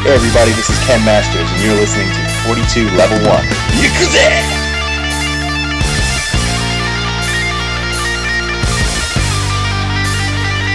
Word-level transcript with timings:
Hey 0.00 0.14
everybody, 0.16 0.50
this 0.52 0.70
is 0.70 0.78
Ken 0.88 1.04
Masters, 1.04 1.44
and 1.52 1.60
you're 1.60 1.76
listening 1.76 2.08
to 2.08 2.22
42 2.48 2.88
Level 2.96 3.20
1. 3.20 3.44
Yakuza! 3.76 4.32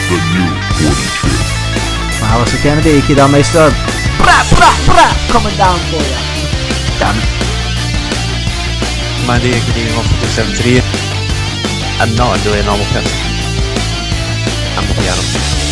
The 0.05 0.17
new 0.29 0.45
forty-two. 0.77 1.33
Alistair 2.21 2.61
Kennedy, 2.61 3.01
Kid 3.01 3.17
Meister. 3.33 3.73
Bra, 4.21 4.37
bra, 4.53 4.69
bra, 4.85 5.09
coming 5.33 5.57
down 5.57 5.81
for 5.89 5.97
you. 6.05 6.21
Damn 7.01 7.17
it. 7.17 7.25
Mandy 9.25 9.57
getting 9.73 9.89
off 9.97 10.05
of 10.05 10.21
the 10.21 10.29
73. 10.37 10.85
I'm 11.97 12.13
not 12.13 12.37
really 12.45 12.59
a 12.59 12.63
normal 12.63 12.85
person. 12.93 13.09
I'm 14.77 14.85
a 14.85 14.93
piano. 14.93 15.64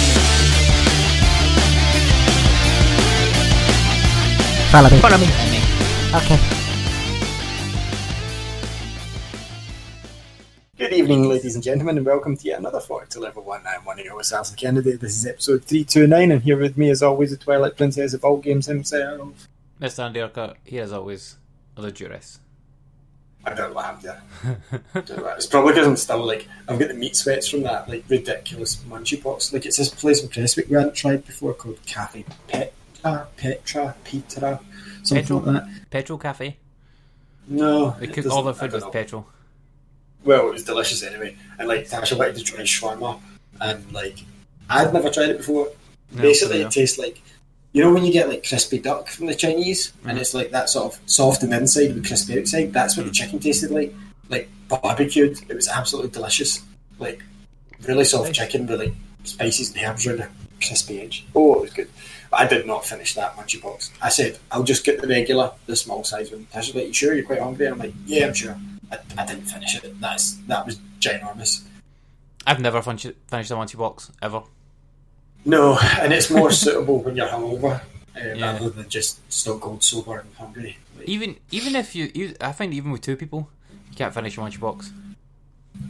Follow 4.73 4.89
me. 4.89 4.97
Follow 4.97 5.17
me. 5.19 5.27
Okay. 6.15 6.39
Good 10.79 10.93
evening, 10.93 11.29
ladies 11.29 11.53
and 11.53 11.63
gentlemen, 11.63 11.97
and 11.97 12.05
welcome 12.07 12.35
to 12.35 12.47
yet 12.47 12.57
another 12.57 12.79
42 12.79 13.19
Level 13.19 13.43
1. 13.43 13.61
I'm 13.67 13.85
one 13.85 13.99
of 13.99 14.05
your 14.05 14.15
hosts, 14.15 14.33
Alison 14.33 14.55
Kennedy. 14.55 14.93
This 14.93 15.15
is 15.15 15.27
episode 15.27 15.63
329, 15.65 16.31
and 16.31 16.41
here 16.41 16.57
with 16.57 16.75
me, 16.75 16.89
as 16.89 17.03
always, 17.03 17.29
the 17.29 17.37
Twilight 17.37 17.77
Princess 17.77 18.15
of 18.15 18.25
all 18.25 18.37
games 18.37 18.65
himself. 18.65 19.47
Mr. 19.79 20.05
Andy 20.05 20.21
Urquhart, 20.21 20.57
here 20.65 20.81
as 20.81 20.91
always, 20.91 21.37
the 21.75 21.91
Juris. 21.91 22.39
I 23.45 23.53
don't 23.53 23.75
laugh 23.75 24.01
there. 24.01 24.23
Don't 24.95 25.23
laugh. 25.23 25.37
It's 25.37 25.45
probably 25.45 25.73
because 25.73 25.87
I'm 25.87 25.97
still 25.97 26.25
like, 26.25 26.47
I've 26.67 26.79
got 26.79 26.87
the 26.87 26.95
meat 26.95 27.15
sweats 27.15 27.47
from 27.47 27.61
that 27.61 27.87
like 27.87 28.05
ridiculous 28.09 28.77
munchie 28.77 29.21
box. 29.21 29.53
Like, 29.53 29.67
it's 29.67 29.77
this 29.77 29.89
place 29.89 30.23
in 30.23 30.29
Prestwick 30.29 30.67
we 30.67 30.77
hadn't 30.77 30.95
tried 30.95 31.27
before 31.27 31.53
called 31.53 31.77
Cafe 31.85 32.25
Petra, 33.03 33.27
Petra, 33.37 33.95
Petra, 34.03 34.59
something 35.03 35.23
Petrol? 35.23 35.39
like 35.41 35.65
that. 35.65 35.89
Petrol 35.89 36.17
Cafe. 36.17 36.57
No. 37.47 37.91
They 37.99 38.07
it 38.07 38.13
cook 38.13 38.25
all 38.27 38.43
their 38.43 38.53
food 38.53 38.71
don't 38.71 38.73
with 38.73 38.83
know. 38.85 38.89
petrol. 38.91 39.27
Well, 40.23 40.47
it 40.47 40.53
was 40.53 40.63
delicious 40.63 41.03
anyway. 41.03 41.35
And 41.59 41.67
like 41.67 41.87
Tasha 41.87 42.17
wanted 42.17 42.35
to 42.35 42.43
try 42.43 42.61
shawarma, 42.61 43.19
and 43.59 43.91
like 43.91 44.19
I'd 44.69 44.93
never 44.93 45.09
tried 45.09 45.29
it 45.29 45.37
before. 45.37 45.69
No, 46.11 46.21
Basically, 46.21 46.61
it 46.61 46.71
tastes 46.71 46.97
like 46.97 47.21
you 47.73 47.83
know 47.83 47.93
when 47.93 48.05
you 48.05 48.13
get 48.13 48.29
like 48.29 48.47
crispy 48.47 48.79
duck 48.79 49.09
from 49.09 49.25
the 49.25 49.35
Chinese, 49.35 49.91
and 50.05 50.17
mm. 50.17 50.21
it's 50.21 50.33
like 50.33 50.51
that 50.51 50.69
sort 50.69 50.93
of 50.93 51.01
soft 51.05 51.43
on 51.43 51.49
the 51.49 51.57
inside 51.57 51.93
with 51.93 52.07
crispy 52.07 52.39
outside. 52.39 52.71
That's 52.71 52.95
what 52.95 53.05
the 53.05 53.11
mm. 53.11 53.15
chicken 53.15 53.39
tasted 53.39 53.71
like, 53.71 53.93
like 54.29 54.49
barbecued. 54.69 55.39
It 55.49 55.55
was 55.55 55.67
absolutely 55.67 56.11
delicious. 56.11 56.63
Like 56.99 57.21
really 57.85 58.05
soft 58.05 58.27
Nice. 58.27 58.37
chicken 58.37 58.65
with 58.65 58.79
like 58.79 58.93
spices 59.25 59.73
and 59.75 59.83
herbs 59.83 60.07
around 60.07 60.19
the 60.19 60.29
crispy 60.65 61.01
edge. 61.01 61.25
Oh, 61.35 61.55
it 61.55 61.61
was 61.61 61.73
good. 61.73 61.89
But 62.33 62.39
I 62.41 62.47
did 62.47 62.65
not 62.65 62.83
finish 62.83 63.13
that 63.13 63.35
munchie 63.35 63.61
box. 63.61 63.91
I 64.01 64.09
said 64.09 64.39
I'll 64.51 64.63
just 64.63 64.83
get 64.83 64.99
the 64.99 65.07
regular, 65.07 65.51
the 65.67 65.75
small 65.75 66.03
size 66.03 66.31
one. 66.31 66.47
Tasha's 66.51 66.73
like, 66.73 66.87
"You 66.87 66.93
sure 66.93 67.13
you're 67.13 67.23
quite 67.23 67.39
hungry?" 67.39 67.67
I'm 67.67 67.77
like, 67.77 67.93
"Yeah, 68.07 68.25
I'm 68.25 68.33
sure." 68.33 68.57
I, 68.91 68.97
I 69.19 69.25
didn't 69.27 69.45
finish 69.45 69.75
it. 69.75 70.01
That's 70.01 70.33
that 70.47 70.65
was 70.65 70.79
ginormous. 70.99 71.61
I've 72.47 72.59
never 72.59 72.81
fin- 72.81 72.97
finished 73.27 73.51
a 73.51 73.53
munchie 73.53 73.77
box, 73.77 74.11
ever. 74.19 74.41
No, 75.45 75.77
and 76.01 76.11
it's 76.11 76.31
more 76.31 76.49
suitable 76.63 77.03
when 77.03 77.15
you're 77.15 77.27
hungover 77.27 77.79
uh, 77.79 77.81
Yeah. 78.15 78.53
rather 78.53 78.71
than 78.71 78.89
just 78.89 79.19
still 79.31 79.59
cold, 79.59 79.83
sober, 79.83 80.17
and 80.17 80.33
hungry. 80.33 80.77
Like, 80.97 81.07
Even 81.07 81.37
even 81.51 81.75
if 81.75 81.95
you, 81.95 82.09
you, 82.15 82.33
I 82.41 82.51
find 82.51 82.73
even 82.73 82.89
with 82.91 83.01
two 83.01 83.15
people, 83.15 83.47
you 83.91 83.95
can't 83.95 84.11
finish 84.11 84.35
a 84.39 84.41
munchie 84.41 84.59
box. 84.59 84.91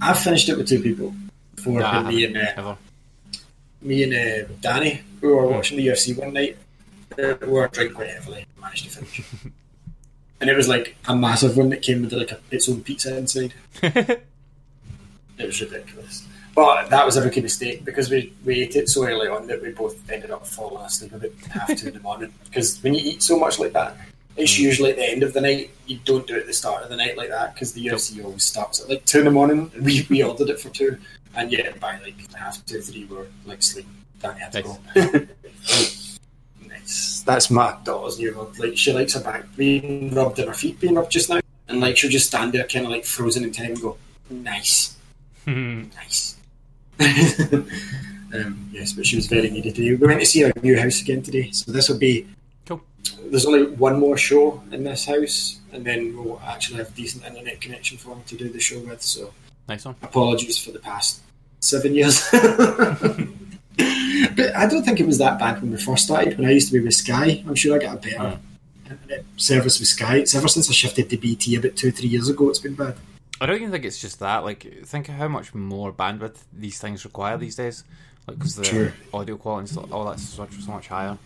I've 0.01 0.19
finished 0.19 0.49
it 0.49 0.57
with 0.57 0.67
two 0.67 0.81
people. 0.81 1.13
Before 1.55 1.79
but 1.79 2.07
me 2.07 2.25
and 2.25 2.35
uh, 2.35 2.51
ever. 2.57 2.77
Me 3.83 4.03
and 4.03 4.13
uh, 4.13 4.53
Danny, 4.61 5.01
we 5.21 5.29
were 5.29 5.47
watching 5.47 5.77
the 5.77 5.87
UFC 5.87 6.17
one 6.17 6.33
night. 6.33 6.57
Uh, 7.17 7.35
we 7.41 7.47
were 7.47 7.67
drinking 7.67 7.95
quite 7.95 8.09
heavily. 8.09 8.45
Managed 8.59 8.85
to 8.85 8.89
finish, 8.89 9.21
and 10.41 10.49
it 10.49 10.55
was 10.55 10.67
like 10.67 10.95
a 11.07 11.15
massive 11.15 11.57
one 11.57 11.69
that 11.69 11.81
came 11.81 12.01
with 12.01 12.13
like 12.13 12.31
a, 12.31 12.39
its 12.49 12.69
own 12.69 12.81
pizza 12.81 13.17
inside. 13.17 13.53
It 15.37 15.47
was 15.47 15.61
ridiculous. 15.61 16.27
But 16.55 16.89
that 16.89 17.05
was 17.05 17.17
a 17.17 17.23
rookie 17.23 17.41
mistake 17.41 17.83
because 17.83 18.09
we, 18.09 18.33
we 18.45 18.61
ate 18.61 18.75
it 18.75 18.87
so 18.87 19.05
early 19.05 19.27
on 19.27 19.47
that 19.47 19.61
we 19.61 19.71
both 19.71 20.09
ended 20.09 20.29
up 20.29 20.45
falling 20.45 20.85
asleep 20.85 21.13
about 21.13 21.31
half 21.49 21.75
two 21.75 21.87
in 21.87 21.95
the 21.95 21.99
morning. 21.99 22.31
Because 22.45 22.81
when 22.83 22.93
you 22.93 23.01
eat 23.03 23.23
so 23.23 23.39
much 23.39 23.57
like 23.57 23.73
that, 23.73 23.97
it's 24.37 24.59
usually 24.59 24.91
at 24.91 24.97
the 24.97 25.09
end 25.09 25.23
of 25.23 25.33
the 25.33 25.41
night. 25.41 25.71
You 25.87 25.99
don't 26.05 26.27
do 26.27 26.35
it 26.35 26.41
at 26.41 26.47
the 26.47 26.53
start 26.53 26.83
of 26.83 26.89
the 26.89 26.95
night 26.95 27.17
like 27.17 27.29
that 27.29 27.53
because 27.53 27.73
the 27.73 27.85
UFC 27.85 28.23
always 28.23 28.43
starts 28.43 28.81
at 28.81 28.89
like 28.89 29.03
two 29.05 29.19
in 29.19 29.25
the 29.25 29.31
morning. 29.31 29.71
We, 29.81 30.05
we 30.09 30.23
ordered 30.23 30.49
it 30.49 30.59
for 30.59 30.69
two, 30.69 30.97
and 31.35 31.51
yeah, 31.51 31.71
by 31.79 31.99
like 31.99 32.33
half 32.33 32.65
two, 32.65 32.81
three, 32.81 33.05
we're 33.05 33.27
like 33.45 33.61
sleep. 33.61 33.87
Danny 34.19 34.39
had 34.39 34.51
to 34.53 34.61
go. 34.61 34.77
nice. 36.67 37.21
That's 37.25 37.49
my 37.49 37.77
daughter's 37.83 38.19
new 38.19 38.35
one. 38.35 38.53
Like 38.57 38.77
she 38.77 38.93
likes 38.93 39.13
her 39.13 39.21
back 39.21 39.43
being 39.55 40.13
rubbed 40.13 40.39
and 40.39 40.47
her 40.47 40.53
feet 40.53 40.79
being 40.79 40.95
rubbed 40.95 41.11
just 41.11 41.29
now, 41.29 41.41
and 41.67 41.79
like 41.79 41.97
she'll 41.97 42.11
just 42.11 42.27
stand 42.27 42.53
there, 42.53 42.65
kind 42.65 42.85
of 42.85 42.91
like 42.91 43.05
frozen 43.05 43.43
in 43.43 43.51
time, 43.51 43.71
and 43.71 43.81
go, 43.81 43.97
"Nice." 44.29 44.97
Nice. 45.45 46.37
um, 46.99 48.69
yes, 48.71 48.93
but 48.93 49.05
she 49.05 49.17
was 49.17 49.27
very 49.27 49.49
needed 49.49 49.75
today. 49.75 49.95
We 49.95 50.07
went 50.07 50.21
to 50.21 50.25
see 50.25 50.45
our 50.45 50.53
new 50.61 50.79
house 50.79 51.01
again 51.01 51.21
today, 51.21 51.51
so 51.51 51.71
this 51.71 51.89
will 51.89 51.97
be. 51.97 52.27
Cool. 52.65 52.81
There's 53.25 53.45
only 53.45 53.65
one 53.65 53.99
more 53.99 54.17
show 54.17 54.63
in 54.71 54.85
this 54.85 55.05
house, 55.05 55.59
and 55.73 55.83
then 55.83 56.15
we'll 56.15 56.39
actually 56.45 56.77
have 56.77 56.89
a 56.89 56.91
decent 56.91 57.25
internet 57.25 57.59
connection 57.59 57.97
for 57.97 58.13
him 58.13 58.23
to 58.27 58.37
do 58.37 58.47
the 58.47 58.59
show 58.59 58.79
with. 58.79 59.01
So 59.01 59.33
Nice 59.67 59.85
one. 59.85 59.95
apologies 60.01 60.57
for 60.57 60.71
the 60.71 60.79
past 60.79 61.21
seven 61.59 61.95
years. 61.95 62.27
but 62.31 63.19
I 64.55 64.67
don't 64.67 64.83
think 64.83 64.99
it 64.99 65.05
was 65.05 65.17
that 65.19 65.39
bad 65.39 65.61
when 65.61 65.71
we 65.71 65.77
first 65.77 66.05
started. 66.05 66.37
When 66.37 66.47
I 66.47 66.51
used 66.51 66.67
to 66.67 66.73
be 66.73 66.83
with 66.83 66.93
Sky, 66.93 67.43
I'm 67.47 67.55
sure 67.55 67.75
I 67.75 67.79
got 67.79 67.97
a 67.97 67.99
better 67.99 68.37
hmm. 68.37 68.91
internet 68.91 69.25
service 69.37 69.79
with 69.79 69.87
Sky. 69.87 70.17
It's 70.17 70.35
ever 70.35 70.47
since 70.47 70.69
I 70.69 70.73
shifted 70.73 71.09
to 71.09 71.17
BT 71.17 71.55
about 71.55 71.75
two, 71.75 71.89
or 71.89 71.91
three 71.91 72.09
years 72.09 72.29
ago. 72.29 72.49
It's 72.49 72.59
been 72.59 72.75
bad. 72.75 72.95
I 73.41 73.45
don't 73.45 73.57
even 73.57 73.71
think 73.71 73.85
it's 73.85 73.99
just 73.99 74.19
that. 74.19 74.43
Like, 74.43 74.85
think 74.85 75.09
of 75.09 75.15
how 75.15 75.27
much 75.27 75.53
more 75.53 75.91
bandwidth 75.91 76.37
these 76.53 76.79
things 76.79 77.03
require 77.03 77.37
these 77.37 77.55
days. 77.55 77.83
Like, 78.27 78.37
because 78.37 78.55
the 78.55 78.63
True. 78.63 78.91
audio 79.13 79.37
quality 79.37 79.77
and 79.77 79.91
all 79.91 80.05
that's 80.05 80.23
so 80.23 80.43
much, 80.43 80.53
so 80.53 80.71
much 80.71 80.87
higher. 80.87 81.17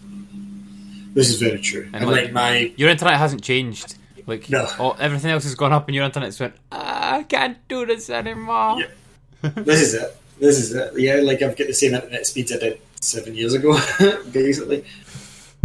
This 1.13 1.29
is 1.29 1.39
very 1.39 1.59
true. 1.59 1.83
And 1.93 1.95
And, 1.95 2.07
like- 2.07 2.25
like 2.25 2.33
my 2.33 2.73
Your 2.75 2.89
internet 2.89 3.17
hasn't 3.17 3.43
changed. 3.43 3.95
Like, 4.27 4.49
No. 4.49 4.67
all, 4.77 4.95
everything 4.99 5.31
else 5.31 5.43
has 5.45 5.55
gone 5.55 5.71
up, 5.73 5.87
and 5.87 5.95
your 5.95 6.03
internet's 6.05 6.39
went. 6.39 6.53
"Ah, 6.71 7.15
I 7.15 7.23
can't 7.23 7.57
do 7.69 7.85
this 7.85 8.09
anymore. 8.09 8.81
Yeah. 8.81 9.49
this 9.55 9.81
is 9.81 9.93
it. 9.95 10.15
This 10.39 10.59
is 10.59 10.75
it. 10.75 10.99
Yeah, 10.99 11.15
like 11.15 11.41
I've 11.41 11.55
got 11.57 11.67
the 11.67 11.73
same 11.73 11.93
internet 11.95 12.27
speeds 12.27 12.51
I 12.51 12.57
did 12.57 12.81
seven 13.01 13.33
years 13.35 13.53
ago, 13.53 13.79
basically. 14.31 14.83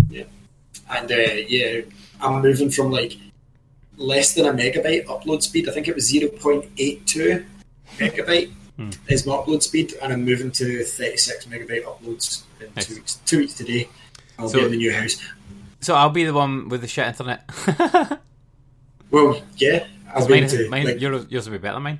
Yeah, 0.08 0.24
and 0.90 1.10
uh, 1.10 1.14
yeah, 1.48 1.80
I'm 2.20 2.40
moving 2.40 2.70
from 2.70 2.90
like 2.92 3.16
less 3.98 4.34
than 4.34 4.46
a 4.46 4.52
megabyte 4.52 5.06
upload 5.06 5.42
speed. 5.42 5.68
I 5.68 5.72
think 5.72 5.88
it 5.88 5.94
was 5.94 6.06
zero 6.08 6.30
point 6.30 6.64
eight 6.78 7.04
two 7.06 7.44
megabyte 7.98 8.52
is 9.08 9.26
my 9.26 9.34
upload 9.34 9.62
speed, 9.62 9.94
and 10.00 10.12
I'm 10.12 10.24
moving 10.24 10.50
to 10.52 10.84
thirty 10.84 11.16
six 11.16 11.46
megabyte 11.46 11.84
uploads 11.84 12.42
in 12.60 12.68
Nice. 12.76 12.86
two 12.86 12.94
weeks. 12.94 13.14
Two 13.26 13.38
weeks 13.38 13.54
today. 13.54 13.88
I'll 14.38 14.48
So- 14.48 14.58
be 14.60 14.64
in 14.66 14.70
the 14.70 14.76
new 14.78 14.92
house. 14.94 15.16
So 15.80 15.94
I'll 15.96 16.10
be 16.10 16.24
the 16.24 16.32
one 16.32 16.68
with 16.68 16.80
the 16.80 16.86
shit 16.88 17.06
internet. 17.08 17.42
Well, 19.12 19.40
yeah, 19.58 19.86
I'll 20.14 20.28
Mine, 20.28 20.48
to 20.48 20.68
mine 20.68 20.86
like, 20.86 21.00
yours, 21.00 21.26
yours 21.28 21.46
will 21.48 21.52
be 21.58 21.62
better 21.62 21.74
than 21.74 21.82
mine. 21.84 21.98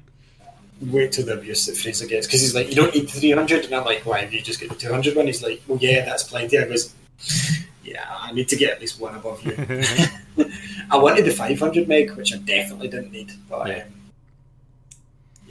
wait 0.80 1.12
till 1.12 1.24
the 1.26 1.34
abuse 1.34 1.66
that 1.66 1.76
Fraser 1.76 2.06
gets 2.06 2.26
because 2.26 2.40
he's 2.40 2.54
like, 2.54 2.68
you 2.70 2.74
don't 2.74 2.92
need 2.94 3.04
the 3.08 3.20
300, 3.20 3.66
and 3.66 3.74
I'm 3.74 3.84
like, 3.84 4.04
why 4.04 4.20
have 4.20 4.32
you 4.32 4.40
just 4.40 4.60
got 4.60 4.70
the 4.70 4.74
200 4.74 5.14
one? 5.14 5.26
He's 5.26 5.42
like, 5.42 5.62
well, 5.68 5.78
yeah, 5.80 6.04
that's 6.04 6.24
plenty. 6.24 6.58
I 6.58 6.64
goes, 6.64 6.94
yeah, 7.84 8.04
I 8.10 8.32
need 8.32 8.48
to 8.48 8.56
get 8.56 8.72
at 8.72 8.80
least 8.80 8.98
one 9.00 9.14
above 9.14 9.44
you. 9.44 9.54
I 10.90 10.96
wanted 10.96 11.24
the 11.26 11.30
500 11.32 11.86
meg, 11.86 12.10
which 12.12 12.34
I 12.34 12.38
definitely 12.38 12.88
didn't 12.88 13.12
need, 13.12 13.30
but 13.48 13.68
Yeah. 13.68 13.82
um, 13.84 13.88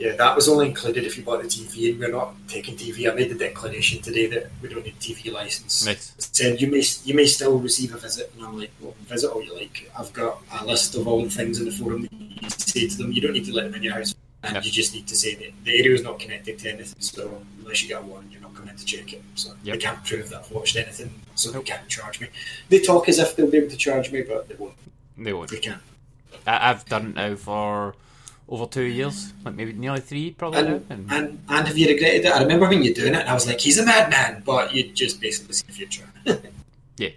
yeah, 0.01 0.15
that 0.15 0.35
was 0.35 0.49
only 0.49 0.67
included 0.67 1.03
if 1.05 1.15
you 1.17 1.23
bought 1.23 1.41
the 1.43 1.47
TV, 1.47 1.91
and 1.91 1.99
we're 1.99 2.11
not 2.11 2.33
taking 2.47 2.75
TV. 2.75 3.09
I 3.09 3.13
made 3.13 3.29
the 3.29 3.35
declaration 3.35 4.01
today 4.01 4.25
that 4.27 4.49
we 4.61 4.67
don't 4.69 4.83
need 4.83 4.99
TV 4.99 5.31
license. 5.31 5.85
It 5.85 6.01
said 6.17 6.59
you 6.59 6.67
may 6.71 6.83
you 7.03 7.13
may 7.13 7.25
still 7.27 7.59
receive 7.59 7.93
a 7.93 7.97
visit, 7.97 8.31
and 8.35 8.43
I'm 8.45 8.57
like, 8.57 8.71
well, 8.81 8.95
visit 9.07 9.29
all 9.29 9.43
you 9.43 9.53
like. 9.55 9.91
I've 9.97 10.11
got 10.11 10.41
a 10.59 10.65
list 10.65 10.95
of 10.95 11.07
all 11.07 11.23
the 11.23 11.29
things 11.29 11.59
in 11.59 11.65
the 11.65 11.71
forum 11.71 12.01
that 12.03 12.11
you 12.13 12.49
say 12.49 12.87
to 12.87 12.97
them. 12.97 13.11
You 13.11 13.21
don't 13.21 13.33
need 13.33 13.45
to 13.45 13.53
let 13.53 13.65
them 13.65 13.75
in 13.75 13.83
your 13.83 13.93
house. 13.93 14.15
and 14.43 14.55
Yep. 14.55 14.65
you 14.65 14.71
just 14.71 14.95
need 14.95 15.05
to 15.07 15.15
say 15.15 15.35
that 15.35 15.51
the 15.65 15.77
area 15.79 15.93
is 15.93 16.01
not 16.01 16.17
connected 16.19 16.57
to 16.57 16.69
anything. 16.73 16.99
So 16.99 17.43
unless 17.59 17.83
you 17.83 17.89
get 17.89 18.01
a 18.01 18.05
warrant, 18.07 18.31
you're 18.31 18.41
not 18.41 18.55
coming 18.55 18.71
in 18.71 18.75
to 18.75 18.85
check 18.85 19.13
it. 19.13 19.21
So 19.35 19.49
Yep. 19.63 19.73
they 19.75 19.77
can't 19.85 20.03
prove 20.03 20.29
that 20.29 20.39
I've 20.39 20.51
watched 20.51 20.75
anything, 20.77 21.11
so 21.35 21.51
they 21.51 21.61
can't 21.61 21.87
charge 21.87 22.19
me. 22.19 22.27
They 22.69 22.79
talk 22.81 23.07
as 23.07 23.19
if 23.19 23.35
they'll 23.35 23.51
be 23.51 23.57
able 23.59 23.69
to 23.69 23.77
charge 23.77 24.11
me, 24.11 24.23
but 24.23 24.49
they 24.49 24.55
won't. 24.55 24.73
They 25.15 25.31
won't. 25.33 25.51
They 25.51 25.59
can't. 25.59 25.83
I, 26.47 26.71
I've 26.71 26.85
done 26.85 27.05
it 27.09 27.15
now 27.15 27.35
for 27.35 27.93
over 28.51 28.65
two 28.67 28.83
years, 28.83 29.33
like 29.45 29.55
maybe 29.55 29.73
nearly 29.73 30.01
three, 30.01 30.31
probably. 30.31 30.59
And, 30.59 30.85
And, 30.89 31.11
and 31.11 31.39
and 31.49 31.67
have 31.67 31.77
you 31.77 31.87
regretted 31.87 32.25
it? 32.25 32.31
I 32.31 32.41
remember 32.41 32.67
when 32.67 32.83
you're 32.83 32.93
doing 32.93 33.15
it, 33.15 33.21
and 33.21 33.29
I 33.29 33.33
was 33.33 33.47
like, 33.47 33.59
"He's 33.61 33.79
a 33.79 33.85
madman," 33.85 34.43
but 34.45 34.73
you 34.75 34.91
just 34.91 35.21
basically 35.21 35.53
see 35.53 35.65
the 35.67 35.73
future. 35.73 36.07
yeah, 36.97 37.09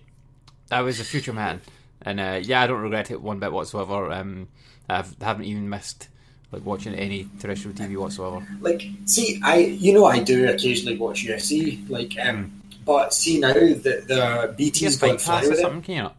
I 0.70 0.80
was 0.82 1.00
a 1.00 1.04
future 1.04 1.32
man, 1.32 1.60
and 2.02 2.20
uh, 2.20 2.40
yeah, 2.40 2.62
I 2.62 2.66
don't 2.68 2.80
regret 2.80 3.10
it 3.10 3.20
one 3.20 3.40
bit 3.40 3.52
whatsoever. 3.52 4.12
Um, 4.12 4.48
I 4.88 5.04
haven't 5.20 5.44
even 5.44 5.68
missed 5.68 6.08
like 6.52 6.64
watching 6.64 6.94
any 6.94 7.28
terrestrial 7.40 7.76
TV 7.76 7.96
whatsoever. 7.96 8.46
like 8.60 8.86
see 9.06 9.40
i 9.42 9.56
you 9.56 9.92
know 9.92 10.04
i 10.04 10.20
do 10.20 10.48
occasionally 10.48 10.96
watch 10.96 11.24
ufc 11.24 11.90
like 11.90 12.12
um 12.24 12.62
but 12.84 13.12
see 13.12 13.40
now 13.40 13.52
that 13.52 14.04
the 14.06 14.54
bt's 14.56 14.96
get 14.96 15.08
gone 15.08 15.18
fly 15.18 15.42
or 15.42 15.48
with 15.48 15.58
it 15.58 15.62
something? 15.62 15.82
Can 15.82 15.94
you 15.96 16.02
not? 16.02 16.16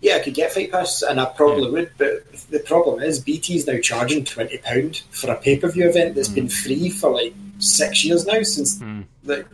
Yeah 0.00 0.16
i 0.16 0.18
could 0.20 0.34
get 0.34 0.52
fight 0.52 0.70
pass 0.70 1.02
and 1.02 1.20
i 1.20 1.24
probably 1.24 1.70
would 1.70 1.90
but 1.98 2.24
the 2.50 2.60
problem 2.60 3.02
is 3.02 3.18
BT 3.20 3.56
is 3.56 3.66
now 3.66 3.78
charging 3.80 4.24
20 4.24 4.58
pound 4.58 5.02
for 5.10 5.30
a 5.30 5.36
pay-per-view 5.36 5.88
event 5.88 6.14
that's 6.14 6.28
been 6.28 6.48
free 6.48 6.88
for 6.90 7.10
like 7.10 7.34
six 7.58 8.04
years 8.04 8.24
now 8.26 8.42
since 8.42 8.78
Hmm. 8.78 9.02
like 9.24 9.46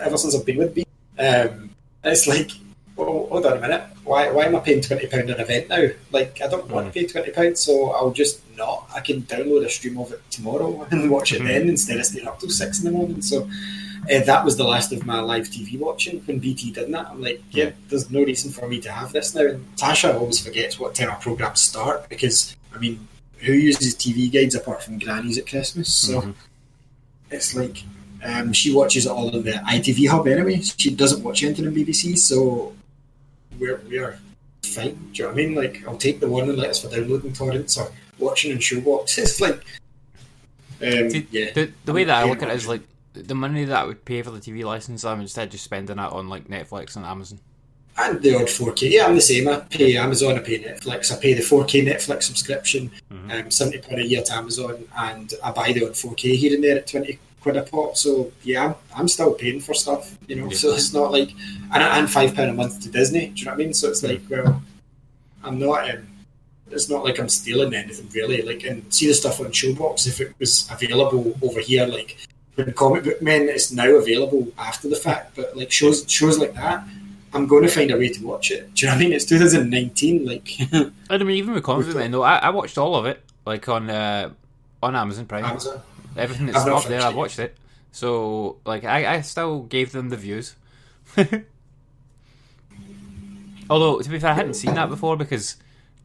ever 0.00 0.16
since 0.18 0.34
i've 0.34 0.44
been 0.46 0.58
with 0.58 0.74
bt 0.74 0.86
um 1.18 1.70
it's 2.04 2.26
like 2.26 2.50
oh, 2.96 3.26
hold 3.28 3.46
on 3.46 3.58
a 3.58 3.60
minute. 3.60 3.84
Why, 4.04 4.30
why 4.30 4.46
am 4.46 4.56
i 4.56 4.60
paying 4.60 4.80
20 4.80 5.06
pound 5.06 5.30
an 5.30 5.38
event 5.40 5.68
now? 5.68 5.86
Like 6.10 6.40
i 6.42 6.46
don't 6.48 6.68
want 6.68 6.86
to 6.86 6.92
pay 6.92 7.06
20 7.06 7.30
pound 7.32 7.58
so 7.58 7.90
i'll 7.92 8.10
just 8.10 8.40
not. 8.56 8.88
I 8.94 9.00
can 9.00 9.22
download 9.22 9.64
a 9.64 9.70
stream 9.70 9.98
of 9.98 10.10
it 10.12 10.20
tomorrow 10.30 10.86
and 10.90 11.10
watch 11.10 11.32
it 11.32 11.42
then 11.42 11.68
instead 11.68 11.98
of 11.98 12.06
staying 12.06 12.26
up 12.26 12.40
till 12.40 12.50
six 12.50 12.78
in 12.80 12.86
the 12.86 12.90
morning. 12.90 13.22
So 13.22 13.48
uh, 14.10 14.24
that 14.24 14.44
was 14.44 14.56
the 14.56 14.64
last 14.64 14.92
of 14.92 15.04
my 15.04 15.20
live 15.20 15.48
TV 15.48 15.78
watching 15.78 16.20
when 16.20 16.38
BT 16.38 16.72
did 16.72 16.92
that. 16.92 17.08
I'm 17.08 17.20
like, 17.20 17.42
yeah, 17.50 17.70
there's 17.88 18.10
no 18.10 18.24
reason 18.24 18.50
for 18.50 18.68
me 18.68 18.80
to 18.80 18.90
have 18.90 19.12
this 19.12 19.34
now. 19.34 19.46
And 19.46 19.76
Tasha 19.76 20.14
always 20.14 20.44
forgets 20.44 20.78
what 20.78 20.94
time 20.94 21.10
our 21.10 21.16
programs 21.16 21.60
start 21.60 22.08
because, 22.08 22.56
I 22.74 22.78
mean, 22.78 23.06
who 23.38 23.52
uses 23.52 23.94
TV 23.94 24.32
guides 24.32 24.54
apart 24.54 24.82
from 24.82 24.98
grannies 24.98 25.38
at 25.38 25.46
Christmas? 25.46 25.92
So 25.92 26.34
it's 27.30 27.54
like 27.54 27.84
um, 28.24 28.52
she 28.52 28.74
watches 28.74 29.06
it 29.06 29.10
all 29.10 29.34
on 29.34 29.42
the 29.42 29.52
ITV 29.52 30.08
hub 30.08 30.26
anyway. 30.26 30.60
She 30.60 30.94
doesn't 30.94 31.22
watch 31.22 31.42
anything 31.42 31.66
on 31.66 31.74
BBC, 31.74 32.18
so 32.18 32.74
we're 33.58 33.80
we're 33.88 34.18
fine. 34.64 35.10
Do 35.12 35.22
you 35.22 35.24
know 35.24 35.28
what 35.28 35.32
I 35.32 35.36
mean? 35.36 35.54
Like, 35.54 35.84
I'll 35.86 35.96
take 35.96 36.20
the 36.20 36.28
one 36.28 36.48
and 36.48 36.58
letters 36.58 36.82
for 36.82 36.88
downloading 36.90 37.32
torrents 37.32 37.76
or 37.76 37.90
watching 38.18 38.50
in 38.52 38.58
Showbox. 38.58 39.18
It's 39.18 39.40
like, 39.40 39.64
um, 40.80 41.10
See, 41.10 41.26
yeah. 41.30 41.52
the, 41.52 41.72
the 41.84 41.92
way 41.92 42.04
that 42.04 42.24
I 42.24 42.28
look 42.28 42.42
at 42.42 42.48
it 42.48 42.56
is 42.56 42.68
like 42.68 42.82
the 43.22 43.34
money 43.34 43.64
that 43.64 43.76
I 43.82 43.84
would 43.84 44.04
pay 44.04 44.22
for 44.22 44.30
the 44.30 44.40
TV 44.40 44.64
license, 44.64 45.04
I'm 45.04 45.20
instead 45.20 45.50
just 45.50 45.64
spending 45.64 45.98
it 45.98 46.12
on 46.12 46.28
like 46.28 46.48
Netflix 46.48 46.96
and 46.96 47.04
Amazon. 47.04 47.40
And 48.00 48.22
the 48.22 48.36
odd 48.36 48.42
4K. 48.46 48.90
Yeah, 48.90 49.06
I'm 49.06 49.16
the 49.16 49.20
same. 49.20 49.48
I 49.48 49.56
pay 49.56 49.96
Amazon, 49.96 50.36
I 50.36 50.38
pay 50.38 50.62
Netflix. 50.62 51.12
I 51.12 51.20
pay 51.20 51.34
the 51.34 51.42
4K 51.42 51.84
Netflix 51.84 52.24
subscription, 52.24 52.90
Mm-hmm. 53.12 53.30
um, 53.30 53.42
£70 53.44 53.98
a 53.98 54.06
year 54.06 54.22
to 54.22 54.32
Amazon, 54.34 54.84
and 54.96 55.34
I 55.42 55.50
buy 55.50 55.72
the 55.72 55.86
odd 55.86 55.92
4K 55.92 56.36
here 56.36 56.54
and 56.54 56.62
there 56.62 56.76
at 56.76 56.86
20 56.86 57.18
quid 57.40 57.56
a 57.56 57.62
pop. 57.62 57.96
So, 57.96 58.30
yeah, 58.44 58.66
I'm, 58.66 58.74
I'm 58.94 59.08
still 59.08 59.34
paying 59.34 59.60
for 59.60 59.74
stuff, 59.74 60.16
you 60.28 60.36
know. 60.36 60.48
So 60.50 60.72
it's 60.72 60.92
not 60.92 61.10
like. 61.10 61.30
And, 61.72 61.82
I 61.82 61.98
and 61.98 62.06
£5 62.08 62.48
a 62.48 62.52
month 62.52 62.82
to 62.82 62.88
Disney, 62.88 63.28
do 63.30 63.40
you 63.40 63.44
know 63.46 63.50
what 63.52 63.54
I 63.54 63.58
mean? 63.58 63.74
So 63.74 63.88
it's 63.88 64.02
like, 64.02 64.20
well, 64.30 64.62
I'm 65.42 65.58
not. 65.58 65.90
Um, 65.90 66.06
it's 66.70 66.88
not 66.90 67.02
like 67.02 67.18
I'm 67.18 67.28
stealing 67.30 67.74
anything 67.74 68.08
really. 68.14 68.42
Like, 68.42 68.62
and 68.64 68.92
see 68.94 69.06
the 69.08 69.14
stuff 69.14 69.40
on 69.40 69.46
Showbox, 69.46 70.06
if 70.06 70.20
it 70.20 70.34
was 70.38 70.68
available 70.70 71.34
over 71.42 71.60
here, 71.60 71.86
like 71.86 72.16
when 72.58 72.72
Comic 72.72 73.04
Book 73.04 73.22
Men 73.22 73.48
is 73.48 73.72
now 73.72 73.88
available 73.90 74.48
after 74.58 74.88
the 74.88 74.96
fact, 74.96 75.36
but 75.36 75.56
like 75.56 75.70
shows 75.70 76.04
shows 76.10 76.38
like 76.38 76.54
that, 76.54 76.84
I'm 77.32 77.46
going 77.46 77.62
to 77.62 77.68
find 77.68 77.90
a 77.92 77.96
way 77.96 78.08
to 78.08 78.26
watch 78.26 78.50
it. 78.50 78.74
Do 78.74 78.86
you 78.86 78.88
know 78.88 78.96
what 78.96 79.00
I 79.00 79.04
mean? 79.04 79.12
It's 79.12 79.24
2019. 79.26 80.26
Like 80.26 80.50
I 81.10 81.18
mean, 81.18 81.36
even 81.36 81.54
with 81.54 81.62
Comic 81.62 81.94
Man, 81.94 82.10
though, 82.10 82.22
I, 82.22 82.38
I 82.38 82.50
watched 82.50 82.76
all 82.76 82.96
of 82.96 83.06
it, 83.06 83.22
like 83.46 83.68
on 83.68 83.88
uh, 83.88 84.30
on 84.82 84.96
Amazon 84.96 85.26
Prime. 85.26 85.44
Amazon. 85.44 85.80
Everything 86.16 86.46
that's 86.46 86.66
not 86.66 86.84
up 86.84 86.88
there, 86.88 87.00
I 87.00 87.10
watched 87.10 87.38
it. 87.38 87.56
So, 87.92 88.56
like, 88.64 88.84
I, 88.84 89.14
I 89.14 89.20
still 89.20 89.62
gave 89.62 89.92
them 89.92 90.08
the 90.08 90.16
views. 90.16 90.56
Although, 93.70 94.00
to 94.00 94.08
be 94.08 94.18
fair, 94.18 94.30
I 94.30 94.34
hadn't 94.34 94.54
seen 94.54 94.74
that 94.74 94.88
before 94.88 95.16
because, 95.16 95.56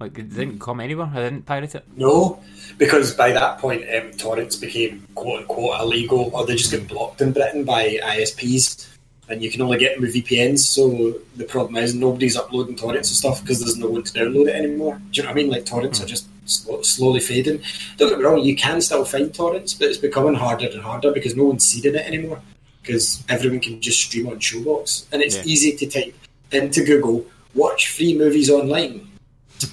like, 0.03 0.17
it 0.19 0.29
didn't 0.33 0.59
come 0.59 0.79
anywhere. 0.79 1.09
I 1.13 1.19
didn't 1.23 1.45
pirate 1.45 1.75
it. 1.75 1.83
No, 1.95 2.41
because 2.77 3.13
by 3.13 3.31
that 3.31 3.59
point, 3.59 3.83
um, 3.95 4.11
torrents 4.11 4.55
became 4.55 5.07
quote 5.15 5.41
unquote 5.41 5.79
illegal, 5.81 6.29
or 6.33 6.45
they 6.45 6.55
just 6.55 6.71
get 6.71 6.87
blocked 6.87 7.21
in 7.21 7.31
Britain 7.31 7.63
by 7.63 7.97
ISPs, 8.03 8.87
and 9.29 9.41
you 9.43 9.49
can 9.49 9.61
only 9.61 9.77
get 9.77 9.93
them 9.95 10.01
with 10.03 10.13
VPNs. 10.15 10.59
So 10.59 11.15
the 11.37 11.45
problem 11.45 11.77
is 11.77 11.95
nobody's 11.95 12.35
uploading 12.35 12.75
torrents 12.75 13.09
and 13.09 13.17
stuff 13.17 13.41
because 13.41 13.59
there's 13.59 13.77
no 13.77 13.87
one 13.87 14.03
to 14.03 14.11
download 14.13 14.47
it 14.47 14.55
anymore. 14.55 14.99
Do 15.11 15.17
you 15.17 15.23
know 15.23 15.29
what 15.29 15.33
I 15.33 15.41
mean? 15.41 15.49
Like 15.49 15.65
torrents 15.65 16.01
are 16.01 16.05
just 16.05 16.27
slow, 16.45 16.81
slowly 16.81 17.21
fading. 17.21 17.61
Don't 17.97 18.09
get 18.09 18.19
me 18.19 18.25
wrong, 18.25 18.39
you 18.39 18.55
can 18.55 18.81
still 18.81 19.05
find 19.05 19.33
torrents, 19.33 19.73
but 19.73 19.87
it's 19.87 19.97
becoming 19.97 20.33
harder 20.35 20.67
and 20.67 20.81
harder 20.81 21.11
because 21.11 21.35
no 21.35 21.45
one's 21.45 21.63
seeding 21.65 21.95
it 21.95 22.05
anymore. 22.05 22.41
Because 22.81 23.23
everyone 23.29 23.61
can 23.61 23.79
just 23.79 24.01
stream 24.01 24.27
on 24.27 24.39
Showbox, 24.39 25.05
and 25.13 25.21
it's 25.21 25.37
Yeah. 25.37 25.43
easy 25.45 25.77
to 25.77 25.85
type 25.87 26.13
into 26.51 26.83
Google 26.83 27.25
"watch 27.55 27.87
free 27.95 28.17
movies 28.17 28.49
online." 28.49 29.07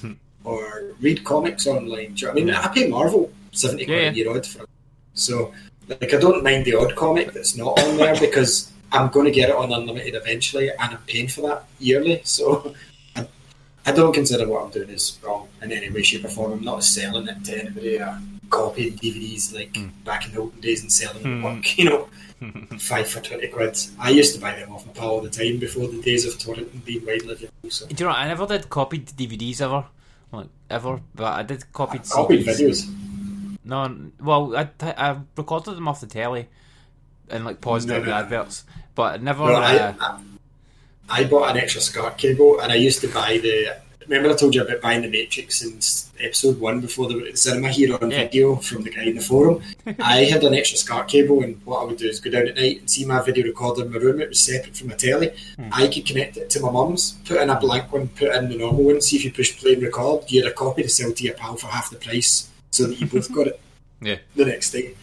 or 0.45 0.95
read 1.01 1.25
comics 1.25 1.67
online. 1.67 2.15
Do 2.15 2.21
you 2.21 2.27
know 2.27 2.33
I 2.33 2.35
mean? 2.35 2.49
Mm-hmm. 2.49 2.67
I 2.67 2.75
pay 2.75 2.89
Marvel 2.89 3.31
seventy 3.53 3.85
quid 3.85 4.03
Yeah, 4.03 4.11
a 4.11 4.13
year 4.13 4.31
odd 4.31 4.47
for 4.47 4.63
it. 4.63 4.69
So 5.15 5.53
like 5.89 6.15
I 6.15 6.19
don't 6.19 6.43
mind 6.45 6.65
the 6.65 6.75
odd 6.75 6.95
comic 6.97 7.33
that's 7.33 7.57
not 7.57 7.79
on 7.81 7.97
there 7.97 8.19
because 8.21 8.73
I'm 8.93 9.09
going 9.09 9.27
to 9.27 9.33
get 9.33 9.51
it 9.51 9.57
on 9.57 9.73
unlimited 9.73 10.15
eventually, 10.15 10.71
and 10.71 10.81
I'm 10.81 11.03
paying 11.07 11.29
for 11.29 11.43
that 11.43 11.65
yearly. 11.79 12.21
So 12.25 12.75
I, 13.17 13.27
I 13.87 13.93
don't 13.93 14.13
consider 14.13 14.49
what 14.49 14.65
I'm 14.65 14.71
doing 14.71 14.91
is 14.91 15.19
wrong 15.23 15.49
in 15.63 15.73
any 15.73 15.91
way, 15.91 16.03
shape, 16.03 16.25
or 16.25 16.29
form. 16.29 16.53
I'm 16.53 16.65
not 16.65 16.85
selling 16.85 17.29
it 17.29 17.45
to 17.45 17.61
anybody 17.61 18.01
or 18.01 18.19
copying 18.51 18.95
DVDs 18.95 19.55
like 19.55 19.77
hmm. 19.77 19.89
back 20.05 20.27
in 20.27 20.33
the 20.33 20.41
olden 20.41 20.61
days 20.61 20.83
and 20.83 20.93
selling 20.93 21.23
them 21.23 21.41
hmm. 21.41 21.47
at 21.47 21.55
work. 21.57 21.79
You 21.79 21.85
know, 21.85 22.09
five 22.79 23.07
for 23.09 23.21
twenty 23.21 23.49
quid. 23.49 23.79
I 23.99 24.11
used 24.11 24.35
to 24.35 24.41
buy 24.41 24.55
them 24.55 24.73
off 24.73 24.87
my 24.87 24.93
pal 24.93 25.11
all 25.11 25.21
the 25.21 25.31
time 25.31 25.59
before 25.59 25.89
the 25.89 26.01
days 26.01 26.25
of 26.25 26.39
torrent 26.39 26.73
and 26.73 26.85
being 26.85 27.05
widely 27.05 27.33
available. 27.33 27.71
So. 27.71 27.87
Do 27.87 27.95
you 28.05 28.09
know, 28.09 28.17
I 28.17 28.27
never 28.27 28.47
did 28.47 28.71
copied 28.71 29.07
DVDs 29.09 29.61
ever. 29.61 29.85
Like, 30.33 30.49
ever. 30.69 31.01
But 31.15 31.33
I 31.33 31.43
did 31.43 31.73
copied 31.73 32.03
CDs. 32.03 32.11
Copied 32.13 32.47
videos. 32.47 32.95
No, 33.65 34.11
well, 34.21 34.57
I, 34.57 34.69
I 34.81 35.17
recorded 35.37 35.77
them 35.77 35.87
off 35.89 36.01
the 36.01 36.07
telly 36.07 36.49
and, 37.29 37.45
like, 37.45 37.61
paused 37.61 37.89
No, 37.89 37.97
out 37.97 38.05
the 38.05 38.11
no. 38.11 38.17
adverts. 38.17 38.65
But 38.95 39.15
I 39.15 39.17
never. 39.19 39.45
Well, 39.45 39.57
uh, 39.57 39.95
I, 40.01 40.19
I, 41.09 41.21
I 41.23 41.25
bought 41.25 41.51
an 41.51 41.57
extra 41.57 41.81
SCART 41.81 42.17
cable, 42.19 42.61
and 42.61 42.71
I 42.73 42.77
used 42.77 43.01
to 43.03 43.09
buy 43.09 43.39
the. 43.39 43.77
Remember, 44.09 44.31
I 44.31 44.35
told 44.37 44.55
you 44.55 44.63
about 44.63 44.81
buying 44.81 45.03
the 45.03 45.09
Matrix 45.11 45.63
in 45.63 45.77
episode 46.25 46.59
one 46.59 46.81
before 46.81 47.07
they 47.09 47.15
were 47.15 47.27
at 47.27 47.33
the 47.33 47.37
cinema 47.37 47.69
here 47.69 47.97
on 48.01 48.11
Yeah. 48.11 48.19
video 48.25 48.57
from 48.57 48.83
the 48.83 48.91
guy 48.91 49.03
in 49.05 49.15
the 49.15 49.21
forum. 49.21 49.63
I 50.01 50.25
had 50.25 50.43
an 50.43 50.55
extra 50.55 50.79
SCART 50.79 51.07
cable, 51.07 51.43
and 51.43 51.61
what 51.65 51.81
I 51.81 51.85
would 51.85 51.99
do 51.99 52.09
is 52.09 52.19
go 52.19 52.31
down 52.31 52.49
at 52.49 52.57
night 52.57 52.81
and 52.81 52.91
see 52.91 53.05
my 53.05 53.21
video 53.23 53.45
recorder 53.45 53.85
in 53.85 53.93
my 53.93 53.99
room. 53.99 54.21
It 54.21 54.31
was 54.31 54.41
separate 54.41 54.77
from 54.77 54.89
my 54.89 54.95
telly. 54.97 55.31
I 55.71 55.87
could 55.87 56.07
connect 56.07 56.39
it 56.39 56.51
to 56.51 56.61
my 56.61 56.71
mum's, 56.71 57.13
put 57.25 57.41
in 57.41 57.51
a 57.51 57.61
blank 57.61 57.93
one, 57.93 58.09
put 58.09 58.35
in 58.35 58.49
the 58.49 58.57
normal 58.57 58.85
one, 58.85 59.01
see 59.01 59.17
if 59.17 59.25
you 59.25 59.33
push 59.33 59.57
play 59.61 59.75
and 59.75 59.83
record, 59.83 60.31
you 60.31 60.43
had 60.43 60.51
a 60.51 60.55
copy 60.55 60.83
to 60.83 60.89
sell 60.89 61.13
to 61.13 61.23
your 61.25 61.35
pal 61.35 61.57
for 61.57 61.69
half 61.69 61.91
the 61.91 61.97
price, 61.97 62.49
so 62.71 62.87
that 62.87 63.01
you 63.01 63.07
both 63.07 63.31
got 63.33 63.47
it 63.49 63.61
yeah. 64.01 64.17
the 64.35 64.47
next 64.47 64.71
day. 64.71 64.95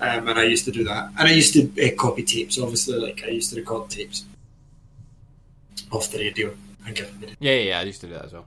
Um, 0.00 0.28
and 0.28 0.38
I 0.38 0.44
used 0.44 0.64
to 0.64 0.72
do 0.72 0.82
that. 0.84 1.10
And 1.18 1.28
I 1.28 1.32
used 1.32 1.52
to 1.54 1.62
uh, 1.86 1.94
copy 1.96 2.24
tapes, 2.24 2.58
obviously, 2.58 2.98
like 2.98 3.22
I 3.24 3.28
used 3.30 3.50
to 3.54 3.60
record 3.60 3.90
tapes 3.90 4.24
off 5.92 6.10
the 6.10 6.18
radio 6.18 6.54
give 6.94 7.20
them. 7.20 7.30
Yeah, 7.40 7.52
yeah, 7.52 7.60
yeah, 7.62 7.80
I 7.80 7.82
used 7.82 8.00
to 8.02 8.06
do 8.06 8.14
that 8.14 8.24
as 8.26 8.32
well. 8.32 8.46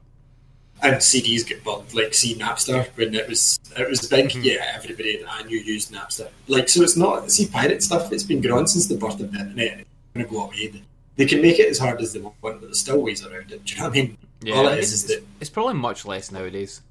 And 0.82 0.96
CDs 0.96 1.48
get 1.48 1.64
burned, 1.64 1.94
like 1.94 2.14
see 2.14 2.36
Napster 2.36 2.86
when 2.96 3.16
it 3.16 3.30
was 3.30 3.58
it 3.78 3.88
was 3.90 4.08
big. 4.10 4.34
Yeah, 4.36 4.74
everybody 4.76 5.18
that 5.18 5.28
I 5.32 5.44
knew 5.44 5.58
used 5.58 5.94
Napster. 5.94 6.30
Like 6.48 6.68
so, 6.68 6.82
it's 6.84 6.98
not 6.98 7.32
see 7.32 7.48
pirate 7.48 7.82
stuff. 7.82 8.12
It's 8.12 8.24
been 8.24 8.42
growing 8.42 8.68
since 8.68 8.88
the 8.88 8.96
birth 8.98 9.20
of 9.22 9.32
the 9.32 9.40
internet. 9.40 9.80
It's 9.80 9.90
going 10.14 10.26
to 10.26 10.32
go 10.32 10.44
away. 10.44 10.84
They 11.16 11.26
can 11.26 11.42
make 11.42 11.60
it 11.60 11.70
as 11.70 11.78
hard 11.80 12.02
as 12.02 12.12
they 12.12 12.20
want, 12.20 12.36
but 12.42 12.60
there's 12.60 12.80
still 12.80 13.02
ways 13.02 13.26
around 13.26 13.52
it. 13.52 13.64
Do 13.64 13.74
you 13.74 13.80
know 13.82 13.88
what 13.88 13.98
I 13.98 14.02
mean? 14.02 14.18
Yeah, 14.42 14.56
All 14.56 14.68
I 14.68 14.74
it 14.74 14.80
is 14.80 14.92
is 14.92 15.04
it's, 15.06 15.14
that 15.14 15.24
it's 15.40 15.50
probably 15.50 15.76
much 15.76 16.06
less 16.06 16.32
nowadays. 16.32 16.82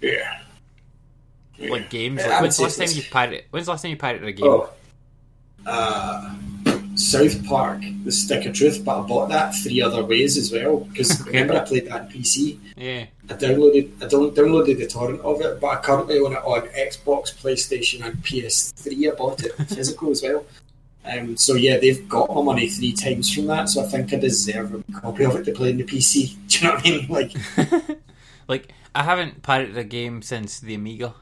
yeah. 0.00 0.40
Like 1.60 1.88
games. 1.90 2.20
Yeah, 2.20 2.30
Like, 2.30 2.40
when's 2.42 2.56
the 2.56 2.62
last 2.64 2.78
time 2.78 2.88
you 2.90 3.02
pirate? 3.12 3.46
When's 3.50 3.66
the 3.66 3.72
last 3.72 3.82
time 3.82 3.90
you 3.92 3.96
pirated 3.96 4.26
a 4.26 4.32
game? 4.32 4.46
Oh. 4.46 4.70
Uh, 5.64 6.34
South 6.96 7.44
Park, 7.46 7.82
The 8.04 8.12
Stick 8.12 8.46
of 8.46 8.54
Truth, 8.54 8.84
but 8.84 9.00
I 9.00 9.06
bought 9.06 9.28
that 9.30 9.54
three 9.54 9.80
other 9.82 10.04
ways 10.04 10.36
as 10.36 10.52
well. 10.52 10.78
Because 10.80 11.20
remember, 11.26 11.54
I 11.54 11.60
played 11.60 11.86
that 11.86 12.02
on 12.02 12.08
PC. 12.08 12.58
Yeah. 12.76 13.06
I 13.28 13.32
downloaded, 13.32 14.02
I 14.02 14.08
don't 14.08 14.34
downloaded 14.34 14.78
the 14.78 14.86
torrent 14.86 15.20
of 15.20 15.40
it, 15.40 15.60
but 15.60 15.66
I 15.68 15.76
currently 15.80 16.18
own 16.18 16.32
it 16.32 16.44
on 16.44 16.62
Xbox, 16.68 17.34
PlayStation, 17.34 18.04
and 18.04 18.16
PS3. 18.22 19.12
I 19.12 19.14
bought 19.14 19.42
it 19.42 19.52
physical 19.68 20.10
as 20.10 20.22
well. 20.22 20.44
Um, 21.06 21.36
so 21.36 21.54
yeah, 21.54 21.78
they've 21.78 22.08
got 22.08 22.34
my 22.34 22.42
money 22.42 22.68
three 22.68 22.92
times 22.92 23.32
from 23.32 23.46
that. 23.46 23.68
So 23.68 23.82
I 23.82 23.86
think 23.86 24.12
I 24.12 24.16
deserve 24.16 24.74
a 24.74 25.00
copy 25.00 25.24
of 25.24 25.36
it 25.36 25.44
to 25.44 25.52
play 25.52 25.70
in 25.70 25.76
the 25.76 25.84
PC. 25.84 26.36
Do 26.48 26.58
you 26.58 26.64
know 26.64 26.74
what 26.74 26.86
I 26.86 26.90
mean? 26.90 27.06
Like, 27.08 27.98
Like 28.48 28.72
I 28.94 29.02
haven't 29.02 29.42
pirated 29.42 29.76
a 29.76 29.84
game 29.84 30.22
since 30.22 30.60
the 30.60 30.74
Amiga. 30.74 31.14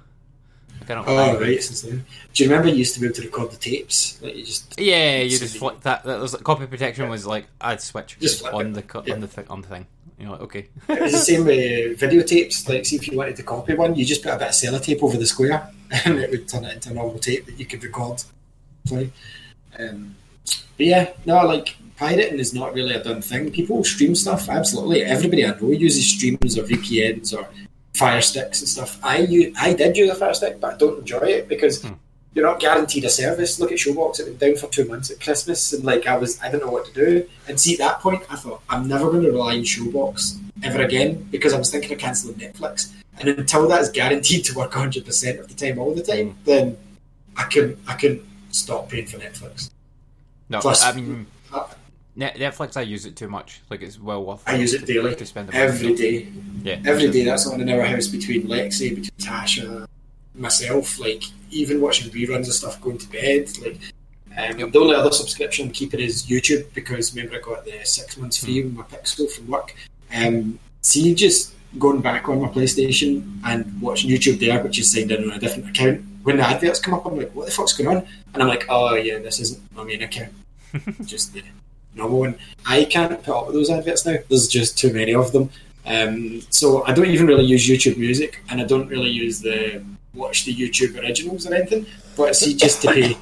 I 0.82 0.84
cannot 0.84 1.04
Oh 1.08 1.38
right, 1.40 1.62
since 1.62 1.82
then. 1.82 2.04
Do 2.32 2.42
you 2.44 2.50
remember 2.50 2.68
you 2.70 2.76
used 2.76 2.94
to 2.94 3.00
be 3.00 3.06
able 3.06 3.14
to 3.16 3.22
record 3.22 3.50
the 3.52 3.56
tapes? 3.56 4.20
Like 4.20 4.36
you 4.36 4.44
just 4.44 4.78
Yeah, 4.80 5.18
you 5.22 5.38
just 5.38 5.56
flip 5.58 5.80
that. 5.82 6.02
That 6.04 6.20
was 6.20 6.34
copy 6.36 6.66
protection 6.66 7.08
was 7.08 7.26
like 7.26 7.46
I'd 7.60 7.80
switch 7.80 8.18
Just 8.20 8.44
on 8.46 8.66
it. 8.68 8.72
the 8.74 8.82
co- 8.82 9.02
Yeah. 9.06 9.14
on 9.14 9.20
the 9.20 9.26
th- 9.28 9.46
on 9.48 9.60
the 9.62 9.68
thing. 9.68 9.86
You 10.18 10.26
know, 10.26 10.32
like, 10.32 10.40
okay. 10.42 10.68
It 10.88 11.00
was 11.00 11.12
the 11.12 11.18
same 11.18 11.44
with 11.46 11.98
videotapes. 12.00 12.68
Like, 12.68 12.84
see 12.86 12.96
if 12.96 13.08
you 13.08 13.16
wanted 13.16 13.34
to 13.36 13.42
copy 13.42 13.74
one, 13.74 13.94
you 13.96 14.04
just 14.04 14.22
put 14.22 14.32
a 14.32 14.38
bit 14.38 14.48
of 14.48 14.54
sellotape 14.54 15.02
over 15.02 15.16
the 15.16 15.26
square, 15.26 15.68
and 16.04 16.18
it 16.18 16.30
would 16.30 16.46
turn 16.48 16.64
it 16.64 16.74
into 16.74 16.90
a 16.90 16.94
normal 16.94 17.18
tape 17.18 17.46
that 17.46 17.58
you 17.58 17.66
could 17.66 17.82
record. 17.82 18.22
Play. 18.86 19.10
Um, 19.78 20.14
but 20.76 20.86
yeah, 20.86 21.10
no, 21.24 21.44
like 21.46 21.76
pirating 21.96 22.38
is 22.38 22.52
not 22.54 22.74
really 22.74 22.94
a 22.94 23.02
done 23.02 23.22
thing. 23.22 23.50
People 23.50 23.82
stream 23.84 24.14
stuff. 24.14 24.48
Absolutely, 24.48 25.02
everybody 25.02 25.44
I 25.46 25.58
know 25.58 25.70
uses 25.70 26.08
streams 26.08 26.56
or 26.58 26.62
VPNs 26.64 27.32
or 27.36 27.48
Fire 27.94 28.20
Sticks 28.22 28.61
and 28.61 28.68
stuff. 28.68 28.99
I 29.02 29.18
u- 29.18 29.52
I 29.61 29.72
did 29.75 29.96
use 29.96 30.11
a 30.11 30.14
Fire 30.14 30.34
Stick, 30.34 30.61
but 30.61 30.75
I 30.75 30.76
don't 30.76 31.00
enjoy 31.00 31.18
it 31.18 31.49
because. 31.49 31.82
Hmm. 31.82 31.94
You're 32.34 32.46
not 32.46 32.61
guaranteed 32.61 33.04
a 33.04 33.11
service. 33.11 33.61
Look 33.61 33.72
at 33.72 33.76
Showbox; 33.76 34.18
it 34.18 34.25
went 34.25 34.38
down 34.38 34.56
for 34.56 34.66
two 34.68 34.87
months 34.87 35.11
at 35.11 35.20
Christmas, 35.20 35.75
and 35.75 35.84
like 35.84 36.06
I 36.06 36.16
was, 36.16 36.40
I 36.40 36.50
didn't 36.50 36.64
know 36.64 36.72
what 36.72 36.87
to 36.87 36.92
do. 36.94 37.28
And 37.46 37.61
see, 37.61 37.75
at 37.75 37.78
that 37.80 38.00
point, 38.00 38.22
I 38.30 38.37
thought 38.37 38.62
I'm 38.70 38.88
never 38.88 39.11
going 39.11 39.22
to 39.25 39.30
rely 39.30 39.56
on 39.56 39.64
Showbox 39.64 40.38
ever 40.62 40.80
again 40.80 41.28
because 41.30 41.52
I 41.52 41.58
was 41.58 41.70
thinking 41.70 41.92
of 41.92 41.99
cancelling 41.99 42.37
Netflix. 42.37 42.90
And 43.18 43.28
until 43.28 43.68
that 43.68 43.82
is 43.82 43.90
guaranteed 43.90 44.44
to 44.46 44.54
work 44.54 44.70
100 44.70 45.04
percent 45.04 45.40
of 45.40 45.49
the 45.49 45.54
time, 45.54 45.78
all 45.78 45.94
the 45.94 46.02
time, 46.02 46.30
hmm. 46.30 46.44
then 46.44 46.78
I 47.37 47.42
can 47.44 47.76
I 47.87 47.96
can 47.96 48.26
stop 48.50 48.88
paying 48.88 49.06
for 49.06 49.18
Netflix. 49.18 49.68
No, 50.49 50.61
Plus- 50.61 50.82
I 50.82 50.92
mean 50.92 51.26
I- 51.52 51.58
Net- 51.58 51.76
Netflix. 52.16 52.76
I 52.76 52.83
use 52.83 53.07
it 53.07 53.16
too 53.16 53.28
much. 53.28 53.61
Like 53.71 53.83
it's 53.83 53.99
well 53.99 54.25
worth. 54.25 54.42
I 54.47 54.57
use 54.57 54.75
it 54.75 54.87
daily, 54.87 55.14
to 55.14 55.26
spend 55.26 55.54
every 55.54 55.95
day. 55.95 56.28
Yeah, 56.62 56.81
Every 56.85 57.11
day, 57.11 57.25
that's 57.25 57.47
on 57.47 57.61
in 57.61 57.71
our 57.71 57.83
house 57.83 58.07
between 58.07 58.47
Lexi, 58.47 58.90
between 58.90 59.11
Tasha, 59.19 59.87
myself. 60.35 60.99
Like 61.00 61.25
even 61.50 61.81
watching 61.81 62.11
reruns 62.12 62.49
of 62.49 62.54
stuff 62.54 62.81
going 62.81 62.99
to 62.99 63.09
bed. 63.09 63.50
Like 63.59 63.78
um, 64.37 64.71
the 64.71 64.78
only 64.78 64.95
other 64.95 65.11
subscription 65.11 65.66
I'm 65.66 65.73
keeping 65.73 66.00
is 66.00 66.26
YouTube 66.26 66.73
because 66.75 67.14
remember 67.14 67.37
I 67.37 67.40
got 67.40 67.64
the 67.64 67.85
six 67.85 68.16
months 68.16 68.42
free 68.45 68.62
with 68.62 68.75
my 68.75 68.85
Pixel 68.85 69.31
from 69.31 69.49
work. 69.49 69.75
Um, 70.14 70.59
see, 70.83 71.14
just 71.14 71.54
going 71.78 72.00
back 72.00 72.28
on 72.28 72.40
my 72.40 72.49
PlayStation 72.49 73.40
and 73.45 73.81
watching 73.81 74.11
YouTube 74.11 74.38
there, 74.38 74.62
which 74.62 74.78
is 74.78 74.92
signed 74.92 75.11
in 75.11 75.31
on 75.31 75.37
a 75.37 75.38
different 75.38 75.71
account. 75.71 76.02
When 76.23 76.37
the 76.37 76.47
adverts 76.47 76.78
come 76.78 76.95
up, 76.95 77.07
I'm 77.07 77.16
like, 77.16 77.35
"What 77.35 77.47
the 77.47 77.52
fuck's 77.52 77.73
going 77.73 77.97
on?" 77.97 78.07
And 78.33 78.42
I'm 78.42 78.49
like, 78.49 78.66
"Oh 78.69 78.95
yeah, 78.95 79.19
this 79.19 79.40
isn't 79.40 79.61
my 79.75 79.83
main 79.83 80.02
account, 80.02 80.33
just 81.04 81.33
the 81.35 81.42
normal 81.94 82.18
one." 82.20 82.34
I 82.66 82.84
can't 82.84 83.22
put 83.22 83.37
up 83.37 83.46
with 83.46 83.54
those 83.54 83.70
adverts 83.70 84.06
now. 84.06 84.16
There's 84.28 84.49
just 84.49 84.78
too 84.78 84.92
many 84.92 85.14
of 85.14 85.32
them. 85.32 85.50
Um, 85.84 86.40
so 86.50 86.84
I 86.84 86.92
don't 86.92 87.06
even 87.06 87.26
really 87.26 87.44
use 87.44 87.68
YouTube 87.68 87.96
Music, 87.96 88.42
and 88.49 88.61
I 88.61 88.64
don't 88.64 88.88
really 88.88 89.11
use 89.11 89.40
the 89.40 89.82
watch 90.14 90.44
the 90.44 90.54
YouTube 90.54 90.99
originals 91.00 91.46
or 91.46 91.54
anything. 91.54 91.87
But 92.16 92.37
see, 92.37 92.54
just 92.54 92.82
to 92.82 92.92
pay 92.92 93.16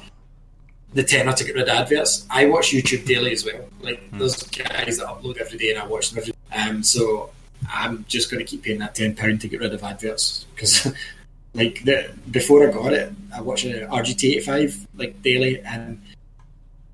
the 0.93 1.03
tenner 1.03 1.33
to 1.33 1.43
get 1.43 1.55
rid 1.55 1.63
of 1.63 1.69
adverts, 1.69 2.25
I 2.29 2.45
watch 2.45 2.71
YouTube 2.71 3.05
daily 3.05 3.31
as 3.31 3.45
well. 3.45 3.65
Like 3.81 4.01
there's 4.11 4.43
guys 4.43 4.97
that 4.97 5.07
upload 5.07 5.37
every 5.37 5.57
day, 5.57 5.71
and 5.71 5.79
I 5.79 5.87
watch 5.87 6.11
them 6.11 6.19
every. 6.19 6.33
Um, 6.53 6.83
so 6.83 7.31
I'm 7.69 8.05
just 8.07 8.29
going 8.29 8.43
to 8.43 8.49
keep 8.49 8.63
paying 8.63 8.79
that 8.79 8.95
ten 8.95 9.15
pound 9.15 9.41
to 9.41 9.47
get 9.47 9.59
rid 9.59 9.73
of 9.73 9.83
adverts 9.83 10.45
because, 10.55 10.93
like, 11.53 11.83
the, 11.83 12.11
before 12.29 12.67
I 12.67 12.71
got 12.71 12.93
it, 12.93 13.11
I 13.35 13.41
watched 13.41 13.65
uh, 13.65 13.87
RGT85 13.87 14.87
like 14.95 15.21
daily 15.21 15.61
and 15.61 16.01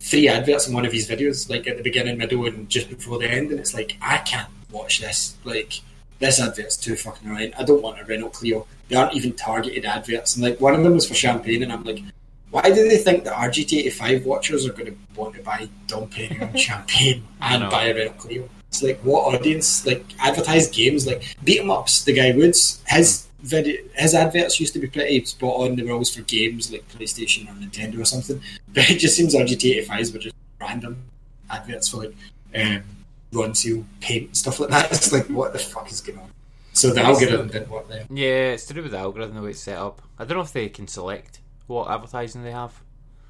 three 0.07 0.27
adverts 0.27 0.67
in 0.67 0.73
one 0.73 0.85
of 0.85 0.93
his 0.93 1.07
videos, 1.07 1.49
like 1.49 1.67
at 1.67 1.77
the 1.77 1.83
beginning, 1.83 2.17
middle, 2.17 2.45
and 2.45 2.69
just 2.69 2.89
before 2.89 3.19
the 3.19 3.29
end, 3.29 3.51
and 3.51 3.59
it's 3.59 3.73
like 3.73 3.97
I 4.01 4.17
can't 4.19 4.49
watch 4.71 4.99
this. 4.99 5.35
Like 5.43 5.81
this 6.19 6.39
advert's 6.39 6.77
too 6.77 6.95
fucking 6.95 7.29
annoying. 7.29 7.53
I 7.57 7.63
don't 7.63 7.81
want 7.81 7.99
a 7.99 8.05
Renault 8.05 8.29
Clio. 8.29 8.65
They 8.87 8.95
aren't 8.95 9.13
even 9.13 9.33
targeted 9.33 9.85
adverts, 9.85 10.35
and 10.35 10.43
like 10.43 10.59
one 10.61 10.73
of 10.73 10.83
them 10.83 10.93
was 10.93 11.07
for 11.07 11.13
champagne, 11.13 11.63
and 11.63 11.71
I'm 11.71 11.83
like. 11.83 12.01
Why 12.49 12.61
do 12.61 12.87
they 12.87 12.97
think 12.97 13.25
that 13.25 13.33
RGT85 13.33 14.23
watchers 14.23 14.65
are 14.65 14.71
going 14.71 14.85
to 14.85 14.95
want 15.17 15.35
to 15.35 15.41
buy 15.41 15.67
Dom 15.85 16.07
Perignon 16.09 16.57
champagne 16.57 17.27
and 17.41 17.69
buy 17.69 17.87
a 17.87 17.93
Renault 17.93 18.13
Clio? 18.13 18.49
It's 18.69 18.81
like 18.81 18.99
what 19.01 19.35
audience? 19.35 19.85
Like 19.85 20.05
advertised 20.19 20.73
games, 20.73 21.05
like 21.05 21.35
beat 21.43 21.59
'em 21.59 21.69
ups. 21.69 22.05
The 22.05 22.13
guy 22.13 22.31
Woods, 22.31 22.81
his 22.87 23.23
hmm. 23.23 23.26
Video, 23.39 23.81
his 23.93 24.15
adverts 24.15 24.59
used 24.59 24.73
to 24.73 24.79
be 24.79 24.87
pretty 24.87 25.23
spot 25.25 25.61
on. 25.61 25.75
They 25.75 25.83
were 25.83 25.91
always 25.91 26.13
for 26.13 26.21
games 26.23 26.71
like 26.71 26.87
PlayStation 26.89 27.47
or 27.47 27.53
Nintendo 27.53 28.01
or 28.01 28.05
something. 28.05 28.41
But 28.73 28.89
it 28.89 28.99
just 28.99 29.15
seems 29.15 29.35
RGT85s 29.35 30.13
were 30.13 30.19
just 30.19 30.35
random 30.59 30.97
adverts 31.49 31.89
for 31.89 31.97
like 31.97 32.15
um, 32.55 32.83
Ronseal 33.31 33.85
paint 34.01 34.27
and 34.27 34.37
stuff 34.37 34.59
like 34.59 34.69
that. 34.69 34.91
It's 34.91 35.11
like 35.11 35.27
what 35.27 35.53
the 35.53 35.59
fuck 35.59 35.91
is 35.91 36.01
going 36.01 36.19
on? 36.19 36.31
So 36.73 36.91
the 36.91 37.01
algorithm 37.01 37.47
didn't 37.47 37.69
work 37.69 37.87
there. 37.87 38.05
Yeah, 38.09 38.53
it's 38.53 38.65
to 38.67 38.73
do 38.73 38.83
with 38.83 38.91
the 38.91 38.99
algorithm 38.99 39.35
the 39.35 39.41
way 39.41 39.49
it's 39.51 39.59
set 39.59 39.77
up. 39.77 40.01
I 40.19 40.25
don't 40.25 40.37
know 40.37 40.43
if 40.43 40.53
they 40.53 40.69
can 40.69 40.87
select 40.87 41.39
what 41.65 41.89
advertising 41.89 42.43
they 42.43 42.51
have. 42.51 42.79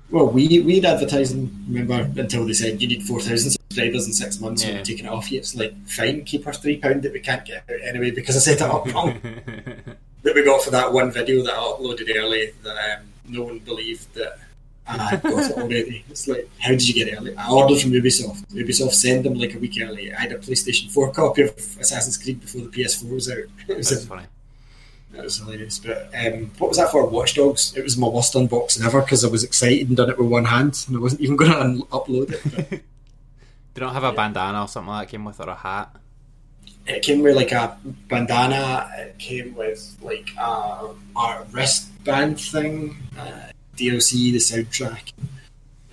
Well, 0.09 0.27
we 0.27 0.59
we 0.61 0.75
had 0.75 0.85
advertising, 0.85 1.51
remember, 1.67 2.09
until 2.21 2.45
they 2.45 2.53
said 2.53 2.81
you 2.81 2.87
need 2.87 3.03
4,000 3.03 3.51
subscribers 3.51 4.07
in 4.07 4.13
six 4.13 4.39
months 4.39 4.63
and 4.63 4.71
Yeah. 4.71 4.77
we're 4.79 4.85
taking 4.85 5.05
it 5.05 5.09
off 5.11 5.29
you. 5.31 5.39
It's 5.39 5.53
like, 5.55 5.73
fine, 5.87 6.23
keep 6.23 6.47
our 6.47 6.53
£3 6.53 7.01
that 7.01 7.11
we 7.11 7.19
can't 7.19 7.43
get 7.45 7.57
out 7.69 7.81
anyway 7.83 8.11
because 8.11 8.35
I 8.37 8.39
set 8.39 8.55
it 8.57 8.61
up 8.61 8.85
wrong. 8.93 9.19
that 10.23 10.33
we 10.35 10.43
got 10.45 10.61
for 10.63 10.71
that 10.71 10.93
one 10.93 11.11
video 11.11 11.43
that 11.43 11.53
I 11.53 11.57
uploaded 11.57 12.09
early 12.15 12.53
that 12.63 12.99
um, 12.99 13.05
no 13.27 13.43
one 13.43 13.59
believed 13.59 14.13
that 14.15 14.39
I 14.87 15.17
got 15.17 15.51
it 15.51 15.57
already. 15.57 16.05
It's 16.09 16.25
like, 16.29 16.49
how 16.59 16.69
did 16.69 16.87
you 16.87 16.93
get 16.93 17.09
it 17.13 17.17
early? 17.17 17.35
I 17.35 17.49
ordered 17.51 17.81
from 17.81 17.91
Ubisoft. 17.91 18.45
Ubisoft 18.53 18.93
sent 18.93 19.23
them 19.23 19.33
like 19.33 19.55
a 19.55 19.59
week 19.59 19.77
early. 19.81 20.13
I 20.13 20.21
had 20.21 20.31
a 20.31 20.37
PlayStation 20.37 20.89
4 20.89 21.11
copy 21.11 21.41
of 21.41 21.49
Assassin's 21.81 22.17
Creed 22.17 22.39
before 22.39 22.61
the 22.61 22.69
PS4 22.69 23.09
was 23.13 23.29
out. 23.29 23.39
It 23.67 23.75
was 23.75 23.89
That's 23.89 24.05
a 24.05 24.07
funny. 24.07 24.23
That 25.11 25.23
was 25.23 25.37
hilarious. 25.37 25.79
But 25.79 26.09
um, 26.13 26.51
what 26.57 26.69
was 26.69 26.77
that 26.77 26.91
for? 26.91 27.05
Watch 27.07 27.35
Dogs. 27.35 27.75
It 27.75 27.83
was 27.83 27.97
my 27.97 28.07
worst 28.07 28.33
unboxing 28.33 28.85
ever 28.85 29.01
because 29.01 29.23
I 29.25 29.29
was 29.29 29.43
excited 29.43 29.87
and 29.87 29.97
done 29.97 30.09
it 30.09 30.17
with 30.17 30.27
one 30.27 30.45
hand 30.45 30.83
and 30.87 30.97
I 30.97 30.99
wasn't 30.99 31.21
even 31.21 31.35
going 31.41 31.51
to 31.51 31.59
un- 31.59 31.81
upload 31.83 32.31
it. 32.33 32.41
But 32.55 32.69
They 33.73 33.79
don't 33.79 33.93
have 33.93 34.03
a 34.03 34.11
bandana 34.11 34.63
or 34.63 34.67
something 34.67 34.89
like 34.89 35.07
that 35.07 35.11
came 35.11 35.25
with 35.25 35.39
or 35.39 35.49
a 35.49 35.55
hat. 35.55 35.95
it 36.87 37.01
came 37.03 37.21
with 37.21 37.35
like 37.35 37.51
a 37.51 37.77
bandana. 38.09 38.89
It 38.97 39.17
came 39.17 39.55
with 39.55 39.97
like 40.01 40.29
a, 40.39 40.89
a 41.15 41.45
wristband 41.51 42.39
thing, 42.39 42.97
uh, 43.17 43.49
DLC, 43.75 44.31
the 44.31 44.37
soundtrack, 44.39 45.11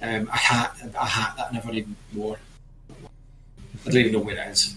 um, 0.03 0.29
a 0.29 0.37
hat, 0.37 0.77
a 0.99 1.05
hat 1.07 1.35
that 1.37 1.49
I 1.51 1.53
never 1.53 1.73
even 1.73 1.95
wore. 2.15 2.39
I 3.87 3.91
don't 3.91 3.97
even 3.97 4.13
know 4.13 4.21
where 4.21 4.37
it 4.39 4.49
is. 4.51 4.77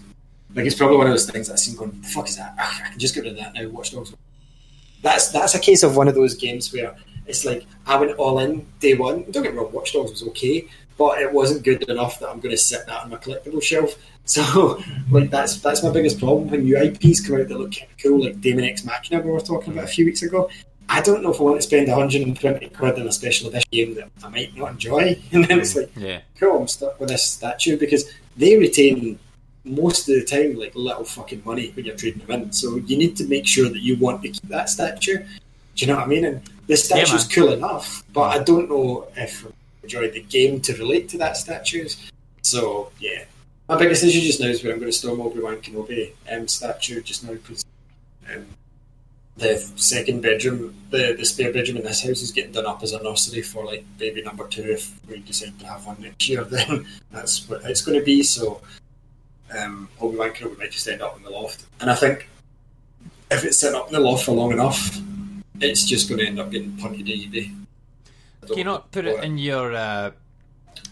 Like 0.54 0.66
it's 0.66 0.74
probably 0.74 0.96
one 0.98 1.06
of 1.06 1.12
those 1.12 1.30
things 1.30 1.46
that 1.48 1.54
I've 1.54 1.58
seen 1.60 1.76
going, 1.76 1.98
the 2.02 2.08
fuck 2.08 2.28
is 2.28 2.36
that? 2.36 2.54
Ugh, 2.60 2.82
I 2.84 2.90
can 2.90 2.98
just 2.98 3.14
get 3.14 3.24
rid 3.24 3.32
of 3.32 3.38
that 3.38 3.54
now. 3.54 3.68
Watch 3.68 3.92
Dogs. 3.92 4.12
That's 5.02 5.28
that's 5.28 5.54
a 5.54 5.58
case 5.60 5.82
of 5.82 5.96
one 5.96 6.08
of 6.08 6.14
those 6.14 6.34
games 6.34 6.72
where 6.72 6.94
it's 7.26 7.44
like 7.44 7.66
I 7.86 7.96
went 7.98 8.16
all 8.18 8.38
in 8.40 8.66
day 8.80 8.94
one. 8.94 9.24
Don't 9.30 9.42
get 9.42 9.52
me 9.52 9.58
wrong, 9.60 9.72
Watch 9.72 9.92
Dogs 9.92 10.10
was 10.10 10.22
okay, 10.28 10.66
but 10.96 11.20
it 11.20 11.32
wasn't 11.32 11.64
good 11.64 11.82
enough 11.88 12.18
that 12.20 12.28
I'm 12.30 12.40
going 12.40 12.54
to 12.54 12.58
sit 12.58 12.86
that 12.86 13.02
on 13.04 13.10
my 13.10 13.16
collectible 13.16 13.62
shelf. 13.62 13.94
So 14.28 14.82
like 15.10 15.30
that's 15.30 15.56
that's 15.60 15.82
my 15.82 15.90
biggest 15.90 16.18
problem 16.18 16.50
when 16.50 16.64
new 16.64 16.76
IPs 16.76 17.26
come 17.26 17.40
out 17.40 17.48
that 17.48 17.56
look 17.58 17.72
kind 17.74 17.90
of 17.90 17.96
cool, 18.02 18.22
like 18.24 18.38
Daemon 18.42 18.64
X 18.64 18.84
Machina 18.84 19.22
we 19.22 19.30
were 19.30 19.40
talking 19.40 19.72
about 19.72 19.84
a 19.84 19.88
few 19.88 20.04
weeks 20.04 20.20
ago. 20.22 20.50
I 20.86 21.00
don't 21.00 21.22
know 21.22 21.32
if 21.32 21.40
I 21.40 21.44
want 21.44 21.56
to 21.56 21.62
spend 21.62 21.88
120 21.88 22.68
quid 22.68 22.98
on 22.98 23.06
a 23.06 23.12
special 23.12 23.48
edition 23.48 23.68
game 23.70 23.94
that 23.94 24.10
I 24.22 24.28
might 24.28 24.54
not 24.54 24.72
enjoy, 24.72 25.18
and 25.32 25.46
then 25.46 25.60
it's 25.60 25.74
like 25.74 25.90
Yeah. 25.96 26.20
cool, 26.38 26.60
I'm 26.60 26.68
stuck 26.68 27.00
with 27.00 27.08
this 27.08 27.24
statue 27.24 27.78
because 27.78 28.04
they 28.36 28.58
retain 28.58 29.18
most 29.68 30.08
of 30.08 30.14
the 30.14 30.24
time 30.24 30.58
like 30.58 30.74
little 30.74 31.04
fucking 31.04 31.42
money 31.44 31.70
when 31.74 31.84
you're 31.84 31.96
trading 31.96 32.26
them 32.26 32.42
in. 32.42 32.52
So 32.52 32.76
you 32.76 32.96
need 32.96 33.16
to 33.16 33.26
make 33.26 33.46
sure 33.46 33.68
that 33.68 33.80
you 33.80 33.96
want 33.96 34.22
to 34.22 34.28
keep 34.28 34.48
that 34.48 34.68
statue. 34.68 35.18
Do 35.18 35.26
you 35.76 35.86
know 35.86 35.96
what 35.96 36.04
I 36.04 36.08
mean? 36.08 36.24
And 36.24 36.42
the 36.66 36.76
statue's 36.76 37.28
man. 37.28 37.34
cool 37.34 37.52
enough, 37.52 38.02
but 38.12 38.36
I 38.36 38.42
don't 38.42 38.68
know 38.68 39.08
if 39.16 39.46
I 39.46 39.50
enjoy 39.82 40.10
the 40.10 40.22
game 40.22 40.60
to 40.62 40.74
relate 40.76 41.08
to 41.10 41.18
that 41.18 41.36
statue. 41.36 41.88
So 42.42 42.92
yeah, 42.98 43.24
my 43.68 43.76
biggest 43.76 44.02
issue 44.02 44.20
just 44.20 44.40
now 44.40 44.46
is 44.46 44.62
where 44.62 44.72
I'm 44.72 44.78
going 44.78 44.90
to 44.90 44.96
store 44.96 45.16
my 45.16 45.24
Obi 45.24 45.40
Wan 45.40 45.56
Kenobi 45.58 46.12
um, 46.30 46.48
statue 46.48 47.02
just 47.02 47.24
now 47.24 47.34
because 47.34 47.64
um, 48.34 48.46
the 49.38 49.56
second 49.76 50.20
bedroom, 50.20 50.74
the, 50.90 51.14
the 51.16 51.24
spare 51.24 51.52
bedroom 51.52 51.76
in 51.78 51.84
this 51.84 52.02
house 52.02 52.22
is 52.22 52.32
getting 52.32 52.52
done 52.52 52.66
up 52.66 52.82
as 52.82 52.92
a 52.92 53.02
nursery 53.02 53.42
for 53.42 53.64
like 53.64 53.84
baby 53.96 54.22
number 54.22 54.46
two. 54.48 54.62
If 54.62 54.92
we 55.08 55.20
decide 55.20 55.58
to 55.60 55.66
have 55.66 55.86
one 55.86 56.00
next 56.00 56.28
year, 56.28 56.44
then 56.44 56.86
that's 57.12 57.48
what 57.48 57.64
it's 57.64 57.82
going 57.82 57.98
to 57.98 58.04
be. 58.04 58.22
So 58.22 58.60
um, 59.56 59.88
Obi 60.00 60.16
Wan 60.16 60.30
Kenobi 60.30 60.58
might 60.58 60.70
just 60.70 60.88
end 60.88 61.02
up 61.02 61.16
in 61.16 61.22
the 61.22 61.30
loft, 61.30 61.64
and 61.80 61.90
I 61.90 61.94
think 61.94 62.28
if 63.30 63.44
it's 63.44 63.58
set 63.58 63.74
up 63.74 63.88
in 63.88 63.94
the 63.94 64.00
loft 64.00 64.24
for 64.24 64.32
long 64.32 64.52
enough, 64.52 64.98
it's 65.60 65.84
just 65.84 66.08
going 66.08 66.20
to 66.20 66.26
end 66.26 66.40
up 66.40 66.50
getting 66.50 66.76
punted 66.76 67.06
to 67.06 67.12
eBay. 67.12 67.54
Can 68.46 68.58
you 68.58 68.64
not 68.64 68.90
put 68.92 69.04
it 69.04 69.22
in 69.22 69.38
your 69.38 69.74
uh, 69.74 70.10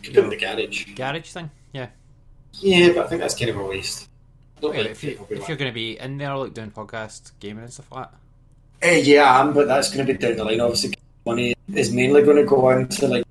put 0.03 0.09
it 0.09 0.17
in 0.17 0.31
the 0.31 0.37
garage. 0.37 0.95
garage 0.95 1.31
thing? 1.31 1.51
Yeah. 1.73 1.89
Yeah, 2.61 2.93
but 2.93 3.07
I 3.07 3.09
think 3.09 3.21
that's 3.21 3.35
kind 3.35 3.51
of 3.51 3.57
a 3.57 3.65
waste. 3.65 4.09
Don't 4.61 4.73
really 4.75 4.91
if, 4.91 5.05
you, 5.05 5.27
if 5.29 5.49
you're 5.49 5.57
going 5.57 5.71
to 5.71 5.75
be 5.75 5.99
in 5.99 6.17
there, 6.17 6.35
like 6.37 6.55
doing 6.55 6.71
podcast, 6.71 7.33
gaming 7.41 7.65
and 7.65 7.73
stuff 7.73 7.93
like 7.93 8.11
that. 8.11 8.19
Eh, 8.83 9.03
yeah, 9.05 9.25
I 9.25 9.41
am, 9.41 9.53
but 9.53 9.69
that's 9.69 9.93
going 9.93 10.07
to 10.07 10.13
be 10.13 10.19
down 10.19 10.37
the 10.37 10.45
line. 10.45 10.61
Obviously, 10.61 10.95
money 11.25 11.55
is 11.75 11.93
mainly 11.93 12.23
going 12.23 12.37
to 12.37 12.45
go 12.45 12.71
on 12.71 12.89
to 12.89 13.09
like 13.09 13.25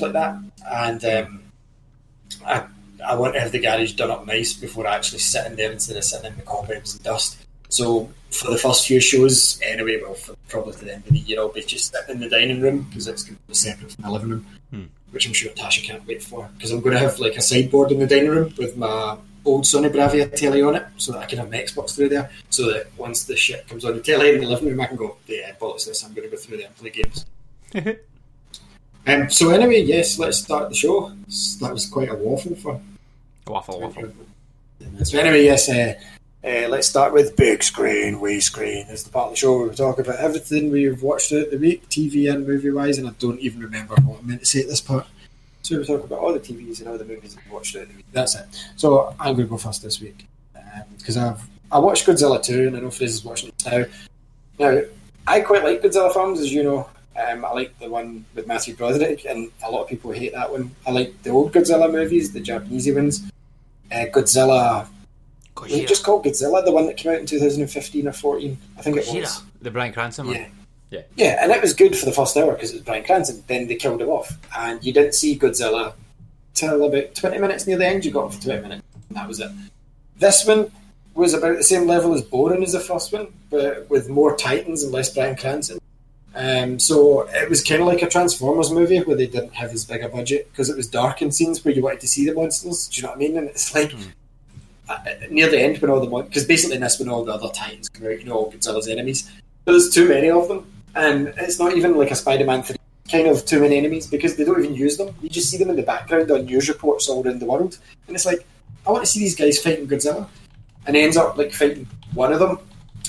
like 0.00 0.12
that, 0.12 0.42
and 0.68 1.04
um, 1.04 1.42
I 2.44 2.66
I 3.06 3.14
want 3.14 3.34
to 3.34 3.40
have 3.40 3.52
the 3.52 3.60
garage 3.60 3.92
done 3.92 4.10
up 4.10 4.26
nice 4.26 4.54
before 4.54 4.86
actually 4.86 5.18
sit 5.18 5.46
in 5.46 5.56
there 5.56 5.72
instead 5.72 5.96
of 5.96 6.04
sitting 6.04 6.32
in 6.32 6.36
the 6.36 6.42
cobwebs 6.42 6.94
and 6.94 7.02
dust. 7.02 7.38
So 7.68 8.10
for 8.30 8.50
the 8.50 8.58
first 8.58 8.86
few 8.86 9.00
shows, 9.00 9.58
anyway, 9.62 10.00
well, 10.02 10.14
for 10.14 10.34
probably 10.48 10.74
to 10.74 10.84
the 10.84 10.94
end 10.94 11.06
of 11.06 11.12
the 11.12 11.18
year, 11.20 11.40
I'll 11.40 11.48
be 11.48 11.62
just 11.62 11.92
sitting 11.92 12.16
in 12.16 12.20
the 12.20 12.28
dining 12.28 12.60
room 12.60 12.82
because 12.82 13.08
it's 13.08 13.24
be 13.24 13.36
separate 13.52 13.92
from 13.92 14.04
the 14.04 14.10
living 14.10 14.28
room, 14.28 14.90
which 15.10 15.26
I'm 15.26 15.32
sure 15.32 15.50
Tasha 15.52 15.82
can't 15.82 16.06
wait 16.06 16.22
for. 16.22 16.50
Because 16.54 16.70
I'm 16.70 16.80
going 16.80 16.92
to 16.92 16.98
have 16.98 17.18
like 17.18 17.36
a 17.36 17.40
sideboard 17.40 17.90
in 17.90 17.98
the 17.98 18.06
dining 18.06 18.28
room 18.28 18.52
with 18.58 18.76
my 18.76 19.16
old 19.44 19.64
Sony 19.64 19.90
Bravia 19.90 20.34
telly 20.34 20.60
on 20.60 20.74
it, 20.76 20.86
so 20.98 21.12
that 21.12 21.22
I 21.22 21.24
can 21.24 21.38
have 21.38 21.50
my 21.50 21.56
Xbox 21.56 21.96
through 21.96 22.10
there. 22.10 22.30
So 22.50 22.70
that 22.70 22.86
once 22.98 23.24
the 23.24 23.36
shit 23.36 23.66
comes 23.68 23.86
on 23.86 23.94
the 23.94 24.02
telly 24.02 24.34
in 24.34 24.40
the 24.40 24.46
living 24.46 24.68
room, 24.68 24.80
I 24.80 24.86
can 24.86 24.96
go, 24.96 25.16
yeah, 25.26 25.52
bollocks 25.60 25.86
this, 25.86 26.04
I'm 26.04 26.12
going 26.12 26.28
to 26.28 26.36
go 26.36 26.40
through 26.40 26.58
there 26.58 26.66
and 26.66 26.76
play 26.76 26.90
games. 26.90 27.24
um, 29.06 29.30
so 29.30 29.48
anyway, 29.48 29.82
yes, 29.82 30.18
let's 30.18 30.38
start 30.38 30.68
the 30.68 30.74
show. 30.74 31.10
That 31.60 31.72
was 31.72 31.86
quite 31.86 32.10
a 32.10 32.14
waffle 32.14 32.54
for 32.56 32.80
Waffle, 33.46 33.80
waffle. 33.80 34.12
so 35.04 35.18
anyway, 35.18 35.44
yes, 35.44 35.68
uh, 35.68 35.94
uh, 36.44 36.68
let's 36.68 36.88
start 36.88 37.12
with 37.12 37.36
big 37.36 37.62
screen, 37.62 38.20
wee 38.20 38.40
screen. 38.40 38.86
It's 38.88 39.02
the 39.02 39.10
part 39.10 39.26
of 39.26 39.32
the 39.32 39.36
show 39.36 39.58
where 39.58 39.68
we 39.68 39.74
talk 39.74 39.98
about 39.98 40.16
everything 40.16 40.70
we've 40.70 41.02
watched 41.02 41.30
throughout 41.30 41.50
the 41.50 41.58
week, 41.58 41.88
TV 41.88 42.32
and 42.32 42.46
movie 42.46 42.70
wise, 42.70 42.98
and 42.98 43.08
I 43.08 43.12
don't 43.18 43.40
even 43.40 43.60
remember 43.60 43.94
what 44.02 44.20
I 44.20 44.22
meant 44.22 44.40
to 44.40 44.46
say 44.46 44.60
at 44.60 44.68
this 44.68 44.80
part. 44.80 45.06
So 45.62 45.78
we 45.78 45.84
talk 45.84 46.04
about 46.04 46.18
all 46.18 46.32
the 46.32 46.40
TVs 46.40 46.80
and 46.80 46.88
all 46.88 46.98
the 46.98 47.04
movies 47.04 47.34
that 47.34 47.44
we 47.46 47.52
watched 47.52 47.72
throughout 47.72 47.88
the 47.88 47.96
week. 47.96 48.06
That's 48.12 48.34
it. 48.34 48.46
So 48.76 49.14
I'm 49.20 49.34
going 49.34 49.46
to 49.46 49.50
go 49.50 49.56
first 49.58 49.82
this 49.82 50.00
week 50.00 50.26
because 50.96 51.16
I've 51.16 51.40
I 51.72 51.78
watched 51.78 52.06
Godzilla 52.06 52.42
2 52.42 52.68
and 52.68 52.76
I 52.76 52.80
know 52.80 52.90
Frizz 52.90 53.14
is 53.14 53.24
watching 53.24 53.48
it 53.48 53.64
now. 53.64 53.84
Now, 54.58 54.82
I 55.26 55.40
quite 55.40 55.64
like 55.64 55.80
Godzilla 55.80 56.12
films, 56.12 56.38
as 56.40 56.52
you 56.52 56.62
know. 56.62 56.88
Um, 57.16 57.44
I 57.44 57.52
like 57.52 57.78
the 57.78 57.88
one 57.88 58.24
with 58.34 58.46
Matthew 58.46 58.74
Broderick, 58.74 59.26
and 59.26 59.50
a 59.64 59.70
lot 59.70 59.82
of 59.82 59.88
people 59.88 60.12
hate 60.12 60.32
that 60.32 60.50
one. 60.50 60.74
I 60.86 60.90
like 60.90 61.22
the 61.22 61.30
old 61.30 61.52
Godzilla 61.52 61.90
movies, 61.90 62.32
the 62.32 62.40
Japanese 62.40 62.92
ones. 62.92 63.22
Uh, 63.90 64.06
Godzilla 64.12 64.88
was 65.60 65.72
it 65.72 65.88
just 65.88 66.04
called 66.04 66.24
Godzilla, 66.24 66.64
the 66.64 66.72
one 66.72 66.86
that 66.86 66.96
came 66.96 67.12
out 67.12 67.20
in 67.20 67.26
2015 67.26 68.08
or 68.08 68.12
14? 68.12 68.58
I 68.78 68.82
think 68.82 68.96
it 68.96 69.06
was. 69.06 69.08
Gojira, 69.08 69.42
the 69.60 69.70
Bryan 69.70 69.92
Cranston 69.92 70.26
one. 70.26 70.36
Yeah. 70.36 70.48
Yeah. 70.90 71.02
Yeah, 71.16 71.38
and 71.40 71.52
it 71.52 71.62
was 71.62 71.72
good 71.72 71.96
for 71.96 72.04
the 72.04 72.12
first 72.12 72.36
hour 72.36 72.52
because 72.52 72.70
it 72.70 72.74
was 72.74 72.82
Bryan 72.82 73.04
Cranston. 73.04 73.42
Then 73.46 73.66
they 73.66 73.76
killed 73.76 74.02
him 74.02 74.08
off, 74.08 74.36
and 74.56 74.84
you 74.84 74.92
didn't 74.92 75.14
see 75.14 75.38
Godzilla 75.38 75.94
till 76.54 76.84
about 76.84 77.14
20 77.14 77.38
minutes 77.38 77.66
near 77.66 77.78
the 77.78 77.86
end. 77.86 78.04
You 78.04 78.10
got 78.10 78.34
for 78.34 78.42
20 78.42 78.62
minutes, 78.62 78.82
and 79.08 79.16
that 79.16 79.28
was 79.28 79.40
it. 79.40 79.50
This 80.16 80.44
one 80.46 80.70
was 81.14 81.34
about 81.34 81.56
the 81.56 81.64
same 81.64 81.86
level 81.86 82.14
as 82.14 82.22
boring 82.22 82.62
as 82.62 82.72
the 82.72 82.80
first 82.80 83.12
one, 83.12 83.28
but 83.50 83.88
with 83.88 84.08
more 84.08 84.36
Titans 84.36 84.82
and 84.82 84.92
less 84.92 85.14
Bryan 85.14 85.36
Cranston. 85.36 85.78
Um, 86.34 86.78
so 86.78 87.28
it 87.28 87.48
was 87.48 87.62
kind 87.62 87.82
of 87.82 87.86
like 87.86 88.02
a 88.02 88.08
Transformers 88.08 88.70
movie 88.70 89.00
where 89.00 89.16
they 89.16 89.26
didn't 89.26 89.54
have 89.54 89.70
as 89.72 89.84
big 89.84 90.02
a 90.02 90.08
budget 90.08 90.50
because 90.50 90.70
it 90.70 90.76
was 90.76 90.88
dark 90.88 91.20
in 91.20 91.30
scenes 91.30 91.64
where 91.64 91.74
you 91.74 91.82
wanted 91.82 92.00
to 92.00 92.08
see 92.08 92.24
the 92.26 92.34
monsters. 92.34 92.88
Do 92.88 92.96
you 92.96 93.02
know 93.02 93.10
what 93.10 93.16
I 93.16 93.18
mean? 93.18 93.36
And 93.36 93.48
it's 93.48 93.74
like 93.74 93.92
uh, 94.88 94.98
near 95.30 95.48
the 95.50 95.60
end 95.60 95.78
when 95.78 95.90
all 95.90 96.00
the 96.00 96.08
mon- 96.08 96.26
because 96.26 96.44
basically 96.44 96.76
in 96.76 96.82
this 96.82 96.98
when 96.98 97.08
all 97.08 97.24
the 97.24 97.32
other 97.32 97.50
Titans 97.52 97.88
come 97.88 98.06
out, 98.06 98.18
you 98.18 98.24
know, 98.24 98.34
all 98.34 98.52
Godzilla's 98.52 98.88
enemies. 98.88 99.30
But 99.64 99.72
there's 99.72 99.90
too 99.90 100.08
many 100.08 100.30
of 100.30 100.48
them, 100.48 100.70
and 100.94 101.28
it's 101.36 101.58
not 101.58 101.76
even 101.76 101.96
like 101.96 102.10
a 102.10 102.16
Spider-Man 102.16 102.62
three 102.62 102.76
kind 103.10 103.28
of 103.28 103.44
too 103.44 103.60
many 103.60 103.76
enemies 103.76 104.06
because 104.06 104.36
they 104.36 104.44
don't 104.44 104.58
even 104.64 104.74
use 104.74 104.96
them. 104.96 105.14
You 105.20 105.28
just 105.28 105.50
see 105.50 105.58
them 105.58 105.68
in 105.68 105.76
the 105.76 105.82
background 105.82 106.30
on 106.30 106.46
news 106.46 106.68
reports 106.68 107.08
all 107.08 107.24
around 107.24 107.40
the 107.40 107.46
world, 107.46 107.78
and 108.06 108.16
it's 108.16 108.26
like 108.26 108.46
I 108.86 108.90
want 108.90 109.04
to 109.04 109.10
see 109.10 109.20
these 109.20 109.36
guys 109.36 109.58
fighting 109.58 109.86
Godzilla, 109.86 110.26
and 110.86 110.96
ends 110.96 111.16
up 111.16 111.36
like 111.36 111.52
fighting 111.52 111.86
one 112.14 112.32
of 112.32 112.40
them, 112.40 112.58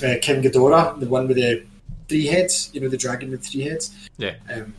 uh, 0.04 0.16
King 0.20 0.42
Ghidorah, 0.42 1.00
the 1.00 1.06
one 1.06 1.26
with 1.26 1.38
the 1.38 1.64
three 2.08 2.26
heads, 2.26 2.70
you 2.72 2.80
know, 2.80 2.88
the 2.88 2.96
dragon 2.96 3.30
with 3.30 3.44
three 3.44 3.62
heads. 3.62 3.94
Yeah. 4.16 4.34
Um, 4.52 4.74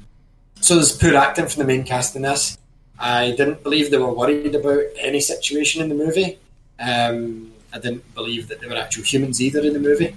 so 0.62 0.76
there's 0.76 0.98
poor 0.98 1.16
acting 1.16 1.48
from 1.48 1.62
the 1.62 1.68
main 1.68 1.84
cast 1.84 2.16
in 2.16 2.24
this. 2.24 2.58
I 2.98 3.32
didn't 3.32 3.62
believe 3.64 3.92
they 3.92 3.98
were 3.98 4.14
worried 4.14 4.56
about 4.56 4.84
any 4.98 5.20
situation 5.20 5.82
in 5.82 5.90
the 5.90 5.96
movie. 5.96 6.40
Um, 6.80 7.52
I 7.74 7.80
didn't 7.80 8.14
believe 8.16 8.48
that 8.48 8.62
they 8.62 8.68
were 8.68 8.76
actual 8.76 9.04
humans 9.04 9.42
either 9.42 9.60
in 9.60 9.74
the 9.74 9.80
movie. 9.80 10.16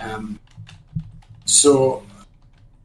Um, 0.00 0.38
so 1.44 2.04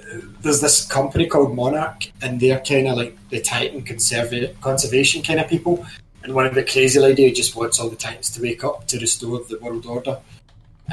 uh, 0.01 0.17
there's 0.41 0.59
this 0.59 0.85
company 0.85 1.27
called 1.27 1.55
Monarch, 1.55 2.11
and 2.21 2.39
they're 2.39 2.59
kind 2.61 2.87
of 2.87 2.97
like 2.97 3.15
the 3.29 3.41
Titan 3.41 3.83
conserva- 3.83 4.59
conservation 4.61 5.21
kind 5.21 5.39
of 5.39 5.47
people. 5.47 5.85
And 6.23 6.33
one 6.33 6.45
of 6.45 6.55
the 6.55 6.63
crazy 6.63 6.99
lady 6.99 7.31
just 7.31 7.55
wants 7.55 7.79
all 7.79 7.89
the 7.89 7.95
Titans 7.95 8.31
to 8.31 8.41
wake 8.41 8.63
up 8.63 8.87
to 8.87 8.99
restore 8.99 9.39
the 9.43 9.59
world 9.59 9.85
order. 9.85 10.19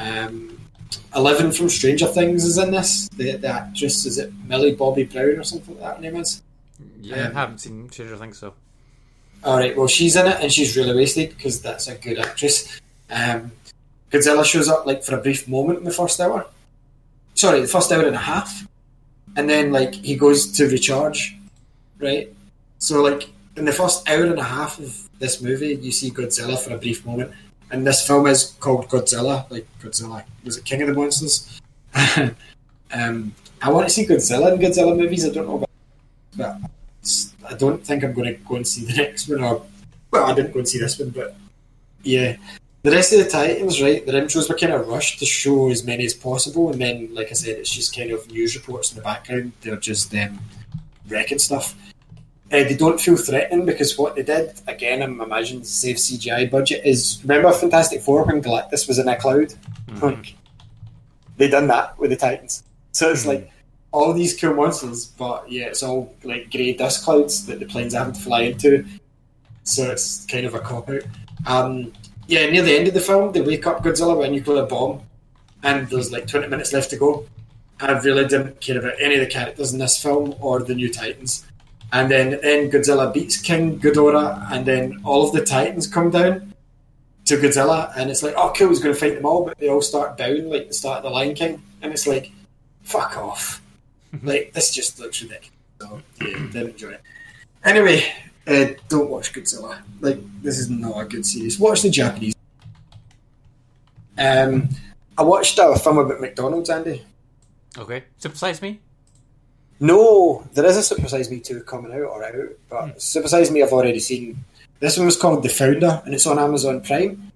Um, 0.00 0.60
Eleven 1.14 1.52
from 1.52 1.68
Stranger 1.68 2.06
Things 2.06 2.44
is 2.44 2.58
in 2.58 2.70
this. 2.70 3.08
The, 3.10 3.36
the 3.36 3.48
actress 3.48 4.06
is 4.06 4.18
it 4.18 4.32
Millie 4.46 4.74
Bobby 4.74 5.04
Brown 5.04 5.38
or 5.38 5.44
something 5.44 5.74
like 5.74 5.82
that 5.84 5.96
her 5.96 6.02
name 6.02 6.16
is. 6.16 6.42
Yeah, 7.00 7.28
Um, 7.28 7.36
I 7.36 7.40
haven't 7.40 7.58
seen 7.58 7.90
Stranger 7.90 8.16
Things, 8.16 8.38
so. 8.38 8.54
All 9.44 9.58
right, 9.58 9.76
well 9.76 9.86
she's 9.86 10.16
in 10.16 10.26
it 10.26 10.38
and 10.40 10.50
she's 10.52 10.76
really 10.76 10.94
wasted 10.94 11.30
because 11.30 11.60
that's 11.60 11.86
a 11.88 11.94
good 11.96 12.18
actress. 12.18 12.80
Um, 13.10 13.52
Godzilla 14.10 14.44
shows 14.44 14.68
up 14.68 14.86
like 14.86 15.02
for 15.04 15.18
a 15.18 15.20
brief 15.20 15.46
moment 15.48 15.78
in 15.78 15.84
the 15.84 15.90
first 15.90 16.18
hour. 16.20 16.46
Sorry, 17.34 17.60
the 17.60 17.66
first 17.66 17.90
hour 17.92 18.06
and 18.06 18.14
a 18.14 18.18
half, 18.18 18.66
and 19.36 19.48
then 19.50 19.72
like 19.72 19.94
he 19.94 20.14
goes 20.16 20.50
to 20.52 20.66
recharge, 20.68 21.36
right? 21.98 22.32
So 22.78 23.02
like 23.02 23.28
in 23.56 23.64
the 23.64 23.72
first 23.72 24.08
hour 24.08 24.24
and 24.24 24.38
a 24.38 24.42
half 24.44 24.78
of 24.78 25.08
this 25.18 25.42
movie, 25.42 25.74
you 25.76 25.92
see 25.92 26.10
Godzilla 26.10 26.58
for 26.58 26.74
a 26.74 26.78
brief 26.78 27.04
moment, 27.04 27.32
and 27.70 27.86
this 27.86 28.06
film 28.06 28.26
is 28.26 28.56
called 28.60 28.88
Godzilla. 28.88 29.50
Like 29.50 29.66
Godzilla 29.80 30.24
was 30.44 30.56
it 30.56 30.64
King 30.64 30.82
of 30.82 30.88
the 30.88 30.94
Monsters? 30.94 31.60
um, 32.92 33.34
I 33.62 33.70
want 33.70 33.88
to 33.88 33.92
see 33.92 34.06
Godzilla 34.06 34.52
in 34.52 34.60
Godzilla 34.60 34.96
movies. 34.96 35.24
I 35.26 35.30
don't 35.30 35.46
know 35.46 35.56
about, 35.56 35.70
but 36.36 36.58
I 37.48 37.54
don't 37.54 37.84
think 37.84 38.04
I'm 38.04 38.12
going 38.12 38.34
to 38.34 38.40
go 38.44 38.56
and 38.56 38.66
see 38.66 38.84
the 38.84 38.94
next 39.02 39.28
one. 39.28 39.42
Or 39.42 39.64
well, 40.10 40.26
I 40.26 40.34
didn't 40.34 40.52
go 40.52 40.60
and 40.60 40.68
see 40.68 40.78
this 40.78 40.98
one, 40.98 41.10
but 41.10 41.36
yeah. 42.02 42.36
The 42.82 42.90
rest 42.90 43.14
of 43.14 43.18
the 43.20 43.30
Titans, 43.30 43.80
right? 43.80 44.04
Their 44.04 44.20
intros 44.20 44.48
were 44.50 44.56
kind 44.56 44.74
of 44.74 44.86
rushed 44.86 45.18
to 45.20 45.24
show 45.24 45.70
as 45.70 45.84
many 45.84 46.04
as 46.04 46.12
possible, 46.12 46.70
and 46.70 46.78
then, 46.78 47.14
like 47.14 47.28
I 47.30 47.32
said, 47.32 47.56
it's 47.56 47.70
just 47.70 47.96
kind 47.96 48.10
of 48.10 48.30
news 48.30 48.54
reports 48.54 48.92
in 48.92 48.96
the 48.96 49.02
background. 49.02 49.52
They're 49.62 49.76
just 49.76 50.14
um, 50.14 50.38
wrecking 51.08 51.38
stuff. 51.38 51.74
Uh, 52.52 52.62
they 52.64 52.76
don't 52.76 53.00
feel 53.00 53.16
threatening 53.16 53.64
because 53.66 53.98
what 53.98 54.14
they 54.14 54.22
did, 54.22 54.60
again, 54.68 55.02
I'm 55.02 55.20
imagining 55.20 55.64
save 55.64 55.96
CGI 55.96 56.50
budget 56.50 56.84
is 56.84 57.20
remember 57.22 57.50
Fantastic 57.52 58.02
Four 58.02 58.24
when 58.24 58.42
Galactus 58.42 58.86
was 58.86 58.98
in 58.98 59.08
a 59.08 59.16
cloud? 59.16 59.54
Like 60.08 60.34
they 61.36 61.48
done 61.48 61.66
that 61.68 61.98
with 61.98 62.10
the 62.10 62.16
Titans. 62.16 62.62
So 62.92 63.10
it's 63.10 63.26
like 63.26 63.50
all 63.92 64.12
these 64.12 64.38
cool 64.38 64.54
monsters, 64.54 65.06
but 65.06 65.50
yeah, 65.50 65.66
it's 65.66 65.82
all 65.82 66.14
like 66.22 66.50
grey 66.50 66.74
dust 66.74 67.04
clouds 67.04 67.46
that 67.46 67.60
the 67.60 67.66
planes 67.66 67.94
haven't 67.94 68.14
to 68.14 68.20
fly 68.20 68.42
into. 68.42 68.84
So 69.64 69.90
it's 69.90 70.26
kind 70.26 70.46
of 70.46 70.54
a 70.54 70.60
cop 70.60 70.90
out. 70.90 71.02
Um, 71.46 71.92
yeah, 72.26 72.46
near 72.50 72.62
the 72.62 72.76
end 72.76 72.88
of 72.88 72.94
the 72.94 73.00
film, 73.00 73.32
they 73.32 73.40
wake 73.40 73.66
up 73.66 73.82
Godzilla 73.82 74.16
with 74.16 74.28
a 74.28 74.30
nuclear 74.30 74.66
bomb, 74.66 75.02
and 75.62 75.88
there's 75.88 76.12
like 76.12 76.26
20 76.26 76.48
minutes 76.48 76.72
left 76.72 76.90
to 76.90 76.96
go. 76.96 77.26
I 77.80 77.92
really 77.92 78.26
didn't 78.26 78.60
care 78.60 78.78
about 78.78 78.94
any 79.00 79.14
of 79.14 79.20
the 79.20 79.26
characters 79.26 79.72
in 79.72 79.78
this 79.78 80.00
film 80.00 80.34
or 80.40 80.60
the 80.60 80.74
new 80.74 80.92
Titans. 80.92 81.44
And 81.94 82.10
then, 82.10 82.40
then 82.42 82.72
Godzilla 82.72 83.14
beats 83.14 83.40
King 83.40 83.78
Ghidorah, 83.78 84.50
and 84.50 84.66
then 84.66 85.00
all 85.04 85.28
of 85.28 85.32
the 85.32 85.44
Titans 85.44 85.86
come 85.86 86.10
down 86.10 86.52
to 87.26 87.36
Godzilla, 87.36 87.92
and 87.96 88.10
it's 88.10 88.20
like, 88.20 88.34
oh, 88.36 88.52
cool, 88.54 88.70
he's 88.70 88.80
going 88.80 88.92
to 88.92 89.00
fight 89.00 89.14
them 89.14 89.24
all, 89.24 89.44
but 89.44 89.56
they 89.58 89.68
all 89.68 89.80
start 89.80 90.18
down 90.18 90.50
like 90.50 90.66
the 90.66 90.74
start 90.74 90.98
of 90.98 91.02
the 91.04 91.10
Lion 91.10 91.36
King, 91.36 91.62
and 91.82 91.92
it's 91.92 92.08
like, 92.08 92.32
fuck 92.82 93.16
off. 93.16 93.62
like, 94.24 94.52
this 94.52 94.72
just 94.74 94.98
looks 94.98 95.22
ridiculous. 95.22 95.52
So, 95.80 96.02
yeah, 96.20 96.26
didn't 96.50 96.70
enjoy 96.70 96.90
it. 96.90 97.02
Anyway, 97.62 98.04
uh, 98.48 98.66
don't 98.88 99.08
watch 99.08 99.32
Godzilla. 99.32 99.80
Like, 100.00 100.18
this 100.42 100.58
is 100.58 100.68
not 100.68 100.98
a 100.98 101.04
good 101.04 101.24
series. 101.24 101.60
Watch 101.60 101.82
the 101.82 101.90
Japanese. 101.90 102.34
Um, 104.18 104.68
I 105.16 105.22
watched 105.22 105.60
a 105.60 105.78
film 105.78 105.98
about 105.98 106.20
McDonald's, 106.20 106.70
Andy. 106.70 107.04
Okay. 107.78 108.02
Sympathize 108.18 108.60
me? 108.60 108.80
No, 109.84 110.46
there 110.54 110.64
is 110.64 110.78
a 110.78 110.82
Super 110.82 111.08
Size 111.08 111.30
Me 111.30 111.40
2 111.40 111.64
coming 111.64 111.92
out 111.92 112.04
or 112.04 112.24
out, 112.24 112.48
but 112.70 113.02
Super 113.02 113.28
Size 113.28 113.50
Me 113.50 113.62
I've 113.62 113.72
already 113.72 114.00
seen. 114.00 114.42
This 114.80 114.96
one 114.96 115.04
was 115.04 115.16
called 115.18 115.42
The 115.42 115.50
Founder, 115.50 116.00
and 116.06 116.14
it's 116.14 116.26
on 116.26 116.38
Amazon 116.38 116.80
Prime. 116.80 117.30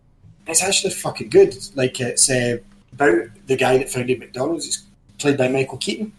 It's 0.46 0.62
actually 0.62 0.94
fucking 0.94 1.28
good. 1.28 1.54
Like, 1.74 2.00
it's 2.00 2.30
uh, 2.30 2.56
about 2.94 3.26
the 3.46 3.56
guy 3.56 3.76
that 3.76 3.90
founded 3.90 4.18
McDonald's. 4.18 4.66
It's 4.66 4.84
played 5.18 5.37
by 5.37 5.48
Michael 5.48 5.76
Keaton. 5.76 6.11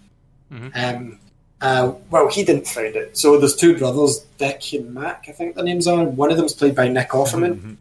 Um, 0.75 1.19
uh, 1.61 1.93
well, 2.11 2.29
he 2.29 2.43
didn't 2.43 2.67
found 2.67 2.95
it. 2.95 3.17
So 3.17 3.39
there's 3.39 3.55
two 3.55 3.75
brothers, 3.75 4.19
Dick 4.37 4.73
and 4.73 4.93
Mac, 4.93 5.25
I 5.27 5.31
think 5.31 5.55
their 5.55 5.65
names 5.65 5.87
are. 5.87 6.03
One 6.03 6.29
of 6.29 6.37
them's 6.37 6.53
played 6.53 6.75
by 6.75 6.89
Nick 6.89 7.09
Offerman, 7.09 7.77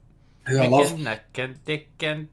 who 0.46 0.58
I 0.58 0.68
love. 0.68 0.98
Nick 0.98 1.20
and 1.34 1.62
Dick 1.66 1.88
and 2.00 2.28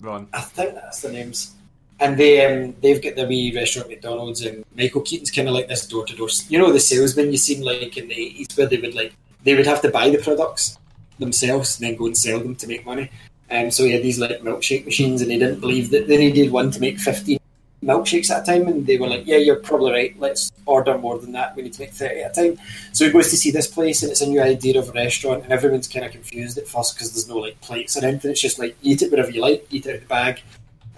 Ron. 0.00 0.28
I 0.32 0.42
think 0.42 0.76
that's 0.76 1.02
the 1.02 1.10
names. 1.10 1.55
And 1.98 2.18
they 2.18 2.44
um, 2.44 2.74
they've 2.82 3.02
got 3.02 3.16
the 3.16 3.26
wee 3.26 3.54
restaurant 3.54 3.88
McDonald's, 3.88 4.44
and 4.44 4.64
Michael 4.76 5.00
Keaton's 5.00 5.30
kind 5.30 5.48
of 5.48 5.54
like 5.54 5.68
this 5.68 5.86
door 5.86 6.04
to 6.04 6.14
door. 6.14 6.28
You 6.48 6.58
know 6.58 6.70
the 6.70 6.80
salesman 6.80 7.30
you 7.30 7.38
seen 7.38 7.62
like 7.62 7.96
in 7.96 8.08
the 8.08 8.14
eighties, 8.14 8.48
where 8.54 8.66
they 8.66 8.76
would 8.76 8.94
like 8.94 9.14
they 9.44 9.54
would 9.54 9.66
have 9.66 9.80
to 9.82 9.90
buy 9.90 10.10
the 10.10 10.18
products 10.18 10.78
themselves 11.18 11.78
and 11.78 11.88
then 11.88 11.96
go 11.96 12.06
and 12.06 12.16
sell 12.16 12.38
them 12.38 12.54
to 12.56 12.66
make 12.66 12.84
money. 12.84 13.10
And 13.48 13.72
so 13.72 13.84
he 13.84 13.92
had 13.92 14.02
these 14.02 14.18
like 14.18 14.40
milkshake 14.40 14.84
machines, 14.84 15.22
and 15.22 15.30
he 15.30 15.38
didn't 15.38 15.60
believe 15.60 15.90
that 15.90 16.06
they 16.06 16.18
needed 16.18 16.50
one 16.52 16.70
to 16.72 16.80
make 16.80 16.98
fifteen 16.98 17.38
milkshakes 17.82 18.30
at 18.30 18.42
a 18.42 18.44
time. 18.44 18.68
And 18.68 18.86
they 18.86 18.98
were 18.98 19.08
like, 19.08 19.26
"Yeah, 19.26 19.38
you're 19.38 19.56
probably 19.56 19.92
right. 19.92 20.20
Let's 20.20 20.52
order 20.66 20.98
more 20.98 21.18
than 21.18 21.32
that. 21.32 21.56
We 21.56 21.62
need 21.62 21.72
to 21.74 21.80
make 21.80 21.92
thirty 21.92 22.20
at 22.20 22.36
a 22.36 22.48
time." 22.48 22.58
So 22.92 23.06
he 23.06 23.10
goes 23.10 23.30
to 23.30 23.36
see 23.38 23.52
this 23.52 23.68
place, 23.68 24.02
and 24.02 24.10
it's 24.10 24.20
a 24.20 24.26
new 24.26 24.42
idea 24.42 24.78
of 24.78 24.90
a 24.90 24.92
restaurant, 24.92 25.44
and 25.44 25.52
everyone's 25.52 25.88
kind 25.88 26.04
of 26.04 26.12
confused 26.12 26.58
at 26.58 26.68
first 26.68 26.94
because 26.94 27.12
there's 27.12 27.28
no 27.28 27.38
like 27.38 27.58
plates 27.62 27.96
or 27.96 28.04
anything. 28.04 28.32
It's 28.32 28.40
just 28.42 28.58
like 28.58 28.76
eat 28.82 29.00
it 29.00 29.10
whatever 29.10 29.30
you 29.30 29.40
like, 29.40 29.66
eat 29.70 29.86
it 29.86 29.88
out 29.88 29.94
of 29.94 30.00
the 30.02 30.06
bag. 30.08 30.42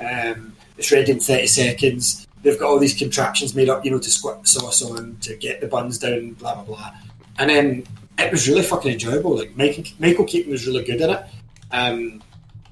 Um, 0.01 0.55
it's 0.79 0.93
ready 0.93 1.13
in 1.13 1.21
30 1.21 1.47
seconds. 1.49 2.27
They've 2.43 2.59
got 2.59 2.69
all 2.69 2.79
these 2.79 2.97
contraptions 2.97 3.55
made 3.55 3.69
up, 3.69 3.85
you 3.85 3.91
know, 3.91 3.99
to 3.99 4.11
squirt 4.11 4.41
the 4.41 4.49
sauce 4.49 4.83
on, 4.83 5.17
to 5.23 5.37
get 5.37 5.61
the 5.61 5.67
buns 5.67 5.99
down, 5.99 6.31
blah, 6.33 6.55
blah, 6.55 6.65
blah. 6.65 6.95
And 7.39 7.51
then 7.51 7.85
it 8.19 8.31
was 8.31 8.49
really 8.49 8.63
fucking 8.63 8.93
enjoyable. 8.93 9.37
Like, 9.37 9.57
Michael, 9.57 9.85
Michael 9.99 10.25
Keaton 10.25 10.53
was 10.53 10.67
really 10.67 10.85
good 10.85 11.01
in 11.01 11.11
it. 11.11 11.25
Um, 11.73 12.23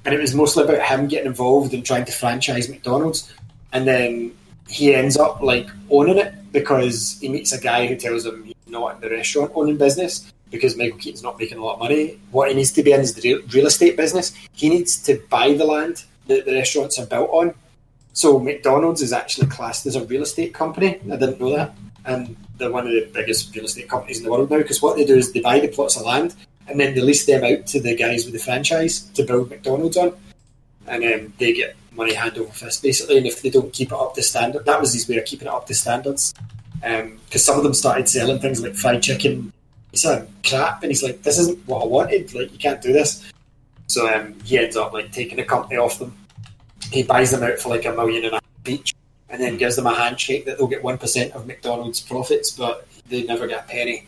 and 0.05 0.15
it 0.15 0.21
was 0.21 0.35
mostly 0.35 0.65
about 0.65 0.87
him 0.87 1.09
getting 1.09 1.27
involved 1.27 1.75
and 1.75 1.85
trying 1.85 2.05
to 2.05 2.13
franchise 2.13 2.69
McDonald's. 2.69 3.33
And 3.73 3.87
then 3.87 4.33
he 4.69 4.95
ends 4.95 5.17
up, 5.17 5.43
like, 5.43 5.69
owning 5.91 6.19
it 6.19 6.33
because 6.53 7.19
he 7.21 7.29
meets 7.29 7.53
a 7.53 7.61
guy 7.61 7.87
who 7.87 7.97
tells 7.97 8.25
him 8.25 8.45
he's 8.45 8.55
not 8.69 8.95
in 8.95 9.01
the 9.01 9.11
restaurant 9.11 9.51
owning 9.55 9.77
business 9.77 10.33
because 10.51 10.77
Michael 10.77 10.99
Keaton's 10.99 11.23
not 11.25 11.39
making 11.39 11.59
a 11.59 11.65
lot 11.65 11.75
of 11.75 11.81
money. 11.81 12.21
What 12.31 12.49
he 12.49 12.55
needs 12.55 12.73
to 12.73 12.83
be 12.83 12.93
in 12.93 13.01
is 13.01 13.15
the 13.15 13.43
real 13.53 13.67
estate 13.67 13.97
business. 13.97 14.33
He 14.53 14.69
needs 14.69 15.03
to 15.03 15.21
buy 15.29 15.55
the 15.55 15.65
land 15.65 16.05
that 16.29 16.47
the 16.47 16.53
restaurants 16.53 16.99
are 16.99 17.07
built 17.07 17.31
on. 17.31 17.55
So 18.17 18.41
McDonald's 18.41 19.03
is 19.03 19.13
actually 19.13 19.49
classed 19.49 19.85
as 19.85 19.95
a 19.95 20.03
real 20.07 20.23
estate 20.23 20.55
company. 20.55 20.99
I 21.13 21.17
didn't 21.17 21.39
know 21.39 21.55
that, 21.55 21.75
and 22.07 22.35
they're 22.57 22.73
one 22.73 22.87
of 22.87 22.93
the 22.95 23.11
biggest 23.13 23.55
real 23.55 23.67
estate 23.67 23.91
companies 23.91 24.17
in 24.17 24.25
the 24.25 24.31
world 24.31 24.51
now. 24.51 24.57
Because 24.57 24.81
what 24.81 24.97
they 24.97 25.05
do 25.05 25.17
is 25.17 25.35
they 25.35 25.41
buy 25.41 25.61
the 25.61 25.69
plots 25.69 25.97
of 25.97 26.07
land 26.07 26.35
and 26.67 26.81
then 26.81 26.95
they 26.95 27.03
lease 27.03 27.27
them 27.27 27.45
out 27.45 27.67
to 27.67 27.79
the 27.79 27.95
guys 27.95 28.25
with 28.25 28.33
the 28.33 28.41
franchise 28.41 29.01
to 29.11 29.23
build 29.23 29.51
McDonald's 29.51 29.99
on, 29.99 30.17
and 30.87 31.03
then 31.03 31.35
they 31.39 31.53
get 31.53 31.77
money 31.93 32.15
hand 32.15 32.39
over 32.39 32.51
fist 32.51 32.83
basically. 32.83 33.19
And 33.19 33.27
if 33.27 33.43
they 33.43 33.51
don't 33.51 33.71
keep 33.71 33.93
it 33.93 33.99
up 33.99 34.15
to 34.15 34.23
standard, 34.23 34.65
that 34.65 34.81
was 34.81 34.95
his 34.95 35.07
way 35.07 35.19
of 35.19 35.27
keeping 35.27 35.49
it 35.49 35.53
up 35.53 35.67
to 35.67 35.75
standards. 35.75 36.33
Because 36.81 37.45
some 37.45 37.59
of 37.59 37.65
them 37.65 37.75
started 37.75 38.09
selling 38.09 38.39
things 38.39 38.63
like 38.63 38.77
fried 38.77 39.03
chicken. 39.03 39.53
He 39.91 39.99
said 39.99 40.27
crap, 40.43 40.83
and 40.83 40.91
he's 40.91 41.03
like, 41.03 41.23
"This 41.23 41.39
isn't 41.39 41.69
what 41.69 41.83
I 41.83 41.87
wanted. 41.87 42.33
Like, 42.33 42.51
you 42.51 42.59
can't 42.59 42.81
do 42.81 42.95
this." 42.95 43.31
So 43.89 44.09
um, 44.11 44.41
he 44.43 44.57
ends 44.57 44.75
up 44.75 44.95
like 44.95 45.13
taking 45.13 45.37
the 45.37 45.45
company 45.45 45.77
off 45.77 45.99
them. 45.99 46.17
He 46.91 47.03
buys 47.03 47.31
them 47.31 47.43
out 47.43 47.59
for 47.59 47.69
like 47.69 47.85
a 47.85 47.93
million 47.93 48.25
and 48.25 48.35
a 48.35 48.37
half 48.37 48.69
each, 48.69 48.95
and 49.29 49.41
then 49.41 49.57
gives 49.57 49.77
them 49.77 49.87
a 49.87 49.95
handshake 49.95 50.45
that 50.47 50.59
they'll 50.59 50.67
get 50.67 50.83
one 50.83 50.99
percent 50.99 51.33
of 51.33 51.47
McDonald's 51.47 52.01
profits, 52.01 52.51
but 52.51 52.87
they 53.09 53.25
never 53.25 53.47
get 53.47 53.65
a 53.65 53.69
penny. 53.69 54.07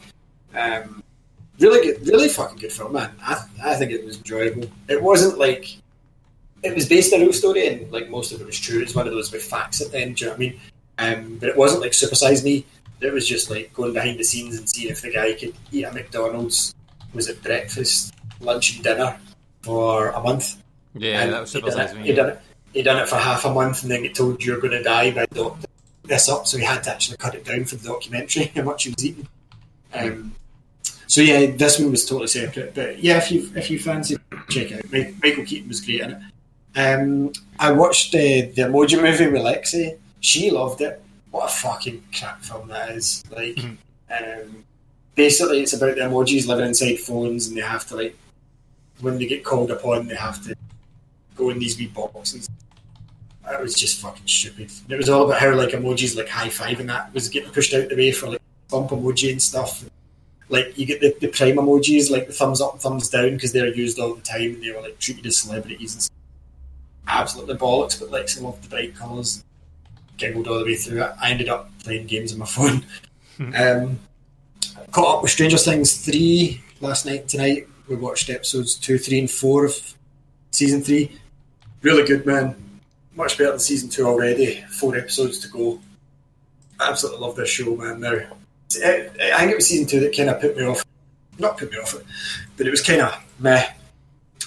Um, 0.54 1.02
really 1.58 1.84
good, 1.84 2.06
really 2.06 2.28
fucking 2.28 2.58
good 2.58 2.72
film, 2.72 2.92
man. 2.92 3.10
I, 3.22 3.44
I 3.64 3.74
think 3.76 3.92
it 3.92 4.04
was 4.04 4.18
enjoyable. 4.18 4.68
It 4.88 5.02
wasn't 5.02 5.38
like 5.38 5.76
it 6.62 6.74
was 6.74 6.88
based 6.88 7.12
on 7.12 7.20
a 7.20 7.24
real 7.24 7.32
story, 7.32 7.66
and 7.66 7.90
like 7.92 8.10
most 8.10 8.32
of 8.32 8.40
it 8.40 8.46
was 8.46 8.58
true. 8.58 8.80
It's 8.80 8.94
one 8.94 9.06
of 9.06 9.12
those 9.12 9.32
with 9.32 9.42
facts 9.42 9.80
at 9.80 9.92
the 9.92 10.00
end. 10.00 10.16
Do 10.16 10.24
you 10.24 10.30
know 10.30 10.36
what 10.36 10.36
I 10.36 10.40
mean? 10.40 10.60
Um, 10.98 11.38
but 11.38 11.48
it 11.48 11.56
wasn't 11.56 11.82
like 11.82 11.94
Super 11.94 12.14
Size 12.16 12.44
Me. 12.44 12.64
It 13.00 13.12
was 13.12 13.28
just 13.28 13.50
like 13.50 13.72
going 13.72 13.92
behind 13.92 14.18
the 14.18 14.24
scenes 14.24 14.58
and 14.58 14.68
seeing 14.68 14.90
if 14.90 15.02
the 15.02 15.12
guy 15.12 15.32
could 15.34 15.54
eat 15.70 15.84
a 15.84 15.92
McDonald's. 15.92 16.74
Was 17.14 17.28
it 17.28 17.42
breakfast, 17.42 18.14
lunch, 18.40 18.74
and 18.74 18.84
dinner 18.84 19.18
for 19.62 20.10
a 20.10 20.20
month? 20.20 20.62
Yeah, 20.94 21.22
And 21.22 21.32
that 21.32 21.40
was 21.42 21.50
super 21.50 21.70
size 21.70 21.92
He 21.92 22.12
done 22.12 22.30
it. 22.30 22.40
He 22.78 22.84
done 22.84 23.02
it 23.02 23.08
for 23.08 23.16
half 23.16 23.44
a 23.44 23.52
month, 23.52 23.82
and 23.82 23.90
then 23.90 24.04
get 24.04 24.14
told 24.14 24.44
you're 24.44 24.60
going 24.60 24.70
to 24.70 24.84
die 24.84 25.10
by 25.10 25.26
the 25.26 25.34
doctor. 25.34 25.66
This 26.04 26.28
up, 26.28 26.46
so 26.46 26.58
he 26.58 26.64
had 26.64 26.84
to 26.84 26.92
actually 26.92 27.16
cut 27.16 27.34
it 27.34 27.44
down 27.44 27.64
for 27.64 27.74
the 27.74 27.88
documentary 27.88 28.44
how 28.54 28.62
much 28.62 28.84
he 28.84 28.90
was 28.90 29.04
eating. 29.04 29.26
Um, 29.92 30.32
so 31.08 31.20
yeah, 31.20 31.46
this 31.46 31.80
one 31.80 31.90
was 31.90 32.06
totally 32.06 32.28
separate. 32.28 32.76
But 32.76 33.02
yeah, 33.02 33.16
if 33.16 33.32
you 33.32 33.50
if 33.56 33.68
you 33.68 33.80
fancy, 33.80 34.16
check 34.48 34.70
it 34.70 34.84
out. 34.84 35.12
Michael 35.20 35.44
Keaton 35.44 35.66
was 35.66 35.80
great 35.80 36.02
in 36.02 36.10
it. 36.12 36.22
Um, 36.76 37.32
I 37.58 37.72
watched 37.72 38.14
uh, 38.14 38.46
the 38.54 38.68
Emoji 38.68 39.02
Movie 39.02 39.26
with 39.26 39.42
Lexi. 39.42 39.98
She 40.20 40.52
loved 40.52 40.80
it. 40.80 41.02
What 41.32 41.46
a 41.46 41.52
fucking 41.52 42.04
crap 42.16 42.42
film 42.42 42.68
that 42.68 42.90
is! 42.90 43.24
Like, 43.28 43.58
um, 43.58 44.64
basically, 45.16 45.62
it's 45.62 45.72
about 45.72 45.96
the 45.96 46.02
emojis 46.02 46.46
living 46.46 46.66
inside 46.66 47.00
phones, 47.00 47.48
and 47.48 47.56
they 47.56 47.62
have 47.62 47.88
to 47.88 47.96
like 47.96 48.16
when 49.00 49.18
they 49.18 49.26
get 49.26 49.44
called 49.44 49.72
upon, 49.72 50.06
they 50.06 50.14
have 50.14 50.40
to 50.44 50.54
go 51.34 51.50
in 51.50 51.58
these 51.58 51.76
wee 51.76 51.88
boxes. 51.88 52.48
That 53.50 53.60
was 53.60 53.74
just 53.74 54.00
fucking 54.00 54.26
stupid. 54.26 54.70
And 54.84 54.92
it 54.92 54.96
was 54.96 55.08
all 55.08 55.24
about 55.24 55.40
how 55.40 55.54
like 55.54 55.70
emojis 55.70 56.16
like 56.16 56.28
high 56.28 56.48
five 56.48 56.80
and 56.80 56.88
that 56.88 57.12
was 57.14 57.28
getting 57.28 57.50
pushed 57.50 57.74
out 57.74 57.88
the 57.88 57.96
way 57.96 58.12
for 58.12 58.28
like 58.28 58.42
bump 58.70 58.90
emoji 58.90 59.32
and 59.32 59.42
stuff. 59.42 59.84
Like 60.48 60.76
you 60.78 60.86
get 60.86 61.00
the, 61.00 61.16
the 61.20 61.28
prime 61.28 61.56
emojis 61.56 62.10
like 62.10 62.26
the 62.26 62.32
thumbs 62.32 62.60
up 62.60 62.72
and 62.72 62.82
thumbs 62.82 63.08
down 63.08 63.34
because 63.34 63.52
they're 63.52 63.74
used 63.74 63.98
all 63.98 64.14
the 64.14 64.22
time 64.22 64.54
and 64.54 64.62
they 64.62 64.72
were 64.72 64.82
like 64.82 64.98
treated 64.98 65.26
as 65.26 65.36
celebrities 65.38 65.94
and 65.94 66.02
stuff. 66.02 66.16
Absolutely 67.06 67.56
bollocks, 67.56 67.98
but 67.98 68.10
like 68.10 68.28
some 68.28 68.46
of 68.46 68.60
the 68.62 68.68
bright 68.68 68.94
colours 68.94 69.44
giggled 70.18 70.48
all 70.48 70.58
the 70.58 70.64
way 70.64 70.74
through 70.74 71.02
it. 71.02 71.12
I 71.20 71.30
ended 71.30 71.48
up 71.48 71.70
playing 71.82 72.06
games 72.06 72.32
on 72.32 72.38
my 72.38 72.46
phone. 72.46 72.84
Um, 73.54 73.98
caught 74.90 75.16
up 75.16 75.22
with 75.22 75.30
Stranger 75.30 75.58
Things 75.58 76.04
3 76.04 76.60
last 76.80 77.06
night 77.06 77.28
tonight. 77.28 77.68
We 77.88 77.96
watched 77.96 78.28
episodes 78.28 78.74
2, 78.74 78.98
3, 78.98 79.18
and 79.20 79.30
4 79.30 79.64
of 79.64 79.94
season 80.50 80.82
3. 80.82 81.10
Really 81.82 82.04
good, 82.04 82.26
man. 82.26 82.56
Much 83.18 83.36
better 83.36 83.50
than 83.50 83.58
season 83.58 83.88
2 83.88 84.06
already. 84.06 84.64
Four 84.70 84.96
episodes 84.96 85.40
to 85.40 85.48
go. 85.48 85.80
Absolutely 86.80 87.20
love 87.20 87.34
this 87.34 87.48
show, 87.48 87.74
man. 87.74 87.98
Now, 87.98 88.12
I 88.12 89.10
I 89.34 89.38
think 89.40 89.50
it 89.50 89.56
was 89.56 89.66
season 89.66 89.88
2 89.88 89.98
that 89.98 90.16
kind 90.16 90.30
of 90.30 90.40
put 90.40 90.56
me 90.56 90.64
off. 90.64 90.84
Not 91.36 91.58
put 91.58 91.72
me 91.72 91.78
off 91.78 91.94
it, 91.94 92.06
but 92.56 92.68
it 92.68 92.70
was 92.70 92.80
kind 92.80 93.02
of 93.02 93.20
meh. 93.40 93.70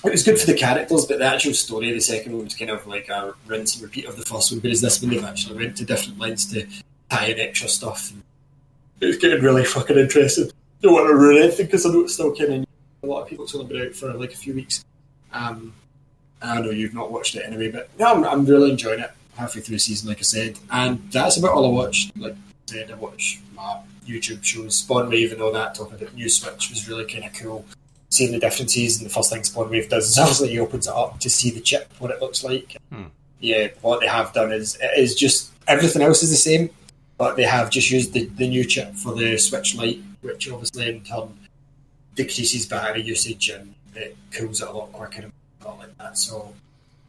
It 0.06 0.12
was 0.12 0.24
good 0.24 0.40
for 0.40 0.46
the 0.46 0.54
characters, 0.54 1.06
but 1.06 1.20
the 1.20 1.26
actual 1.26 1.54
story 1.54 1.90
of 1.90 1.96
the 1.96 2.02
second 2.02 2.32
one 2.32 2.46
was 2.46 2.56
kind 2.56 2.72
of 2.72 2.88
like 2.88 3.10
a 3.10 3.36
rinse 3.46 3.76
and 3.76 3.84
repeat 3.84 4.06
of 4.06 4.16
the 4.16 4.24
first 4.24 4.54
one. 4.54 4.62
Whereas 4.62 4.80
this 4.80 5.02
one, 5.02 5.12
they've 5.12 5.24
actually 5.24 5.58
went 5.58 5.76
to 5.76 5.86
different 5.86 6.18
lengths 6.18 6.46
to 6.54 6.66
tie 7.10 7.26
in 7.26 7.40
extra 7.42 7.68
stuff. 7.68 8.14
It's 9.02 9.18
getting 9.18 9.44
really 9.44 9.66
fucking 9.66 9.98
interesting. 9.98 10.50
Don't 10.82 10.94
want 10.94 11.10
to 11.10 11.16
ruin 11.16 11.44
anything 11.44 11.66
because 11.66 11.86
I 11.86 11.90
know 11.90 12.04
it's 12.04 12.14
still 12.14 12.34
kind 12.34 12.54
of 12.54 12.66
a 13.04 13.06
lot 13.06 13.24
of 13.24 13.28
people. 13.28 13.44
It's 13.44 13.54
only 13.54 13.68
been 13.68 13.88
out 13.88 13.96
for 13.96 14.14
like 14.14 14.32
a 14.32 14.38
few 14.38 14.54
weeks. 14.54 14.86
Um, 15.34 15.74
I 16.42 16.60
know 16.62 16.72
you've 16.72 16.94
not 16.94 17.12
watched 17.12 17.36
it 17.36 17.46
anyway, 17.46 17.72
but 17.72 17.90
no, 18.00 18.14
I'm, 18.14 18.24
I'm 18.24 18.46
really 18.46 18.72
enjoying 18.72 19.00
it. 19.00 19.12
Halfway 19.36 19.62
through 19.62 19.76
the 19.76 19.80
season, 19.80 20.10
like 20.10 20.20
I 20.20 20.24
said, 20.24 20.60
and 20.72 21.12
that's 21.12 21.38
about 21.38 21.52
all 21.52 21.66
I 21.66 21.70
watched. 21.70 22.16
Like 22.18 22.34
I 22.34 22.38
said, 22.66 22.92
I 22.92 22.96
watched 22.96 23.40
my 23.56 23.80
YouTube 24.06 24.44
shows, 24.44 24.78
Spawn 24.78 25.10
Wave, 25.10 25.32
and 25.32 25.42
all 25.42 25.52
that. 25.54 25.76
Talking 25.76 25.96
about 25.96 26.14
New 26.14 26.30
Switch 26.30 26.70
was 26.70 26.88
really 26.88 27.06
kind 27.06 27.26
of 27.26 27.34
cool. 27.34 27.66
Seeing 28.10 28.34
the 28.34 28.40
differences, 28.40 28.98
and 28.98 29.10
the 29.10 29.14
first 29.14 29.32
thing 29.32 29.44
Spawn 29.44 29.70
Wave 29.70 29.90
does 29.90 30.10
is 30.10 30.18
obviously 30.20 30.50
he 30.50 30.60
opens 30.60 30.88
it 30.88 30.94
up 30.94 31.20
to 31.20 31.30
see 31.30 31.50
the 31.50 31.62
chip, 31.62 31.92
what 32.00 32.12
it 32.12 32.22
looks 32.22 32.44
like. 32.44 32.78
Hmm. 32.92 33.06
Yeah, 33.40 33.70
what 33.82 34.02
they 34.02 34.08
have 34.08 34.34
done 34.34 34.52
is 34.52 34.78
it 34.82 34.92
is 34.98 35.16
just 35.16 35.52
everything 35.68 36.02
else 36.02 36.22
is 36.22 36.30
the 36.30 36.36
same, 36.36 36.70
but 37.18 37.36
they 37.38 37.44
have 37.44 37.70
just 37.70 37.90
used 37.90 38.14
the, 38.14 38.26
the 38.26 38.48
new 38.48 38.66
chip 38.66 38.94
for 38.96 39.16
the 39.16 39.38
Switch 39.38 39.76
Lite, 39.76 40.02
which 40.22 40.52
obviously 40.52 40.90
in 40.90 41.04
turn 41.04 41.38
decreases 42.16 42.66
battery 42.66 43.02
usage 43.02 43.50
and 43.50 43.74
it 43.96 44.18
cools 44.32 44.62
it 44.62 44.68
a 44.68 44.72
lot 44.72 44.92
quicker 44.92 45.32
all 45.66 45.78
like 45.80 45.98
that. 45.98 46.18
So 46.18 46.54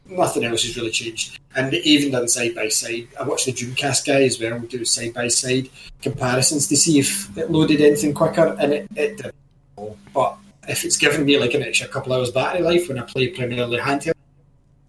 nothing 0.05 0.43
else 0.43 0.63
has 0.63 0.75
really 0.77 0.91
changed. 0.91 1.39
And 1.55 1.73
even 1.73 2.11
done 2.11 2.27
side 2.27 2.55
by 2.55 2.67
side. 2.67 3.07
I 3.19 3.23
watched 3.23 3.45
the 3.45 3.53
Dreamcast 3.53 4.05
guy 4.05 4.23
as 4.23 4.39
well 4.39 4.57
We 4.57 4.67
do 4.67 4.85
side 4.85 5.13
by 5.13 5.27
side 5.27 5.69
comparisons 6.01 6.67
to 6.67 6.75
see 6.75 6.99
if 6.99 7.35
it 7.37 7.51
loaded 7.51 7.81
anything 7.81 8.13
quicker, 8.13 8.55
and 8.59 8.73
it, 8.73 8.87
it 8.95 9.17
did. 9.17 9.33
But 10.13 10.37
if 10.67 10.83
it's 10.85 10.97
giving 10.97 11.25
me 11.25 11.39
like 11.39 11.53
an 11.53 11.63
extra 11.63 11.87
couple 11.87 12.13
hours 12.13 12.31
battery 12.31 12.61
life 12.61 12.87
when 12.87 12.99
I 12.99 13.03
play 13.03 13.29
primarily 13.29 13.79
handheld, 13.79 14.13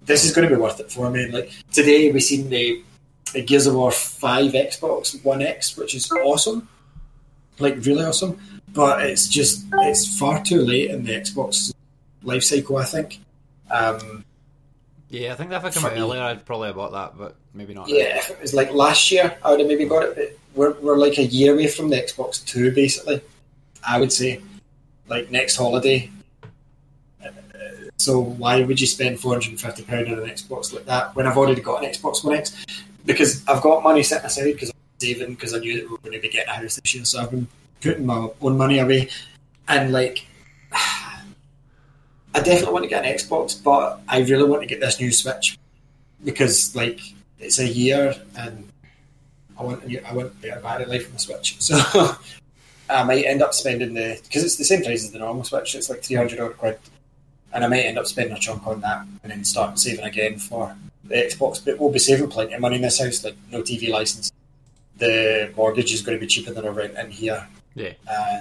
this 0.03 0.24
is 0.24 0.35
going 0.35 0.48
to 0.48 0.55
be 0.55 0.61
worth 0.61 0.81
it 0.81 0.92
for 0.92 1.11
me. 1.11 1.27
Like 1.27 1.50
today, 1.72 2.11
we've 2.12 2.22
seen 2.22 2.48
the, 2.48 2.83
the 3.33 3.42
Gears 3.42 3.66
of 3.66 3.74
War 3.74 3.90
Five 3.90 4.53
Xbox 4.53 5.22
One 5.24 5.42
X, 5.42 5.77
which 5.77 5.94
is 5.94 6.11
awesome, 6.11 6.68
like 7.59 7.77
really 7.85 8.05
awesome. 8.05 8.38
But 8.72 9.07
it's 9.07 9.29
just 9.29 9.64
it's 9.72 10.18
far 10.18 10.42
too 10.42 10.61
late 10.61 10.90
in 10.90 11.05
the 11.05 11.12
Xbox 11.12 11.72
life 12.22 12.42
cycle. 12.42 12.77
I 12.79 12.85
think. 12.85 13.20
Um, 13.70 14.24
Yeah, 15.09 15.33
I 15.33 15.37
think 15.37 15.53
if 15.53 15.64
I 15.64 15.70
come 15.70 15.85
out 15.85 15.92
earlier, 15.92 16.20
I'd 16.22 16.44
probably 16.44 16.68
have 16.68 16.77
bought 16.77 16.92
that, 16.92 17.16
but 17.16 17.37
maybe 17.55 17.74
not. 17.74 17.88
Yeah, 17.88 18.16
if 18.18 18.31
it 18.31 18.40
was 18.40 18.53
like 18.55 18.72
last 18.72 19.11
year, 19.12 19.37
I 19.44 19.50
would 19.50 19.61
have 19.61 19.68
maybe 19.68 19.85
got 19.85 20.03
it. 20.03 20.14
But 20.16 20.37
we're, 20.55 20.72
we're 20.81 20.96
like 20.96 21.18
a 21.18 21.24
year 21.24 21.53
away 21.55 21.68
from 21.68 21.88
the 21.88 21.96
Xbox 21.96 22.44
Two, 22.44 22.72
basically. 22.72 23.20
I 23.87 24.00
would 24.00 24.12
say, 24.12 24.40
like 25.09 25.31
next 25.31 25.57
holiday. 25.57 26.11
So 27.96 28.18
why 28.20 28.62
would 28.62 28.81
you 28.81 28.87
spend 28.87 29.20
four 29.20 29.33
hundred 29.33 29.50
and 29.50 29.61
fifty 29.61 29.83
pound 29.83 30.09
on 30.09 30.18
an 30.18 30.29
Xbox 30.29 30.72
like 30.74 30.85
that 30.87 31.14
when 31.14 31.27
I've 31.27 31.38
already 31.38 31.61
got 31.61 31.85
an 31.85 31.90
Xbox 31.90 32.24
One 32.24 32.35
X? 32.35 32.66
Because 33.07 33.46
I've 33.46 33.62
got 33.62 33.83
money 33.85 34.03
set 34.03 34.24
aside 34.24 34.53
because 34.53 34.70
I'm 34.70 34.77
saving 34.98 35.35
because 35.35 35.55
I 35.55 35.59
knew 35.59 35.74
that 35.74 35.85
we 35.85 35.90
were 35.90 35.98
going 35.98 36.12
to 36.12 36.20
be 36.20 36.29
getting 36.29 36.48
a 36.48 36.55
house 36.55 36.77
this 36.77 36.94
year, 36.94 37.05
so 37.05 37.20
I've 37.20 37.31
been 37.31 37.46
putting 37.81 38.05
my 38.05 38.29
own 38.40 38.57
money 38.57 38.81
away, 38.81 39.11
and 39.68 39.92
like. 39.92 40.27
I 42.35 42.40
definitely 42.40 42.73
want 42.73 42.85
to 42.85 42.88
get 42.88 43.05
an 43.05 43.14
Xbox, 43.14 43.62
but 43.62 44.01
I 44.09 44.20
really 44.20 44.49
want 44.49 44.62
to 44.62 44.66
get 44.66 44.81
this 44.81 44.99
new 45.01 45.12
Switch 45.12 45.57
because, 46.25 46.75
like, 46.75 47.01
it's 47.38 47.61
a 47.61 47.66
year 47.66 48.14
and 48.37 48.68
I 49.59 49.62
want 49.62 49.85
a 49.85 49.87
new, 49.87 50.01
I 50.05 50.12
want 50.12 50.40
better 50.42 50.61
battery 50.61 50.87
life 50.87 51.07
on 51.07 51.12
the 51.12 51.18
Switch. 51.18 51.57
So 52.87 52.97
I 52.97 53.03
might 53.05 53.25
end 53.25 53.42
up 53.42 53.55
spending 53.55 53.94
the 53.94 54.20
because 54.25 54.44
it's 54.44 54.57
the 54.57 54.64
same 54.64 54.83
price 54.83 55.05
as 55.05 55.11
the 55.11 55.18
normal 55.18 55.42
Switch. 55.44 55.75
It's 55.75 55.88
like 55.88 56.03
three 56.03 56.16
hundred 56.16 56.38
odd 56.38 56.59
quid, 56.59 56.79
and 57.53 57.64
I 57.64 57.68
might 57.68 57.81
end 57.85 57.99
up 57.99 58.07
spending 58.07 58.37
a 58.37 58.38
chunk 58.38 58.66
on 58.66 58.81
that 58.83 59.07
and 59.23 59.33
then 59.33 59.42
start 59.42 59.79
saving 59.79 60.05
again 60.05 60.38
for 60.38 60.77
the 61.05 61.14
Xbox. 61.14 61.64
But 61.64 61.79
we'll 61.79 61.90
be 61.90 61.99
saving 61.99 62.29
plenty 62.29 62.53
of 62.53 62.61
money 62.61 62.77
in 62.77 62.83
this 62.83 63.01
house. 63.01 63.25
Like 63.25 63.37
no 63.51 63.62
TV 63.62 63.88
license, 63.88 64.31
the 64.99 65.51
mortgage 65.57 65.94
is 65.94 66.03
going 66.03 66.18
to 66.18 66.20
be 66.20 66.27
cheaper 66.27 66.53
than 66.53 66.66
our 66.66 66.73
rent 66.73 66.99
in 66.99 67.11
here. 67.11 67.47
Yeah. 67.75 67.94
Uh, 68.07 68.40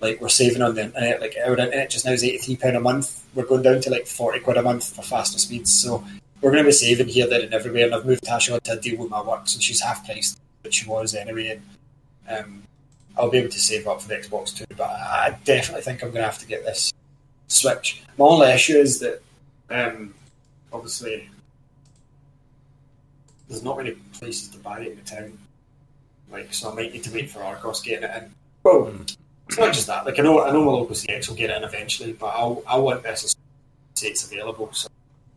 like 0.00 0.20
we're 0.20 0.28
saving 0.28 0.62
on 0.62 0.74
the 0.74 0.84
internet. 0.84 1.20
Like 1.20 1.36
our 1.44 1.52
internet 1.52 1.90
just 1.90 2.04
now 2.04 2.12
is 2.12 2.24
eighty 2.24 2.38
three 2.38 2.56
pound 2.56 2.76
a 2.76 2.80
month. 2.80 3.24
We're 3.34 3.46
going 3.46 3.62
down 3.62 3.80
to 3.80 3.90
like 3.90 4.06
forty 4.06 4.40
quid 4.40 4.56
a 4.56 4.62
month 4.62 4.94
for 4.94 5.02
faster 5.02 5.38
speeds. 5.38 5.72
So 5.72 6.04
we're 6.40 6.52
going 6.52 6.62
to 6.62 6.68
be 6.68 6.72
saving 6.72 7.08
here, 7.08 7.28
there, 7.28 7.42
and 7.42 7.52
everywhere. 7.52 7.86
And 7.86 7.94
I've 7.94 8.06
moved 8.06 8.24
Tasha 8.24 8.54
on 8.54 8.60
to 8.60 8.76
deal 8.76 8.98
with 8.98 9.10
my 9.10 9.22
work, 9.22 9.48
so 9.48 9.58
she's 9.58 9.80
half 9.80 10.04
priced, 10.06 10.38
but 10.62 10.72
she 10.72 10.88
was 10.88 11.14
anyway. 11.14 11.60
And 12.28 12.44
um, 12.46 12.62
I'll 13.16 13.30
be 13.30 13.38
able 13.38 13.50
to 13.50 13.60
save 13.60 13.88
up 13.88 14.00
for 14.00 14.08
the 14.08 14.16
Xbox 14.16 14.56
too. 14.56 14.64
But 14.76 14.88
I 14.90 15.36
definitely 15.44 15.82
think 15.82 16.02
I'm 16.02 16.10
going 16.10 16.22
to 16.22 16.30
have 16.30 16.38
to 16.38 16.46
get 16.46 16.64
this 16.64 16.92
Switch. 17.48 18.02
My 18.18 18.26
only 18.26 18.52
issue 18.52 18.76
is 18.76 19.00
that 19.00 19.22
um, 19.70 20.14
obviously 20.72 21.28
there's 23.48 23.64
not 23.64 23.78
many 23.78 23.92
places 24.12 24.48
to 24.50 24.58
buy 24.58 24.80
it 24.80 24.92
in 24.92 24.96
the 24.96 25.02
town. 25.02 25.38
Like, 26.30 26.52
so 26.52 26.70
I 26.70 26.74
might 26.74 26.92
need 26.92 27.04
to 27.04 27.12
wait 27.12 27.30
for 27.30 27.42
Argos 27.42 27.80
getting 27.80 28.08
it 28.08 28.22
in. 28.22 28.30
Well, 28.62 28.92
it's 29.48 29.58
not 29.58 29.72
just 29.72 29.86
that. 29.86 30.04
Like, 30.04 30.18
I 30.18 30.22
know, 30.22 30.44
I 30.44 30.52
know 30.52 30.64
my 30.64 30.72
local 30.72 30.94
CX 30.94 31.28
will 31.28 31.36
get 31.36 31.50
in 31.50 31.64
eventually, 31.64 32.12
but 32.12 32.26
I'll, 32.26 32.62
I 32.66 32.76
want 32.76 33.02
this 33.02 33.24
as 33.24 33.36
say 33.98 34.08
it's 34.08 34.24
available. 34.24 34.70
So 34.72 34.88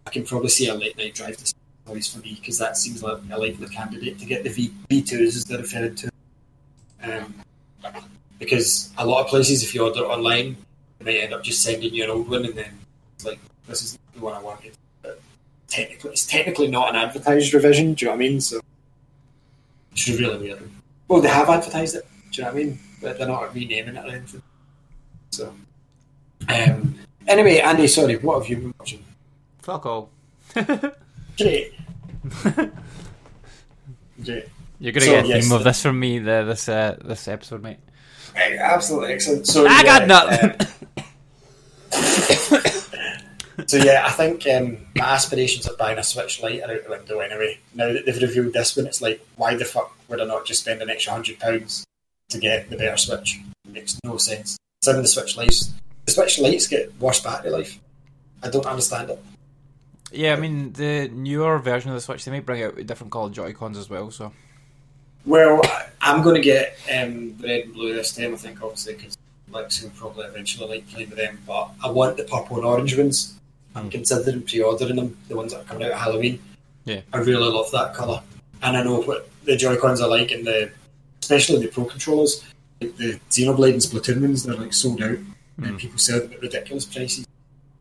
I 0.06 0.10
can 0.10 0.24
probably 0.24 0.50
see 0.50 0.67
a 0.67 0.74
late 0.74 0.97
night 0.97 1.15
drive 1.15 1.38
to 1.38 1.54
always 1.88 2.08
for 2.08 2.19
me 2.19 2.38
because 2.39 2.58
that 2.60 2.78
seems 2.78 3.02
like 3.02 3.17
a 3.32 3.38
likely 3.38 3.67
candidate 3.67 4.19
to 4.19 4.26
get 4.26 4.43
the 4.43 4.50
v, 4.50 4.74
V2s 4.89 5.36
as 5.36 5.45
they're 5.45 5.58
referred 5.58 5.97
to. 5.97 6.12
Um, 7.04 7.34
because 8.38 8.91
a 8.97 9.06
lot 9.06 9.24
of 9.24 9.28
places, 9.28 9.63
if 9.63 9.74
you 9.74 9.84
order 9.84 10.02
online, 10.02 10.58
they 11.00 11.06
might 11.06 11.24
end 11.24 11.34
up 11.34 11.43
just 11.43 11.63
sending 11.63 11.93
you 11.93 12.04
an 12.04 12.10
old 12.10 12.30
one 12.30 12.45
and 12.45 12.54
then 12.54 12.78
it's 13.15 13.26
like, 13.26 13.39
this 13.67 13.82
is 13.82 13.97
the 14.13 14.19
one 14.19 14.34
I 14.34 14.41
wanted. 14.41 14.74
But 15.02 15.19
technically, 15.67 16.12
it's 16.12 16.26
technically 16.26 16.67
not 16.67 16.89
an 16.89 16.95
advertised 16.95 17.54
revision, 17.54 17.93
do 17.93 18.06
you 18.06 18.12
know 18.12 18.17
what 18.17 18.24
I 18.24 18.30
mean? 18.30 18.41
So 18.41 18.60
it's 19.91 20.08
really 20.10 20.38
weird. 20.38 20.69
Well, 21.08 21.21
they 21.21 21.30
have 21.30 21.50
advertised 21.50 21.95
it, 21.95 22.08
do 22.32 22.41
you 22.41 22.43
know 22.43 22.54
what 22.54 22.62
I 22.62 22.63
mean? 22.63 22.80
But 23.01 23.17
they're 23.17 23.27
not 23.27 23.53
renaming 23.53 23.95
it 23.95 24.05
or 24.05 24.09
anything. 24.09 24.41
So, 25.31 25.53
um, 26.49 26.95
anyway, 27.27 27.59
Andy, 27.59 27.87
sorry, 27.87 28.17
what 28.17 28.39
have 28.41 28.49
you 28.49 28.57
been 28.57 28.73
watching? 28.79 29.03
Fuck 29.59 29.85
all. 29.85 30.09
Great. 31.37 31.73
Great. 34.23 34.45
You're 34.79 34.91
gonna 34.93 35.05
So, 35.05 35.11
get 35.11 35.25
a 35.25 35.27
yes, 35.27 35.43
theme 35.47 35.55
of 35.55 35.63
this 35.63 35.81
from 35.81 35.99
me 35.99 36.17
the, 36.19 36.43
this 36.43 36.67
uh, 36.67 36.97
this 37.03 37.27
episode, 37.27 37.61
mate. 37.61 37.77
Right, 38.35 38.57
absolutely 38.57 39.13
excellent. 39.13 39.45
So 39.45 39.67
I 39.67 39.83
got 39.83 40.07
nothing. 40.07 40.51
um, 43.59 43.67
so 43.67 43.77
yeah, 43.77 44.03
I 44.05 44.11
think 44.11 44.47
um, 44.47 44.77
my 44.95 45.05
aspirations 45.05 45.67
of 45.67 45.77
buying 45.77 45.99
a 45.99 46.03
Switch 46.03 46.41
Lite 46.41 46.63
are 46.63 46.71
out 46.71 46.83
the 46.83 46.89
window 46.89 47.19
anyway. 47.19 47.59
Now 47.75 47.93
that 47.93 48.05
they've 48.07 48.21
revealed 48.21 48.53
this 48.53 48.75
one, 48.75 48.87
it's 48.87 49.01
like, 49.03 49.23
why 49.35 49.53
the 49.55 49.65
fuck 49.65 49.95
would 50.07 50.19
I 50.19 50.25
not 50.25 50.45
just 50.45 50.61
spend 50.61 50.81
an 50.81 50.89
extra 50.89 51.13
hundred 51.13 51.39
pounds 51.39 51.85
to 52.32 52.39
get 52.39 52.70
the 52.70 52.78
better 52.78 52.98
Switch? 52.98 53.39
It 53.65 53.72
makes 53.72 54.00
no 54.04 54.17
sense. 54.17 54.58
Some 54.84 54.96
of 54.96 55.04
the 55.04 55.08
Switch 55.08 55.38
lights. 55.38 55.74
the 56.06 56.12
Switch 56.12 56.39
Lites 56.39 56.67
get 56.67 56.91
worse 57.00 57.22
battery 57.22 57.52
life. 57.52 57.80
I 58.44 58.50
don't 58.50 58.65
understand 58.65 59.12
it. 59.12 59.24
Yeah, 60.12 60.34
I 60.34 60.36
mean 60.38 60.74
the 60.74 61.08
newer 61.13 61.58
version 61.60 61.91
of 61.91 61.96
the 61.96 62.02
Switch, 62.02 62.26
they 62.26 62.32
may 62.32 62.39
bring 62.39 62.63
out 62.63 62.76
different 62.86 63.12
coloured 63.12 63.34
Joy 63.34 63.54
Cons 63.54 63.78
as 63.78 63.89
well. 63.89 64.12
So 64.12 64.34
Well, 65.26 65.62
I'm 66.02 66.22
going 66.24 66.36
to 66.36 66.41
get 66.41 66.76
um, 66.91 67.38
red 67.41 67.65
and 67.65 67.74
blue 67.74 67.94
this 67.94 68.13
time, 68.13 68.34
I 68.34 68.38
think, 68.38 68.62
obviously, 68.62 68.96
because 68.96 69.15
Lex 69.52 69.84
will 69.84 69.91
probably 69.91 70.26
eventually 70.26 70.67
like 70.67 70.89
playing 70.89 71.10
with 71.10 71.20
them. 71.20 71.39
But 71.46 71.70
I 71.84 71.89
want 71.91 72.17
the 72.17 72.24
purple 72.24 72.58
and 72.58 72.65
orange 72.65 72.98
ones. 72.98 73.38
I'm 73.76 73.89
considering 73.89 74.41
pre 74.41 74.62
ordering 74.62 74.96
them, 74.96 75.17
the 75.30 75.36
ones 75.36 75.54
that 75.54 75.62
are 75.62 75.65
coming 75.65 75.84
out 75.86 75.91
at 75.91 75.98
Halloween. 76.00 76.41
Yeah. 76.86 77.02
I 77.13 77.20
really 77.20 77.48
love 77.48 77.72
that 77.72 77.94
colour. 77.94 78.22
And 78.63 78.76
I 78.76 78.84
know 78.84 79.02
what 79.02 79.30
the 79.46 79.56
Joy 79.56 79.78
Cons 79.78 80.02
are 80.02 80.10
like, 80.10 80.32
in 80.32 80.44
the 80.44 80.72
especially 81.21 81.65
the 81.65 81.71
Pro 81.71 81.86
controllers. 81.86 82.43
Like 82.79 82.97
the 82.97 83.19
Xenoblade 83.29 83.73
and 83.73 83.81
Splatoon 83.81 84.21
ones, 84.21 84.43
they're 84.43 84.55
like 84.55 84.73
sold 84.73 85.01
out, 85.03 85.17
and 85.57 85.77
people 85.77 85.99
sell 85.99 86.19
them 86.19 86.34
at 86.34 86.41
ridiculous 86.41 86.86
prices. 86.86 87.27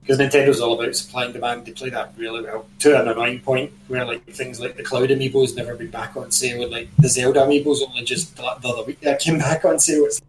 Because 0.02 0.18
Nintendo's 0.18 0.60
all 0.60 0.80
about 0.80 0.96
supply 0.96 1.24
and 1.24 1.32
demand, 1.32 1.66
they 1.66 1.72
play 1.72 1.90
that 1.90 2.14
really 2.16 2.42
well 2.42 2.66
to 2.80 3.00
an 3.00 3.08
annoying 3.08 3.40
point 3.40 3.72
where 3.88 4.04
like 4.04 4.24
things 4.24 4.60
like 4.60 4.76
the 4.76 4.82
Cloud 4.82 5.10
Amiibos 5.10 5.54
never 5.54 5.74
been 5.74 5.90
back 5.90 6.16
on 6.16 6.30
sale, 6.30 6.62
and 6.62 6.70
like 6.70 6.88
the 6.98 7.08
Zelda 7.08 7.40
Amiibos 7.40 7.78
only 7.86 8.04
just 8.04 8.36
the 8.36 8.42
the 8.60 8.68
other 8.68 8.84
week 8.84 9.00
that 9.00 9.20
came 9.20 9.38
back 9.38 9.64
on 9.64 9.78
sale. 9.78 10.04
It's 10.04 10.20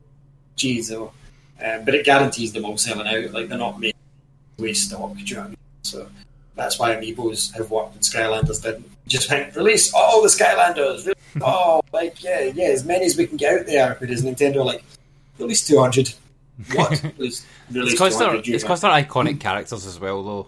geez, 0.56 0.90
though. 0.90 1.12
Um, 1.64 1.86
but 1.86 1.96
it 1.96 2.06
guarantees 2.06 2.54
them 2.54 2.66
all 2.66 2.78
selling 2.78 3.08
out. 3.08 3.32
Like 3.32 3.50
they're 3.50 3.58
not 3.58 3.80
made 3.80 3.96
waste 4.58 4.90
stock. 4.90 5.16
Do 5.16 5.24
you 5.24 5.36
know 5.36 5.42
what 5.42 5.46
I 5.46 5.50
mean? 5.50 5.58
So 5.84 6.08
that's 6.56 6.80
why 6.80 6.96
Amiibos 6.96 7.54
have 7.58 7.72
worked 7.72 7.96
and 7.96 8.04
Skylanders 8.04 8.62
didn't. 8.62 8.90
Just 9.08 9.30
went 9.30 9.56
release 9.56 9.94
all 9.94 10.22
the 10.22 10.28
Skylanders. 10.28 11.06
Release, 11.06 11.21
oh, 11.42 11.82
like 11.94 12.24
yeah, 12.24 12.42
yeah, 12.42 12.68
as 12.68 12.84
many 12.86 13.06
as 13.06 13.18
we 13.18 13.28
can 13.28 13.38
get 13.38 13.60
out 13.60 13.66
there. 13.66 13.96
Whereas 14.00 14.24
Nintendo 14.24 14.66
like 14.66 14.84
release 15.40 15.66
two 15.66 15.80
hundred. 15.80 16.14
What? 16.74 17.04
It's 17.20 17.46
because 17.70 18.20
they're 18.20 18.28
200, 18.28 18.48
it's 18.50 18.64
they're 18.64 18.92
iconic 18.92 19.40
characters 19.40 19.86
as 19.86 20.00
well, 20.00 20.22
though. 20.24 20.48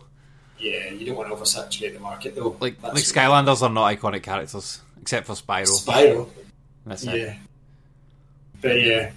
Yeah, 0.60 0.92
you 0.92 1.06
don't 1.06 1.16
want 1.16 1.30
to 1.30 1.36
oversaturate 1.36 1.94
the 1.94 2.00
market 2.00 2.36
though. 2.36 2.56
Like 2.60 2.82
That's 2.82 2.96
like 2.96 3.04
Skylanders 3.04 3.62
are 3.62 3.70
not 3.70 3.98
iconic 3.98 4.24
characters 4.24 4.82
except 5.02 5.28
for 5.28 5.34
Spyro. 5.34 5.66
Spyro. 5.66 6.30
That's 6.86 7.04
it. 7.04 7.20
Yeah. 7.20 7.36
But 8.62 8.82
yeah. 8.82 9.12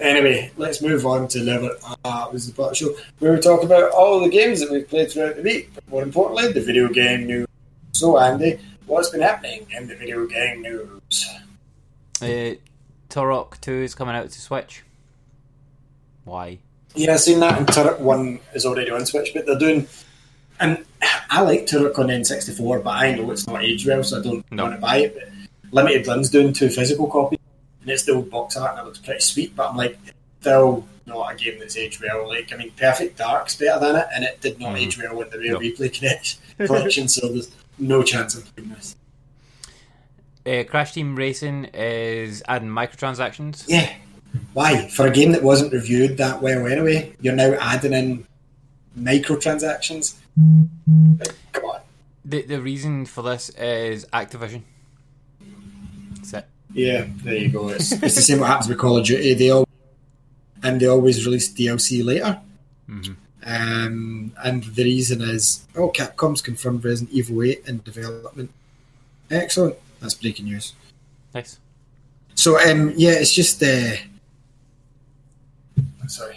Anyway, 0.00 0.52
let's 0.56 0.80
move 0.80 1.04
on 1.04 1.26
to 1.28 1.40
level. 1.40 1.70
Ah, 2.04 2.28
it 2.28 2.32
was 2.32 2.46
the 2.46 2.52
part 2.52 2.68
of 2.68 2.78
the 2.78 2.94
show 2.96 3.02
where 3.18 3.32
we 3.34 3.40
talk 3.40 3.64
about 3.64 3.90
all 3.90 4.20
the 4.20 4.28
games 4.28 4.60
that 4.60 4.70
we've 4.70 4.88
played 4.88 5.10
throughout 5.10 5.34
the 5.36 5.42
week. 5.42 5.70
But 5.74 5.88
more 5.88 6.02
importantly, 6.04 6.52
the 6.52 6.60
video 6.60 6.88
game 6.88 7.26
news. 7.26 7.48
So, 7.92 8.16
Andy, 8.18 8.60
what's 8.88 9.10
been 9.10 9.20
happening 9.20 9.66
in 9.76 9.86
the 9.86 9.94
video 9.94 10.26
game 10.26 10.62
news? 10.62 11.28
Uh, 12.20 12.54
Turok 13.08 13.60
Two 13.60 13.72
is 13.82 13.94
coming 13.94 14.14
out 14.16 14.30
to 14.30 14.40
Switch. 14.40 14.82
Why? 16.24 16.58
Yeah, 16.94 17.14
I've 17.14 17.20
seen 17.20 17.40
that, 17.40 17.58
and 17.58 17.66
Turok 17.66 18.00
1 18.00 18.40
is 18.54 18.66
already 18.66 18.90
on 18.90 19.06
Switch, 19.06 19.30
but 19.34 19.46
they're 19.46 19.58
doing. 19.58 19.86
And 20.60 20.84
I 21.30 21.42
like 21.42 21.66
Turok 21.66 21.98
on 21.98 22.06
N64, 22.08 22.82
but 22.82 22.90
I 22.90 23.14
know 23.14 23.30
it's 23.30 23.46
not 23.46 23.62
aged 23.62 23.86
well, 23.86 24.02
so 24.02 24.18
I 24.18 24.22
don't 24.22 24.50
No. 24.52 24.64
want 24.64 24.74
to 24.76 24.80
buy 24.80 24.96
it. 24.98 25.14
But 25.14 25.28
Limited 25.72 26.06
Run's 26.06 26.30
doing 26.30 26.52
two 26.52 26.68
physical 26.70 27.06
copies, 27.06 27.38
and 27.82 27.90
it's 27.90 28.02
the 28.04 28.12
old 28.12 28.30
box 28.30 28.56
art, 28.56 28.72
and 28.72 28.80
it 28.80 28.84
looks 28.86 28.98
pretty 28.98 29.20
sweet, 29.20 29.54
but 29.54 29.70
I'm 29.70 29.76
like, 29.76 29.96
still 30.40 30.84
not 31.06 31.32
a 31.32 31.36
game 31.36 31.58
that's 31.60 31.76
aged 31.76 32.02
well. 32.02 32.26
Like, 32.28 32.52
I 32.52 32.56
mean, 32.56 32.72
Perfect 32.76 33.18
Dark's 33.18 33.54
better 33.56 33.78
than 33.78 33.96
it, 33.96 34.06
and 34.14 34.24
it 34.24 34.40
did 34.40 34.58
not 34.58 34.76
age 34.76 34.98
well 34.98 35.20
in 35.20 35.30
the 35.30 35.38
Rare 35.38 35.52
No. 35.52 35.60
Replay 35.60 35.92
Connect 35.92 36.36
collection, 36.66 37.06
so 37.08 37.28
there's 37.28 37.50
no 37.78 38.02
chance 38.02 38.34
of 38.34 38.54
playing 38.54 38.70
this. 38.70 38.96
Uh, 40.46 40.64
Crash 40.64 40.92
Team 40.92 41.14
Racing 41.14 41.66
is 41.74 42.42
adding 42.48 42.68
microtransactions. 42.68 43.64
Yeah. 43.68 43.92
Why? 44.52 44.88
For 44.88 45.06
a 45.06 45.10
game 45.10 45.32
that 45.32 45.42
wasn't 45.42 45.72
reviewed 45.72 46.16
that 46.18 46.42
well 46.42 46.66
anyway, 46.66 47.14
you're 47.20 47.34
now 47.34 47.52
adding 47.60 47.92
in 47.92 48.26
microtransactions? 48.98 50.16
Like, 51.18 51.34
come 51.52 51.64
on. 51.64 51.80
The 52.24 52.42
the 52.42 52.60
reason 52.60 53.06
for 53.06 53.22
this 53.22 53.48
is 53.50 54.06
Activision. 54.12 54.62
That's 56.16 56.34
it. 56.34 56.46
Yeah, 56.74 57.06
there 57.24 57.36
you 57.36 57.48
go. 57.48 57.68
It's, 57.70 57.92
it's 57.92 58.14
the 58.14 58.22
same 58.22 58.40
what 58.40 58.48
happens 58.48 58.68
with 58.68 58.78
Call 58.78 58.98
of 58.98 59.06
Duty. 59.06 59.34
They 59.34 59.50
all 59.50 59.66
and 60.62 60.80
they 60.80 60.86
always 60.86 61.24
release 61.24 61.52
DLC 61.52 62.04
later. 62.04 62.40
Um, 63.44 64.32
and 64.44 64.64
the 64.64 64.84
reason 64.84 65.20
is, 65.22 65.66
oh, 65.76 65.90
Capcom's 65.90 66.42
confirmed 66.42 66.84
Resident 66.84 67.14
Evil 67.14 67.42
8 67.42 67.64
in 67.66 67.78
development. 67.82 68.50
Excellent. 69.30 69.76
That's 70.00 70.14
breaking 70.14 70.46
news. 70.46 70.74
Nice. 71.34 71.58
So, 72.34 72.58
um, 72.58 72.92
yeah, 72.96 73.12
it's 73.12 73.32
just. 73.32 73.62
Uh, 73.62 73.96
I'm 76.00 76.08
sorry. 76.08 76.36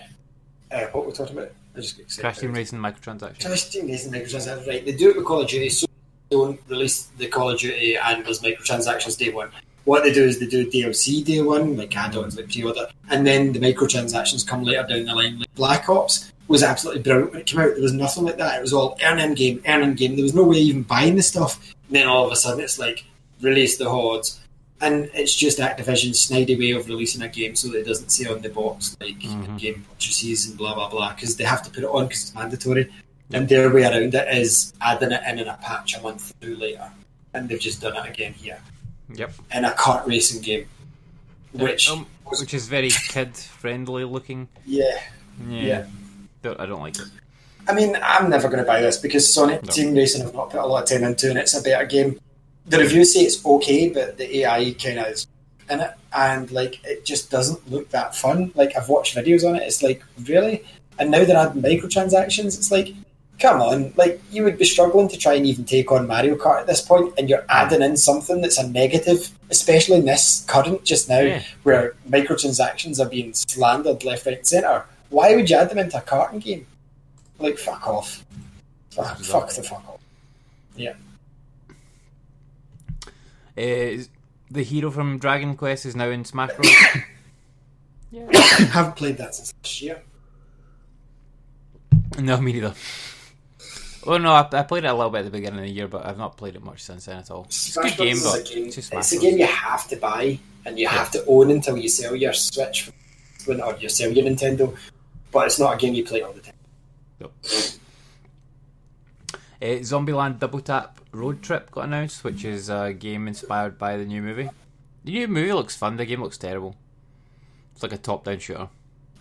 Uh, 0.72 0.86
what 0.92 1.06
were 1.06 1.12
we 1.12 1.16
talking 1.16 1.38
about? 1.38 1.52
I 1.76 1.80
just. 1.80 2.20
Crash 2.20 2.40
Team 2.40 2.54
Racing 2.54 2.80
microtransactions. 2.80 3.46
Crash 3.46 3.70
Team 3.70 3.88
Racing 3.88 4.12
microtransactions, 4.12 4.68
right? 4.68 4.86
They 4.86 4.94
do 4.94 5.10
it 5.12 5.18
with 5.18 5.26
Call 5.26 5.42
of 5.42 5.48
Duty, 5.48 5.70
so 5.70 5.86
they 6.30 6.36
don't 6.36 6.60
release 6.68 7.06
the 7.18 7.28
Call 7.28 7.52
of 7.52 7.60
Duty 7.60 7.98
and 7.98 8.26
there's 8.26 8.42
microtransactions 8.42 9.18
day 9.18 9.32
one. 9.32 9.52
What 9.86 10.04
they 10.04 10.14
do 10.14 10.24
is 10.24 10.40
they 10.40 10.46
do 10.46 10.70
DLC 10.70 11.24
day 11.26 11.42
one, 11.42 11.76
like 11.76 11.96
add-ons, 11.96 12.38
like 12.38 12.52
pre-order, 12.52 12.88
and 13.10 13.26
then 13.26 13.52
the 13.52 13.60
microtransactions 13.60 14.48
come 14.48 14.64
later 14.64 14.86
down 14.88 15.06
the 15.06 15.16
line. 15.16 15.40
Like 15.40 15.56
Black 15.56 15.90
Ops 15.90 16.32
was 16.48 16.62
absolutely 16.62 17.02
brilliant 17.02 17.32
when 17.32 17.42
it 17.42 17.48
came 17.48 17.60
out. 17.60 17.74
There 17.74 17.82
was 17.82 17.94
nothing 17.94 18.26
like 18.26 18.38
that. 18.38 18.60
It 18.60 18.62
was 18.62 18.74
all 18.74 18.98
earn 19.04 19.20
in 19.20 19.34
game, 19.34 19.62
earn 19.68 19.84
in 19.84 19.96
game. 19.96 20.16
There 20.16 20.24
was 20.24 20.36
no 20.36 20.44
way 20.44 20.58
even 20.58 20.84
buying 20.84 21.16
the 21.16 21.24
stuff. 21.24 21.74
And 21.88 21.96
then 21.96 22.08
all 22.08 22.26
of 22.26 22.32
a 22.32 22.36
sudden, 22.36 22.64
it's 22.64 22.78
like 22.78 23.06
release 23.42 23.78
the 23.78 23.90
hordes, 23.90 24.40
and 24.82 25.10
it's 25.16 25.36
just 25.36 25.58
Activision's 25.58 26.28
snidey 26.28 26.60
way 26.60 26.72
of 26.72 26.88
releasing 26.88 27.24
a 27.24 27.28
game 27.28 27.56
so 27.56 27.70
that 27.70 27.80
it 27.80 27.88
doesn't 27.88 28.10
say 28.10 28.26
on 28.32 28.42
the 28.42 28.50
box 28.50 28.96
like 29.00 29.20
mm-hmm. 29.20 29.58
game 29.58 29.84
purchases 29.90 30.48
and 30.48 30.58
blah 30.58 30.76
blah 30.76 30.90
blah 30.90 31.14
because 31.14 31.38
they 31.38 31.44
have 31.44 31.64
to 31.64 31.72
put 31.72 31.84
it 31.84 31.90
on 31.90 32.06
because 32.06 32.22
it's 32.22 32.36
mandatory. 32.36 32.92
And 33.34 33.48
their 33.48 33.74
way 33.74 33.84
around 33.84 34.14
it 34.14 34.38
is 34.38 34.74
adding 34.82 35.12
it 35.12 35.22
in 35.26 35.40
in 35.40 35.48
a 35.48 35.58
patch 35.58 35.98
a 35.98 36.02
month 36.02 36.34
through 36.40 36.58
later, 36.58 36.92
and 37.34 37.50
they've 37.50 37.60
just 37.60 37.82
done 37.82 37.96
it 37.96 38.10
again 38.10 38.34
here 38.34 38.60
Yep. 39.16 39.32
in 39.54 39.66
a 39.66 39.72
kart 39.72 40.06
racing 40.08 40.42
game, 40.42 40.66
which 41.54 41.90
Um, 41.90 42.06
which 42.40 42.54
is 42.54 42.68
very 42.68 42.90
kid 42.90 43.36
friendly 43.36 44.04
looking. 44.06 44.48
yeah. 44.66 44.84
Yeah. 45.50 45.62
Yeah. 46.44 46.54
I 46.60 46.66
don't 46.66 46.82
like 46.82 46.98
it. 46.98 47.06
I 47.68 47.74
mean, 47.74 47.98
I'm 48.02 48.30
never 48.30 48.48
going 48.48 48.60
to 48.60 48.66
buy 48.66 48.82
this 48.82 48.98
because 48.98 49.32
Sonic 49.32 49.64
No. 49.64 49.72
Team 49.72 49.94
Racing 49.96 50.22
have 50.24 50.34
not 50.34 50.50
put 50.50 50.60
a 50.60 50.66
lot 50.66 50.84
of 50.84 50.90
time 50.90 51.04
into, 51.04 51.30
and 51.30 51.38
it's 51.38 51.54
a 51.56 51.62
better 51.62 51.86
game. 51.86 52.20
The 52.66 52.80
reviews 52.80 53.14
say 53.14 53.22
it's 53.22 53.44
okay, 53.46 53.90
but 53.90 54.18
the 54.18 54.40
AI 54.40 54.72
kind 54.74 55.00
of 55.00 55.08
is 55.08 55.28
in 55.70 55.80
it, 55.80 55.92
and 56.14 56.50
like 56.52 56.84
it 56.84 57.06
just 57.06 57.30
doesn't 57.32 57.70
look 57.72 57.90
that 57.90 58.16
fun. 58.16 58.52
Like 58.56 58.76
I've 58.76 58.90
watched 58.90 59.16
videos 59.16 59.48
on 59.48 59.56
it, 59.56 59.64
it's 59.64 59.82
like 59.84 60.04
really, 60.26 60.64
and 61.00 61.12
now 61.12 61.24
they're 61.24 61.38
adding 61.38 61.62
microtransactions. 61.62 62.58
It's 62.58 62.72
like, 62.72 62.94
come 63.42 63.60
on, 63.62 63.92
like 63.98 64.22
you 64.32 64.44
would 64.44 64.58
be 64.58 64.66
struggling 64.66 65.08
to 65.10 65.18
try 65.18 65.34
and 65.34 65.46
even 65.46 65.66
take 65.66 65.92
on 65.92 66.08
Mario 66.08 66.36
Kart 66.36 66.62
at 66.62 66.68
this 66.68 66.82
point, 66.82 67.14
and 67.18 67.30
you're 67.30 67.46
adding 67.50 67.82
in 67.82 67.98
something 67.98 68.40
that's 68.42 68.58
a 68.60 68.68
negative, 68.70 69.30
especially 69.50 69.98
in 69.98 70.06
this 70.06 70.46
current 70.48 70.84
just 70.84 71.10
now, 71.10 71.20
Yeah. 71.20 71.42
where 71.64 71.96
microtransactions 72.10 73.00
are 73.00 73.10
being 73.10 73.34
slandered 73.34 74.04
left, 74.04 74.26
right, 74.26 74.38
and 74.38 74.48
centre. 74.48 74.86
Why 75.10 75.36
would 75.36 75.50
you 75.50 75.58
add 75.58 75.70
them 75.70 75.80
into 75.80 75.98
a 75.98 76.02
karting 76.02 76.42
game? 76.42 76.68
Like, 77.40 77.58
fuck 77.58 77.86
off. 77.88 78.24
Fuck, 78.92 79.20
fuck 79.20 79.50
the 79.50 79.64
fuck 79.64 79.84
off. 79.90 80.00
Yeah. 80.76 80.94
Uh, 83.58 84.04
the 84.50 84.64
hero 84.64 84.92
from 84.92 85.18
Dragon 85.18 85.56
Quest 85.56 85.86
is 85.86 85.96
now 85.96 86.10
in 86.10 86.24
Smash 86.26 86.52
Bros. 86.56 86.70
yeah. 88.12 88.28
haven't 88.72 88.96
played 88.96 89.18
that 89.18 89.34
since 89.36 89.54
last 89.64 89.82
year. 89.82 90.02
no, 92.20 92.40
me 92.40 92.54
neither. 92.54 92.74
Oh 94.06 94.18
no, 94.18 94.32
I, 94.32 94.48
I 94.52 94.64
played 94.64 94.84
it 94.84 94.88
a 94.88 94.94
little 94.94 95.12
bit 95.12 95.20
at 95.20 95.26
the 95.26 95.32
beginning 95.32 95.60
of 95.60 95.66
the 95.66 95.72
year, 95.72 95.88
but 95.88 96.06
I've 96.06 96.18
not 96.18 96.38
played 96.38 96.56
it 96.56 96.64
much 96.64 96.82
since 96.82 97.06
then 97.06 97.18
at 97.18 97.30
all. 97.30 97.46
It's 97.46 97.78
a 97.78 97.82
good 97.82 97.98
game, 97.98 98.18
Bros 98.18 98.24
but 98.24 98.42
is 98.42 98.52
a 98.52 98.54
game, 98.54 98.66
it's 98.66 98.92
it's 98.92 99.12
a 99.12 99.20
game 99.20 99.38
you 99.38 99.46
have 99.46 99.88
to 99.90 99.96
buy 99.96 100.40
and 100.66 100.80
you 100.80 100.88
have 100.88 101.12
to 101.12 101.24
own 101.28 101.52
until 101.52 101.78
you 101.78 101.90
sell 101.90 102.16
your 102.16 102.34
Switch 102.34 102.92
when 103.46 103.62
or 103.62 103.76
you 103.78 103.90
sell 103.90 104.12
your 104.12 104.26
Nintendo. 104.26 104.76
But 105.32 105.48
it's 105.48 105.60
not 105.60 105.76
a 105.76 105.78
game 105.78 105.94
you 105.94 106.04
play 106.04 106.22
all 106.22 106.34
the 106.34 106.42
time. 106.42 106.54
Nope. 107.20 107.34
Uh, 109.62 109.80
Zombieland 109.82 110.40
Double 110.40 110.60
Tap 110.60 111.00
Road 111.12 111.42
Trip 111.42 111.70
got 111.72 111.86
announced, 111.86 112.24
which 112.24 112.44
is 112.44 112.70
a 112.70 112.94
game 112.94 113.28
inspired 113.28 113.78
by 113.78 113.98
the 113.98 114.06
new 114.06 114.22
movie. 114.22 114.50
The 115.04 115.12
new 115.12 115.28
movie 115.28 115.54
looks 115.54 115.76
fun. 115.76 115.98
The 115.98 116.06
game 116.06 116.22
looks 116.22 116.38
terrible. 116.38 116.76
It's 117.74 117.84
like 117.84 117.94
a 117.94 117.98
top-down 117.98 118.40
shooter. 118.40 118.70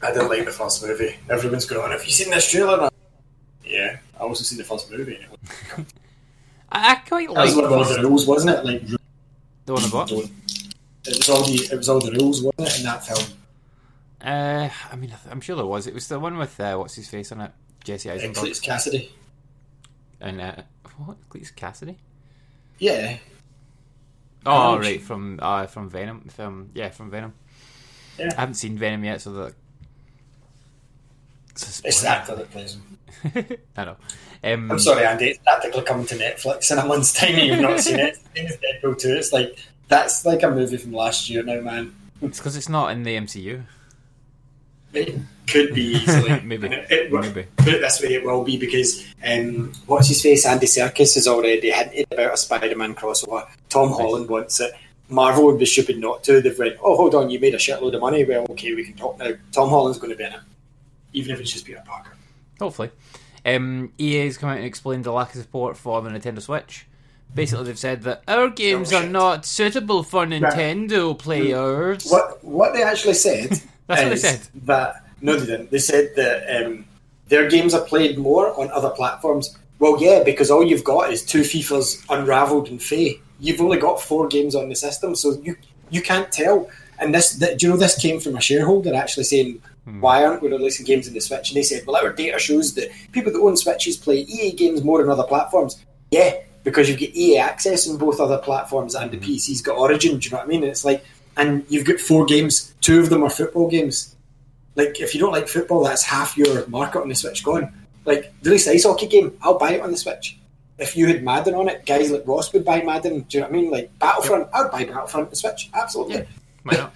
I 0.03 0.13
didn't 0.13 0.29
like 0.29 0.45
the 0.47 0.51
first 0.51 0.83
movie. 0.83 1.17
Everyone's 1.29 1.67
going 1.67 1.83
on. 1.83 1.91
Have 1.91 2.05
you 2.05 2.13
seen 2.13 2.31
this 2.31 2.51
trailer? 2.51 2.90
Yeah, 3.71 3.99
I 4.19 4.23
also 4.25 4.43
seen 4.45 4.59
the 4.59 4.65
first 4.65 4.91
movie. 4.91 5.19
and 5.77 5.87
I, 6.73 6.93
I 6.93 6.95
quite 6.97 7.29
That 7.29 7.35
like 7.35 7.47
was 7.47 7.57
one 7.57 7.65
of 7.83 7.89
the 7.89 8.03
rules, 8.03 8.27
wasn't 8.27 8.57
it? 8.59 8.65
Like 8.65 8.83
the 9.67 9.73
one 9.75 9.85
about. 9.85 10.11
It 10.11 11.17
was 11.17 11.29
all 11.31 11.43
the 11.45 11.69
it 11.73 11.77
was 11.77 11.89
all 11.89 12.01
the 12.01 12.13
rules, 12.13 12.43
wasn't 12.43 12.69
it, 12.69 12.79
in 12.79 12.85
that 12.85 13.07
film? 13.07 13.25
Uh, 14.23 14.69
I 14.93 14.97
mean, 14.97 15.15
I'm 15.31 15.41
sure 15.41 15.57
there 15.57 15.65
was. 15.65 15.87
It 15.87 15.95
was 15.95 16.09
the 16.09 16.19
one 16.21 16.37
with 16.37 16.59
uh, 16.61 16.77
what's 16.77 16.95
his 16.95 17.09
face 17.09 17.33
on 17.33 17.41
it, 17.41 17.53
Jesse 17.85 18.11
Uh, 18.11 18.15
Eisenberg, 18.15 18.45
Cletus 18.45 18.61
Cassidy. 18.63 19.13
and 20.21 20.41
uh, 20.41 20.57
what? 20.99 21.17
Cletus 21.31 21.55
Cassidy. 21.55 21.97
Yeah, 22.79 23.17
Oh, 24.47 24.79
right, 24.79 25.01
from 25.03 25.39
uh, 25.41 25.67
from 25.67 25.89
Venom. 25.91 26.29
From 26.29 26.71
yeah, 26.75 26.89
from 26.91 27.11
Venom. 27.11 27.35
Yeah. 28.19 28.31
I 28.37 28.41
haven't 28.41 28.55
seen 28.55 28.77
Venom 28.79 29.05
yet, 29.05 29.21
so 29.23 29.33
that. 29.33 29.55
It's, 31.53 32.03
the 32.03 32.09
actor 32.09 32.37
that 32.37 32.51
plays 32.51 32.75
him. 33.23 33.59
I 33.77 33.85
know. 33.85 33.97
Um, 34.43 34.71
I'm 34.71 34.79
sorry, 34.79 35.05
Andy. 35.05 35.27
It's 35.27 35.39
practically 35.41 35.83
coming 35.83 36.07
to 36.07 36.17
Netflix 36.17 36.71
in 36.71 36.79
a 36.79 36.85
month's 36.87 37.13
time. 37.13 37.35
and 37.35 37.47
You've 37.47 37.61
not 37.61 37.81
seen 37.81 37.99
it. 37.99 38.17
Same 38.37 38.47
as 38.47 38.57
Deadpool 38.57 38.99
2. 38.99 39.09
It's 39.17 39.33
like 39.33 39.59
that's 39.89 40.25
like 40.25 40.43
a 40.43 40.51
movie 40.51 40.79
from 40.79 40.93
last 40.93 41.29
year 41.29 41.43
now, 41.43 41.61
man. 41.61 41.95
It's 42.23 42.39
because 42.39 42.57
it's 42.57 42.69
not 42.69 42.93
in 42.93 43.03
the 43.03 43.17
MCU. 43.17 43.63
It 44.93 45.19
could 45.47 45.75
be 45.75 45.83
easily. 45.83 46.41
Maybe. 46.45 46.69
It, 46.69 46.91
it, 46.91 47.13
Maybe. 47.13 47.47
Put 47.57 47.69
it 47.69 47.81
this 47.81 48.01
way, 48.03 48.15
it 48.15 48.25
will 48.25 48.45
be 48.45 48.57
because 48.57 49.07
um, 49.25 49.73
what's 49.87 50.09
his 50.09 50.23
face? 50.23 50.47
Andy 50.47 50.67
Serkis 50.67 51.15
has 51.15 51.29
already 51.29 51.71
hinted 51.71 52.07
about 52.11 52.35
a 52.35 52.37
Spider-Man 52.37 52.95
crossover. 52.95 53.47
Tom 53.69 53.91
Holland 53.91 54.29
wants 54.29 54.61
it. 54.61 54.73
Marvel 55.09 55.47
would 55.47 55.59
be 55.59 55.67
stupid 55.67 55.99
not 55.99 56.23
to. 56.25 56.41
They've 56.41 56.59
went, 56.59 56.77
oh, 56.83 56.97
hold 56.97 57.15
on, 57.15 57.31
you 57.31 57.41
made 57.41 57.55
a 57.55 57.59
shitload 57.59 57.95
of 57.95 58.01
money. 58.01 58.25
Well, 58.25 58.47
okay, 58.51 58.75
we 58.75 58.85
can 58.85 58.95
talk 58.95 59.19
now. 59.19 59.33
Tom 59.53 59.69
Holland's 59.69 59.99
going 59.99 60.13
to 60.13 60.17
be 60.17 60.25
in 60.25 60.33
it, 60.33 60.41
even 61.13 61.33
if 61.33 61.41
it's 61.41 61.53
just 61.53 61.65
Peter 61.65 61.83
Parker. 61.85 62.13
Hopefully. 62.59 62.91
Um, 63.45 63.93
has 63.99 64.37
come 64.37 64.51
out 64.51 64.59
and 64.59 64.67
explained 64.67 65.05
the 65.05 65.13
lack 65.13 65.35
of 65.35 65.41
support 65.41 65.77
for 65.77 66.01
the 66.03 66.11
Nintendo 66.11 66.43
Switch. 66.43 66.87
Basically, 67.35 67.65
they've 67.65 67.79
said 67.79 68.03
that 68.03 68.23
our 68.27 68.51
games 68.51 68.93
are 68.93 69.07
not 69.07 69.47
suitable 69.47 70.03
for 70.03 70.27
Nintendo 70.27 71.17
players. 71.17 72.11
What 72.11 72.43
what 72.43 72.75
they 72.75 72.83
actually 72.83 73.15
said 73.15 73.51
That's 73.91 74.03
what 74.03 74.11
they 74.11 74.17
said. 74.17 74.41
that 74.67 75.07
no, 75.21 75.37
they 75.37 75.47
didn't. 75.47 75.71
They 75.71 75.79
said 75.79 76.13
that 76.17 76.65
um, 76.65 76.85
their 77.29 77.49
games 77.49 77.75
are 77.75 77.85
played 77.85 78.19
more 78.19 78.59
on 78.59 78.71
other 78.71 78.91
platforms. 78.91 79.57
Well, 79.79 80.01
yeah, 80.01 80.23
because 80.25 80.51
all 80.51 80.65
you've 80.65 80.85
got 80.85 81.13
is 81.13 81.25
two 81.25 81.41
FIFA's 81.41 82.05
Unraveled 82.09 82.69
and 82.69 82.83
Fe. 82.83 83.21
You've 83.39 83.61
only 83.61 83.79
got 83.79 84.01
four 84.01 84.29
games 84.29 84.55
on 84.55 84.69
the 84.69 84.77
system, 84.77 85.15
so 85.15 85.41
you 85.43 85.57
you 85.91 86.03
can't 86.03 86.31
tell. 86.31 86.69
And 86.99 87.15
this, 87.15 87.39
th 87.39 87.59
do 87.59 87.67
you 87.67 87.73
know, 87.73 87.79
this 87.79 87.97
came 87.99 88.21
from 88.21 88.37
a 88.37 88.41
shareholder 88.41 88.95
actually 88.95 89.25
saying, 89.25 89.63
Hmm. 89.91 90.01
"Why 90.01 90.25
aren't 90.25 90.43
we 90.43 90.49
releasing 90.49 90.87
games 90.87 91.07
in 91.09 91.15
the 91.15 91.21
Switch?" 91.21 91.51
And 91.51 91.57
they 91.57 91.63
said, 91.63 91.85
"Well, 91.87 91.97
our 91.97 92.13
data 92.13 92.39
shows 92.39 92.75
that 92.75 92.91
people 93.13 93.33
that 93.33 93.39
own 93.41 93.57
Switches 93.57 93.97
play 93.97 94.19
EA 94.21 94.53
games 94.53 94.83
more 94.85 94.99
than 95.01 95.11
other 95.11 95.25
platforms." 95.25 95.79
Yeah, 96.11 96.35
because 96.65 96.89
you 96.89 96.97
get 96.97 97.17
EA 97.17 97.39
access 97.39 97.89
on 97.89 97.97
both 97.97 98.21
other 98.21 98.39
platforms, 98.39 98.95
and 98.95 99.11
the 99.11 99.17
Hmm. 99.17 99.25
PC's 99.25 99.63
got 99.63 99.77
Origin. 99.77 100.19
Do 100.19 100.25
you 100.25 100.31
know 100.31 100.39
what 100.39 100.47
I 100.47 100.49
mean? 100.49 100.63
And 100.63 100.71
it's 100.71 100.85
like, 100.85 101.03
and 101.37 101.65
you've 101.69 101.85
got 101.85 102.01
four 102.01 102.25
games. 102.27 102.73
Two 102.81 103.01
of 103.01 103.11
them 103.11 103.23
are 103.23 103.31
football 103.31 103.69
games. 103.69 104.15
Like, 104.77 105.01
if 105.01 105.15
you 105.15 105.21
don't 105.21 105.33
like 105.33 105.49
football, 105.49 105.83
that's 105.85 106.03
half 106.05 106.37
your 106.37 106.67
market 106.69 107.01
on 107.01 107.09
the 107.09 107.15
Switch 107.15 107.43
gone. 107.43 107.73
Like, 108.05 108.33
release 108.43 108.65
the 108.65 108.73
ice 108.73 108.85
hockey 108.85 109.07
game, 109.07 109.33
I'll 109.43 109.59
buy 109.59 109.73
it 109.73 109.81
on 109.83 109.91
the 109.91 109.97
Switch. 109.97 110.39
If 110.79 110.97
you 110.97 111.07
had 111.07 111.23
Madden 111.23 111.55
on 111.55 111.69
it, 111.69 111.85
guys 111.85 112.11
like 112.11 112.23
Ross 112.27 112.53
would 112.55 112.65
buy 112.65 112.81
Madden. 112.83 113.27
Do 113.29 113.37
you 113.37 113.41
know 113.41 113.49
what 113.49 113.57
I 113.57 113.61
mean? 113.61 113.71
Like 113.71 113.91
Battlefront, 113.99 114.49
I'd 114.55 114.71
buy 114.71 114.85
Battlefront 114.85 115.27
on 115.27 115.31
the 115.31 115.37
Switch. 115.37 115.69
Absolutely. 115.75 116.27
Yeah. 116.73 116.89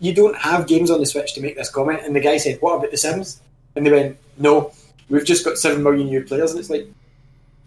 You 0.00 0.14
don't 0.14 0.36
have 0.36 0.66
games 0.66 0.90
on 0.90 0.98
the 1.00 1.06
Switch 1.06 1.34
to 1.34 1.40
make 1.40 1.56
this 1.56 1.70
comment. 1.70 2.00
And 2.04 2.16
the 2.16 2.20
guy 2.20 2.38
said, 2.38 2.58
"What 2.60 2.76
about 2.76 2.90
the 2.90 2.96
Sims?" 2.96 3.40
And 3.76 3.86
they 3.86 3.90
went, 3.92 4.16
"No, 4.38 4.72
we've 5.08 5.24
just 5.24 5.44
got 5.44 5.58
seven 5.58 5.82
million 5.82 6.08
new 6.08 6.22
players." 6.24 6.50
And 6.52 6.60
it's 6.60 6.70
like, 6.70 6.86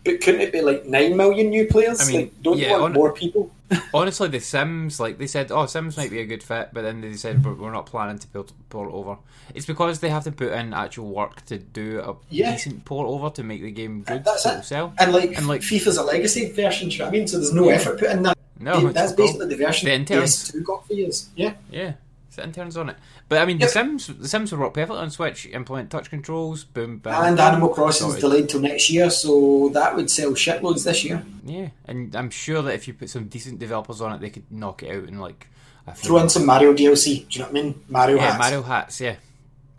but 0.03 0.19
couldn't 0.19 0.41
it 0.41 0.51
be 0.51 0.61
like 0.61 0.85
nine 0.85 1.15
million 1.15 1.49
new 1.49 1.65
players? 1.67 2.01
I 2.01 2.05
mean, 2.11 2.15
like, 2.21 2.41
don't 2.43 2.57
yeah, 2.57 2.65
you 2.67 2.71
want 2.73 2.83
on- 2.85 2.93
more 2.93 3.13
people? 3.13 3.51
Honestly, 3.93 4.27
The 4.27 4.39
Sims, 4.39 4.99
like 4.99 5.17
they 5.17 5.25
said, 5.27 5.51
oh, 5.51 5.65
Sims 5.65 5.95
might 5.97 6.11
be 6.11 6.19
a 6.19 6.25
good 6.25 6.43
fit, 6.43 6.69
but 6.73 6.81
then 6.83 7.01
they 7.01 7.13
said 7.13 7.43
we're, 7.43 7.53
we're 7.53 7.71
not 7.71 7.85
planning 7.87 8.19
to 8.19 8.27
port, 8.27 8.51
port 8.69 8.91
over. 8.93 9.17
It's 9.55 9.65
because 9.65 9.99
they 9.99 10.09
have 10.09 10.23
to 10.25 10.31
put 10.31 10.51
in 10.51 10.73
actual 10.73 11.09
work 11.09 11.43
to 11.45 11.57
do 11.57 11.99
a 12.01 12.15
Yeah. 12.29 12.51
decent 12.51 12.85
port 12.85 13.07
over 13.07 13.29
to 13.31 13.43
make 13.43 13.61
the 13.63 13.71
game 13.71 14.01
good 14.03 14.25
That's 14.25 14.43
so 14.43 14.51
it. 14.57 14.63
sell. 14.65 14.93
And 14.99 15.11
like, 15.11 15.37
And, 15.37 15.47
like- 15.47 15.61
FIFA's 15.61 15.97
a 15.97 16.03
legacy 16.03 16.51
version. 16.51 16.91
You 16.91 16.99
know 16.99 17.05
what 17.05 17.09
I 17.09 17.17
mean? 17.17 17.27
So 17.27 17.37
there's 17.37 17.53
no 17.53 17.69
effort 17.69 17.99
put 17.99 18.09
in 18.11 18.23
that. 18.23 18.37
No, 18.59 18.89
that's 18.91 19.13
basically 19.13 19.47
the 19.47 19.55
version 19.55 20.05
The. 20.05 20.13
PS2 20.13 20.63
got 20.63 20.85
for 20.85 20.93
years. 20.93 21.29
Yeah. 21.35 21.53
Yeah, 21.71 21.93
it's 22.33 22.37
the 22.37 22.43
interns 22.43 22.77
on 22.77 22.89
it. 22.89 22.95
But 23.29 23.39
I 23.41 23.45
mean, 23.45 23.59
Yep. 23.59 23.67
The 23.69 23.71
Sims, 23.73 24.07
The 24.07 24.27
Sims 24.27 24.51
will 24.51 24.59
work 24.59 24.73
perfectly 24.73 24.97
on 25.01 25.11
Switch. 25.11 25.45
Implement 25.47 25.91
touch 25.91 26.09
controls, 26.09 26.63
boom, 26.63 26.97
bam. 26.97 27.23
And 27.25 27.39
Animal 27.39 27.69
Crossing's 27.69 28.15
delayed 28.19 28.49
till 28.49 28.59
next 28.61 28.89
year, 28.89 29.09
so 29.11 29.69
that 29.73 29.95
would 29.95 30.09
sell 30.09 30.31
shitloads 30.31 30.83
this 30.83 31.03
year. 31.03 31.23
Yeah, 31.45 31.69
and 31.85 32.15
I'm 32.15 32.29
sure 32.31 32.61
that 32.63 32.73
if 32.73 32.87
you 32.87 32.93
put 32.95 33.09
some 33.09 33.25
decent 33.25 33.59
developers 33.59 34.01
on 34.01 34.13
it, 34.13 34.21
they 34.21 34.29
could 34.31 34.51
knock 34.51 34.81
it 34.83 34.89
out 34.95 35.07
in 35.07 35.19
like 35.19 35.47
a 35.85 35.93
few 35.93 36.09
Throw 36.09 36.17
in 36.19 36.29
some 36.29 36.45
Mario 36.45 36.73
DLC. 36.73 37.27
Do 37.29 37.39
you 37.39 37.39
know 37.45 37.51
what 37.51 37.59
I 37.59 37.61
mean? 37.63 37.83
Mario 37.87 38.15
Yeah, 38.15 38.23
hats. 38.31 38.39
Mario 38.39 38.61
hats. 38.63 38.99
Yeah, 39.01 39.15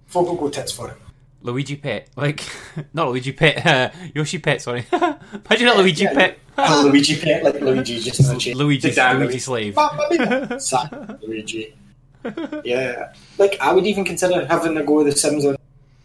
Folk 0.07 0.29
will 0.29 0.37
go 0.37 0.49
tits 0.49 0.71
for 0.73 0.91
it. 0.91 0.97
Luigi 1.43 1.77
Pet, 1.77 2.09
like 2.17 2.43
not 2.95 3.09
Luigi 3.09 3.33
Pet, 3.33 3.67
uh, 3.67 3.91
Yoshi 4.15 4.39
Pet. 4.39 4.63
Sorry, 4.63 4.87
imagine 4.93 5.69
a 5.69 5.75
Luigi 5.75 6.05
Yeah, 6.05 6.15
Pet. 6.15 6.39
Luigi 6.57 7.21
pet 7.21 7.43
like 7.43 7.61
Luigi 7.61 7.99
just 7.99 8.21
in 8.21 8.37
a 8.37 8.39
chain. 8.39 8.57
Luigi's 8.57 8.95
The 8.95 9.01
dad 9.01 9.19
Luigi 9.19 9.41
slave. 9.41 9.77
Mia. 10.11 10.61
Sa- 10.61 10.89
Luigi. 11.21 11.75
Yeah, 12.65 13.13
like 13.39 13.57
I 13.61 13.73
would 13.73 13.87
even 13.87 14.05
consider 14.05 14.47
having 14.47 14.77
a 14.77 14.83
go 14.83 14.95
with 14.97 15.07
the 15.07 15.13
Sims 15.13 15.45
on, 15.45 15.57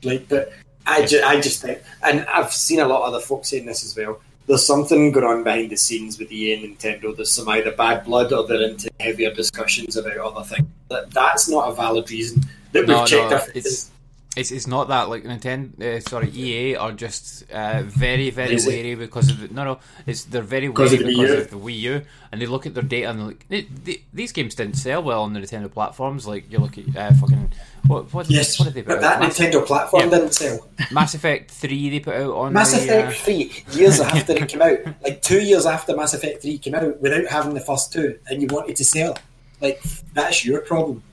like, 0.03 0.27
but 0.27 0.51
I, 0.85 1.05
ju- 1.05 1.21
I 1.23 1.39
just 1.39 1.61
think, 1.61 1.81
and 2.03 2.25
I've 2.25 2.51
seen 2.51 2.79
a 2.79 2.87
lot 2.87 3.01
of 3.07 3.13
other 3.13 3.23
folks 3.23 3.49
saying 3.49 3.65
this 3.65 3.83
as 3.85 3.95
well. 3.95 4.19
There's 4.47 4.65
something 4.65 5.11
going 5.11 5.25
on 5.25 5.43
behind 5.43 5.69
the 5.69 5.77
scenes 5.77 6.17
with 6.17 6.31
EA 6.31 6.53
and 6.65 6.77
Nintendo. 6.77 7.15
There's 7.15 7.31
some 7.31 7.47
either 7.49 7.71
bad 7.71 8.03
blood 8.05 8.33
or 8.33 8.47
they're 8.47 8.63
into 8.63 8.89
heavier 8.99 9.31
discussions 9.31 9.95
about 9.95 10.17
other 10.17 10.43
things. 10.43 10.67
That 10.89 11.11
that's 11.11 11.47
not 11.47 11.69
a 11.69 11.75
valid 11.75 12.09
reason 12.09 12.41
that 12.71 12.79
we've 12.81 12.87
No, 12.87 13.05
checked 13.05 13.29
no, 13.29 13.37
our 13.37 13.43
it's 13.53 13.91
it's 14.37 14.51
it's 14.51 14.67
not 14.67 14.87
that 14.89 15.09
like 15.09 15.23
Nintendo. 15.23 15.81
Uh, 15.81 15.99
sorry, 16.01 16.29
EA 16.29 16.75
are 16.75 16.91
just 16.91 17.49
uh, 17.51 17.81
very 17.83 18.29
very 18.29 18.51
Lazy. 18.51 18.69
wary 18.69 18.95
because 18.95 19.29
of 19.29 19.39
the, 19.39 19.53
no 19.53 19.63
no. 19.63 19.79
It's 20.05 20.23
they're 20.25 20.43
very 20.43 20.69
wary 20.69 20.93
of 20.93 21.05
because 21.05 21.31
of 21.31 21.49
the 21.49 21.57
Wii 21.57 21.79
U, 21.79 22.01
and 22.31 22.39
they 22.41 22.45
look 22.45 22.65
at 22.67 22.73
their 22.75 22.83
data 22.83 23.09
and 23.09 23.19
they're 23.19 23.27
like 23.27 23.45
they, 23.49 23.61
they, 23.61 24.03
these 24.13 24.31
games 24.31 24.53
didn't 24.55 24.75
sell 24.75 25.01
well 25.01 25.23
on 25.23 25.33
the 25.33 25.39
Nintendo 25.39 25.71
platforms. 25.71 26.27
Like 26.27 26.51
you 26.51 26.59
look 26.59 26.77
at 26.77 26.95
uh, 26.95 27.11
fucking 27.15 27.51
what 27.87 28.13
what, 28.13 28.29
Yes, 28.29 28.59
what 28.59 28.65
did 28.65 28.75
they 28.75 28.81
put 28.83 28.87
but 28.87 28.97
out? 28.97 29.01
that 29.01 29.19
Mass, 29.19 29.37
Nintendo 29.39 29.65
platform 29.65 30.03
Yeah. 30.03 30.09
didn't 30.19 30.33
sell. 30.33 30.67
Mass 30.91 31.15
Effect 31.15 31.49
Three 31.49 31.89
they 31.89 31.99
put 31.99 32.15
out 32.15 32.31
on 32.35 32.53
Mass 32.53 32.71
the, 32.73 32.83
Effect 32.83 33.07
uh, 33.07 33.23
3, 33.23 33.63
years 33.71 33.99
after 34.01 34.33
it 34.33 34.47
came 34.47 34.61
out, 34.61 34.77
like 35.01 35.21
two 35.23 35.41
years 35.43 35.65
after 35.65 35.95
Mass 35.95 36.13
Effect 36.13 36.43
3 36.43 36.57
came 36.59 36.75
out, 36.75 37.01
without 37.01 37.25
having 37.25 37.55
the 37.55 37.61
first 37.61 37.91
two, 37.91 38.19
and 38.27 38.41
you 38.43 38.47
wanted 38.51 38.75
to 38.75 38.85
sell. 38.85 39.17
Like, 39.59 39.81
that's 40.13 40.45
your 40.45 40.61
problem. 40.61 41.03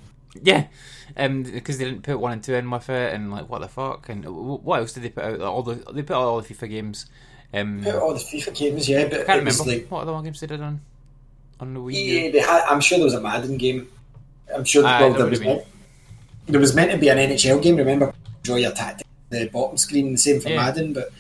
Yeah, 0.43 0.67
um, 1.17 1.43
because 1.43 1.79
they 1.79 1.85
didn't 1.85 2.03
put 2.03 2.19
one 2.21 2.33
and 2.33 2.43
two 2.43 2.55
in 2.55 2.71
with 2.71 2.89
it, 2.91 3.15
and 3.15 3.31
like 3.31 3.49
what 3.49 3.61
the 3.61 3.69
fuck, 3.69 4.09
and 4.09 4.25
what 4.25 4.81
else 4.81 4.93
did 4.93 5.03
they 5.03 5.11
put 5.11 5.25
out? 5.25 5.41
All 5.41 5.63
the 5.63 5.75
they 5.93 6.03
put 6.03 6.15
out 6.15 6.23
all 6.23 6.41
the 6.41 6.55
FIFA 6.55 6.71
games. 6.71 7.07
Um, 7.55 7.83
Put 7.85 7.95
all 7.95 8.13
the 8.13 8.21
FIFA 8.21 8.55
games, 8.57 8.89
yeah, 8.89 9.05
but 9.05 9.21
I 9.21 9.25
can't 9.25 9.39
remember 9.39 9.65
like, 9.65 9.87
what 9.89 10.03
other 10.03 10.13
one 10.13 10.25
games 10.25 10.41
they 10.41 10.49
did 10.49 10.61
on 10.61 10.81
on 11.61 11.75
the 11.75 11.81
Wii 11.81 11.95
U. 11.95 11.99
EA, 11.99 12.31
they 12.31 12.41
had, 12.41 12.63
I'm 12.69 12.81
sure 12.81 12.99
there 12.99 13.05
was 13.05 13.15
a 13.15 13.21
Madden 13.21 13.57
game. 13.57 13.89
I'm 14.55 14.65
sure 14.65 14.85
Aye, 14.85 15.03
well, 15.03 15.15
there 15.15 15.27
was, 15.27 15.41
meant, 15.41 15.65
there 16.47 16.61
was 16.61 16.75
meant 16.75 16.91
to 16.91 16.99
be 16.99 17.09
an 17.09 17.19
NHL 17.19 17.63
game, 17.63 17.77
remember? 17.77 18.13
Draw 18.43 18.57
your 18.57 18.73
tactic, 18.73 19.07
the 19.31 19.47
bottom 19.47 19.77
screen, 19.79 20.13
the 20.13 20.19
same 20.19 20.41
for 20.41 20.51
Yeah. 20.51 20.57
Madden, 20.57 20.93
but 20.93 21.13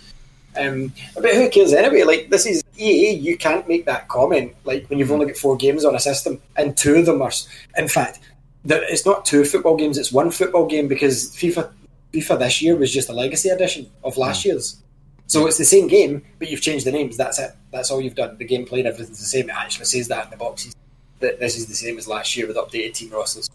Um, 0.59 0.92
but 1.14 1.34
who 1.34 1.49
cares 1.51 1.72
anyway? 1.72 2.03
Like 2.03 2.30
this 2.30 2.47
is 2.47 2.62
EA. 2.76 3.12
You 3.12 3.36
can't 3.36 3.66
make 3.68 3.86
that 3.86 4.09
comment. 4.09 4.55
Like 4.64 4.88
when 4.88 4.99
you've 4.99 5.12
only 5.12 5.26
got 5.26 5.36
four 5.36 5.57
games 5.57 5.84
on 5.84 5.94
a 5.94 6.01
system, 6.01 6.40
and 6.57 6.76
two 6.76 6.97
of 6.97 7.07
them 7.07 7.22
are. 7.22 7.32
In 7.76 7.88
fact, 7.88 8.20
there, 8.66 8.82
it's 8.82 9.06
not 9.06 9.24
two 9.24 9.44
football 9.44 9.76
games. 9.76 9.96
It's 9.96 10.12
one 10.12 10.30
football 10.30 10.66
game 10.66 10.88
because 10.88 11.30
FIFA 11.36 11.70
FIFA 12.12 12.38
this 12.38 12.62
year 12.62 12.76
was 12.76 12.92
just 12.92 13.08
a 13.08 13.12
legacy 13.12 13.48
edition 13.48 13.90
of 14.02 14.16
last 14.16 14.44
year's. 14.44 14.82
So 15.28 15.46
it's 15.46 15.58
the 15.58 15.64
same 15.64 15.88
game, 15.88 16.24
but 16.38 16.50
you've 16.50 16.62
changed 16.62 16.86
the 16.86 16.92
names. 16.92 17.16
That's 17.16 17.38
it. 17.38 17.52
That's 17.72 17.90
all 17.90 18.00
you've 18.00 18.14
done. 18.14 18.38
The 18.38 18.46
gameplay 18.46 18.78
and 18.78 18.86
everything's 18.86 19.18
the 19.18 19.24
same. 19.24 19.48
It 19.48 19.56
actually 19.56 19.86
says 19.86 20.08
that 20.08 20.24
in 20.24 20.30
the 20.30 20.36
boxes. 20.36 20.74
That 21.20 21.40
this 21.40 21.56
is 21.56 21.66
the 21.66 21.74
same 21.74 21.98
as 21.98 22.06
last 22.06 22.36
year 22.36 22.46
with 22.46 22.56
updated 22.56 22.94
team 22.94 23.10
rosters. 23.10 23.48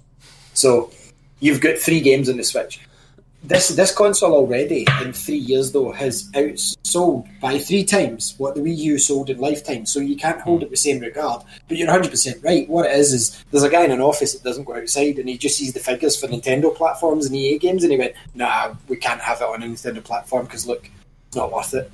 So 0.53 0.91
you've 1.39 1.61
got 1.61 1.77
three 1.77 2.01
games 2.01 2.29
on 2.29 2.37
the 2.37 2.43
Switch. 2.43 2.79
This 3.43 3.69
this 3.69 3.93
console 3.93 4.33
already 4.33 4.85
in 5.01 5.13
three 5.13 5.37
years 5.37 5.71
though 5.71 5.91
has 5.91 6.29
outsold 6.31 7.27
by 7.39 7.57
three 7.57 7.83
times 7.83 8.35
what 8.37 8.53
the 8.53 8.61
Wii 8.61 8.77
U 8.77 8.99
sold 8.99 9.31
in 9.31 9.39
lifetime. 9.39 9.87
So 9.87 9.99
you 9.99 10.15
can't 10.15 10.39
hold 10.39 10.61
it 10.61 10.69
the 10.69 10.77
same 10.77 10.99
regard. 10.99 11.41
But 11.67 11.77
you're 11.77 11.87
100 11.87 12.11
percent 12.11 12.43
right. 12.43 12.69
What 12.69 12.85
it 12.85 12.91
is 12.91 13.13
is 13.13 13.43
there's 13.49 13.63
a 13.63 13.69
guy 13.69 13.83
in 13.83 13.91
an 13.91 13.99
office 13.99 14.33
that 14.33 14.43
doesn't 14.43 14.65
go 14.65 14.75
outside 14.75 15.17
and 15.17 15.27
he 15.27 15.39
just 15.39 15.57
sees 15.57 15.73
the 15.73 15.79
figures 15.79 16.19
for 16.19 16.27
Nintendo 16.27 16.73
platforms 16.75 17.25
and 17.25 17.35
EA 17.35 17.57
games 17.57 17.83
and 17.83 17.91
he 17.91 17.97
went, 17.97 18.13
Nah, 18.35 18.75
we 18.87 18.95
can't 18.95 19.21
have 19.21 19.41
it 19.41 19.47
on 19.47 19.63
a 19.63 19.65
Nintendo 19.65 20.03
platform 20.03 20.45
because 20.45 20.67
look, 20.67 20.87
it's 21.27 21.35
not 21.35 21.51
worth 21.51 21.73
it. 21.73 21.91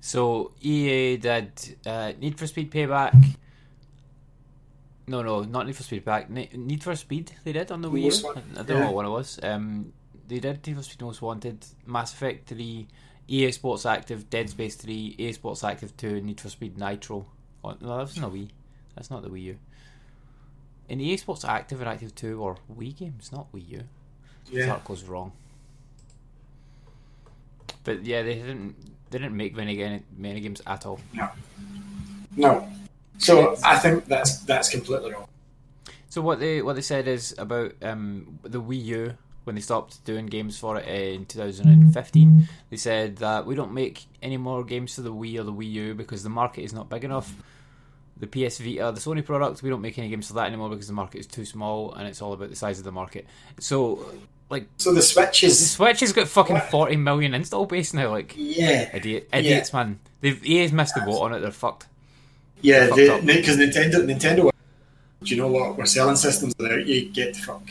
So 0.00 0.50
EA 0.60 1.18
did 1.18 1.52
uh, 1.86 2.14
Need 2.18 2.36
for 2.36 2.48
Speed 2.48 2.72
Payback. 2.72 3.36
No, 5.06 5.22
no, 5.22 5.42
not 5.44 5.66
Need 5.66 5.76
for 5.76 5.84
Speed 5.84 6.04
Payback. 6.04 6.30
Need 6.56 6.82
for 6.82 6.96
Speed 6.96 7.30
they 7.44 7.52
did 7.52 7.70
on 7.70 7.80
the 7.80 7.90
Wii 7.90 8.22
U. 8.22 8.30
I 8.30 8.62
don't 8.62 8.68
yeah. 8.68 8.84
know 8.84 8.86
what 8.86 8.94
one 8.94 9.06
it 9.06 9.10
was. 9.10 9.38
Um, 9.42 9.92
they 10.30 10.38
did 10.38 10.64
Need 10.66 10.76
for 10.76 10.82
Speed 10.82 11.02
Most 11.02 11.20
Wanted, 11.20 11.66
Mass 11.86 12.12
Effect 12.12 12.48
Three, 12.48 12.86
EA 13.26 13.50
Sports 13.50 13.84
Active, 13.84 14.30
Dead 14.30 14.48
Space 14.48 14.76
Three, 14.76 15.16
EA 15.18 15.32
Sports 15.32 15.64
Active 15.64 15.96
Two, 15.96 16.20
Need 16.20 16.40
for 16.40 16.48
Speed 16.48 16.78
Nitro. 16.78 17.26
Oh, 17.64 17.70
no, 17.80 17.88
that 17.88 18.04
wasn't 18.04 18.26
a 18.26 18.28
Wii. 18.28 18.48
That's 18.94 19.10
not 19.10 19.22
the 19.22 19.28
Wii 19.28 19.42
U. 19.42 19.58
In 20.88 20.98
the 20.98 21.04
EA 21.04 21.16
Sports 21.16 21.44
Active 21.44 21.80
and 21.80 21.90
Active 21.90 22.14
Two 22.14 22.40
or 22.40 22.56
Wii 22.72 22.96
games, 22.96 23.32
not 23.32 23.52
Wii 23.52 23.68
U. 23.70 23.82
Yeah. 24.50 24.66
That 24.66 24.84
goes 24.84 25.02
wrong. 25.02 25.32
But 27.82 28.04
yeah, 28.04 28.22
they 28.22 28.34
didn't. 28.34 28.76
They 29.10 29.18
didn't 29.18 29.36
make 29.36 29.56
many 29.56 30.02
many 30.16 30.40
games 30.40 30.62
at 30.66 30.86
all. 30.86 31.00
No. 31.12 31.28
No. 32.36 32.68
So 33.18 33.56
I 33.64 33.78
think 33.78 34.04
that's 34.06 34.38
that's 34.40 34.68
completely 34.68 35.12
wrong. 35.12 35.26
So 36.08 36.22
what 36.22 36.38
they 36.38 36.62
what 36.62 36.76
they 36.76 36.82
said 36.82 37.08
is 37.08 37.34
about 37.36 37.72
um, 37.82 38.38
the 38.42 38.62
Wii 38.62 38.84
U 38.84 39.16
when 39.50 39.56
they 39.56 39.60
stopped 39.60 40.04
doing 40.04 40.26
games 40.26 40.56
for 40.56 40.78
it 40.78 40.86
in 40.86 41.26
2015. 41.26 42.28
Mm-hmm. 42.28 42.40
They 42.70 42.76
said 42.76 43.16
that 43.16 43.46
we 43.46 43.56
don't 43.56 43.74
make 43.74 44.04
any 44.22 44.36
more 44.36 44.62
games 44.62 44.94
for 44.94 45.00
the 45.00 45.12
Wii 45.12 45.40
or 45.40 45.42
the 45.42 45.52
Wii 45.52 45.72
U 45.72 45.94
because 45.94 46.22
the 46.22 46.28
market 46.28 46.62
is 46.62 46.72
not 46.72 46.88
big 46.88 47.02
enough. 47.02 47.34
The 48.16 48.28
PS 48.28 48.58
Vita, 48.58 48.92
the 48.94 49.00
Sony 49.00 49.24
product, 49.24 49.64
we 49.64 49.68
don't 49.68 49.80
make 49.80 49.98
any 49.98 50.08
games 50.08 50.28
for 50.28 50.34
that 50.34 50.46
anymore 50.46 50.68
because 50.68 50.86
the 50.86 50.92
market 50.92 51.18
is 51.18 51.26
too 51.26 51.44
small 51.44 51.92
and 51.94 52.06
it's 52.06 52.22
all 52.22 52.32
about 52.32 52.50
the 52.50 52.54
size 52.54 52.78
of 52.78 52.84
the 52.84 52.92
market. 52.92 53.26
So, 53.58 54.06
like, 54.50 54.68
So 54.76 54.94
the 54.94 55.02
Switch 55.02 55.40
the 55.40 55.48
is 55.48 55.72
Switch 55.72 55.98
has 55.98 56.12
got 56.12 56.28
fucking 56.28 56.54
What? 56.54 56.70
40 56.70 56.94
million 56.94 57.34
install 57.34 57.66
base 57.66 57.92
now. 57.92 58.10
Like, 58.10 58.34
yeah. 58.36 58.94
idiot, 58.94 59.28
idiots, 59.32 59.72
man. 59.72 59.98
They've 60.20 60.46
EA's 60.46 60.72
missed 60.72 60.94
the 60.94 61.00
boat 61.00 61.22
on 61.22 61.32
it. 61.32 61.40
They're 61.40 61.50
fucked. 61.50 61.88
Yeah, 62.60 62.86
because 62.86 63.56
Nintendo, 63.56 63.94
Nintendo. 64.04 64.52
Do 65.24 65.34
you 65.34 65.42
know 65.42 65.48
what? 65.48 65.76
We're 65.76 65.86
selling 65.86 66.14
systems 66.14 66.54
without 66.56 66.86
you. 66.86 67.08
Get 67.08 67.34
the 67.34 67.40
fuck. 67.40 67.62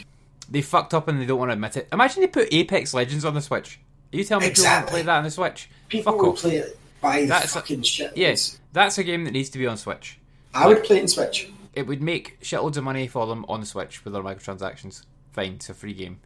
They 0.52 0.62
fucked 0.62 0.94
up 0.94 1.08
and 1.08 1.22
they 1.22 1.26
don't 1.26 1.38
want 1.40 1.50
to 1.50 1.54
admit 1.54 1.78
it. 1.78 1.88
Imagine 1.92 2.22
they 2.22 2.28
put 2.28 2.48
Apex 2.52 2.94
Legends 2.94 3.24
on 3.26 3.34
the 3.36 3.42
Switch. 3.42 3.80
Are 4.14 4.18
you 4.18 4.24
telling 4.24 4.48
me 4.48 4.50
people 4.50 4.64
won't 4.66 4.88
play 4.88 5.02
that 5.04 5.18
on 5.18 5.24
the 5.24 5.32
Switch? 5.32 5.70
People 5.90 6.14
Fuck 6.14 6.22
will 6.22 6.30
off. 6.32 6.40
play 6.40 6.56
it 6.58 6.80
by 7.02 7.22
the 7.22 7.28
That's 7.28 7.46
a- 7.46 7.60
fucking 7.60 7.84
shit. 7.84 8.18
Yes, 8.18 8.60
that's 8.74 8.98
a 8.98 9.04
game 9.04 9.26
that 9.26 9.32
needs 9.32 9.50
to 9.52 9.60
be 9.60 9.68
on 9.68 9.78
Switch. 9.78 10.18
I 10.54 10.68
would 10.68 10.84
play 10.84 10.98
it 10.98 11.02
in 11.04 11.08
Switch. 11.08 11.52
It 11.74 11.86
would 11.86 12.02
make 12.02 12.42
shitloads 12.42 12.78
of 12.78 12.84
money 12.84 13.08
for 13.08 13.28
them 13.28 13.46
on 13.48 13.60
the 13.60 13.66
Switch 13.68 14.04
with 14.04 14.14
their 14.14 14.24
microtransactions. 14.24 15.04
Fine, 15.34 15.54
it's 15.54 15.70
a 15.70 15.74
free 15.76 15.94
game. 15.94 16.20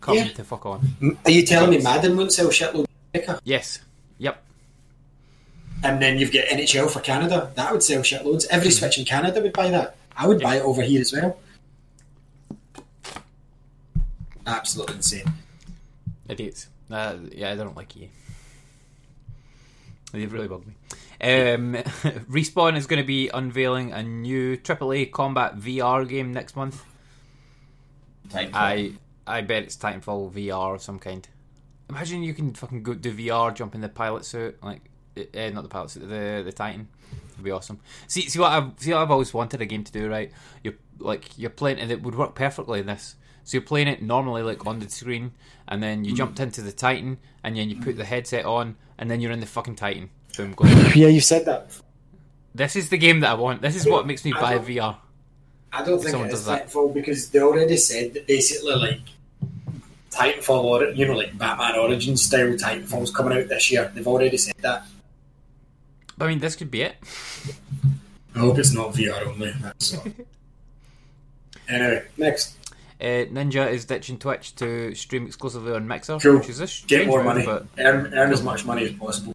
Come 0.00 0.16
Yeah. 0.16 0.28
to 0.28 0.42
fuck 0.44 0.66
on. 0.66 1.16
Are 1.24 1.30
you 1.30 1.44
telling 1.44 1.70
me 1.70 1.78
Madden 1.78 2.16
won't 2.16 2.32
sell 2.32 2.48
shitloads 2.48 2.86
of? 3.28 3.40
Yes. 3.44 3.78
Yep. 4.18 4.42
And 5.84 6.02
then 6.02 6.18
you've 6.18 6.32
got 6.32 6.46
NHL 6.46 6.90
for 6.90 7.00
Canada. 7.00 7.52
That 7.54 7.70
would 7.72 7.82
sell 7.84 8.02
shitloads. 8.02 8.46
Every 8.50 8.68
Mm-hmm. 8.68 8.78
Switch 8.78 8.98
in 8.98 9.04
Canada 9.04 9.40
would 9.40 9.52
buy 9.52 9.70
that. 9.70 9.96
I 10.16 10.26
would 10.26 10.40
buy 10.40 10.56
it 10.56 10.62
over 10.62 10.82
here 10.82 11.00
as 11.00 11.12
well. 11.12 11.38
Absolutely 14.48 14.96
insane. 14.96 15.32
Idiots. 16.28 16.68
Uh, 16.90 17.16
yeah, 17.32 17.52
I 17.52 17.54
don't 17.54 17.76
like 17.76 17.94
you. 17.96 18.08
They've 20.12 20.32
really 20.32 20.48
bugged 20.48 20.66
me. 20.66 20.72
Um, 21.20 21.74
Respawn 22.30 22.76
is 22.76 22.86
going 22.86 23.02
to 23.02 23.06
be 23.06 23.28
unveiling 23.28 23.92
a 23.92 24.02
new 24.02 24.56
AAA 24.56 25.10
combat 25.10 25.58
VR 25.58 26.08
game 26.08 26.32
next 26.32 26.56
month. 26.56 26.82
I 28.34 28.92
I 29.26 29.42
bet 29.42 29.64
it's 29.64 29.76
Titanfall 29.76 30.32
VR 30.32 30.74
of 30.74 30.82
some 30.82 30.98
kind. 30.98 31.28
Imagine 31.90 32.22
you 32.22 32.32
can 32.32 32.54
fucking 32.54 32.82
go 32.82 32.94
do 32.94 33.12
VR, 33.12 33.54
jump 33.54 33.74
in 33.74 33.82
the 33.82 33.88
pilot 33.88 34.24
suit, 34.24 34.62
like 34.62 34.80
uh, 35.16 35.50
not 35.50 35.62
the 35.62 35.68
pilot 35.68 35.90
suit, 35.90 36.08
the 36.08 36.42
the 36.42 36.52
Titan. 36.52 36.88
It'd 37.32 37.44
be 37.44 37.50
awesome. 37.50 37.80
See, 38.06 38.28
see 38.28 38.38
what 38.38 38.52
I've 38.52 38.72
see 38.78 38.92
what 38.92 39.02
I've 39.02 39.10
always 39.10 39.34
wanted 39.34 39.60
a 39.60 39.66
game 39.66 39.84
to 39.84 39.92
do. 39.92 40.08
Right, 40.08 40.32
you're 40.64 40.74
like 40.98 41.38
you're 41.38 41.50
playing, 41.50 41.80
and 41.80 41.90
it 41.90 42.02
would 42.02 42.14
work 42.14 42.34
perfectly 42.34 42.80
in 42.80 42.86
this. 42.86 43.14
So 43.48 43.56
you're 43.56 43.62
playing 43.62 43.88
it 43.88 44.02
normally, 44.02 44.42
like 44.42 44.66
on 44.66 44.78
the 44.78 44.90
screen, 44.90 45.32
and 45.68 45.82
then 45.82 46.04
you 46.04 46.10
hmm. 46.10 46.16
jumped 46.16 46.38
into 46.38 46.60
the 46.60 46.70
Titan, 46.70 47.16
and 47.42 47.56
then 47.56 47.70
you 47.70 47.80
put 47.80 47.96
the 47.96 48.04
headset 48.04 48.44
on, 48.44 48.76
and 48.98 49.10
then 49.10 49.22
you're 49.22 49.32
in 49.32 49.40
the 49.40 49.46
fucking 49.46 49.74
Titan. 49.74 50.10
Boom, 50.36 50.52
go. 50.52 50.66
Yeah, 50.94 51.08
you 51.08 51.22
said 51.22 51.46
that. 51.46 51.70
this 52.54 52.76
is 52.76 52.90
the 52.90 52.98
game 52.98 53.20
that 53.20 53.30
I 53.30 53.34
want. 53.34 53.62
This 53.62 53.74
is 53.74 53.86
what 53.86 54.06
makes 54.06 54.22
me 54.22 54.34
I 54.34 54.40
buy 54.42 54.58
VR. 54.58 54.96
I 55.72 55.82
don't 55.82 55.96
think 55.96 56.10
Someone 56.10 56.28
it 56.28 56.34
is 56.34 56.44
that. 56.44 56.68
Titanfall 56.68 56.92
because 56.92 57.30
they 57.30 57.40
already 57.40 57.78
said 57.78 58.12
that 58.12 58.26
basically 58.26 58.74
like 58.74 59.00
Titanfall 60.10 60.64
or 60.64 60.84
you 60.90 61.06
know 61.06 61.14
like 61.14 61.38
Batman 61.38 61.78
Origins 61.78 62.24
style 62.24 62.48
Titanfall's 62.48 63.10
coming 63.10 63.38
out 63.38 63.48
this 63.48 63.72
year. 63.72 63.90
They've 63.94 64.06
already 64.06 64.36
said 64.36 64.56
that. 64.60 64.84
I 66.20 66.26
mean, 66.26 66.38
this 66.38 66.54
could 66.54 66.70
be 66.70 66.82
it. 66.82 66.96
I 68.34 68.40
hope 68.40 68.58
it's 68.58 68.74
not 68.74 68.92
VR 68.92 69.26
only. 69.26 69.54
Anyway, 71.68 72.02
next. 72.16 72.57
Uh, 73.00 73.26
Ninja 73.30 73.70
is 73.70 73.84
ditching 73.84 74.18
Twitch 74.18 74.54
to 74.56 74.94
stream 74.94 75.26
exclusively 75.26 75.72
on 75.72 75.86
Mixer, 75.86 76.18
Cool. 76.18 76.38
which 76.38 76.48
is 76.48 76.60
a 76.60 76.86
Get 76.88 77.06
more 77.06 77.22
money. 77.22 77.44
But 77.44 77.66
Earn, 77.78 78.12
earn 78.12 78.32
as 78.32 78.42
much 78.42 78.64
money 78.64 78.84
as 78.86 78.92
possible. 78.92 79.34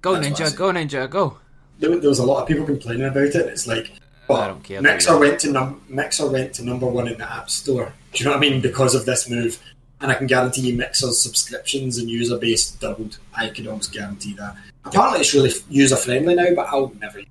go 0.00 0.14
That's 0.14 0.28
Ninja, 0.40 0.56
go 0.56 0.72
Ninja, 0.72 1.10
go. 1.10 1.38
There, 1.80 1.98
there 1.98 2.08
was 2.08 2.20
a 2.20 2.24
lot 2.24 2.42
of 2.42 2.48
people 2.48 2.64
complaining 2.64 3.06
about 3.06 3.24
it. 3.24 3.34
It's 3.34 3.66
like, 3.66 3.90
I 4.28 4.46
don't 4.46 4.62
care. 4.62 4.80
Mixer 4.80 5.18
went 5.18 5.40
to 5.40 5.50
num- 5.50 5.82
Mixer 5.88 6.30
went 6.30 6.54
to 6.54 6.64
number 6.64 6.86
one 6.86 7.08
in 7.08 7.18
the 7.18 7.28
App 7.28 7.50
Store. 7.50 7.92
Do 8.12 8.18
you 8.18 8.24
know 8.26 8.36
what 8.36 8.36
I 8.46 8.48
mean? 8.48 8.60
Because 8.60 8.94
of 8.94 9.04
this 9.06 9.28
move, 9.28 9.58
and 10.00 10.12
I 10.12 10.14
can 10.14 10.28
guarantee 10.28 10.70
you, 10.70 10.76
Mixer's 10.76 11.18
subscriptions 11.20 11.98
and 11.98 12.08
user 12.08 12.38
base 12.38 12.70
doubled. 12.70 13.18
I 13.34 13.48
can 13.48 13.66
almost 13.66 13.92
guarantee 13.92 14.34
that. 14.34 14.54
Apparently, 14.84 15.20
it's 15.20 15.34
really 15.34 15.50
user 15.68 15.96
friendly 15.96 16.36
now, 16.36 16.54
but 16.54 16.68
I'll 16.68 16.92
never. 17.00 17.22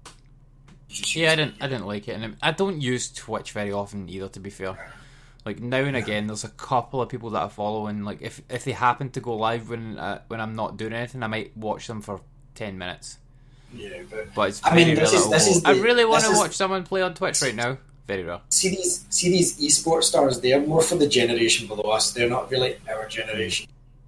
Yeah, 0.90 1.32
I 1.32 1.36
didn't. 1.38 1.56
I 1.62 1.68
didn't 1.68 1.86
like 1.86 2.08
it, 2.10 2.20
and 2.22 2.36
I 2.42 2.52
don't 2.52 2.82
use 2.82 3.10
Twitch 3.12 3.54
very 3.54 3.72
often 3.72 4.10
either. 4.10 4.28
To 4.28 4.40
be 4.42 4.50
fair, 4.50 4.92
like 5.46 5.60
now 5.60 5.78
and 5.82 5.96
again, 5.96 6.28
there's 6.28 6.44
a 6.44 6.50
couple 6.50 7.02
of 7.02 7.10
people 7.10 7.30
that 7.32 7.44
I 7.44 7.48
follow, 7.48 7.88
and 7.88 8.06
like 8.06 8.22
if 8.22 8.42
if 8.50 8.66
they 8.66 8.72
happen 8.74 9.10
to 9.12 9.20
go 9.20 9.36
live 9.36 9.70
when 9.70 9.98
uh, 9.98 10.22
when 10.28 10.40
I'm 10.42 10.56
not 10.56 10.78
doing 10.78 10.94
anything, 10.94 11.24
I 11.24 11.28
might 11.28 11.56
watch 11.58 11.88
them 11.88 12.02
for 12.02 12.22
ten 12.56 12.78
minutes. 12.78 13.18
Yeah, 13.74 14.02
but 14.10 14.34
But 14.34 14.50
it's 14.50 14.62
I 14.66 14.76
mean, 14.76 14.96
this 14.96 15.14
is- 15.14 15.30
this 15.30 15.46
I'll 15.48 15.54
is 15.58 15.62
go, 15.62 15.70
I 15.72 15.74
really 15.84 16.04
want 16.06 16.24
to 16.26 16.32
is- 16.32 16.38
watch 16.38 16.56
someone 16.56 16.84
play 16.84 17.02
on 17.02 17.14
Twitch 17.14 17.42
right 17.42 17.54
now. 17.56 17.78
Very 18.08 18.24
rare. 18.24 18.42
see 18.50 18.70
these 18.70 19.06
see 19.10 19.30
these 19.30 19.60
esports 19.60 20.06
stars. 20.06 20.42
They're 20.42 20.60
more 20.60 20.82
for 20.82 20.96
the 20.96 21.08
generation 21.08 21.68
below 21.68 21.92
us. 21.92 22.12
They're 22.12 22.30
not 22.30 22.50
really 22.50 22.78
our 22.92 23.08
generation. 23.08 23.68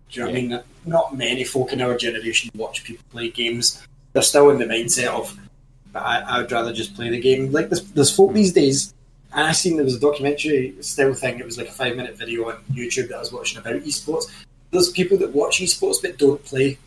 Do 0.09 0.19
you 0.19 0.25
know 0.25 0.31
what 0.31 0.37
I 0.37 0.41
mean? 0.41 0.59
Not 0.85 1.15
many 1.15 1.43
folk 1.43 1.71
in 1.71 1.81
our 1.81 1.95
generation 1.95 2.49
watch 2.55 2.83
people 2.83 3.05
play 3.11 3.29
games. 3.29 3.85
They're 4.13 4.23
still 4.23 4.49
in 4.49 4.57
the 4.57 4.65
mindset 4.65 5.07
of, 5.07 5.37
but 5.93 6.01
I, 6.01 6.19
I 6.21 6.37
would 6.41 6.51
rather 6.51 6.73
just 6.73 6.95
play 6.95 7.09
the 7.09 7.19
game. 7.21 7.51
Like 7.51 7.69
there's, 7.69 7.83
there's 7.91 8.13
folk 8.13 8.33
these 8.33 8.51
days, 8.53 8.93
and 9.33 9.47
I 9.47 9.51
seen 9.51 9.75
there 9.75 9.85
was 9.85 9.95
a 9.95 9.99
documentary 9.99 10.75
style 10.81 11.13
thing. 11.13 11.39
It 11.39 11.45
was 11.45 11.57
like 11.57 11.69
a 11.69 11.71
five 11.71 11.95
minute 11.95 12.17
video 12.17 12.49
on 12.49 12.63
YouTube 12.71 13.09
that 13.09 13.15
I 13.15 13.19
was 13.19 13.31
watching 13.31 13.59
about 13.59 13.75
esports. 13.81 14.25
There's 14.71 14.89
people 14.89 15.17
that 15.17 15.31
watch 15.31 15.59
esports 15.59 16.01
but 16.01 16.17
don't 16.17 16.43
play, 16.43 16.77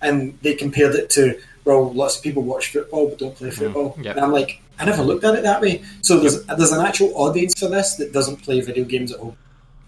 and 0.00 0.38
they 0.42 0.54
compared 0.54 0.94
it 0.94 1.10
to 1.10 1.40
well, 1.64 1.92
lots 1.92 2.16
of 2.16 2.22
people 2.22 2.42
watch 2.42 2.72
football 2.72 3.08
but 3.08 3.18
don't 3.18 3.36
play 3.36 3.48
mm-hmm. 3.50 3.64
football. 3.64 3.96
yeah. 4.00 4.12
And 4.12 4.20
I'm 4.20 4.32
like, 4.32 4.60
I 4.78 4.84
never 4.84 5.02
looked 5.02 5.24
at 5.24 5.34
it 5.36 5.42
that 5.44 5.60
way. 5.60 5.82
So 6.00 6.18
there's 6.18 6.44
there's 6.44 6.72
an 6.72 6.84
actual 6.84 7.12
audience 7.14 7.58
for 7.58 7.68
this 7.68 7.96
that 7.96 8.12
doesn't 8.12 8.42
play 8.42 8.60
video 8.60 8.84
games 8.84 9.12
at 9.12 9.20
home. 9.20 9.36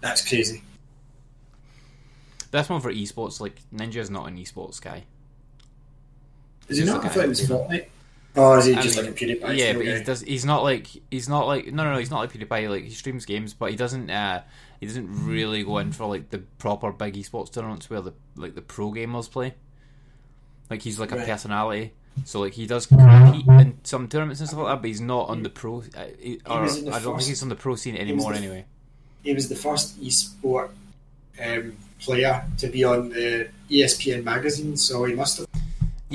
That's 0.01 0.27
crazy. 0.27 0.63
That's 2.51 2.69
one 2.69 2.79
for 2.79 2.93
esports. 2.93 3.41
Like 3.41 3.61
Ninja's 3.73 4.09
not 4.09 4.27
an 4.27 4.37
esports 4.37 4.81
guy. 4.81 5.03
Is 6.69 6.77
he 6.77 6.85
not? 6.85 7.03
I 7.03 7.09
thought 7.09 7.25
it 7.25 7.29
was 7.29 7.41
Fortnite. 7.41 7.87
Oh, 8.37 8.57
is 8.57 8.65
he 8.65 8.75
just 8.75 8.97
like 8.97 9.07
a 9.07 9.11
PewDiePie? 9.11 9.57
Yeah, 9.57 9.73
but 9.73 9.85
guy? 9.85 9.97
he 9.97 10.03
does. 10.03 10.21
He's 10.21 10.45
not 10.45 10.63
like 10.63 10.87
he's 11.09 11.29
not 11.29 11.47
like 11.47 11.67
no, 11.67 11.83
no, 11.83 11.93
no. 11.93 11.97
He's 11.99 12.11
not 12.11 12.19
like 12.19 12.33
PewDiePie. 12.33 12.69
Like 12.69 12.83
he 12.83 12.89
streams 12.91 13.25
games, 13.25 13.53
but 13.53 13.69
he 13.71 13.75
doesn't. 13.77 14.09
Uh, 14.09 14.41
he 14.79 14.87
doesn't 14.87 15.25
really 15.25 15.63
go 15.63 15.77
in 15.77 15.91
for 15.93 16.05
like 16.05 16.29
the 16.29 16.39
proper 16.57 16.91
big 16.91 17.13
esports 17.15 17.51
tournaments 17.51 17.89
where 17.89 18.01
the 18.01 18.13
like 18.35 18.55
the 18.55 18.61
pro 18.61 18.91
gamers 18.91 19.29
play. 19.31 19.53
Like 20.69 20.81
he's 20.81 20.99
like 20.99 21.11
a 21.11 21.15
Right. 21.17 21.27
personality. 21.27 21.93
So 22.23 22.39
like 22.41 22.53
he 22.53 22.65
does 22.65 22.85
compete 22.85 23.45
in 23.47 23.77
some 23.83 24.07
tournaments 24.07 24.39
and 24.39 24.49
stuff 24.49 24.61
like 24.61 24.73
that, 24.75 24.81
but 24.81 24.87
he's 24.87 25.01
not 25.01 25.29
on 25.29 25.43
the 25.43 25.49
pro. 25.49 25.79
Uh, 25.95 26.05
he- 26.19 26.39
or, 26.49 26.67
the 26.69 26.91
I 26.93 26.99
don't 26.99 27.17
think 27.17 27.27
he's 27.29 27.43
on 27.43 27.49
the 27.49 27.55
pro 27.55 27.75
scene 27.75 27.95
anymore. 27.97 28.31
the- 28.33 28.39
Anyway, 28.39 28.65
He 29.23 29.33
was 29.33 29.49
the 29.49 29.55
first 29.55 30.01
esport 30.01 30.69
um, 31.43 31.75
player 31.99 32.43
to 32.57 32.67
be 32.67 32.83
on 32.85 33.09
the 33.09 33.49
ESPN 33.69 34.23
magazine, 34.23 34.77
so 34.77 35.03
he 35.05 35.13
must 35.13 35.37
have. 35.39 35.44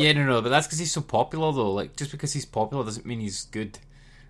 Yeah, 0.01 0.13
no, 0.13 0.25
no, 0.25 0.43
but 0.43 0.49
that's 0.49 0.67
because 0.67 0.79
he's 0.79 0.93
so 0.93 1.01
popular 1.01 1.53
though. 1.53 1.73
Like 1.73 1.97
just 1.97 2.11
because 2.11 2.33
he's 2.33 2.45
popular 2.45 2.85
doesn't 2.85 3.07
mean 3.07 3.21
he's 3.21 3.45
good. 3.47 3.79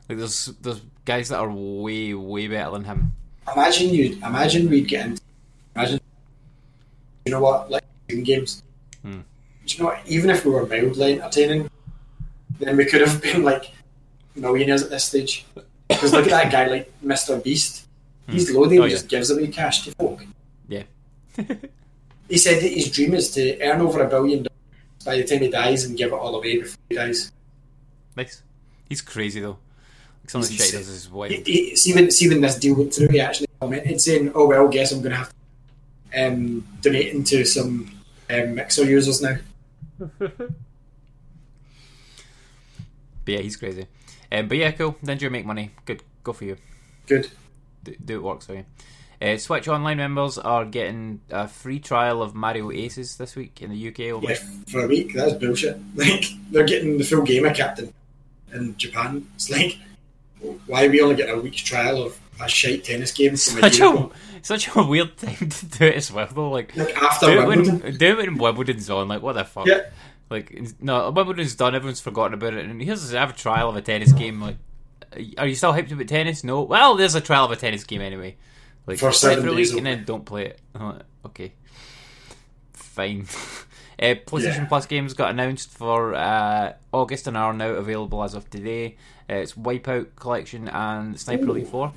Like 0.09 0.19
there's 0.19 0.47
there's 0.61 0.83
guys 1.05 1.29
that 1.29 1.39
are 1.39 1.51
way 1.51 2.15
way 2.15 2.49
better 2.49 2.71
than 2.73 2.85
him. 2.85 3.13
Imagine 3.55 3.91
you. 3.91 4.19
Imagine 4.25 4.69
we'd 4.69 4.89
get 4.89 5.07
into. 5.07 5.23
Imagine. 5.77 6.01
You 7.25 7.33
know 7.33 7.41
what? 7.41 7.71
Like 7.71 7.85
games. 8.25 8.63
Hmm. 9.03 9.21
Do 9.67 9.77
you 9.77 9.79
know 9.83 9.87
what? 9.91 10.01
Even 10.07 10.31
if 10.31 10.45
we 10.45 10.51
were 10.51 10.67
mildly 10.67 11.21
entertaining, 11.21 11.71
then 12.59 12.77
we 12.77 12.85
could 12.87 13.01
have 13.01 13.23
been 13.27 13.43
like 13.45 13.71
millionaires 14.35 14.83
at 14.83 14.91
this 14.91 15.05
stage. 15.05 15.47
Because 15.89 16.13
look 16.13 16.25
at 16.25 16.31
that 16.31 16.53
guy, 16.53 16.67
like 16.67 16.93
Mr. 17.05 17.43
Beast. 17.43 17.87
He's 18.29 18.51
loading, 18.53 18.79
Oh, 18.79 18.85
he 18.85 18.91
yeah. 18.91 18.97
just 18.97 19.09
gives 19.09 19.31
away 19.31 19.49
cash 19.49 19.85
to 19.85 19.93
folk. 19.93 20.25
Yeah. 20.69 20.85
He 22.29 22.39
said 22.39 22.63
that 22.63 22.71
his 22.73 22.89
dream 22.93 23.15
is 23.15 23.33
to 23.33 23.61
earn 23.61 23.81
over 23.81 24.05
a 24.05 24.09
billion 24.09 24.45
dollars 24.45 24.50
by 25.05 25.17
the 25.17 25.25
time 25.25 25.41
he 25.41 25.51
dies 25.51 25.85
and 25.85 25.97
give 25.97 26.13
it 26.13 26.15
all 26.15 26.37
away 26.37 26.59
before 26.59 26.79
he 26.89 26.97
dies. 26.97 27.33
Nice. 28.17 28.43
He's 28.89 29.01
crazy 29.01 29.41
though. 29.41 29.59
Like 30.23 30.31
some 30.31 30.41
of 30.43 30.49
the 30.49 30.55
shit 30.55 30.67
he 30.67 30.77
does 30.77 30.89
is 30.89 31.11
wild. 31.11 31.33
He, 31.33 31.43
he, 31.43 31.77
see, 31.77 31.95
when, 31.95 32.11
see 32.11 32.29
when 32.29 32.41
this 32.41 32.57
deal 32.57 32.77
went 32.77 32.95
through, 32.95 33.09
he 33.09 33.21
actually 33.21 33.49
commented 33.61 34.01
saying, 34.01 34.33
"Oh 34.35 34.47
well, 34.47 34.69
guess 34.69 34.93
I'm 34.93 35.01
going 35.01 35.13
to 35.13 35.17
have 35.17 35.33
to 36.13 36.27
um, 36.27 36.67
donate 36.81 37.15
into 37.15 37.45
some 37.45 37.91
um, 38.29 38.55
Mixer 38.55 38.85
users 38.85 39.23
now." 39.23 39.37
But 43.25 43.35
yeah, 43.35 43.41
he's 43.41 43.57
crazy. 43.57 43.87
Um, 44.33 44.49
but 44.49 44.59
yeah, 44.59 44.71
cool. 44.73 44.97
Then 45.03 45.19
you 45.19 45.31
make 45.31 45.47
money. 45.47 45.71
Good. 45.85 46.03
Go 46.25 46.33
for 46.33 46.45
you. 46.45 46.57
Good. 47.07 47.31
Do, 47.85 47.95
do 48.05 48.17
it 48.17 48.23
works 48.23 48.47
for 48.47 48.55
you. 48.55 48.65
Uh, 49.21 49.37
Switch 49.37 49.69
Online 49.69 49.99
members 49.99 50.39
are 50.39 50.65
getting 50.65 51.21
a 51.31 51.47
free 51.47 51.79
trial 51.79 52.23
of 52.23 52.35
Mario 52.35 52.71
Aces 52.71 53.17
this 53.17 53.37
week 53.37 53.61
in 53.61 53.71
the 53.71 53.89
UK. 53.89 54.15
Only. 54.15 54.33
Yeah, 54.33 54.39
for 54.67 54.85
a 54.85 54.89
week, 54.89 55.13
that's 55.15 55.35
bullshit. 55.35 55.79
Like 55.95 56.25
they're 56.51 56.65
getting 56.65 56.97
the 56.97 57.05
full 57.05 57.23
game 57.23 57.45
of 57.45 57.55
Captain 57.55 57.93
in 58.55 58.77
Japan. 58.79 59.27
It's 59.35 59.51
like, 59.51 59.79
why 60.67 60.87
are 60.87 60.89
we 60.91 61.03
only 61.03 61.17
getting 61.17 61.35
a 61.35 61.41
week's 61.41 61.61
trial 61.61 62.03
of 62.03 62.19
a 62.41 62.49
shite 62.49 62.85
tennis 62.85 63.13
game 63.13 63.37
from 63.37 63.59
a 63.59 63.71
Such 63.71 63.79
year 63.79 63.89
a 63.95 64.11
such 64.43 64.75
a 64.75 64.83
weird 64.83 65.17
time 65.19 65.51
to 65.51 65.67
do 65.67 65.85
it 65.85 65.97
as 65.97 66.11
well 66.11 66.29
though. 66.33 66.51
Like 66.51 66.75
Like 66.75 66.97
after 66.97 67.27
do 67.27 67.33
it 67.43 67.47
Wimbledon. 67.47 67.81
when 67.81 67.97
do 67.99 68.07
it 68.07 68.17
when 68.17 68.39
Wimbledon's 68.39 68.89
on. 68.89 69.09
Like 69.09 69.21
what 69.21 69.35
the 69.35 69.45
fuck? 69.45 69.67
Yeah. 69.67 69.83
Like 70.31 70.81
no, 70.81 71.11
Wimbledon's 71.11 71.55
done. 71.57 71.75
Everyone's 71.75 72.01
forgotten 72.01 72.35
about 72.35 72.55
it. 72.55 72.65
And 72.65 72.81
here's 72.81 73.11
have 73.13 73.31
a 73.31 73.35
trial 73.35 73.69
of 73.69 73.77
a 73.77 73.83
tennis 73.83 74.13
game. 74.13 74.41
Like, 74.41 74.57
are 75.37 75.47
you 75.47 75.55
still 75.55 75.75
hyped 75.75 75.93
about 75.93 76.09
tennis? 76.09 76.43
No. 76.43 76.63
Well, 76.63 76.97
there's 76.97 77.15
a 77.15 77.21
trial 77.21 77.45
of 77.45 77.51
a 77.51 77.57
tennis 77.57 77.85
game 77.85 78.01
anyway. 78.01 78.37
Like 78.91 78.99
For 78.99 79.13
seven 79.13 79.45
for 79.45 79.51
a 79.51 79.55
week 79.55 79.73
and 79.75 79.87
then 79.87 80.05
don't 80.05 80.25
play 80.25 80.47
it. 80.47 80.61
Like, 80.75 81.03
okay, 81.27 81.53
fine. 82.73 83.27
Uh, 84.01 84.15
PlayStation 84.15 84.57
Yeah. 84.57 84.65
Plus 84.65 84.87
games 84.87 85.13
got 85.13 85.29
announced 85.31 85.69
for 85.69 86.15
uh, 86.15 86.73
August 86.91 87.27
and 87.27 87.37
are 87.37 87.53
now 87.53 87.69
available 87.69 88.25
as 88.25 88.33
of 88.33 88.49
today. 88.49 88.97
Uh, 89.29 89.35
it's 89.35 89.53
Wipeout 89.53 90.17
Collection 90.17 90.69
and 90.69 91.21
Sniper 91.21 91.45
Elite 91.45 91.69
Four. 91.69 91.93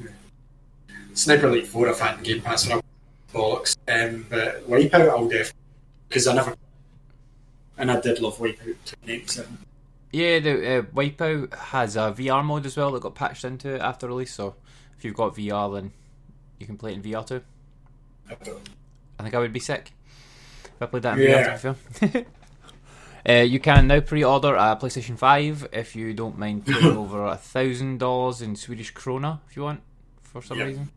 Sniper 1.13 1.47
Elite 1.47 1.67
4 1.67 1.87
I've 1.87 1.99
had 2.01 2.17
in 2.17 2.23
Game 2.23 2.41
Pass 2.41 2.65
for 2.65 2.81
bollocks. 3.33 3.77
Um, 3.87 4.25
but 4.29 4.69
Wipeout 4.69 5.09
I'll 5.09 5.29
definitely 5.29 5.53
because 6.09 6.27
I 6.27 6.33
never 6.33 6.55
and 7.77 7.89
I 7.89 8.01
did 8.01 8.19
love 8.19 8.37
Wipeout 8.37 8.75
2087. 8.83 9.57
Yeah, 10.11 10.39
the 10.39 10.51
uh, 10.51 10.81
Wipeout 10.81 11.53
has 11.55 11.95
a 11.95 12.13
VR 12.17 12.43
mode 12.43 12.65
as 12.65 12.75
well 12.75 12.91
that 12.91 13.01
got 13.01 13.15
patched 13.15 13.45
into 13.45 13.75
it 13.75 13.81
after 13.81 14.07
release. 14.07 14.33
So 14.33 14.55
if 14.97 15.05
you've 15.05 15.15
got 15.15 15.35
VR, 15.35 15.73
then 15.73 15.91
you 16.63 16.67
can 16.67 16.77
play 16.77 16.91
it 16.91 16.95
in 16.95 17.03
VR 17.03 17.25
too. 17.25 17.41
I 18.29 18.33
I 19.19 19.23
think 19.23 19.35
I 19.35 19.39
would 19.39 19.53
be 19.53 19.59
sick 19.59 19.91
if 20.63 20.81
I 20.81 20.85
played 20.87 21.03
that 21.03 21.17
in 21.19 21.29
Yeah. 21.29 21.57
VR. 21.57 22.25
Uh, 23.25 23.35
you 23.35 23.57
can 23.57 23.87
now 23.87 24.01
pre-order 24.01 24.53
a 24.53 24.75
PlayStation 24.75 25.17
5 25.17 25.69
if 25.71 25.95
you 25.95 26.13
don't 26.13 26.37
mind 26.37 26.65
paying 26.67 26.97
over 26.97 27.25
a 27.25 27.37
thousand 27.37 27.97
dollars 27.99 28.41
in 28.41 28.53
Swedish 28.57 28.93
krona 28.93 29.39
if 29.49 29.55
you 29.55 29.63
want 29.63 29.81
for 30.23 30.41
some 30.41 30.57
Yeah. 30.59 30.65
reason. 30.65 30.89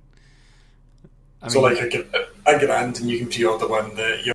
I 1.40 1.46
so 1.48 1.62
mean, 1.62 1.74
like 1.76 1.84
a, 1.84 1.88
gr- 2.02 2.16
a 2.46 2.58
grand 2.58 2.98
and 2.98 3.08
you 3.08 3.18
can 3.20 3.28
pre-order 3.28 3.68
one 3.68 3.94
that 3.94 4.26
you 4.26 4.32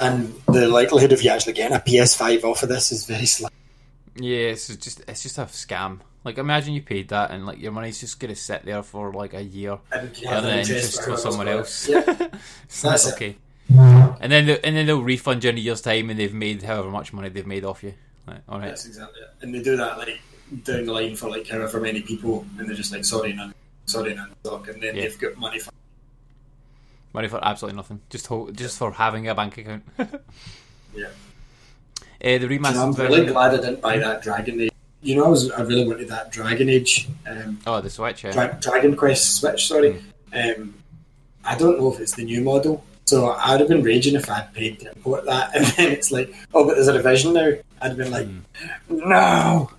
and 0.00 0.34
the 0.48 0.68
likelihood 0.68 1.12
of 1.12 1.22
you 1.22 1.30
actually 1.30 1.52
getting 1.54 1.76
a 1.76 1.80
PS5 1.80 2.42
off 2.44 2.62
of 2.64 2.68
this 2.68 2.92
is 2.92 3.06
very 3.06 3.26
slim. 3.26 3.50
yeah, 4.16 4.48
it's 4.48 4.66
just 4.76 5.02
it's 5.08 5.22
just 5.22 5.38
a 5.38 5.42
scam. 5.42 6.00
Like 6.26 6.38
imagine 6.38 6.74
you 6.74 6.82
paid 6.82 7.08
that 7.10 7.30
and 7.30 7.46
like 7.46 7.60
your 7.60 7.70
money's 7.70 8.00
just 8.00 8.18
gonna 8.18 8.34
sit 8.34 8.64
there 8.64 8.82
for 8.82 9.12
like 9.12 9.32
a 9.32 9.42
year 9.44 9.78
And 9.92 10.10
then 10.12 10.58
interest 10.58 11.04
for 11.04 11.16
someone 11.16 11.46
else. 11.46 11.88
Yeah. 11.88 12.00
It's 12.64 12.82
like, 12.84 12.92
That's 12.92 13.12
okay. 13.12 13.36
And 13.70 14.32
then 14.32 14.46
they, 14.46 14.60
and 14.60 14.76
then 14.76 14.86
they'll 14.86 15.02
refund 15.02 15.44
you 15.44 15.50
in 15.50 15.56
a 15.56 15.60
year's 15.60 15.80
time, 15.82 16.10
and 16.10 16.18
they've 16.18 16.34
made 16.34 16.62
however 16.64 16.90
much 16.90 17.12
money 17.12 17.28
they've 17.28 17.46
made 17.46 17.64
off 17.64 17.82
you. 17.84 17.94
Like, 18.26 18.38
all 18.48 18.58
right, 18.58 18.68
That's 18.68 18.86
exactly 18.86 19.20
it. 19.22 19.30
And 19.40 19.54
they 19.54 19.62
do 19.62 19.76
that 19.76 19.98
like 19.98 20.18
down 20.64 20.84
the 20.84 20.92
line 20.92 21.14
for 21.14 21.30
like 21.30 21.46
however 21.48 21.78
many 21.80 22.02
people, 22.02 22.44
and 22.58 22.68
they're 22.68 22.74
just 22.76 22.90
like, 22.92 23.04
sorry, 23.04 23.32
none, 23.32 23.54
sorry, 23.84 24.14
none, 24.14 24.32
stock, 24.44 24.66
and 24.68 24.82
then 24.82 24.96
Yeah. 24.96 25.02
they've 25.02 25.18
got 25.18 25.36
money 25.36 25.60
for. 25.60 25.70
money 27.12 27.28
for 27.28 27.38
absolutely 27.44 27.76
nothing. 27.76 28.00
Just 28.10 28.26
ho- 28.26 28.50
just 28.50 28.78
for 28.78 28.90
having 28.90 29.28
a 29.28 29.34
bank 29.36 29.58
account. 29.58 29.84
uh, 29.98 30.06
Yeah. 30.94 31.08
the 32.20 32.26
And 32.32 32.44
remastered 32.44 32.82
I'm 32.82 32.92
really 32.94 33.26
glad 33.26 33.52
I 33.54 33.56
didn't 33.58 33.80
buy 33.80 33.98
that 33.98 34.22
Dragon 34.22 34.60
Age. 34.62 34.70
You 35.06 35.14
know, 35.16 35.24
I 35.24 35.28
was 35.28 35.50
I 35.52 35.62
really 35.62 35.86
wanted 35.86 36.08
that 36.08 36.32
Dragon 36.32 36.68
Age, 36.68 37.08
um, 37.28 37.60
Oh, 37.66 37.80
the 37.80 37.88
Switch. 37.90 38.24
Yeah. 38.24 38.32
Dra- 38.32 38.58
Dragon 38.60 38.96
Quest 38.96 39.36
Switch. 39.36 39.66
Sorry, 39.68 40.02
um, 40.32 40.74
I 41.44 41.56
don't 41.56 41.78
know 41.78 41.92
if 41.92 42.00
it's 42.00 42.16
the 42.16 42.24
new 42.24 42.40
model. 42.42 42.84
So 43.04 43.30
I'd 43.30 43.60
have 43.60 43.68
been 43.68 43.84
raging 43.84 44.16
if 44.16 44.28
I'd 44.28 44.52
paid 44.52 44.80
to 44.80 44.88
import 44.88 45.24
that, 45.26 45.50
and 45.54 45.64
then 45.64 45.92
it's 45.92 46.10
like, 46.10 46.34
oh, 46.52 46.64
but 46.66 46.74
there's 46.74 46.88
a 46.88 46.94
revision 46.94 47.34
now. 47.34 47.52
I'd 47.80 47.88
have 47.88 47.96
been 47.96 48.10
like, 48.10 48.26
no. 48.88 49.70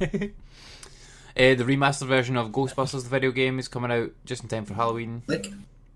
Uh, 0.00 0.06
the 1.34 1.64
remastered 1.64 2.06
version 2.08 2.36
of 2.36 2.50
Ghostbusters, 2.50 3.04
the 3.04 3.08
video 3.08 3.30
game, 3.30 3.58
is 3.58 3.68
coming 3.68 3.90
out 3.90 4.10
just 4.26 4.42
in 4.42 4.48
time 4.50 4.66
for 4.66 4.74
Halloween. 4.74 5.22
like 5.26 5.46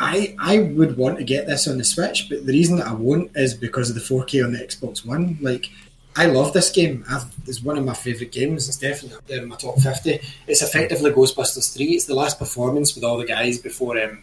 I 0.00 0.34
I 0.38 0.58
would 0.58 0.96
want 0.96 1.18
to 1.18 1.24
get 1.24 1.46
this 1.46 1.68
on 1.68 1.76
the 1.78 1.84
Switch, 1.84 2.28
but 2.30 2.46
the 2.46 2.52
reason 2.52 2.76
that 2.78 2.86
I 2.86 2.94
won't 2.94 3.30
is 3.36 3.54
because 3.54 3.90
of 3.90 3.94
the 3.96 4.00
4K 4.00 4.44
on 4.44 4.52
the 4.52 4.58
Xbox 4.58 5.04
One. 5.06 5.36
Like 5.40 5.66
I 6.16 6.26
love 6.26 6.52
this 6.52 6.70
game. 6.70 7.04
I've, 7.10 7.24
it's 7.46 7.62
one 7.62 7.76
of 7.76 7.84
my 7.84 7.94
favourite 7.94 8.30
games. 8.30 8.68
It's 8.68 8.78
definitely 8.78 9.16
up 9.16 9.26
there 9.26 9.42
in 9.42 9.48
my 9.48 9.56
top 9.56 9.78
50. 9.78 10.20
It's 10.46 10.62
effectively 10.62 11.10
Ghostbusters 11.10 11.74
3. 11.74 11.86
It's 11.86 12.04
the 12.04 12.14
last 12.14 12.38
performance 12.38 12.94
with 12.94 13.02
all 13.02 13.18
the 13.18 13.26
guys 13.26 13.58
before 13.58 14.00
um, 14.00 14.22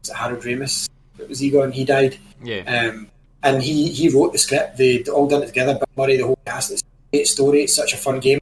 was 0.00 0.10
it 0.10 0.16
Harold 0.16 0.42
Ramis? 0.42 0.88
It 1.18 1.28
was 1.28 1.42
Egon. 1.42 1.72
He 1.72 1.84
died. 1.84 2.18
Yeah. 2.42 2.90
Um, 2.90 3.08
and 3.42 3.62
he, 3.62 3.90
he 3.90 4.10
wrote 4.10 4.32
the 4.32 4.38
script. 4.38 4.76
They 4.76 5.02
all 5.04 5.26
done 5.26 5.42
it 5.42 5.46
together. 5.46 5.74
Bill 5.74 5.88
Murray, 5.96 6.16
the 6.16 6.26
whole 6.26 6.38
cast. 6.44 6.72
It's 6.72 6.82
a 6.82 7.16
great 7.16 7.26
story. 7.26 7.62
It's 7.62 7.74
such 7.74 7.94
a 7.94 7.96
fun 7.96 8.20
game. 8.20 8.40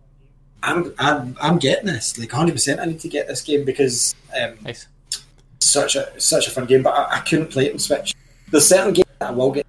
I'm 0.62 0.94
I'm, 0.98 1.36
I'm 1.40 1.58
getting 1.58 1.86
this. 1.86 2.18
Like 2.18 2.32
100. 2.32 2.52
percent 2.52 2.80
I 2.80 2.84
need 2.86 3.00
to 3.00 3.08
get 3.08 3.26
this 3.26 3.42
game 3.42 3.64
because 3.64 4.14
um, 4.40 4.54
nice. 4.62 4.86
such 5.60 5.96
a 5.96 6.20
such 6.20 6.46
a 6.46 6.50
fun 6.50 6.66
game. 6.66 6.82
But 6.82 6.94
I, 6.94 7.16
I 7.16 7.20
couldn't 7.20 7.50
play 7.50 7.66
it 7.66 7.72
on 7.72 7.78
Switch. 7.78 8.14
There's 8.50 8.66
certain 8.66 8.92
games 8.92 9.08
that 9.18 9.30
I 9.30 9.32
will 9.32 9.50
get, 9.50 9.66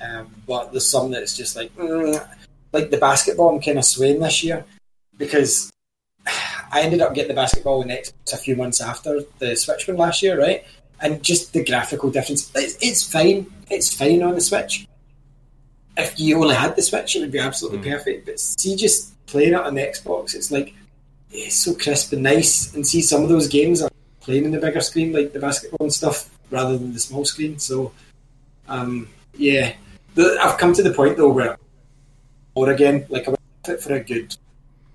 um, 0.00 0.34
but 0.46 0.72
there's 0.72 0.90
some 0.90 1.10
that's 1.10 1.36
just 1.36 1.56
like 1.56 1.74
mm, 1.76 2.28
like 2.72 2.90
the 2.90 2.98
basketball. 2.98 3.50
I'm 3.50 3.62
kind 3.62 3.78
of 3.78 3.84
swaying 3.84 4.20
this 4.20 4.42
year 4.44 4.64
because 5.16 5.70
I 6.72 6.82
ended 6.82 7.00
up 7.00 7.14
getting 7.14 7.28
the 7.28 7.34
basketball 7.34 7.80
on 7.82 7.88
Xbox 7.88 8.32
a 8.32 8.36
few 8.36 8.56
months 8.56 8.80
after 8.80 9.20
the 9.38 9.56
Switch 9.56 9.88
one 9.88 9.96
last 9.96 10.22
year, 10.22 10.38
right? 10.38 10.64
And 11.00 11.22
just 11.22 11.52
the 11.52 11.64
graphical 11.64 12.10
difference, 12.10 12.50
it's, 12.54 12.76
it's 12.80 13.10
fine. 13.10 13.46
It's 13.70 13.92
fine 13.94 14.22
on 14.22 14.34
the 14.34 14.40
Switch. 14.40 14.86
If 15.96 16.18
you 16.18 16.40
only 16.40 16.54
had 16.54 16.76
the 16.76 16.82
Switch, 16.82 17.16
it 17.16 17.20
would 17.20 17.32
be 17.32 17.38
absolutely 17.38 17.90
perfect. 17.90 18.26
But 18.26 18.40
see, 18.40 18.76
just 18.76 19.14
playing 19.26 19.54
it 19.54 19.60
on 19.60 19.74
the 19.74 19.82
Xbox, 19.82 20.34
it's 20.34 20.50
like 20.50 20.74
it's 21.30 21.56
so 21.56 21.74
crisp 21.74 22.12
and 22.12 22.22
nice. 22.22 22.74
And 22.74 22.86
see, 22.86 23.02
some 23.02 23.22
of 23.22 23.28
those 23.28 23.48
games 23.48 23.82
are 23.82 23.90
playing 24.20 24.44
in 24.44 24.50
the 24.50 24.58
bigger 24.58 24.80
screen, 24.80 25.12
like 25.12 25.32
the 25.32 25.40
basketball 25.40 25.86
and 25.86 25.92
stuff, 25.92 26.30
rather 26.50 26.76
than 26.76 26.92
the 26.92 27.00
small 27.00 27.24
screen. 27.24 27.58
So, 27.58 27.92
um, 28.68 29.08
yeah, 29.36 29.74
I've 30.18 30.58
come 30.58 30.72
to 30.74 30.82
the 30.82 30.92
point 30.92 31.16
though 31.16 31.30
where, 31.30 31.56
or 32.54 32.70
again, 32.70 33.06
like 33.08 33.26
I 33.26 33.30
went 33.30 33.40
off 33.64 33.70
it 33.70 33.80
for 33.82 33.94
a 33.94 34.00
good 34.00 34.34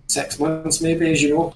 six 0.07 0.39
months, 0.39 0.81
maybe, 0.81 1.11
as 1.11 1.21
you 1.21 1.29
know. 1.35 1.53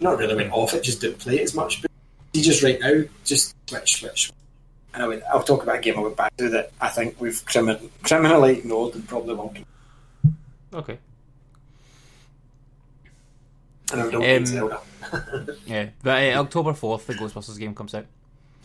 Not 0.00 0.18
really 0.18 0.36
went 0.36 0.52
off 0.52 0.74
it, 0.74 0.82
just 0.84 1.00
didn't 1.00 1.18
play 1.18 1.38
it 1.40 1.42
as 1.42 1.54
much. 1.54 1.82
But 1.82 1.90
see, 2.34 2.42
just 2.42 2.62
right 2.62 2.78
now, 2.80 3.02
just 3.24 3.54
switch, 3.68 3.96
switch. 4.00 4.32
And 4.94 5.02
I 5.02 5.08
went, 5.08 5.22
I'll 5.32 5.42
talk 5.42 5.62
about 5.64 5.78
a 5.78 5.80
game 5.80 5.98
I 5.98 6.02
went 6.02 6.16
back 6.16 6.36
to 6.36 6.48
that 6.50 6.70
I 6.80 6.88
think 6.88 7.20
we've 7.20 7.44
crimin- 7.44 7.90
criminally 8.02 8.58
ignored 8.58 8.94
and 8.94 9.06
probably 9.08 9.34
won't. 9.34 9.58
Okay. 10.72 10.98
And 13.92 14.00
I 14.02 14.10
don't 14.10 14.24
Um, 14.36 14.46
Zelda. 14.46 14.80
Yeah. 15.66 15.88
But 16.02 16.22
uh, 16.34 16.40
October 16.40 16.74
fourth, 16.74 17.06
the 17.06 17.14
Ghostbusters 17.14 17.58
game 17.58 17.74
comes 17.74 17.94
out. 17.94 18.06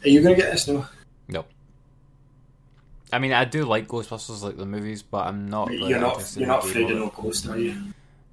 Are 0.04 0.10
you 0.10 0.22
going 0.22 0.36
to 0.36 0.42
get 0.42 0.52
this? 0.52 0.68
No. 0.68 0.86
No. 1.28 1.46
I 3.14 3.20
mean, 3.20 3.32
I 3.34 3.46
do 3.46 3.64
like 3.66 3.88
Ghostbusters, 3.88 4.42
like 4.44 4.58
the 4.58 4.66
movies, 4.66 5.04
but 5.04 5.28
I'm 5.28 5.48
not. 5.48 5.70
really 5.70 5.90
You're 5.90 6.00
not 6.00 6.36
you're 6.36 6.48
not 6.48 6.66
afraid 6.66 6.90
of 6.92 6.98
no 6.98 7.08
ghost, 7.10 7.48
are 7.48 7.58
you? 7.58 7.76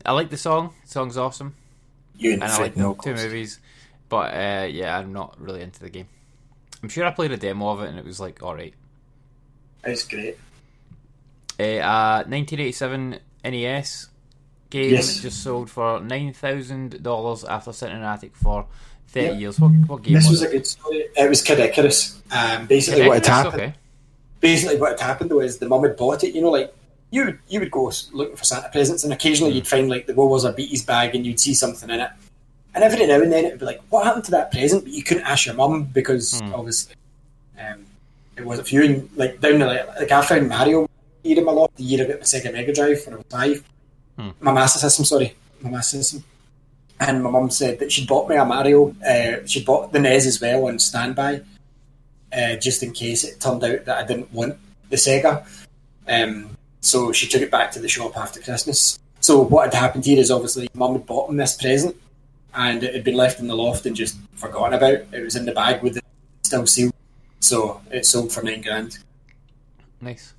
I 0.04 0.12
like 0.12 0.30
the 0.30 0.36
song. 0.36 0.72
The 0.84 0.90
song's 0.90 1.16
awesome, 1.18 1.54
You 2.16 2.32
and 2.34 2.44
I 2.44 2.58
like 2.58 2.74
the 2.74 2.80
no 2.80 2.94
two 2.94 3.10
ghost. 3.12 3.24
movies. 3.24 3.60
But 4.08 4.34
uh, 4.34 4.66
yeah, 4.70 4.98
I'm 4.98 5.12
not 5.12 5.40
really 5.40 5.60
into 5.62 5.80
the 5.80 5.90
game. 5.90 6.08
I'm 6.82 6.88
sure 6.88 7.04
I 7.04 7.10
played 7.10 7.30
a 7.32 7.36
demo 7.36 7.68
of 7.68 7.82
it, 7.82 7.90
and 7.90 7.98
it 7.98 8.04
was 8.04 8.18
like 8.18 8.42
all 8.42 8.54
right. 8.56 8.74
It's 9.84 10.02
great. 10.04 10.36
A 11.58 11.80
uh, 11.80 12.24
1987 12.26 13.18
NES 13.44 14.08
game 14.70 14.90
Yes. 14.92 15.20
just 15.20 15.42
sold 15.42 15.68
for 15.70 16.00
nine 16.00 16.32
thousand 16.32 17.02
dollars 17.02 17.44
after 17.44 17.72
sitting 17.72 17.96
in 17.96 18.02
an 18.02 18.08
attic 18.08 18.34
for 18.34 18.66
thirty 19.08 19.36
years. 19.36 19.60
What, 19.60 19.70
what 19.86 20.02
game 20.02 20.14
This 20.14 20.28
was, 20.28 20.40
was 20.40 20.42
a 20.42 20.48
it? 20.48 20.52
good 20.52 20.66
story. 20.66 21.04
It 21.16 21.28
was 21.28 21.42
Kid 21.42 21.58
Icarus. 21.60 22.22
Um, 22.30 22.66
basically, 22.66 23.06
what 23.08 23.26
had 23.26 23.26
happened. 23.26 23.54
Okay. 23.62 23.74
Basically, 24.40 24.80
what 24.80 24.92
had 24.92 25.00
happened 25.00 25.30
though 25.30 25.40
is 25.40 25.58
the 25.58 25.68
mum 25.68 25.82
had 25.82 25.96
bought 25.96 26.24
it. 26.24 26.34
You 26.34 26.42
know, 26.42 26.50
like 26.50 26.74
you 27.10 27.24
would 27.26 27.38
you 27.48 27.60
would 27.60 27.70
go 27.70 27.90
looking 28.12 28.36
for 28.36 28.44
Santa 28.44 28.68
presents, 28.70 29.04
and 29.04 29.12
occasionally 29.12 29.52
you'd 29.52 29.68
find 29.68 29.88
like 29.88 30.06
the 30.06 30.14
Woolworths 30.14 30.44
or 30.44 30.52
Beatties 30.52 30.86
bag, 30.86 31.14
and 31.14 31.26
you'd 31.26 31.40
see 31.40 31.54
something 31.54 31.90
in 31.90 32.00
it. 32.00 32.10
And 32.74 32.84
every 32.84 33.04
now 33.04 33.20
and 33.20 33.32
then 33.32 33.44
it 33.44 33.50
would 33.50 33.60
be 33.60 33.66
like, 33.66 33.80
"What 33.90 34.04
happened 34.04 34.24
to 34.26 34.30
that 34.32 34.52
present?" 34.52 34.84
But 34.84 34.92
you 34.92 35.02
couldn't 35.02 35.24
ask 35.24 35.46
your 35.46 35.54
mum 35.54 35.84
because 35.92 36.40
obviously 36.54 36.94
um, 37.58 37.84
it 38.36 38.44
wasn't 38.44 38.68
for 38.68 38.74
you. 38.76 38.84
And, 38.84 39.10
like 39.16 39.40
down 39.40 39.58
the 39.58 39.66
like, 39.66 39.86
like 39.98 40.12
I 40.12 40.22
found 40.22 40.48
Mario 40.48 40.88
year 41.22 41.38
in 41.38 41.44
my 41.44 41.52
loft 41.52 41.76
the 41.76 41.84
year 41.84 42.04
I 42.04 42.08
got 42.08 42.18
my 42.18 42.24
Sega 42.24 42.52
Mega 42.52 42.72
Drive 42.72 43.04
when 43.04 43.14
I 43.14 43.16
was 43.18 43.26
five. 43.28 43.64
My 44.40 44.52
Master 44.52 44.78
System, 44.78 45.04
sorry, 45.04 45.34
my 45.60 45.70
Master 45.70 45.98
System. 45.98 46.24
And 46.98 47.22
my 47.22 47.30
mum 47.30 47.50
said 47.50 47.78
that 47.78 47.90
she'd 47.90 48.06
bought 48.06 48.28
me 48.28 48.36
a 48.36 48.44
Mario. 48.44 48.94
Uh, 49.06 49.46
she'd 49.46 49.64
bought 49.64 49.92
the 49.92 49.98
NES 49.98 50.26
as 50.26 50.40
well 50.40 50.66
on 50.66 50.78
standby, 50.78 51.40
uh, 52.32 52.56
just 52.56 52.82
in 52.82 52.92
case 52.92 53.24
it 53.24 53.40
turned 53.40 53.64
out 53.64 53.84
that 53.84 53.98
I 53.98 54.06
didn't 54.06 54.32
want 54.32 54.56
the 54.88 54.96
Sega. 54.96 55.46
Um, 56.06 56.56
so 56.80 57.12
she 57.12 57.28
took 57.28 57.42
it 57.42 57.50
back 57.50 57.70
to 57.72 57.78
the 57.78 57.88
shop 57.88 58.16
after 58.16 58.40
Christmas. 58.40 58.98
So 59.20 59.40
what 59.40 59.72
had 59.72 59.74
happened 59.74 60.04
here 60.04 60.18
is 60.18 60.30
obviously 60.30 60.68
mum 60.74 60.92
had 60.92 61.06
bought 61.06 61.30
him 61.30 61.36
this 61.36 61.56
present, 61.56 61.96
and 62.54 62.82
it 62.82 62.94
had 62.94 63.04
been 63.04 63.16
left 63.16 63.38
in 63.38 63.46
the 63.46 63.56
loft 63.56 63.86
and 63.86 63.94
just 63.94 64.16
forgotten 64.34 64.74
about. 64.74 65.04
It 65.12 65.22
was 65.22 65.36
in 65.36 65.44
the 65.44 65.52
bag 65.52 65.82
with 65.82 65.98
it 65.98 66.04
still 66.42 66.66
sealed, 66.66 66.94
so 67.40 67.80
it 67.90 68.06
sold 68.06 68.32
for 68.32 68.42
nine 68.42 68.62
grand. 68.62 68.98
Nice. 70.00 70.34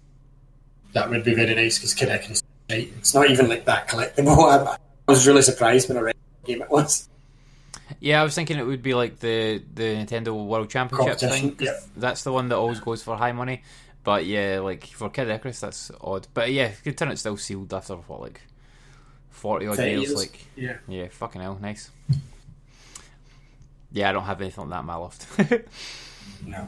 That 0.93 1.09
would 1.09 1.23
be 1.23 1.35
very 1.35 1.55
nice 1.55 1.77
because 1.77 1.93
Kid 1.93 2.09
Icarus, 2.09 2.43
right? 2.69 2.91
It's 2.97 3.13
not 3.13 3.29
even 3.29 3.47
like 3.47 3.65
that 3.65 3.87
collectible. 3.87 4.49
I, 4.49 4.77
I 5.07 5.11
was 5.11 5.27
really 5.27 5.41
surprised 5.41 5.87
when 5.87 5.97
I 5.97 6.01
read 6.01 6.15
what 6.15 6.47
game 6.47 6.61
it 6.61 6.69
was. 6.69 7.07
Yeah, 7.99 8.21
I 8.21 8.23
was 8.23 8.33
thinking 8.35 8.57
it 8.57 8.65
would 8.65 8.81
be 8.81 8.93
like 8.93 9.19
the 9.19 9.61
the 9.73 9.83
Nintendo 9.95 10.45
World 10.45 10.69
Championship 10.69 11.19
thing. 11.19 11.55
yeah. 11.59 11.77
That's 11.95 12.23
the 12.23 12.31
one 12.31 12.49
that 12.49 12.55
always 12.57 12.79
goes 12.79 13.03
for 13.03 13.15
high 13.17 13.31
money. 13.33 13.63
But 14.03 14.25
yeah, 14.25 14.59
like 14.63 14.85
for 14.85 15.09
Kid 15.09 15.29
Icarus, 15.29 15.59
that's 15.59 15.91
odd. 16.01 16.27
But 16.33 16.51
yeah, 16.51 16.71
good 16.83 16.97
turn 16.97 17.09
it's 17.09 17.21
still 17.21 17.37
sealed 17.37 17.73
after 17.73 17.95
what 17.95 18.21
like 18.21 18.41
forty 19.29 19.67
odd 19.67 19.77
years. 19.77 20.01
years. 20.09 20.15
Like 20.15 20.39
Yeah. 20.55 20.77
yeah, 20.87 21.07
fucking 21.09 21.41
hell, 21.41 21.57
nice. 21.61 21.91
Yeah, 23.91 24.09
I 24.09 24.13
don't 24.13 24.23
have 24.23 24.39
anything 24.41 24.63
like 24.63 24.71
that 24.71 24.79
in 24.79 24.85
my 24.85 24.95
loft. 24.95 25.27
No. 26.45 26.67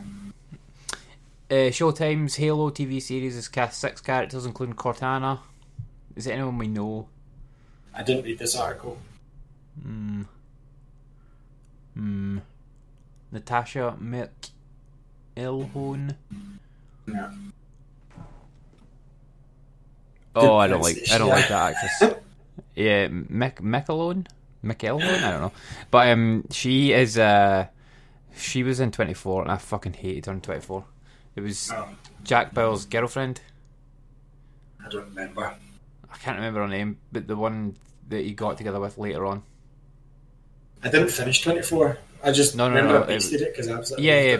uh, 1.49 1.69
Showtime's 1.71 2.35
Halo 2.35 2.69
TV 2.69 3.01
series 3.01 3.35
has 3.35 3.47
cast 3.47 3.79
six 3.79 4.01
characters, 4.01 4.45
including 4.45 4.75
Cortana. 4.75 5.39
Is 6.15 6.27
it 6.27 6.31
anyone 6.33 6.57
we 6.57 6.67
know? 6.67 7.07
I 7.93 8.03
didn't 8.03 8.23
read 8.25 8.37
this 8.39 8.55
article. 8.55 8.97
Hmm. 9.81 10.23
Hmm. 11.95 12.39
Natascha 13.33 13.97
McElhone. 15.35 16.15
No. 17.07 17.31
Oh, 20.35 20.57
I 20.57 20.67
don't 20.67 20.81
like. 20.81 20.97
I 21.11 21.17
don't 21.17 21.29
like 21.29 21.47
that 21.49 21.75
actress. 21.75 22.19
yeah, 22.75 23.07
Mick 23.07 23.55
McElhone, 23.57 24.25
McElhone. 24.63 25.23
I 25.23 25.31
don't 25.31 25.41
know, 25.41 25.51
but 25.91 26.07
um, 26.09 26.45
she 26.49 26.91
is. 26.91 27.17
Uh, 27.17 27.67
she 28.35 28.63
was 28.63 28.79
in 28.79 28.91
Twenty 28.91 29.13
Four, 29.13 29.43
and 29.43 29.51
I 29.51 29.57
fucking 29.57 29.93
hated 29.93 30.25
her 30.25 30.31
in 30.31 30.41
Twenty 30.41 30.61
Four. 30.61 30.85
It 31.35 31.41
was 31.41 31.71
Oh, 31.71 31.87
Jack 32.23 32.53
Bell's 32.53 32.85
girlfriend. 32.85 33.41
I 34.83 34.89
don't 34.89 35.05
remember. 35.05 35.53
I 36.11 36.17
can't 36.17 36.37
remember 36.37 36.61
her 36.61 36.67
name, 36.67 36.97
but 37.11 37.27
the 37.27 37.35
one 37.35 37.75
that 38.09 38.23
he 38.23 38.33
got 38.33 38.57
together 38.57 38.79
with 38.79 38.97
later 38.97 39.25
on. 39.25 39.43
I 40.83 40.89
didn't 40.89 41.09
finish 41.09 41.41
24. 41.41 41.97
I 42.23 42.31
just 42.31 42.55
No, 42.55 42.67
no, 42.67 42.75
remember 42.75 42.99
no, 42.99 43.03
I 43.03 43.07
basted 43.07 43.41
it 43.41 43.53
because 43.53 43.69
I 43.69 43.77
was 43.77 43.91
like, 43.91 44.01
Yeah, 44.01 44.21
yeah. 44.21 44.37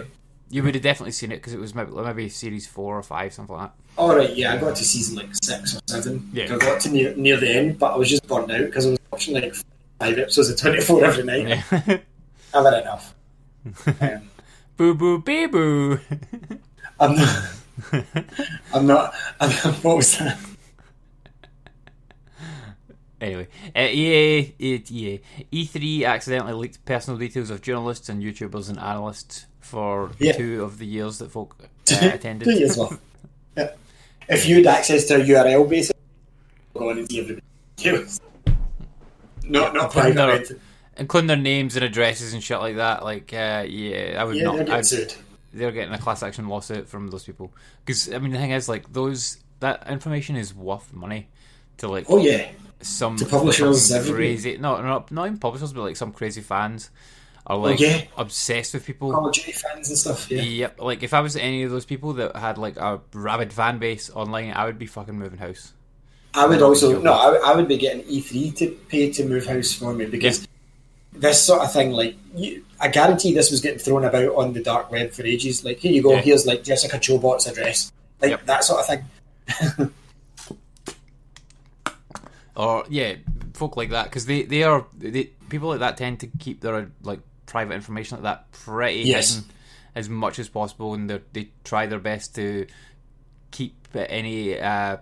You 0.50 0.62
would 0.62 0.74
have 0.74 0.84
definitely 0.84 1.12
seen 1.12 1.32
it 1.32 1.36
because 1.36 1.52
it 1.52 1.58
was 1.58 1.74
maybe, 1.74 1.90
maybe 1.90 2.28
series 2.28 2.66
four 2.66 2.96
or 2.96 3.02
five, 3.02 3.32
something 3.32 3.56
like 3.56 3.70
that. 3.70 3.74
All 3.96 4.14
right, 4.14 4.34
yeah, 4.36 4.52
I 4.54 4.58
got 4.58 4.76
to 4.76 4.84
season 4.84 5.16
like 5.16 5.34
six 5.42 5.76
or 5.76 5.80
seven. 5.86 6.30
Yeah. 6.32 6.54
I 6.54 6.58
got 6.58 6.80
to 6.82 6.90
near, 6.90 7.14
near 7.16 7.38
the 7.38 7.48
end, 7.50 7.78
but 7.78 7.92
I 7.92 7.96
was 7.96 8.10
just 8.10 8.26
burned 8.28 8.50
out 8.50 8.60
because 8.66 8.86
I 8.86 8.90
was 8.90 8.98
watching 9.10 9.34
like 9.34 9.54
five 9.98 10.18
episodes 10.18 10.50
of 10.50 10.58
24 10.58 11.04
every 11.04 11.24
night. 11.24 11.48
Yeah. 11.48 11.62
I've 12.54 12.64
had 12.64 12.82
enough. 12.82 13.14
um, 14.00 14.30
boo 14.76 14.94
boo 14.94 15.18
bee 15.18 15.46
boo. 15.46 15.98
I'm 17.00 17.16
not. 17.16 17.44
I'm 18.74 18.86
not. 18.86 19.14
I'm 19.40 19.50
not. 19.50 19.74
What 19.82 19.96
was 19.96 20.18
that? 20.18 20.38
Anyway, 23.24 23.48
uh, 23.74 23.80
EA, 23.80 24.54
EA, 24.58 25.20
E3 25.50 26.04
accidentally 26.04 26.52
leaked 26.52 26.84
personal 26.84 27.18
details 27.18 27.48
of 27.48 27.62
journalists 27.62 28.08
and 28.10 28.22
YouTubers 28.22 28.68
and 28.68 28.78
analysts 28.78 29.46
for 29.60 30.10
Yeah. 30.18 30.32
two 30.32 30.62
of 30.62 30.76
the 30.78 30.84
years 30.86 31.18
that 31.20 31.30
folk 31.30 31.56
uh, 31.62 31.66
attended. 32.12 32.46
Two 32.48 32.54
years 32.58 32.76
worth. 32.76 33.00
Yeah. 33.56 33.70
If 34.28 34.46
you 34.48 34.56
had 34.56 34.66
access 34.66 35.04
to 35.06 35.14
a 35.16 35.18
URL 35.20 35.68
basically, 35.70 36.02
go 36.74 36.90
on 36.90 36.98
and 36.98 37.08
see 37.10 37.20
everybody. 37.20 37.42
else. 37.86 38.20
Not 39.44 39.74
not 39.74 39.92
private. 39.92 40.14
No. 40.50 40.56
Including 40.96 41.28
their 41.28 41.36
names 41.36 41.76
and 41.76 41.84
addresses 41.84 42.34
and 42.34 42.42
shit 42.42 42.58
like 42.58 42.76
that. 42.76 43.04
Like, 43.04 43.32
uh, 43.32 43.64
yeah, 43.68 44.16
I 44.18 44.24
would 44.24 44.36
Yeah, 44.36 44.44
not. 44.44 44.56
they're 44.56 44.64
getting 44.66 44.98
I'd- 45.00 45.14
they're 45.52 45.70
getting 45.72 45.94
a 45.94 45.98
class 45.98 46.22
action 46.24 46.48
lawsuit 46.48 46.88
from 46.88 47.08
those 47.08 47.24
people. 47.24 47.52
Because 47.84 48.12
I 48.12 48.18
mean, 48.18 48.32
the 48.32 48.38
thing 48.38 48.50
is, 48.50 48.68
like, 48.68 48.92
those 48.92 49.38
that 49.60 49.88
information 49.88 50.34
is 50.36 50.52
worth 50.54 50.92
money 50.92 51.28
to 51.78 51.88
like 51.88 52.06
Oh 52.08 52.18
yeah. 52.18 52.50
Some 52.84 53.16
To 53.16 53.24
publishers, 53.26 53.92
crazy. 54.10 54.56
No, 54.58 54.80
not 54.82 55.10
not 55.10 55.26
even 55.26 55.38
publishers, 55.38 55.72
but 55.72 55.82
like 55.82 55.96
some 55.96 56.12
crazy 56.12 56.40
fans 56.40 56.90
are 57.46 57.56
like 57.56 57.80
Oh, 57.80 57.84
yeah. 57.84 58.02
obsessed 58.16 58.74
with 58.74 58.86
people. 58.86 59.14
Oh, 59.14 59.30
Duty 59.30 59.52
fans 59.52 59.88
and 59.88 59.98
stuff. 59.98 60.30
Yeah. 60.30 60.42
Yep, 60.42 60.80
like 60.80 61.02
if 61.02 61.12
I 61.12 61.20
was 61.20 61.36
any 61.36 61.62
of 61.64 61.70
those 61.70 61.84
people 61.84 62.12
that 62.14 62.36
had 62.36 62.56
like 62.58 62.76
a 62.76 63.00
rabid 63.12 63.52
fan 63.52 63.78
base 63.78 64.10
online, 64.10 64.52
I 64.52 64.64
would 64.64 64.78
be 64.78 64.86
fucking 64.86 65.18
moving 65.18 65.38
house. 65.38 65.72
I 66.34 66.46
would 66.46 66.62
also 66.62 67.00
no. 67.00 67.12
I, 67.12 67.52
I 67.52 67.54
would 67.56 67.68
be 67.68 67.76
getting 67.78 68.02
E3 68.04 68.56
to 68.56 68.70
pay 68.88 69.10
to 69.12 69.24
move 69.24 69.46
house 69.46 69.72
for 69.72 69.92
me 69.94 70.06
because 70.06 70.48
this 71.12 71.40
sort 71.42 71.60
of 71.62 71.72
thing, 71.72 71.92
like 71.92 72.16
you, 72.34 72.64
I 72.80 72.88
guarantee 72.88 73.32
this 73.34 73.50
was 73.52 73.60
getting 73.60 73.78
thrown 73.78 74.04
about 74.04 74.34
on 74.34 74.52
the 74.52 74.62
dark 74.62 74.90
web 74.90 75.12
for 75.12 75.24
ages. 75.24 75.64
Like 75.64 75.78
here 75.78 75.92
you 75.92 76.02
go, 76.02 76.12
Yeah. 76.14 76.22
here's 76.22 76.44
like 76.46 76.64
Jessica 76.64 76.98
Chobot's 76.98 77.46
address, 77.46 77.92
like 78.20 78.30
Yep. 78.30 78.46
that 78.46 78.64
sort 78.64 78.80
of 78.80 78.86
thing. 78.86 79.90
Or 82.56 82.84
yeah, 82.88 83.14
folk 83.54 83.76
like 83.76 83.90
that 83.90 84.04
because 84.04 84.26
they 84.26 84.42
they 84.42 84.62
are 84.62 84.86
they, 84.96 85.24
people 85.48 85.68
like 85.70 85.80
that 85.80 85.96
tend 85.96 86.20
to 86.20 86.28
keep 86.38 86.60
their 86.60 86.90
like 87.02 87.20
private 87.46 87.74
information 87.74 88.16
like 88.18 88.22
that 88.24 88.52
pretty 88.52 89.00
Yes. 89.00 89.34
hidden 89.36 89.50
as 89.96 90.08
much 90.08 90.38
as 90.38 90.48
possible, 90.48 90.94
and 90.94 91.10
they 91.10 91.20
they 91.32 91.48
try 91.64 91.86
their 91.86 91.98
best 91.98 92.34
to 92.36 92.66
keep 93.50 93.74
any 93.94 94.58
uh, 94.58 94.96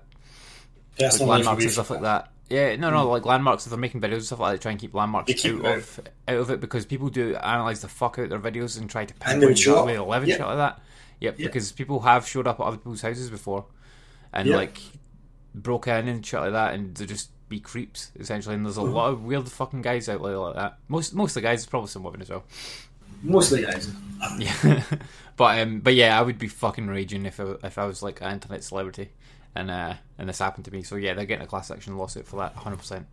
like 0.99 1.21
landmarks 1.21 1.63
and 1.65 1.73
stuff 1.73 1.91
like 1.91 2.03
that. 2.03 2.31
Yeah, 2.51 2.77
no, 2.77 2.91
no, 2.91 3.09
like 3.09 3.25
landmarks. 3.25 3.65
If 3.67 3.71
they're 3.71 3.79
making 3.79 4.01
videos 4.03 4.15
and 4.15 4.25
stuff 4.25 4.41
like 4.41 4.53
that, 4.53 4.59
they 4.59 4.63
try 4.63 4.71
and 4.73 4.81
keep 4.81 4.95
landmarks 4.95 5.33
keep 5.33 5.65
out 5.65 5.79
of 5.79 6.01
out 6.29 6.37
of 6.37 6.51
it 6.51 6.61
because 6.61 6.85
people 6.85 7.09
do 7.09 7.35
analyze 7.37 7.81
the 7.81 7.89
fuck 7.89 8.19
out 8.19 8.31
of 8.31 8.43
their 8.43 8.53
videos 8.53 8.79
and 8.79 8.89
try 8.91 9.05
to 9.07 9.15
And 9.27 9.41
they 9.41 9.47
would 9.47 9.57
pinpoint 9.57 9.59
show 9.59 9.73
exactly 9.73 9.97
up. 9.97 10.07
where 10.07 10.21
they 10.21 10.21
live 10.21 10.23
and 10.23 10.29
Yeah. 10.31 10.37
shit 10.37 10.47
like 10.47 10.57
that. 10.57 10.81
Yep, 11.21 11.35
Yeah. 11.39 11.47
because 11.47 11.73
people 11.73 12.01
have 12.01 12.27
showed 12.29 12.47
up 12.47 12.61
at 12.61 12.65
other 12.67 12.77
people's 12.77 13.01
houses 13.03 13.31
before, 13.31 13.65
and 14.35 14.49
Yeah. 14.49 14.57
like 14.57 14.79
broke 15.55 15.87
in 15.87 16.09
and 16.09 16.25
shit 16.27 16.41
like 16.41 16.53
that, 16.53 16.75
and 16.75 16.95
they're 16.95 17.07
just 17.07 17.31
be 17.53 17.61
creeps 17.61 18.11
essentially. 18.19 18.55
And 18.55 18.65
there's 18.65 18.79
a 18.79 18.83
lot 18.83 19.11
of 19.11 19.23
weird 19.23 19.49
fucking 19.49 19.83
guys 19.83 20.09
out 20.09 20.23
there 20.23 20.39
like 20.39 20.57
that. 20.57 20.79
Most 20.89 21.15
most 21.15 21.33
of 21.37 21.43
the 21.43 21.49
guys, 21.49 21.65
probably 21.67 21.89
some 21.89 22.03
women 22.03 22.23
as 22.23 22.31
well. 22.31 22.45
Most 23.23 23.53
of 23.53 23.59
the 23.59 23.67
guys. 23.67 23.91
Yeah, 24.39 24.85
but 25.37 25.61
um, 25.61 25.81
but 25.81 25.95
yeah, 25.95 26.17
I 26.17 26.23
would 26.23 26.39
be 26.39 26.47
fucking 26.47 26.87
raging 26.87 27.27
if 27.27 27.41
I, 27.41 27.55
if 27.65 27.77
I 27.77 27.87
was 27.87 28.05
like 28.05 28.21
an 28.21 28.35
internet 28.35 28.63
celebrity, 28.63 29.11
and 29.57 29.69
uh, 29.69 29.95
and 30.17 30.29
this 30.29 30.39
happened 30.39 30.65
to 30.67 30.71
me. 30.71 30.85
So 30.85 30.95
yeah, 30.95 31.15
they're 31.15 31.27
getting 31.27 31.45
a 31.45 31.49
class 31.49 31.73
action 31.73 31.97
lawsuit 31.99 32.29
for 32.29 32.37
that, 32.37 32.55
hundred 32.55 32.77
percent. 32.77 33.07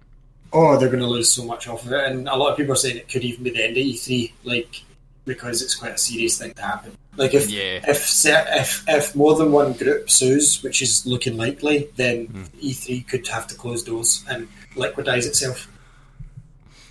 Oh, 0.54 0.78
they're 0.78 0.90
going 0.90 1.02
to 1.02 1.08
lose 1.08 1.32
so 1.32 1.44
much 1.44 1.68
off 1.68 1.84
of 1.84 1.94
it, 1.94 2.12
and 2.12 2.28
a 2.28 2.36
lot 2.36 2.52
of 2.52 2.58
people 2.58 2.74
are 2.74 2.76
saying 2.76 2.98
it 2.98 3.10
could 3.10 3.24
even 3.24 3.44
be 3.44 3.50
the 3.50 3.64
end 3.64 3.78
of 3.78 3.84
E3, 3.84 4.32
like 4.44 4.84
because 5.26 5.64
it's 5.64 5.74
quite 5.74 5.94
a 5.94 5.98
serious 5.98 6.38
thing 6.38 6.54
to 6.54 6.62
happen. 6.62 6.96
Like 7.20 7.34
if 7.34 7.50
Yeah. 7.52 7.84
if 7.88 8.26
if 8.26 8.84
if 8.88 9.16
more 9.16 9.36
than 9.36 9.52
one 9.52 9.74
group 9.74 10.10
sues, 10.10 10.64
which 10.64 10.82
is 10.82 11.06
looking 11.06 11.36
likely, 11.38 11.90
then 11.98 12.28
Hmm. 12.28 12.44
E3 12.62 13.02
could 13.08 13.28
have 13.28 13.46
to 13.48 13.56
close 13.56 13.84
doors 13.84 14.24
and 14.30 14.48
liquidize 14.76 15.26
itself. 15.28 15.68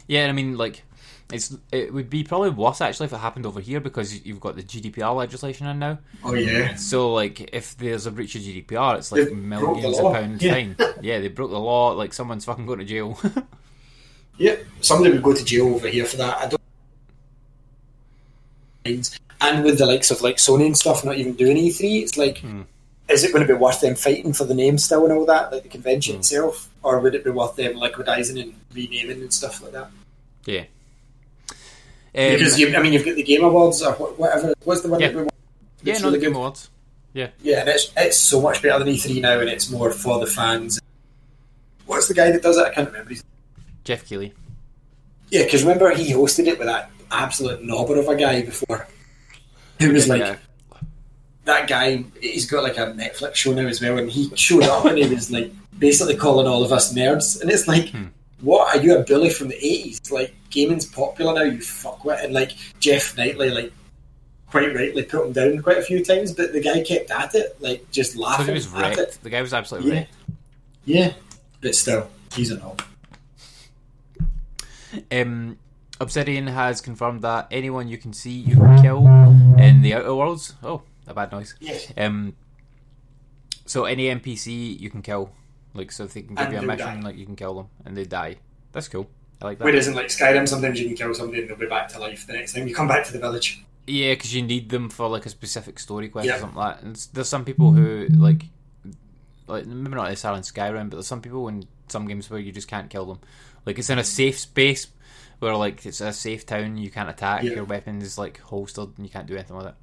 Yeah, 0.06 0.26
I 0.28 0.32
mean, 0.32 0.56
like, 0.56 0.82
It's 1.30 1.54
it 1.72 1.92
would 1.92 2.08
be 2.08 2.24
probably 2.24 2.48
worse 2.50 2.80
actually 2.80 3.04
if 3.06 3.12
it 3.12 3.18
happened 3.18 3.44
over 3.44 3.60
here 3.60 3.80
because 3.80 4.24
you've 4.24 4.40
got 4.40 4.56
the 4.56 4.62
GDPR 4.62 5.14
legislation 5.14 5.66
in 5.66 5.78
now. 5.78 5.98
Oh 6.24 6.32
yeah. 6.34 6.74
So 6.76 7.12
like 7.12 7.50
if 7.52 7.76
there's 7.76 8.06
a 8.06 8.10
breach 8.10 8.34
of 8.34 8.40
GDPR, 8.42 8.96
it's 8.96 9.12
like 9.12 9.24
They've 9.24 9.36
millions 9.36 9.98
of 9.98 10.12
pounds 10.14 10.42
Yeah. 10.42 10.52
fine. 10.54 10.76
Yeah, 11.02 11.20
they 11.20 11.28
broke 11.28 11.50
the 11.50 11.58
law. 11.60 11.90
Like 11.92 12.12
someone's 12.14 12.44
fucking 12.46 12.64
going 12.66 12.78
to 12.80 12.84
jail. 12.84 13.18
Yeah, 14.40 14.54
somebody 14.80 15.10
would 15.12 15.22
go 15.24 15.32
to 15.34 15.44
jail 15.44 15.74
over 15.74 15.88
here 15.88 16.04
for 16.06 16.16
that. 16.18 16.38
I 16.38 16.46
don't. 18.86 19.18
And 19.40 19.64
with 19.64 19.78
the 19.78 19.86
likes 19.86 20.10
of 20.10 20.20
like 20.22 20.36
Sony 20.36 20.66
and 20.66 20.76
stuff 20.76 21.04
not 21.04 21.16
even 21.16 21.34
doing 21.34 21.56
E3, 21.56 22.02
it's 22.02 22.16
like, 22.18 22.38
Hmm. 22.38 22.62
is 23.08 23.22
it 23.24 23.32
going 23.32 23.46
to 23.46 23.52
be 23.52 23.58
worth 23.58 23.80
them 23.80 23.94
fighting 23.94 24.32
for 24.32 24.44
the 24.44 24.54
name 24.54 24.78
still 24.78 25.04
and 25.04 25.12
all 25.12 25.24
that, 25.26 25.52
like 25.52 25.62
the 25.62 25.68
convention 25.68 26.14
Hmm. 26.14 26.20
itself, 26.20 26.68
or 26.82 26.98
would 27.00 27.14
it 27.14 27.24
be 27.24 27.30
worth 27.30 27.56
them 27.56 27.74
liquidizing 27.74 28.40
and 28.42 28.54
renaming 28.74 29.20
and 29.22 29.32
stuff 29.32 29.62
like 29.62 29.72
that? 29.72 29.90
yeah. 30.44 30.64
Um, 32.14 32.30
Because 32.32 32.58
you, 32.58 32.74
I 32.74 32.80
mean, 32.82 32.92
you've 32.94 33.04
got 33.04 33.14
the 33.16 33.22
Game 33.22 33.44
Awards 33.44 33.82
or 33.82 33.92
whatever. 33.92 34.54
What's 34.64 34.80
the 34.80 34.88
one 34.88 35.00
Yeah. 35.00 35.08
that 35.08 35.16
we 35.16 35.22
want? 35.22 35.32
yeah, 35.84 35.98
no, 35.98 36.10
the 36.10 36.18
Game 36.18 36.30
good. 36.30 36.36
Awards. 36.36 36.70
Yeah. 37.12 37.28
Yeah, 37.42 37.60
and 37.60 37.68
it's 37.68 37.92
it's 37.96 38.16
so 38.16 38.40
much 38.40 38.62
better 38.62 38.78
than 38.82 38.88
E3 38.88 39.20
now, 39.20 39.38
and 39.40 39.48
it's 39.48 39.70
more 39.70 39.90
for 39.92 40.18
the 40.18 40.26
fans. 40.26 40.80
What's 41.86 42.08
the 42.08 42.14
guy 42.14 42.30
that 42.32 42.42
does 42.42 42.56
it? 42.56 42.64
I 42.66 42.70
can't 42.74 42.88
remember. 42.88 43.10
His 43.10 43.22
Geoff 43.84 44.04
Keighley. 44.06 44.32
Yeah, 45.30 45.44
because 45.44 45.62
remember 45.62 45.90
he 45.94 46.12
hosted 46.12 46.46
it 46.46 46.58
with 46.58 46.66
that 46.68 46.90
absolute 47.10 47.62
knobber 47.62 47.98
of 47.98 48.08
a 48.08 48.16
guy 48.16 48.42
before, 48.42 48.86
who 49.78 49.92
was 49.92 50.08
like 50.08 50.20
Yeah. 50.20 50.36
that 51.44 51.68
guy. 51.68 52.04
He's 52.20 52.46
got 52.50 52.62
like 52.62 52.76
a 52.78 52.86
Netflix 52.92 53.36
show 53.36 53.52
now 53.52 53.66
as 53.66 53.80
well, 53.80 53.98
and 53.98 54.10
he 54.10 54.30
showed 54.36 54.64
up 54.64 54.84
and 54.84 54.98
he 54.98 55.06
was 55.14 55.30
like 55.30 55.52
basically 55.78 56.16
calling 56.16 56.46
all 56.46 56.64
of 56.64 56.72
us 56.72 56.92
nerds, 56.94 57.40
and 57.40 57.50
it's 57.50 57.68
like, 57.68 57.90
Hmm. 57.90 58.06
what 58.40 58.74
are 58.76 58.80
you 58.82 58.96
a 58.98 59.02
bully 59.04 59.30
from 59.30 59.48
the 59.48 59.56
eighties? 59.56 60.10
Like 60.10 60.34
gaming's 60.50 60.86
popular 60.86 61.34
now, 61.34 61.42
you 61.42 61.58
fuckwit, 61.58 62.24
and 62.24 62.32
like 62.34 62.52
Jeff 62.80 63.16
Knightley, 63.16 63.50
like 63.50 63.72
quite 64.50 64.74
rightly 64.74 65.02
put 65.02 65.26
him 65.26 65.32
down 65.32 65.62
quite 65.62 65.76
a 65.78 65.82
few 65.82 66.02
times, 66.04 66.32
but 66.32 66.52
the 66.52 66.60
guy 66.60 66.82
kept 66.82 67.10
at 67.10 67.34
it, 67.34 67.56
like 67.60 67.88
just 67.90 68.14
So 68.14 68.20
laughing 68.20 68.46
he 68.46 68.52
was 68.52 68.74
at 68.74 68.98
it. 68.98 69.18
The 69.22 69.30
guy 69.30 69.42
was 69.42 69.52
absolutely 69.54 69.90
Yeah. 69.90 69.96
wrecked. 69.98 70.14
Yeah, 70.86 71.12
but 71.60 71.74
still, 71.74 72.08
he's 72.34 72.50
an 72.50 72.60
knob. 72.60 72.82
Um, 75.12 75.58
Obsidian 76.00 76.46
has 76.46 76.80
confirmed 76.80 77.22
that 77.22 77.48
anyone 77.50 77.88
you 77.88 77.98
can 77.98 78.12
see, 78.12 78.30
you 78.32 78.54
can 78.56 78.80
kill 78.82 79.06
in 79.58 79.82
the 79.82 79.94
Outer 79.94 80.14
Worlds. 80.14 80.54
Oh, 80.62 80.82
a 81.06 81.14
bad 81.14 81.32
noise. 81.32 81.54
Yes. 81.60 81.92
Um, 81.96 82.34
so 83.66 83.84
any 83.84 84.04
NPC 84.06 84.78
you 84.78 84.90
can 84.90 85.02
kill, 85.02 85.32
like 85.74 85.90
so 85.92 86.04
if 86.04 86.14
they 86.14 86.22
can 86.22 86.34
give 86.36 86.44
And 86.46 86.52
you 86.54 86.58
a 86.60 86.62
mission, 86.62 87.00
die. 87.00 87.08
like 87.08 87.16
you 87.16 87.26
can 87.26 87.36
kill 87.36 87.54
them 87.54 87.66
and 87.84 87.96
they 87.96 88.04
die. 88.04 88.36
That's 88.72 88.88
cool. 88.88 89.08
I 89.42 89.46
like 89.46 89.58
that. 89.58 89.64
Whereas 89.64 89.88
in 89.88 89.94
like 89.94 90.06
Skyrim, 90.06 90.48
sometimes 90.48 90.80
you 90.80 90.86
can 90.86 90.96
kill 90.96 91.14
somebody 91.14 91.40
and 91.42 91.50
they'll 91.50 91.56
be 91.56 91.66
back 91.66 91.88
to 91.88 91.98
life 91.98 92.26
the 92.26 92.32
next 92.32 92.52
time 92.54 92.66
you 92.68 92.74
come 92.74 92.88
back 92.88 93.04
to 93.06 93.12
the 93.12 93.18
village. 93.18 93.62
Yeah, 93.86 94.12
because 94.14 94.34
you 94.34 94.42
need 94.42 94.68
them 94.68 94.88
for 94.90 95.08
like 95.08 95.26
a 95.26 95.30
specific 95.30 95.78
story 95.78 96.08
quest 96.08 96.28
or 96.28 96.38
something 96.38 96.56
like 96.58 96.76
that. 96.76 96.84
And 96.84 96.96
there's 97.12 97.28
some 97.28 97.44
people 97.44 97.72
who 97.72 98.06
like, 98.10 98.42
like 99.46 99.66
maybe 99.66 99.96
not 99.96 100.08
necessarily 100.08 100.38
in 100.38 100.44
Skyrim, 100.44 100.90
but 100.90 100.96
there's 100.96 101.06
some 101.06 101.22
people 101.22 101.48
in 101.48 101.66
some 101.88 102.06
games 102.06 102.28
where 102.30 102.38
you 102.40 102.52
just 102.52 102.68
can't 102.68 102.90
kill 102.90 103.06
them. 103.06 103.20
Like 103.64 103.78
it's 103.78 103.90
in 103.90 103.98
a 103.98 104.04
safe 104.04 104.38
space 104.38 104.88
where 105.38 105.54
like 105.56 105.84
it's 105.86 106.00
a 106.00 106.12
safe 106.12 106.44
town, 106.46 106.76
you 106.78 106.90
can't 106.90 107.08
attack. 107.08 107.42
Yeah. 107.42 107.52
Your 107.54 107.64
weapon 107.64 108.02
is 108.02 108.18
like 108.18 108.40
holstered 108.40 108.90
and 108.96 109.06
you 109.06 109.10
can't 109.10 109.26
do 109.26 109.34
anything 109.34 109.56
with 109.56 109.66
it. 109.66 109.74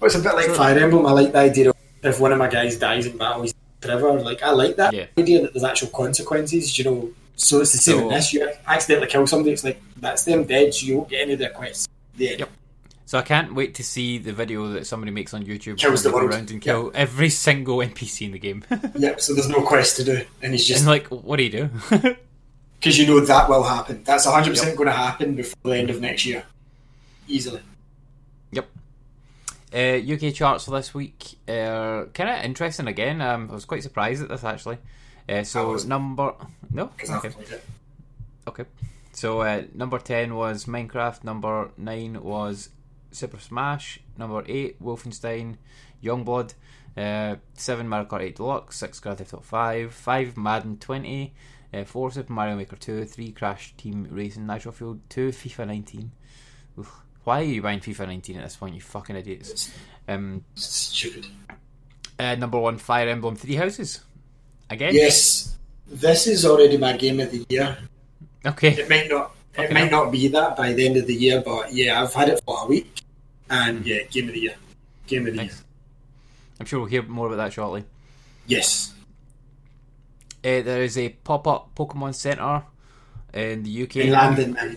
Well, 0.00 0.06
it's 0.06 0.14
a 0.14 0.20
bit 0.20 0.34
like 0.34 0.46
So- 0.46 0.54
Fire 0.54 0.78
Emblem. 0.78 1.06
I 1.06 1.12
like 1.12 1.32
the 1.32 1.38
idea 1.38 1.70
of 1.70 1.76
if 2.02 2.18
one 2.20 2.32
of 2.32 2.38
my 2.38 2.48
guys 2.48 2.76
dies 2.78 3.06
in 3.06 3.16
battle, 3.18 3.42
he's 3.42 3.54
forever. 3.80 4.12
Like 4.20 4.42
I 4.42 4.50
like 4.50 4.76
that 4.76 4.92
Yeah. 4.94 5.06
idea 5.18 5.42
that 5.42 5.52
there's 5.54 5.64
actual 5.64 5.88
consequences. 5.88 6.78
You 6.78 6.84
know, 6.84 7.10
so 7.36 7.60
it's 7.60 7.72
the 7.72 7.78
same 7.78 7.98
So- 7.98 8.08
in 8.08 8.14
this. 8.14 8.32
You 8.32 8.50
accidentally 8.66 9.08
kill 9.08 9.26
somebody, 9.26 9.52
it's 9.52 9.64
like 9.64 9.80
that's 9.96 10.24
them 10.24 10.44
dead. 10.44 10.74
So 10.74 10.86
you 10.86 10.96
won't 10.98 11.10
get 11.10 11.22
any 11.22 11.34
of 11.34 11.38
their 11.38 11.50
quests. 11.50 11.86
End. 12.18 12.40
Yep. 12.40 12.50
So 13.06 13.18
I 13.18 13.22
can't 13.22 13.54
wait 13.56 13.74
to 13.74 13.82
see 13.82 14.18
the 14.18 14.32
video 14.32 14.68
that 14.68 14.86
somebody 14.86 15.10
makes 15.10 15.34
on 15.34 15.42
YouTube. 15.44 15.78
Kills 15.78 16.04
the 16.04 16.12
world. 16.12 16.30
around 16.30 16.50
and 16.52 16.60
kill 16.62 16.92
every 16.94 17.28
single 17.28 17.78
NPC 17.78 18.26
in 18.26 18.32
the 18.32 18.38
game. 18.38 18.64
Yep. 18.96 19.20
So 19.20 19.34
there's 19.34 19.48
no 19.48 19.62
quest 19.62 19.96
to 19.96 20.04
do, 20.04 20.24
and 20.42 20.52
he's 20.52 20.64
just 20.66 20.82
and 20.82 20.88
like, 20.88 21.08
what 21.08 21.36
do 21.36 21.42
you 21.42 21.50
do? 21.50 21.70
because 22.80 22.98
you 22.98 23.06
know 23.06 23.20
that 23.20 23.48
will 23.48 23.62
happen. 23.62 24.02
That's 24.04 24.24
100 24.26 24.50
percent 24.50 24.68
Yep. 24.70 24.76
going 24.78 24.86
to 24.88 24.92
happen 24.92 25.34
before 25.36 25.70
the 25.70 25.76
end 25.76 25.90
of 25.90 26.00
next 26.00 26.24
year, 26.24 26.44
easily. 27.28 27.60
Yep. 28.52 28.68
Uh, 29.72 29.78
UK 30.14 30.34
charts 30.34 30.64
for 30.64 30.72
this 30.72 30.92
week 30.94 31.38
are 31.48 32.06
kind 32.06 32.30
of 32.30 32.44
interesting 32.44 32.86
again. 32.88 33.20
Um, 33.20 33.48
I 33.50 33.54
was 33.54 33.64
quite 33.66 33.82
surprised 33.82 34.22
at 34.22 34.28
this 34.28 34.42
actually. 34.44 34.78
Uh, 35.28 35.44
so 35.44 35.76
number 35.86 36.34
no, 36.72 36.84
okay, 36.84 37.12
I've 37.12 37.20
played 37.22 37.50
it. 37.50 37.64
okay. 38.48 38.64
So 39.12 39.42
uh, 39.42 39.62
number 39.74 39.98
ten 39.98 40.34
was 40.34 40.64
Minecraft. 40.64 41.22
Number 41.24 41.70
nine 41.76 42.22
was 42.22 42.70
Super 43.12 43.38
Smash. 43.38 44.00
Number 44.16 44.42
eight 44.48 44.82
Wolfenstein, 44.82 45.56
Youngblood. 46.02 46.54
Uh, 46.96 47.36
seven 47.54 47.86
Mario 47.88 48.06
Kart 48.08 48.20
8 48.22 48.36
Deluxe. 48.36 48.76
Six 48.76 48.98
Grand 48.98 49.18
Theft 49.18 49.32
Auto 49.34 49.42
5. 49.44 49.94
Five 49.94 50.36
Madden 50.36 50.76
20. 50.78 51.32
Uh, 51.72 51.84
four 51.84 52.10
Super 52.10 52.32
Mario 52.32 52.56
Maker 52.56 52.76
2. 52.76 53.04
Three 53.04 53.32
Crash 53.32 53.74
Team 53.76 54.08
Racing 54.10 54.46
Nitro 54.46 54.72
Fuel, 54.72 54.98
Two 55.08 55.28
FIFA 55.30 55.66
19. 55.68 56.10
Oof. 56.78 56.92
Why 57.24 57.40
are 57.40 57.44
you 57.44 57.62
buying 57.62 57.80
FIFA 57.80 58.06
19 58.08 58.36
at 58.38 58.44
this 58.44 58.56
point, 58.56 58.74
you 58.74 58.80
fucking 58.80 59.14
idiots? 59.14 59.70
Um, 60.08 60.44
Stupid. 60.54 61.26
uh, 62.18 62.34
number 62.34 62.58
one, 62.58 62.78
Fire 62.78 63.08
Emblem 63.08 63.36
Three 63.36 63.54
Houses. 63.54 64.00
Again? 64.70 64.94
Yes, 64.94 65.56
this 65.86 66.26
is 66.26 66.44
already 66.46 66.76
my 66.76 66.96
game 66.96 67.20
of 67.20 67.30
the 67.30 67.44
year. 67.48 67.76
Okay. 68.44 68.68
It 68.70 68.88
might 68.88 69.08
not. 69.08 69.34
It 69.58 69.72
might 69.72 69.90
not 69.90 70.10
be 70.12 70.28
that 70.28 70.56
by 70.56 70.72
the 70.72 70.86
end 70.86 70.96
of 70.96 71.06
the 71.06 71.14
year, 71.14 71.42
but 71.44 71.72
yeah, 71.74 72.00
I've 72.02 72.14
had 72.14 72.28
it 72.28 72.40
for 72.46 72.56
a 72.62 72.66
week, 72.66 73.02
and 73.50 73.84
yeah, 73.84 74.04
game 74.04 74.28
of 74.28 74.34
the 74.34 74.40
year, 74.40 74.54
game 75.08 75.26
of 75.26 75.34
the 75.34 75.42
year. 75.42 75.52
I'm 76.58 76.66
sure 76.66 76.78
we'll 76.78 76.88
hear 76.88 77.02
more 77.02 77.26
about 77.26 77.36
that 77.36 77.52
shortly. 77.52 77.84
Yes, 78.46 78.94
Uh, 80.42 80.62
there 80.62 80.82
is 80.82 80.96
a 80.96 81.10
pop 81.10 81.46
up 81.46 81.74
Pokemon 81.74 82.14
Center 82.14 82.62
in 83.34 83.62
the 83.62 83.82
UK. 83.84 83.96
in 83.96 84.10
London, 84.12 84.52
man. 84.54 84.76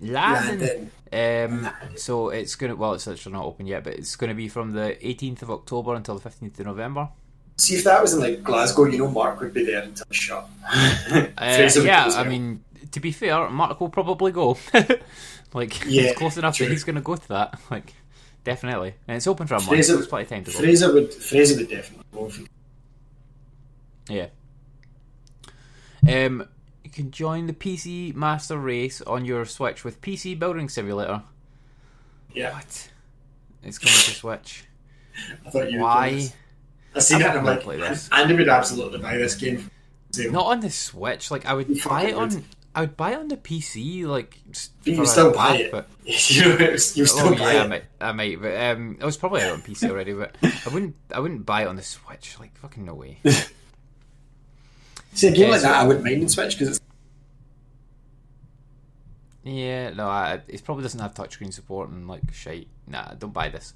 London. 0.00 0.90
Um, 1.12 1.68
so 1.96 2.30
it's 2.30 2.54
gonna 2.54 2.74
well, 2.74 2.94
it's 2.94 3.06
actually 3.06 3.32
not 3.34 3.44
open 3.44 3.66
yet, 3.66 3.84
but 3.84 3.92
it's 3.94 4.16
gonna 4.16 4.34
be 4.34 4.48
from 4.48 4.72
the 4.72 4.96
18th 5.02 5.42
of 5.42 5.50
October 5.50 5.94
until 5.94 6.18
the 6.18 6.28
15th 6.28 6.58
of 6.60 6.66
November. 6.66 7.08
See 7.58 7.74
if 7.74 7.84
that 7.84 8.00
was 8.00 8.14
in 8.14 8.20
like 8.20 8.42
Glasgow, 8.42 8.86
you 8.86 8.98
know, 8.98 9.10
Mark 9.10 9.38
would 9.40 9.52
be 9.52 9.64
there 9.66 9.82
until 9.82 10.06
shut. 10.10 10.48
Uh, 10.72 11.26
yeah, 11.82 12.10
I 12.14 12.24
mean, 12.26 12.64
to 12.92 12.98
be 13.00 13.12
fair, 13.12 13.48
Mark 13.50 13.78
will 13.80 13.90
probably 13.90 14.32
go. 14.32 14.56
like, 15.52 15.84
Yeah, 15.86 16.04
it's 16.04 16.18
close 16.18 16.38
enough 16.38 16.56
true. 16.56 16.66
that 16.66 16.72
he's 16.72 16.84
gonna 16.84 17.02
go 17.02 17.14
to 17.16 17.28
that. 17.28 17.60
Like, 17.70 17.92
definitely, 18.42 18.94
and 19.06 19.18
it's 19.18 19.26
open 19.26 19.46
for 19.46 19.54
a 19.54 19.58
month. 19.58 19.68
Fraser- 19.68 19.92
so 19.92 19.96
there's 19.96 20.08
plenty 20.08 20.22
of 20.24 20.30
time 20.30 20.44
to 20.44 20.50
go. 20.50 20.58
Fraser 20.58 20.92
would, 20.94 21.12
Fraser 21.12 21.56
would 21.58 21.68
definitely 21.68 22.04
go. 22.14 22.30
Yeah. 24.08 24.26
Um, 26.08 26.48
you 26.84 26.90
can 26.90 27.10
join 27.10 27.46
the 27.46 27.52
PC 27.52 28.14
Master 28.14 28.56
Race 28.58 29.00
on 29.02 29.24
your 29.24 29.44
Switch 29.44 29.84
with 29.84 30.00
PC 30.00 30.38
Building 30.38 30.68
Simulator. 30.68 31.22
Yeah, 32.34 32.52
What? 32.54 32.90
It's 33.62 33.78
coming 33.78 33.94
to 33.94 34.10
Switch. 34.10 34.64
I 35.46 35.50
thought 35.50 35.70
you. 35.70 35.80
Why? 35.80 36.32
I 36.94 36.98
seen 36.98 37.16
I'm 37.16 37.22
it, 37.22 37.24
not 37.26 37.36
and 37.36 37.38
I'm 37.48 37.54
like, 37.54 37.62
play 37.62 37.76
this. 37.78 38.08
Andy 38.10 38.34
would 38.34 38.48
absolutely 38.48 38.98
buy 38.98 39.16
this 39.16 39.34
game. 39.36 39.70
So, 40.10 40.24
Not 40.24 40.46
on 40.46 40.60
the 40.60 40.70
Switch. 40.70 41.30
Like 41.30 41.46
I 41.46 41.54
would 41.54 41.68
buy 41.84 42.04
it 42.04 42.14
on. 42.14 42.44
I 42.74 42.80
would 42.82 42.96
buy 42.96 43.12
it 43.12 43.18
on 43.18 43.28
the 43.28 43.36
PC. 43.36 44.04
Like, 44.06 44.38
But 44.84 44.86
you 44.86 45.06
still 45.06 45.32
buy 45.32 45.56
it. 45.56 45.70
But, 45.72 45.88
you 46.04 46.14
you 46.14 46.78
still 46.78 47.28
oh 47.28 47.34
buy 47.34 47.52
yeah, 47.52 47.60
I 47.62 47.64
it. 47.64 47.68
might. 47.68 47.84
I 48.00 48.12
might. 48.12 48.42
But 48.42 48.56
um, 48.60 48.98
I 49.00 49.06
was 49.06 49.16
probably 49.16 49.42
out 49.42 49.52
on 49.52 49.62
PC 49.62 49.88
already. 49.88 50.12
But 50.12 50.34
I 50.42 50.68
wouldn't. 50.72 50.96
I 51.14 51.20
wouldn't 51.20 51.46
buy 51.46 51.62
it 51.62 51.68
on 51.68 51.76
the 51.76 51.82
Switch. 51.82 52.38
Like 52.40 52.56
fucking 52.58 52.84
no 52.84 52.94
way. 52.94 53.18
See, 55.14 55.28
a 55.28 55.30
game 55.32 55.50
like 55.50 55.60
that, 55.62 55.74
I 55.74 55.86
wouldn't 55.86 56.04
mind 56.04 56.22
in 56.22 56.28
Switch 56.28 56.58
because 56.58 56.68
it's 56.76 56.80
Yeah, 59.44 59.90
no, 59.90 60.08
I, 60.08 60.40
it 60.48 60.64
probably 60.64 60.82
doesn't 60.82 61.00
have 61.00 61.14
touchscreen 61.14 61.52
support 61.52 61.90
and 61.90 62.08
like 62.08 62.32
shite. 62.32 62.68
Nah, 62.86 63.14
don't 63.14 63.32
buy 63.32 63.48
this. 63.48 63.74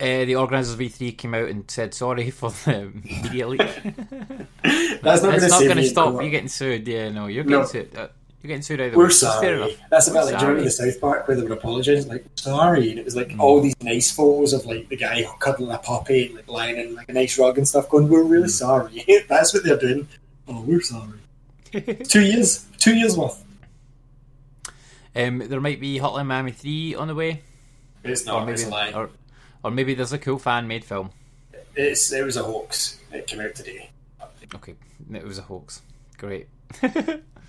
Uh, 0.00 0.24
the 0.24 0.34
organisers 0.34 0.72
of 0.74 0.80
E3 0.80 1.16
came 1.18 1.34
out 1.34 1.48
and 1.50 1.70
said 1.70 1.92
sorry 1.92 2.30
for 2.30 2.50
the 2.50 2.90
media 3.04 3.46
leak. 3.46 3.58
that's 5.02 5.22
not 5.22 5.22
going 5.22 5.40
to 5.40 5.48
not 5.48 5.58
save 5.58 5.68
going 5.68 5.76
to 5.76 5.82
me 5.82 5.86
stop 5.88 6.22
you 6.22 6.30
getting 6.30 6.48
sued. 6.48 6.88
Yeah, 6.88 7.10
no, 7.10 7.26
you're 7.26 7.44
No. 7.44 7.64
getting 7.64 7.86
sued. 7.90 8.10
You're 8.42 8.48
getting 8.48 8.62
sued 8.62 8.80
either. 8.80 8.96
We're 8.96 9.10
sorry. 9.10 9.76
That's 9.90 10.08
about 10.08 10.24
We're 10.26 10.32
like, 10.32 10.40
remember 10.40 10.62
the. 10.64 10.70
South 10.70 10.98
Park 10.98 11.28
where 11.28 11.36
they 11.36 11.42
would 11.42 11.52
apologise? 11.52 12.06
Like, 12.06 12.24
sorry. 12.36 12.88
And 12.90 12.98
it 12.98 13.04
was 13.04 13.14
like 13.14 13.34
all 13.38 13.60
these 13.60 13.74
nice 13.82 14.10
photos 14.10 14.54
of 14.54 14.64
like 14.64 14.88
the 14.88 14.96
guy 14.96 15.26
cuddling 15.40 15.70
a 15.72 15.78
puppy 15.78 16.26
and 16.26 16.36
like 16.36 16.48
lying 16.48 16.76
in 16.78 16.94
like 16.94 17.10
a 17.10 17.12
nice 17.12 17.38
rug 17.38 17.58
and 17.58 17.68
stuff 17.68 17.90
going, 17.90 18.08
we're 18.08 18.22
really 18.22 18.48
sorry. 18.48 19.04
That's 19.28 19.52
what 19.52 19.62
they're 19.64 19.78
doing. 19.78 20.08
Oh, 20.48 20.62
we're 20.62 20.80
sorry. 20.80 21.18
two 22.04 22.22
years. 22.22 22.64
Two 22.78 22.94
years 22.96 23.16
worth. 23.16 23.44
Um, 25.14 25.38
there 25.40 25.60
might 25.60 25.80
be 25.80 25.98
Hotline 25.98 26.26
Miami 26.26 26.52
3 26.52 26.94
on 26.94 27.08
the 27.08 27.14
way, 27.14 27.42
It's 28.04 28.22
or 28.22 28.26
not. 28.26 28.46
maybe, 28.46 28.62
It's 28.62 28.94
or, 28.94 29.10
or 29.64 29.70
maybe 29.70 29.92
there's 29.94 30.12
a 30.12 30.18
cool 30.18 30.38
fan 30.38 30.66
made 30.68 30.84
film. 30.84 31.10
It's, 31.74 32.12
it 32.12 32.24
was 32.24 32.36
a 32.36 32.42
hoax. 32.44 32.98
It 33.12 33.26
came 33.26 33.40
out 33.40 33.54
today. 33.54 33.90
Okay, 34.54 34.74
it 35.12 35.24
was 35.24 35.38
a 35.38 35.42
hoax. 35.42 35.82
Great. 36.16 36.48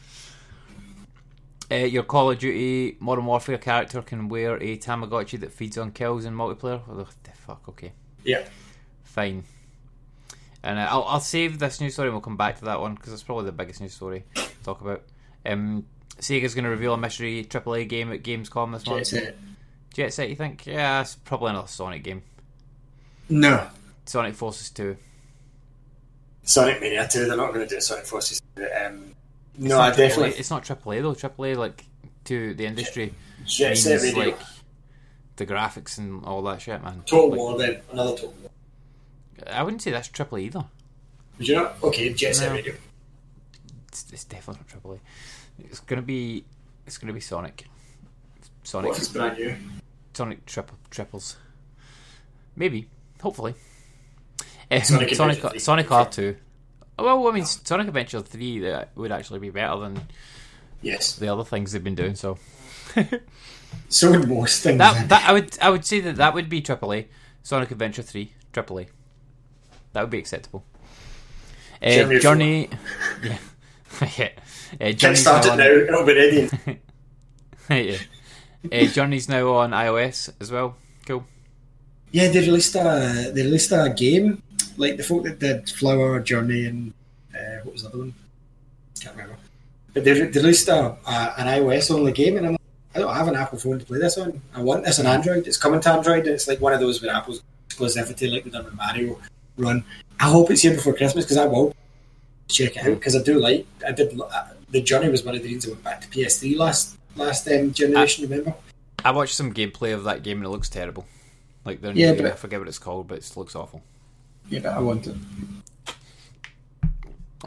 Uh, 1.72 1.76
your 1.76 2.04
Call 2.04 2.32
of 2.32 2.40
Duty 2.40 2.98
Modern 3.00 3.26
Warfare 3.26 3.58
character 3.58 4.02
can 4.02 4.28
wear 4.28 4.56
a 4.58 4.78
Tamagotchi 4.78 5.40
that 5.40 5.54
feeds 5.54 5.78
on 5.78 5.92
kills 5.92 6.26
in 6.26 6.34
multiplayer. 6.36 6.86
What 6.86 7.08
the 7.24 7.32
fuck? 7.32 7.62
Okay, 7.70 7.94
Yeah. 8.24 8.44
fine. 9.04 9.44
And 10.64 10.78
uh, 10.78 10.88
I'll, 10.90 11.04
I'll 11.06 11.20
save 11.22 11.58
this 11.60 11.80
news 11.82 11.94
story 11.94 12.10
and 12.10 12.14
we'll 12.16 12.22
come 12.22 12.38
back 12.38 12.60
to 12.60 12.66
that 12.66 12.80
one 12.82 12.96
because 12.96 13.14
it's 13.14 13.24
probably 13.24 13.46
the 13.46 13.52
biggest 13.54 13.80
news 13.82 13.94
story 13.94 14.24
to 14.36 14.44
talk 14.64 14.82
about. 14.82 15.02
Um, 15.46 15.86
Sega's 16.20 16.54
going 16.54 16.66
to 16.66 16.70
reveal 16.70 16.94
a 16.94 16.98
mystery 16.98 17.44
AAA 17.46 17.88
game 17.88 18.12
at 18.12 18.22
Gamescom 18.22 18.74
this 18.74 18.86
month. 18.86 19.10
Jet 19.10 19.24
month. 19.24 19.26
Set. 19.26 19.36
Jet 19.94 20.14
Set, 20.14 20.30
you 20.30 20.36
think? 20.36 20.66
Yeah, 20.68 21.02
it's 21.02 21.16
probably 21.16 21.50
another 21.52 21.68
Sonic 21.68 22.04
game. 22.04 22.22
No. 23.30 23.68
Sonic 24.06 24.36
Forces 24.36 24.70
2. 24.72 24.98
Sonic 26.44 26.82
Mania 26.82 27.08
2, 27.08 27.26
they're 27.28 27.38
not 27.38 27.54
going 27.54 27.68
to 27.68 27.76
do 27.76 27.80
Sonic 27.82 28.06
Forces. 28.06 28.42
Um, 28.58 28.64
It's 28.64 29.16
no, 29.58 29.80
I 29.80 29.90
definitely. 29.90 30.32
AAA, 30.32 30.40
it's 30.40 30.50
not 30.50 30.64
AAA 30.64 31.02
though. 31.02 31.14
AAA, 31.14 31.58
like, 31.58 31.86
to 32.26 32.54
the 32.54 32.66
industry, 32.66 33.14
Jet 33.46 33.78
Set 33.78 34.02
means, 34.02 34.16
Radio. 34.16 34.32
like, 34.32 34.40
the 35.38 35.46
graphics 35.46 35.98
and 35.98 36.24
all 36.26 36.42
that 36.44 36.62
shit, 36.62 36.82
man. 36.84 37.04
Total 37.06 37.30
Like, 37.30 37.38
War, 37.40 37.58
then. 37.58 37.82
Another 37.92 38.12
Total 38.12 38.34
War. 38.42 38.52
I 39.48 39.64
wouldn't 39.64 39.82
say 39.82 39.92
that's 39.92 40.08
AAA 40.10 40.42
either. 40.42 40.66
Would 41.38 41.48
you 41.48 41.56
not? 41.56 41.78
Okay, 41.84 42.14
Jet 42.14 42.36
Set 42.36 42.50
No. 42.50 42.56
Radio. 42.56 42.76
It's, 43.88 44.06
it's 44.12 44.24
definitely 44.26 44.64
not 44.72 44.84
AAA. 44.84 45.00
It's 45.60 45.80
gonna 45.80 46.02
be, 46.02 46.44
it's 46.86 46.98
gonna 46.98 47.14
be 47.14 47.20
Sonic. 47.20 47.66
Sonic, 48.64 48.90
What 48.90 48.98
if 48.98 49.04
it's 49.04 49.12
brand 49.12 49.38
new? 49.38 49.56
Sonic 50.14 50.46
triple 50.46 50.78
triples. 50.92 51.38
Maybe, 52.56 52.88
hopefully. 53.22 53.56
Sonic 54.84 55.16
Sonic, 55.16 55.60
Sonic, 55.60 55.88
R2. 55.88 56.36
Well, 57.02 57.28
I 57.28 57.32
mean, 57.32 57.46
Sonic 57.46 57.88
Adventure 57.88 58.22
3 58.22 58.60
that 58.60 58.90
would 58.96 59.12
actually 59.12 59.40
be 59.40 59.50
better 59.50 59.80
than 59.80 60.08
Yes. 60.82 61.16
the 61.16 61.28
other 61.28 61.44
things 61.44 61.72
they've 61.72 61.84
been 61.84 61.96
doing. 61.96 62.16
So 62.16 62.38
So 63.90 64.12
would 64.12 64.28
most 64.28 64.64
things. 64.64 64.78
that 64.80 65.10
that 65.10 65.30
I 65.30 65.34
would 65.34 65.58
I 65.62 65.70
would 65.70 65.86
say 65.86 66.00
that 66.02 66.16
that 66.18 66.34
would 66.34 66.50
be 66.50 66.62
AAA. 66.62 67.06
Sonic 67.44 67.72
Adventure 67.72 68.02
3 68.04 68.32
AAA. 68.54 68.88
That 69.94 70.02
would 70.02 70.10
be 70.10 70.20
acceptable. 70.20 70.64
Uh, 71.84 72.20
Journey 72.20 72.70
yeah, 73.24 73.38
yeah. 74.18 74.30
Uh, 74.80 74.92
Journey's 74.92 75.22
start 75.22 75.46
now 75.46 75.50
it 75.50 75.52
on- 75.52 75.58
now, 75.58 75.66
it'll 75.66 76.06
be 76.06 76.16
ready. 76.16 76.50
yeah. 77.70 77.98
Uh, 78.72 78.86
Journey's 78.86 79.28
now 79.28 79.54
on 79.56 79.72
iOS 79.72 80.30
as 80.40 80.52
well. 80.52 80.76
Cool. 81.08 81.26
Yeah, 82.12 82.28
they 82.30 82.42
released 82.42 82.76
a 82.76 83.32
they 83.34 83.44
released 83.44 83.72
a 83.72 83.92
game 83.96 84.44
like 84.78 84.98
the 84.98 85.04
folk 85.04 85.24
that 85.24 85.40
did 85.40 85.70
Flower 85.70 86.20
Journey 86.20 86.66
and 86.66 86.94
uh, 87.36 87.60
what 87.64 87.74
was 87.74 87.84
the 87.84 87.90
other 87.90 87.98
one? 88.00 88.14
Can't 89.00 89.16
remember. 89.16 89.38
But 89.94 90.04
they, 90.06 90.14
released 90.14 90.68
a, 90.70 90.96
a 91.06 91.34
an 91.38 91.48
iOS 91.48 91.92
only 91.92 92.12
game, 92.14 92.38
and 92.38 92.46
I'm 92.46 92.52
like, 92.54 92.62
I 92.96 93.00
don't 93.00 93.14
have 93.14 93.28
an 93.28 93.36
Apple 93.36 93.58
phone 93.60 93.80
to 93.80 93.86
play 93.86 94.00
this 94.00 94.18
on. 94.18 94.42
I 94.54 94.62
want 94.62 94.86
this 94.86 95.00
on 95.00 95.06
Android. 95.06 95.48
It's 95.48 95.58
coming 95.58 95.82
to 95.82 95.92
Android, 95.92 96.26
and 96.26 96.36
it's 96.36 96.48
like 96.48 96.62
one 96.62 96.74
of 96.74 96.80
those 96.80 97.02
where 97.02 97.14
Apple's 97.14 97.42
exclusivity, 97.70 98.32
like 98.32 98.46
we 98.46 98.52
done 98.52 98.66
with 98.66 98.76
Mario 98.76 99.20
Run. 99.58 99.84
I 100.20 100.26
hope 100.30 100.52
it's 100.52 100.62
here 100.62 100.74
before 100.74 100.94
Christmas 100.94 101.26
because 101.26 101.38
I 101.38 101.46
will 101.46 101.76
check 102.48 102.78
it 102.78 102.86
out 102.86 102.96
because 103.00 103.16
I 103.16 103.22
do 103.24 103.40
like. 103.40 103.66
I 103.86 103.92
did. 103.92 104.20
Uh, 104.20 104.48
the 104.70 104.82
Journey 104.82 105.10
was 105.10 105.26
one 105.26 105.36
of 105.36 105.42
the 105.42 105.48
reasons 105.50 105.66
I 105.68 105.70
went 105.72 105.84
back 105.84 106.02
to 106.02 106.08
PS3 106.08 106.58
last 106.58 106.98
last 107.16 107.48
um, 107.50 107.74
generation. 107.74 108.30
remember? 108.30 108.54
I 109.04 109.12
watched 109.12 109.36
some 109.36 109.54
gameplay 109.54 109.94
of 109.94 110.04
that 110.06 110.24
game 110.24 110.38
and 110.38 110.46
it 110.46 110.50
looks 110.50 110.70
terrible. 110.70 111.06
Like 111.66 111.82
the 111.82 111.92
Yeah, 111.94 112.12
new, 112.12 112.22
but- 112.22 112.32
I 112.32 112.36
forget 112.36 112.60
what 112.60 112.68
it's 112.68 112.80
called, 112.80 113.08
but 113.08 113.18
it 113.18 113.32
looks 113.36 113.56
awful. 113.56 113.82
Yeah, 114.52 114.60
but 114.60 114.74
I 114.74 114.80
want 114.80 115.08
it. 115.08 115.16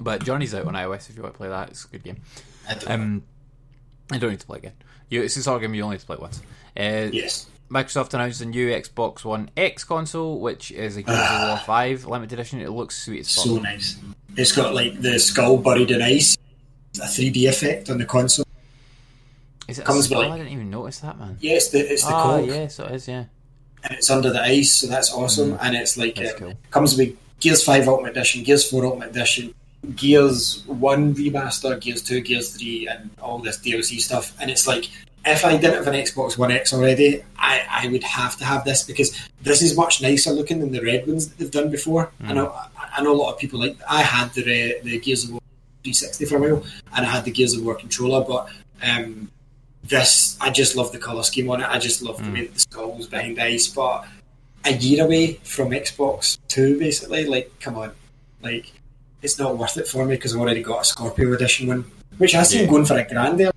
But 0.01 0.25
Journey's 0.25 0.55
out 0.55 0.67
on 0.67 0.75
iOS 0.75 1.09
if 1.09 1.17
you 1.17 1.23
want 1.23 1.35
to 1.35 1.39
play 1.39 1.49
that. 1.49 1.69
It's 1.71 1.85
a 1.85 1.89
good 1.89 2.03
game. 2.03 2.17
I 2.69 2.75
don't 2.75 2.91
Um, 2.91 3.23
I 4.11 4.19
don't 4.19 4.31
need 4.31 4.41
to 4.41 4.47
play 4.47 4.59
again. 4.59 4.73
You, 5.09 5.23
it's 5.23 5.35
this 5.37 5.45
sort 5.45 5.61
game 5.63 5.75
you 5.75 5.83
only 5.83 5.95
need 5.97 6.01
to 6.01 6.07
play 6.07 6.17
once. 6.19 6.41
Uh, 6.77 7.11
yes. 7.13 7.47
Microsoft 7.71 8.13
announced 8.15 8.41
a 8.41 8.47
new 8.47 8.69
Xbox 8.71 9.25
One 9.25 9.51
X 9.57 9.85
console, 9.85 10.41
which 10.41 10.73
is 10.73 10.97
a 10.97 11.03
Gears 11.03 11.19
of 11.19 11.49
War 11.49 11.57
5 11.59 12.07
limited 12.07 12.39
edition. 12.39 12.61
It 12.61 12.71
looks 12.71 13.05
sweet 13.05 13.21
as 13.21 13.35
fuck. 13.35 13.45
So 13.45 13.57
nice. 13.59 13.97
It's 14.37 14.53
got 14.53 14.75
like 14.75 15.01
the 15.01 15.19
skull 15.19 15.59
buried 15.59 15.91
in 15.91 16.03
ice, 16.03 16.37
a 16.97 17.05
3D 17.05 17.49
effect 17.49 17.89
on 17.91 17.99
the 17.99 18.05
console. 18.05 18.45
Is 19.69 19.79
it 19.79 19.83
a 19.83 19.85
comes 19.85 20.07
skull? 20.07 20.23
like- 20.23 20.33
I 20.33 20.39
didn't 20.39 20.53
even 20.53 20.71
notice 20.71 20.99
that, 21.01 21.19
man. 21.19 21.39
Yeah, 21.41 21.55
it's 21.55 21.69
the 21.69 21.79
it's 21.93 22.03
the 22.05 22.13
Ah, 22.15 22.23
cog, 22.23 22.47
yeah, 22.49 22.67
so 22.69 22.85
it 22.87 22.93
is, 22.93 23.07
yeah. 23.09 23.25
And 23.85 23.95
it's 23.95 24.11
under 24.11 24.31
the 24.31 24.43
ice, 24.43 24.73
so 24.73 24.87
that's 24.87 25.13
awesome. 25.13 25.57
And 25.61 25.77
it's 25.77 25.97
like 25.97 26.15
Mm. 26.15 26.23
That's 26.23 26.35
uh, 26.35 26.39
cool. 26.39 26.55
comes 26.71 26.97
with 26.97 27.17
Gears 27.41 27.63
Five 27.63 27.87
Ultimate 27.89 28.11
Edition, 28.11 28.43
Gears 28.43 28.69
Four 28.69 28.85
Ultimate 28.87 29.11
Edition, 29.11 29.55
Gears 29.97 30.65
One 30.67 31.15
remaster, 31.15 31.79
Gears 31.81 32.03
Two, 32.03 32.21
Gears 32.21 32.57
Three, 32.57 32.89
and 32.89 33.11
all 33.21 33.39
this 33.39 33.59
DLC 33.59 34.01
stuff. 34.01 34.35
And 34.41 34.51
it's 34.51 34.67
like 34.67 34.89
if 35.27 35.45
I 35.45 35.57
didn't 35.57 35.75
have 35.75 35.87
an 35.87 35.95
Xbox 35.95 36.37
One 36.37 36.51
X 36.51 36.73
already, 36.73 37.23
I, 37.39 37.63
I 37.71 37.89
would 37.89 38.03
have 38.03 38.37
to 38.39 38.45
have 38.45 38.65
this 38.65 38.83
because 38.83 39.17
this 39.43 39.63
is 39.63 39.77
much 39.77 40.03
nicer 40.03 40.31
looking 40.33 40.61
than 40.61 40.73
the 40.73 40.81
red 40.83 41.07
ones 41.07 41.29
that 41.29 41.39
they've 41.39 41.51
done 41.51 41.71
before. 41.71 42.11
Mm. 42.23 42.29
I 42.29 42.33
know 42.33 42.55
I 42.97 43.03
know 43.03 43.13
a 43.13 43.21
lot 43.23 43.33
of 43.33 43.39
people 43.39 43.61
like. 43.61 43.77
I 43.89 44.03
had 44.03 44.33
the 44.35 44.79
the 44.83 44.99
Gears 45.01 45.25
of 45.25 45.33
War 45.33 45.41
360 45.83 46.25
for 46.27 46.37
a 46.37 46.41
while, 46.41 46.65
and 46.97 47.07
I 47.07 47.11
had 47.11 47.25
the 47.25 47.31
Gears 47.31 47.55
of 47.55 47.65
War 47.65 47.75
controller, 47.75 48.25
but. 48.25 48.49
Um, 48.83 49.31
this 49.85 50.37
I 50.41 50.51
just 50.51 50.77
love 50.77 50.93
the 50.93 50.99
color 50.99 51.23
scheme 51.23 51.51
on 51.51 51.61
it. 51.61 51.69
I 51.69 51.79
just 51.79 52.03
love 52.03 52.23
the 52.25 52.31
way 52.31 52.47
the 52.47 52.59
skulls 52.59 53.07
behind 53.07 53.37
the 53.37 53.45
ice. 53.45 53.69
But 53.69 54.07
a 54.65 54.73
year 54.73 55.05
away 55.05 55.35
from 55.45 55.71
Xbox 55.71 56.39
Two, 56.49 56.79
basically, 56.79 57.27
like 57.27 57.53
come 57.61 57.77
on, 57.77 57.93
like 58.43 58.73
it's 59.23 59.39
not 59.39 59.57
worth 59.59 59.77
it 59.77 59.87
for 59.87 60.05
me 60.05 60.17
because 60.17 60.35
I've 60.35 60.41
already 60.41 60.63
got 60.63 60.83
a 60.83 60.85
Scorpio 60.85 61.33
edition 61.33 61.67
one, 61.69 61.85
which 62.19 62.35
I 62.35 62.43
seen 62.43 62.63
Yeah. 62.65 62.71
going 62.71 62.85
for 62.85 62.97
a 62.99 63.05
grand 63.07 63.41
there. 63.41 63.51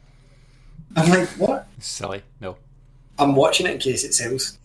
I'm 0.95 1.09
like, 1.09 1.27
what? 1.29 1.67
Silly. 1.79 2.23
No, 2.41 2.57
I'm 3.19 3.35
watching 3.35 3.65
it 3.67 3.73
in 3.73 3.77
case 3.79 4.03
it 4.03 4.13
sells. 4.13 4.57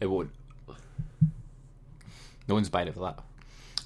it 0.00 0.06
won't. 0.06 0.30
No 2.48 2.54
one's 2.54 2.68
buying 2.68 2.88
it 2.88 2.94
for 2.94 3.00
that. 3.00 3.18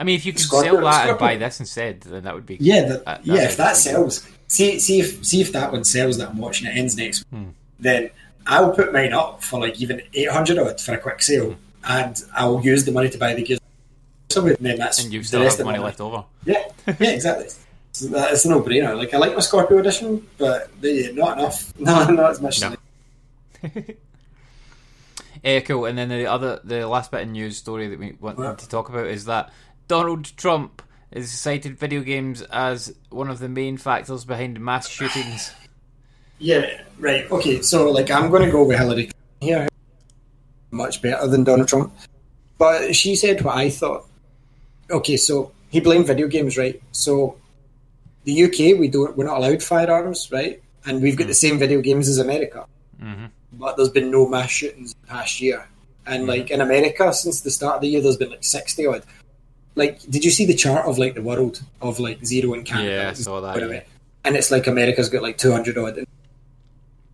I 0.00 0.04
mean, 0.04 0.16
if 0.16 0.24
you 0.26 0.32
could 0.32 0.40
Scorpio- 0.42 0.72
sell 0.74 0.80
that 0.84 1.08
and 1.10 1.18
buy 1.18 1.36
this 1.36 1.60
instead, 1.60 2.00
then 2.00 2.24
that 2.24 2.34
would 2.34 2.46
be 2.46 2.56
Yeah, 2.60 2.98
Uh, 3.06 3.18
yeah. 3.22 3.42
If 3.44 3.56
that 3.58 3.76
sells, 3.76 4.26
see, 4.54 4.78
see 4.78 5.00
if 5.00 5.24
see 5.24 5.40
if 5.40 5.50
that 5.52 5.72
one 5.72 5.84
sells 5.84 6.18
that 6.18 6.28
I'm 6.30 6.38
watching 6.38 6.66
it 6.68 6.76
ends 6.76 6.96
next, 6.96 7.24
Hmm. 7.30 7.38
week, 7.46 7.54
then 7.80 8.10
I'll 8.46 8.72
put 8.72 8.92
mine 8.92 9.12
up 9.12 9.42
for 9.42 9.58
like 9.60 9.80
even 9.80 10.02
eight 10.14 10.30
hundred 10.30 10.58
odd 10.58 10.80
for 10.80 10.92
a 10.94 10.98
quick 10.98 11.22
sale, 11.22 11.56
and 11.84 12.14
I'll 12.34 12.60
use 12.62 12.84
the 12.84 12.92
money 12.92 13.08
to 13.10 13.18
buy 13.18 13.34
the 13.34 13.42
gears. 13.42 13.60
And 14.36 14.56
then 14.60 14.78
that's 14.78 14.98
and 15.02 15.12
you 15.12 15.20
the 15.20 15.26
still 15.26 15.42
rest 15.42 15.58
have 15.58 15.66
of 15.66 15.72
money 15.72 15.78
left 15.78 16.00
over. 16.00 16.24
Yeah, 16.44 16.64
yeah, 17.00 17.10
exactly. 17.10 17.48
So 17.96 18.08
that, 18.08 18.32
it's 18.32 18.44
a 18.44 18.48
no 18.48 18.60
brainer. 18.60 18.96
Like 18.98 19.14
I 19.14 19.18
like 19.18 19.34
my 19.34 19.40
Scorpio 19.40 19.78
edition, 19.78 20.26
but 20.36 20.68
they, 20.80 21.12
not 21.12 21.38
enough. 21.38 21.72
No, 21.78 22.04
not 22.10 22.30
as 22.32 22.40
much. 22.42 22.60
No. 22.60 22.74
as 23.62 23.72
Eh, 25.44 25.60
cool. 25.60 25.84
And 25.84 25.96
then 25.96 26.08
the 26.08 26.26
other, 26.26 26.58
the 26.64 26.88
last 26.88 27.12
bit 27.12 27.22
of 27.22 27.28
news 27.28 27.56
story 27.56 27.86
that 27.88 27.98
we 28.00 28.16
want 28.20 28.58
to 28.58 28.68
talk 28.68 28.88
about 28.88 29.06
is 29.06 29.26
that 29.26 29.50
Donald 29.86 30.24
Trump 30.36 30.82
has 31.14 31.30
cited 31.30 31.78
video 31.78 32.00
games 32.00 32.42
as 32.42 32.94
one 33.10 33.30
of 33.30 33.38
the 33.38 33.48
main 33.48 33.76
factors 33.76 34.24
behind 34.24 34.60
mass 34.60 34.88
shootings. 34.88 35.52
Yeah, 36.38 36.80
right. 36.98 37.30
Okay, 37.30 37.62
so 37.62 37.90
like 37.90 38.10
I'm 38.10 38.30
going 38.30 38.44
to 38.44 38.50
go 38.50 38.64
with 38.64 38.78
Hillary 38.78 39.10
here. 39.40 39.68
Much 40.70 41.00
better 41.00 41.26
than 41.28 41.44
Donald 41.44 41.68
Trump, 41.68 41.94
but 42.58 42.96
she 42.96 43.14
said 43.14 43.40
what 43.42 43.56
I 43.56 43.70
thought. 43.70 44.06
Okay, 44.90 45.16
so 45.16 45.52
he 45.70 45.78
blamed 45.80 46.06
video 46.08 46.26
games, 46.26 46.58
right? 46.58 46.82
So 46.90 47.36
the 48.24 48.44
UK, 48.44 48.78
we 48.78 48.88
don't, 48.88 49.16
we're 49.16 49.24
not 49.26 49.38
allowed 49.38 49.62
firearms, 49.62 50.30
right? 50.32 50.60
And 50.84 51.00
we've 51.00 51.16
got 51.16 51.28
the 51.28 51.34
same 51.34 51.58
video 51.60 51.80
games 51.80 52.08
as 52.08 52.18
America, 52.18 52.66
Mhm. 53.00 53.30
but 53.52 53.76
there's 53.76 53.88
been 53.88 54.10
no 54.10 54.26
mass 54.28 54.50
shootings 54.50 54.92
in 54.92 54.98
the 55.02 55.06
past 55.06 55.40
year. 55.40 55.66
And 56.06 56.26
like 56.26 56.50
in 56.50 56.60
America, 56.60 57.12
since 57.14 57.40
the 57.42 57.50
start 57.50 57.76
of 57.76 57.80
the 57.82 57.88
year, 57.88 58.00
there's 58.00 58.16
been 58.16 58.30
like 58.30 58.44
sixty 58.44 58.84
odd. 58.86 59.04
Like, 59.76 60.00
did 60.02 60.24
you 60.24 60.30
see 60.30 60.46
the 60.46 60.54
chart 60.54 60.86
of 60.86 60.98
like 60.98 61.14
the 61.14 61.22
world 61.22 61.62
of 61.80 61.98
like 61.98 62.24
zero 62.24 62.54
in 62.54 62.64
Canada? 62.64 62.90
Yeah, 62.90 63.10
I 63.10 63.12
saw 63.14 63.40
that, 63.40 63.58
yeah. 63.58 63.82
And 64.24 64.36
it's 64.36 64.50
like 64.50 64.66
America's 64.66 65.08
got 65.08 65.22
like 65.22 65.36
two 65.36 65.52
hundred 65.52 65.76
odd. 65.76 66.04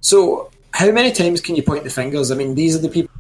So, 0.01 0.51
how 0.73 0.91
many 0.91 1.13
times 1.13 1.41
can 1.41 1.57
you 1.57 1.63
point 1.63 1.85
the 1.85 1.91
fingers? 1.91 2.31
I 2.31 2.35
mean, 2.35 2.55
these 2.55 2.77
are 2.77 2.79
the 2.79 2.89
people 2.89 3.11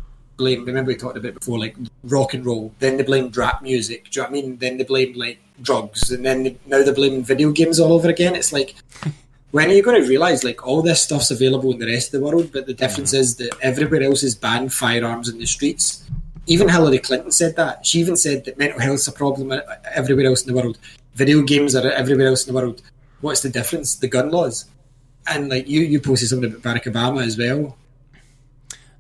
blame. 0.41 0.65
Remember, 0.65 0.89
we 0.89 0.97
talked 0.97 1.17
about 1.17 1.35
before, 1.35 1.59
like 1.59 1.77
rock 2.05 2.35
and 2.35 2.45
roll. 2.45 2.75
Then 2.81 2.97
they 2.97 3.05
blame 3.05 3.31
rap 3.31 3.63
music. 3.63 4.11
Do 4.11 4.21
you 4.21 4.23
know 4.23 4.31
what 4.31 4.39
I 4.39 4.43
mean? 4.43 4.57
Then 4.57 4.79
they 4.79 4.85
blame 4.85 5.13
like 5.15 5.39
drugs, 5.63 6.11
and 6.11 6.25
then 6.25 6.43
they, 6.43 6.57
now 6.67 6.83
they're 6.83 6.95
blaming 6.95 7.23
video 7.23 7.53
games 7.53 7.79
all 7.79 7.93
over 7.93 8.09
again. 8.09 8.35
It's 8.35 8.53
like, 8.53 8.75
when 9.53 9.71
are 9.71 9.75
you 9.75 9.83
going 9.83 10.03
to 10.03 10.09
realize 10.09 10.43
like 10.43 10.67
all 10.67 10.83
this 10.83 11.03
stuff's 11.03 11.31
available 11.31 11.73
in 11.73 11.79
the 11.79 11.87
rest 11.87 12.13
of 12.13 12.21
the 12.21 12.27
world? 12.27 12.51
But 12.53 12.67
the 12.67 12.75
difference 12.75 13.13
mm. 13.15 13.19
is 13.19 13.37
that 13.37 13.51
everywhere 13.63 14.03
else 14.03 14.23
is 14.23 14.35
banned 14.35 14.73
firearms 14.73 15.29
in 15.29 15.39
the 15.39 15.47
streets. 15.47 16.05
Even 16.47 16.69
Hillary 16.69 16.99
Clinton 16.99 17.31
said 17.31 17.57
that. 17.57 17.87
She 17.87 18.01
even 18.01 18.17
said 18.17 18.45
that 18.45 18.59
mental 18.59 18.81
health's 18.81 19.07
a 19.07 19.13
problem 19.13 19.61
everywhere 19.95 20.27
else 20.27 20.43
in 20.45 20.55
the 20.55 20.61
world. 20.61 20.79
Video 21.15 21.43
games 21.43 21.75
are 21.75 21.91
everywhere 21.91 22.29
else 22.29 22.47
in 22.47 22.55
the 22.55 22.61
world. 22.61 22.83
What's 23.21 23.43
the 23.43 23.51
difference? 23.51 23.97
The 23.97 24.09
gun 24.09 24.31
laws. 24.31 24.65
And 25.27 25.49
like 25.49 25.69
you, 25.69 25.83
you 25.83 26.01
posted 26.01 26.29
something 26.29 26.53
about 26.53 26.63
Barack 26.63 26.85
Obama 26.85 27.25
as 27.25 27.37
well. 27.37 27.77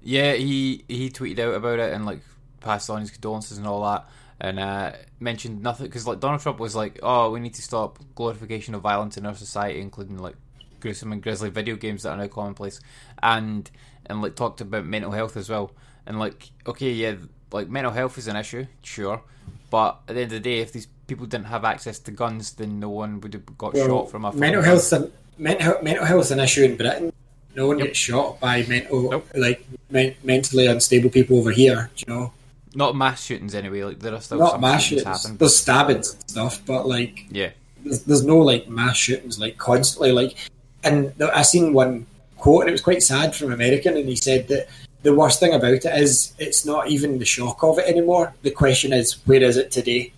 Yeah, 0.02 0.34
he 0.34 0.84
he 0.88 1.10
tweeted 1.10 1.38
out 1.40 1.54
about 1.54 1.78
it 1.78 1.92
and 1.92 2.06
like 2.06 2.20
passed 2.60 2.88
on 2.90 3.00
his 3.00 3.10
condolences 3.10 3.58
and 3.58 3.66
all 3.66 3.82
that, 3.84 4.08
and 4.40 4.58
uh, 4.58 4.92
mentioned 5.18 5.62
nothing 5.62 5.86
because 5.86 6.06
like 6.06 6.20
Donald 6.20 6.40
Trump 6.40 6.58
was 6.58 6.74
like, 6.74 6.98
"Oh, 7.02 7.30
we 7.30 7.40
need 7.40 7.54
to 7.54 7.62
stop 7.62 7.98
glorification 8.14 8.74
of 8.74 8.82
violence 8.82 9.16
in 9.16 9.26
our 9.26 9.34
society, 9.34 9.80
including 9.80 10.18
like 10.18 10.36
gruesome 10.80 11.12
and 11.12 11.22
grisly 11.22 11.50
video 11.50 11.76
games 11.76 12.02
that 12.02 12.10
are 12.10 12.16
now 12.16 12.28
commonplace, 12.28 12.80
and 13.22 13.70
and 14.06 14.22
like 14.22 14.36
talked 14.36 14.60
about 14.60 14.86
mental 14.86 15.10
health 15.12 15.36
as 15.36 15.50
well. 15.50 15.72
And 16.10 16.18
like, 16.18 16.50
okay, 16.66 16.90
yeah, 16.90 17.14
like 17.52 17.68
mental 17.68 17.92
health 17.92 18.18
is 18.18 18.26
an 18.26 18.34
issue, 18.34 18.66
sure, 18.82 19.22
but 19.70 20.00
at 20.08 20.16
the 20.16 20.22
end 20.22 20.32
of 20.32 20.42
the 20.42 20.50
day, 20.50 20.58
if 20.58 20.72
these 20.72 20.88
people 21.06 21.24
didn't 21.24 21.46
have 21.46 21.64
access 21.64 22.00
to 22.00 22.10
guns, 22.10 22.54
then 22.54 22.80
no 22.80 22.88
one 22.90 23.20
would 23.20 23.32
have 23.32 23.46
got 23.56 23.74
Well, 23.74 23.86
shot 23.86 24.10
from 24.10 24.24
a 24.24 24.32
mental 24.32 24.60
health. 24.60 24.92
Mental 25.38 25.78
mental 25.84 26.04
health 26.04 26.22
is 26.22 26.30
an 26.32 26.40
issue 26.40 26.64
in 26.64 26.76
Britain. 26.76 27.12
No 27.54 27.68
one 27.68 27.78
Yep. 27.78 27.86
gets 27.86 27.98
shot 28.00 28.40
by 28.40 28.64
mental 28.66 29.08
Nope. 29.08 29.28
like 29.36 29.64
men, 29.88 30.16
mentally 30.24 30.66
unstable 30.66 31.10
people 31.10 31.38
over 31.38 31.52
here. 31.52 31.90
You 31.98 32.12
know, 32.12 32.32
Not 32.74 32.96
mass 32.96 33.22
shootings 33.22 33.54
anyway. 33.54 33.84
Like 33.84 34.00
there 34.00 34.12
are 34.12 34.20
still 34.20 34.38
not 34.38 34.60
mass 34.60 34.82
shootings 34.82 35.02
shootings. 35.02 35.22
happen. 35.22 35.36
There's 35.38 35.56
stabbings 35.56 36.12
and 36.14 36.28
stuff, 36.28 36.60
but 36.66 36.88
like 36.88 37.26
Yeah, 37.30 37.50
there's, 37.84 38.02
there's 38.02 38.24
no 38.24 38.38
like 38.38 38.68
mass 38.68 38.96
shootings 38.96 39.38
like 39.38 39.58
constantly 39.58 40.10
like 40.10 40.34
and 40.82 41.12
I 41.22 41.42
seen 41.42 41.72
one 41.72 42.06
quote 42.36 42.62
and 42.62 42.68
it 42.70 42.72
was 42.72 42.80
quite 42.82 43.00
sad 43.04 43.36
from 43.36 43.52
American 43.52 43.96
and 43.96 44.08
he 44.08 44.16
said 44.16 44.48
that 44.48 44.66
the 45.02 45.14
worst 45.14 45.40
thing 45.40 45.54
about 45.54 45.72
it 45.72 45.84
is 45.84 46.34
it's 46.38 46.64
not 46.66 46.88
even 46.88 47.18
the 47.18 47.24
shock 47.24 47.62
of 47.62 47.78
it 47.78 47.86
anymore. 47.86 48.34
The 48.42 48.50
question 48.50 48.92
is 48.92 49.14
where 49.26 49.42
is 49.42 49.56
it 49.56 49.70
today? 49.70 50.12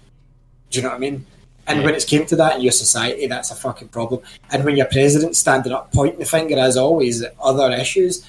Do 0.71 0.79
you 0.79 0.83
know 0.83 0.91
what 0.91 0.97
I 0.97 1.01
mean? 1.01 1.27
And 1.67 1.79
Yeah. 1.79 1.85
when 1.85 1.95
it's 1.95 2.05
came 2.05 2.27
to 2.27 2.37
that 2.37 2.57
in 2.57 2.63
your 2.63 2.73
society 2.73 3.27
that's 3.27 3.51
a 3.51 3.55
fucking 3.55 3.89
problem. 3.89 4.21
And 4.51 4.65
when 4.65 4.77
your 4.77 4.87
president's 4.87 5.39
standing 5.39 5.73
up 5.73 5.93
pointing 5.93 6.19
the 6.19 6.25
finger 6.27 6.59
as 6.59 6.77
always 6.77 7.23
at 7.23 7.35
other 7.41 7.71
issues 7.73 8.25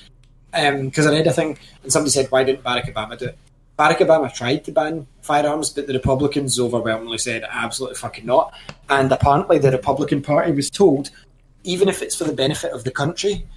um, 0.53 0.85
because 0.85 1.07
I 1.07 1.11
read 1.11 1.25
a 1.27 1.33
thing 1.33 1.57
and 1.81 1.91
somebody 1.91 2.11
said 2.11 2.27
why 2.29 2.43
didn't 2.43 2.63
Barack 2.63 2.93
Obama 2.93 3.17
do 3.17 3.25
it? 3.25 3.37
Barack 3.77 3.97
Obama 3.97 4.31
tried 4.31 4.63
to 4.65 4.71
ban 4.71 5.07
firearms, 5.23 5.71
but 5.71 5.87
the 5.87 5.93
Republicans 5.93 6.59
overwhelmingly 6.59 7.17
said 7.17 7.43
absolutely 7.49 7.95
fucking 7.97 8.25
not. 8.25 8.53
And 8.87 9.11
apparently, 9.11 9.57
the 9.57 9.71
Republican 9.71 10.21
Party 10.21 10.51
was 10.51 10.69
told, 10.69 11.09
even 11.63 11.89
if 11.89 12.03
it's 12.03 12.15
for 12.15 12.25
the 12.25 12.33
benefit 12.33 12.71
of 12.71 12.83
the 12.83 12.91
country, 12.91 13.47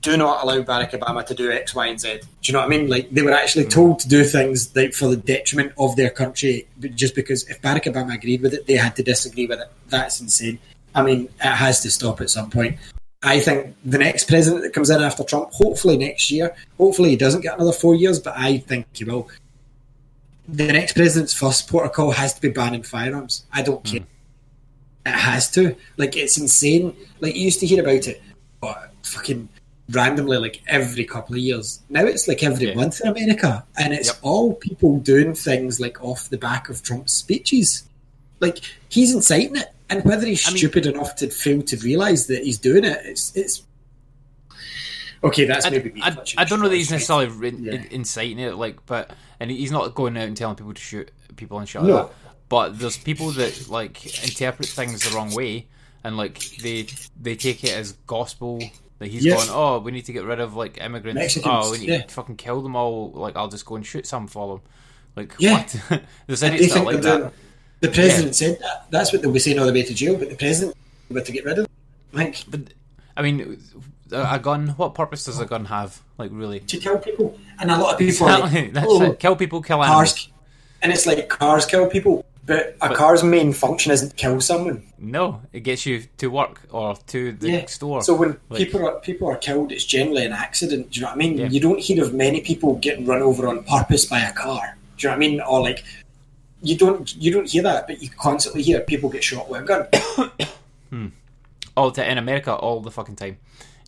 do 0.00 0.16
not 0.16 0.42
allow 0.42 0.62
Barack 0.62 0.90
Obama 0.90 1.24
to 1.26 1.34
do 1.34 1.52
X, 1.52 1.74
Y, 1.74 1.86
and 1.86 2.00
Z. 2.00 2.20
Do 2.20 2.26
you 2.42 2.52
know 2.52 2.60
what 2.60 2.66
I 2.66 2.68
mean? 2.68 2.88
Like 2.88 3.10
they 3.10 3.22
were 3.22 3.32
actually 3.32 3.66
told 3.66 4.00
to 4.00 4.08
do 4.08 4.24
things 4.24 4.74
like 4.74 4.94
for 4.94 5.08
the 5.08 5.16
detriment 5.16 5.72
of 5.78 5.96
their 5.96 6.10
country, 6.10 6.66
just 6.94 7.14
because 7.14 7.48
if 7.48 7.60
Barack 7.62 7.84
Obama 7.84 8.14
agreed 8.14 8.42
with 8.42 8.54
it, 8.54 8.66
they 8.66 8.74
had 8.74 8.96
to 8.96 9.02
disagree 9.02 9.46
with 9.46 9.60
it. 9.60 9.70
That's 9.88 10.20
insane. 10.20 10.58
I 10.94 11.02
mean, 11.02 11.24
it 11.24 11.46
has 11.46 11.80
to 11.82 11.90
stop 11.90 12.20
at 12.20 12.30
some 12.30 12.50
point. 12.50 12.78
I 13.22 13.40
think 13.40 13.74
the 13.84 13.98
next 13.98 14.28
president 14.28 14.62
that 14.64 14.74
comes 14.74 14.90
in 14.90 15.02
after 15.02 15.24
Trump, 15.24 15.50
hopefully 15.52 15.96
next 15.96 16.30
year, 16.30 16.54
hopefully 16.76 17.10
he 17.10 17.16
doesn't 17.16 17.40
get 17.40 17.54
another 17.54 17.72
four 17.72 17.94
years, 17.94 18.20
but 18.20 18.34
I 18.36 18.58
think 18.58 18.86
he 18.92 19.04
will 19.04 19.28
the 20.48 20.66
next 20.66 20.94
president's 20.94 21.32
first 21.32 21.68
protocol 21.68 22.10
has 22.10 22.34
to 22.34 22.40
be 22.40 22.50
banning 22.50 22.82
firearms. 22.82 23.44
I 23.52 23.62
don't 23.62 23.86
hmm. 23.86 23.96
care. 23.96 24.06
It 25.06 25.12
has 25.12 25.50
to. 25.52 25.76
Like 25.96 26.16
it's 26.16 26.38
insane. 26.38 26.96
Like 27.20 27.34
you 27.34 27.42
used 27.42 27.60
to 27.60 27.66
hear 27.66 27.82
about 27.82 28.08
it, 28.08 28.22
but 28.60 28.92
fucking 29.02 29.48
randomly, 29.90 30.38
like 30.38 30.62
every 30.68 31.04
couple 31.04 31.34
of 31.34 31.40
years. 31.40 31.80
Now 31.90 32.04
it's 32.04 32.26
like 32.26 32.42
every 32.42 32.68
Yeah. 32.68 32.74
month 32.74 33.00
in 33.02 33.08
America, 33.08 33.64
and 33.76 33.92
it's 33.92 34.08
Yep. 34.08 34.16
all 34.22 34.54
people 34.54 34.98
doing 35.00 35.34
things 35.34 35.78
like 35.80 36.02
off 36.02 36.30
the 36.30 36.38
back 36.38 36.68
of 36.68 36.82
Trump's 36.82 37.12
speeches. 37.12 37.84
Like 38.40 38.60
he's 38.88 39.14
inciting 39.14 39.56
it, 39.56 39.68
and 39.90 40.04
whether 40.04 40.26
he's 40.26 40.46
I 40.46 40.50
mean- 40.50 40.58
stupid 40.58 40.86
enough 40.86 41.16
to 41.16 41.28
fail 41.30 41.62
to 41.62 41.76
realize 41.78 42.26
that 42.28 42.44
he's 42.44 42.58
doing 42.58 42.84
it, 42.84 42.98
it's 43.04 43.32
it's. 43.36 43.62
Okay, 45.22 45.46
that's 45.46 45.64
I, 45.64 45.70
maybe 45.70 45.92
I, 46.02 46.14
I 46.36 46.44
don't 46.44 46.60
know 46.60 46.68
that 46.68 46.76
he's 46.76 46.90
necessarily 46.90 47.50
Yeah. 47.58 47.82
inciting 47.90 48.38
it, 48.38 48.56
like, 48.56 48.84
but 48.84 49.10
and 49.40 49.50
he's 49.50 49.70
not 49.70 49.94
going 49.94 50.16
out 50.18 50.24
and 50.24 50.36
telling 50.36 50.56
people 50.56 50.74
to 50.74 50.80
shoot 50.80 51.10
people 51.36 51.58
and 51.58 51.68
shit 51.68 51.82
No. 51.82 51.88
like 51.94 52.06
that. 52.08 52.14
But 52.50 52.78
there's 52.78 52.98
people 52.98 53.30
that 53.32 53.68
like 53.70 54.04
interpret 54.22 54.68
things 54.68 55.02
the 55.08 55.14
wrong 55.16 55.34
way, 55.34 55.66
and 56.04 56.16
like 56.18 56.38
they 56.62 56.86
they 57.20 57.36
take 57.36 57.64
it 57.64 57.70
as 57.74 57.92
gospel. 58.06 58.62
That 58.98 59.08
he's 59.08 59.24
Yeah. 59.24 59.36
going, 59.36 59.48
oh, 59.50 59.78
we 59.80 59.90
need 59.92 60.04
to 60.06 60.12
get 60.12 60.24
rid 60.24 60.40
of 60.40 60.54
like 60.54 60.78
immigrants. 60.78 61.18
Mexicans, 61.18 61.66
oh, 61.66 61.70
we 61.72 61.78
need 61.78 61.88
yeah. 61.88 62.02
to 62.02 62.14
fucking 62.14 62.36
kill 62.36 62.62
them 62.62 62.76
all. 62.76 63.10
Like, 63.12 63.36
I'll 63.36 63.48
just 63.48 63.66
go 63.66 63.74
and 63.76 63.84
shoot 63.84 64.06
some 64.06 64.26
for 64.28 64.54
them. 64.56 64.60
Like, 65.16 65.34
Yeah. 65.38 65.52
what? 65.88 66.00
there's 66.26 66.42
And 66.42 66.54
idiots 66.54 66.74
that 66.74 66.84
like 66.84 67.00
that. 67.02 67.32
The 67.80 67.88
president 67.88 68.34
said 68.36 68.58
that. 68.60 68.86
That's 68.90 69.12
what 69.12 69.20
they'll 69.22 69.32
be 69.32 69.38
saying 69.40 69.58
all 69.58 69.66
the 69.66 69.72
way 69.72 69.82
to 69.82 69.94
jail. 69.94 70.16
But 70.16 70.30
the 70.30 70.36
president 70.36 70.76
about 71.10 71.24
to 71.26 71.32
get 71.32 71.44
rid 71.44 71.58
of 71.58 71.64
them. 71.66 71.72
Like 72.12 72.44
But 72.48 72.60
I 73.16 73.22
mean, 73.22 73.58
a, 74.10 74.38
gun. 74.38 74.68
What 74.70 74.94
purpose 74.94 75.24
does 75.24 75.38
a 75.40 75.46
gun 75.46 75.64
have? 75.66 76.00
Like, 76.18 76.30
really? 76.32 76.60
to 76.60 76.78
kill 76.78 76.98
people, 76.98 77.38
and 77.58 77.70
a 77.70 77.76
lot 77.76 77.92
of 77.94 77.98
people 77.98 78.26
like, 78.26 78.72
That's 78.72 78.86
"Oh. 78.88 79.12
Kill 79.14 79.36
people, 79.36 79.62
kill 79.62 79.82
animals. 79.82 80.12
cars," 80.12 80.28
and 80.82 80.92
it's 80.92 81.06
like 81.06 81.28
cars 81.28 81.66
kill 81.66 81.88
people. 81.88 82.24
But 82.46 82.76
a 82.82 82.88
But- 82.88 82.96
car's 82.96 83.22
main 83.24 83.52
function 83.54 83.90
isn't 83.92 84.10
to 84.10 84.14
kill 84.16 84.40
someone. 84.40 84.82
No, 84.98 85.40
it 85.52 85.60
gets 85.60 85.86
you 85.86 86.04
to 86.18 86.26
work 86.28 86.60
or 86.70 86.94
to 87.08 87.32
the 87.32 87.50
next 87.52 87.74
store. 87.74 88.02
So 88.02 88.14
when 88.14 88.36
Like- 88.50 88.58
people 88.58 88.86
are 88.86 89.00
people 89.00 89.28
are 89.30 89.36
killed, 89.36 89.72
it's 89.72 89.84
generally 89.84 90.24
an 90.26 90.32
accident. 90.32 90.90
Do 90.90 91.00
you 91.00 91.02
know 91.02 91.08
what 91.12 91.14
I 91.14 91.18
mean? 91.18 91.38
Yeah. 91.38 91.48
You 91.48 91.60
don't 91.60 91.80
hear 91.80 92.02
of 92.04 92.12
many 92.12 92.40
people 92.42 92.74
getting 92.76 93.06
run 93.06 93.22
over 93.22 93.48
on 93.48 93.64
purpose 93.64 94.04
by 94.04 94.20
a 94.20 94.32
car. 94.32 94.76
Do 94.98 95.06
you 95.06 95.08
know 95.08 95.12
what 95.12 95.16
I 95.16 95.18
mean? 95.28 95.40
Or 95.40 95.60
like 95.62 95.84
you 96.62 96.76
don't 96.76 97.14
you 97.16 97.32
don't 97.32 97.48
hear 97.48 97.62
that, 97.62 97.86
but 97.86 98.02
you 98.02 98.08
constantly 98.10 98.62
hear 98.62 98.80
people 98.80 99.08
get 99.08 99.24
shot 99.24 99.48
with 99.48 99.62
a 99.62 99.64
gun. 99.64 99.86
Hmm. 100.90 101.08
all 101.76 101.90
the, 101.90 102.08
in 102.08 102.18
America 102.18 102.54
all 102.54 102.80
the 102.80 102.90
fucking 102.90 103.16
time. 103.16 103.38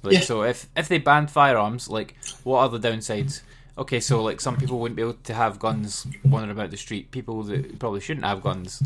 Like, 0.02 0.14
Yeah. 0.14 0.20
So 0.20 0.42
if 0.42 0.68
if 0.76 0.88
they 0.88 0.98
banned 0.98 1.30
firearms, 1.30 1.88
like 1.88 2.14
what 2.42 2.58
are 2.60 2.68
the 2.78 2.88
downsides? 2.88 3.42
Okay, 3.78 4.00
so 4.00 4.22
like 4.22 4.40
some 4.40 4.56
people 4.56 4.78
wouldn't 4.78 4.96
be 4.96 5.02
able 5.02 5.14
to 5.14 5.34
have 5.34 5.58
guns 5.58 6.06
wandering 6.24 6.50
about 6.50 6.70
the 6.70 6.76
street. 6.76 7.10
People 7.10 7.42
that 7.44 7.78
probably 7.78 8.00
shouldn't 8.00 8.24
have 8.24 8.42
guns, 8.42 8.82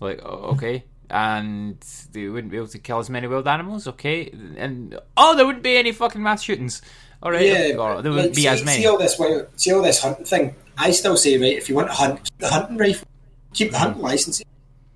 like 0.00 0.22
okay, 0.22 0.84
and 1.08 1.80
they 2.12 2.28
wouldn't 2.28 2.50
be 2.50 2.58
able 2.58 2.68
to 2.68 2.78
kill 2.78 2.98
as 2.98 3.08
many 3.08 3.26
wild 3.26 3.48
animals. 3.48 3.88
Okay, 3.88 4.30
and 4.56 4.98
oh, 5.16 5.34
there 5.34 5.46
wouldn't 5.46 5.64
be 5.64 5.76
any 5.76 5.92
fucking 5.92 6.22
mass 6.22 6.42
shootings. 6.42 6.82
All 7.22 7.30
right, 7.30 7.46
Yeah, 7.46 7.76
or 7.78 8.02
there 8.02 8.12
wouldn't 8.12 8.34
be 8.34 8.42
see, 8.42 8.48
as 8.48 8.62
many. 8.62 8.82
See 8.82 8.86
all 8.86 8.98
this, 8.98 9.18
see 9.56 9.72
all 9.72 9.82
this 9.82 10.02
hunting 10.02 10.26
thing. 10.26 10.54
I 10.76 10.90
still 10.90 11.16
say, 11.16 11.38
right, 11.38 11.56
if 11.56 11.70
you 11.70 11.74
want 11.74 11.88
to 11.88 11.94
hunt, 11.94 12.24
keep 12.24 12.38
the 12.38 12.50
hunting 12.50 12.76
rifle, 12.76 13.08
keep 13.54 13.70
the 13.70 13.78
hunting 13.78 14.02
license. 14.02 14.42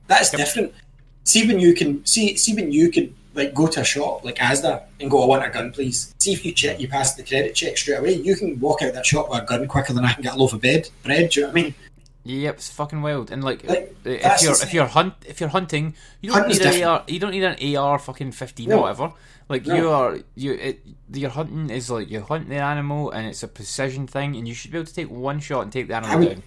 That's 0.09 0.30
different. 0.30 0.74
See 1.24 1.46
when 1.46 1.59
you 1.59 1.72
can 1.74 2.05
see, 2.05 2.36
see 2.36 2.55
when 2.55 2.70
you 2.70 2.90
can 2.90 3.14
like 3.39 3.55
go 3.55 3.66
to 3.66 3.80
a 3.80 3.84
shop 3.84 4.24
like 4.24 4.36
Asda 4.36 4.82
and 5.01 5.11
go, 5.11 5.22
I 5.22 5.26
want 5.26 5.45
a 5.47 5.51
gun, 5.51 5.72
please. 5.72 6.14
See 6.18 6.32
if 6.32 6.45
you 6.45 6.53
check, 6.53 6.78
you 6.80 6.89
pass 6.89 7.14
the 7.14 7.22
credit 7.22 7.55
check 7.55 7.76
straight 7.78 7.97
away. 8.01 8.14
You 8.14 8.36
can 8.36 8.59
walk 8.61 8.82
out 8.82 8.93
that 8.95 9.07
shop 9.07 9.30
with 9.30 9.43
a 9.43 9.47
gun 9.47 9.66
quicker 9.66 9.93
than 9.95 10.05
I 10.05 10.12
can 10.12 10.22
get 10.22 10.34
a 10.34 10.36
loaf 10.36 10.53
of 10.53 10.61
bed, 10.61 10.91
bread. 11.05 11.30
Do 11.30 11.41
you 11.41 11.47
know 11.47 11.53
what 11.53 11.59
I 11.59 11.62
mean? 11.62 11.74
Yep, 12.24 12.55
it's 12.57 12.70
fucking 12.70 13.01
wild. 13.01 13.30
And 13.30 13.43
like, 13.43 13.64
Like, 13.64 13.97
uh, 14.05 14.11
if 14.11 14.43
you're 14.43 14.53
if 14.53 14.74
you're 14.74 14.86
hunt 14.86 15.14
if 15.26 15.41
you're 15.41 15.49
hunting, 15.49 15.95
you 16.20 16.28
don't 16.30 16.41
Hunting's 16.41 16.59
need 16.61 16.66
an 16.66 16.72
different. 16.72 16.93
AR. 16.93 17.05
You 17.09 17.18
don't 17.20 17.30
need 17.30 17.45
an 17.45 17.76
AR 17.76 17.99
fucking 17.99 18.32
fifteen 18.32 18.68
No. 18.68 18.78
or 18.78 18.82
whatever. 18.82 19.12
Like 19.49 19.64
No. 19.64 19.74
you 19.76 19.91
are 19.91 20.18
you 20.34 20.53
it, 20.53 20.80
your 21.14 21.30
hunting 21.30 21.70
is 21.70 21.89
like 21.91 22.11
you 22.11 22.20
hunt 22.20 22.51
the 22.51 22.57
animal 22.57 23.11
and 23.12 23.26
it's 23.26 23.43
a 23.43 23.49
precision 23.49 24.07
thing, 24.07 24.36
and 24.36 24.47
you 24.47 24.53
should 24.53 24.72
be 24.72 24.76
able 24.78 24.86
to 24.86 24.95
take 24.95 25.09
one 25.11 25.41
shot 25.41 25.62
and 25.62 25.72
take 25.72 25.89
the 25.89 25.95
I 25.95 25.99
animal 25.99 26.18
would- 26.18 26.28
down. 26.34 26.43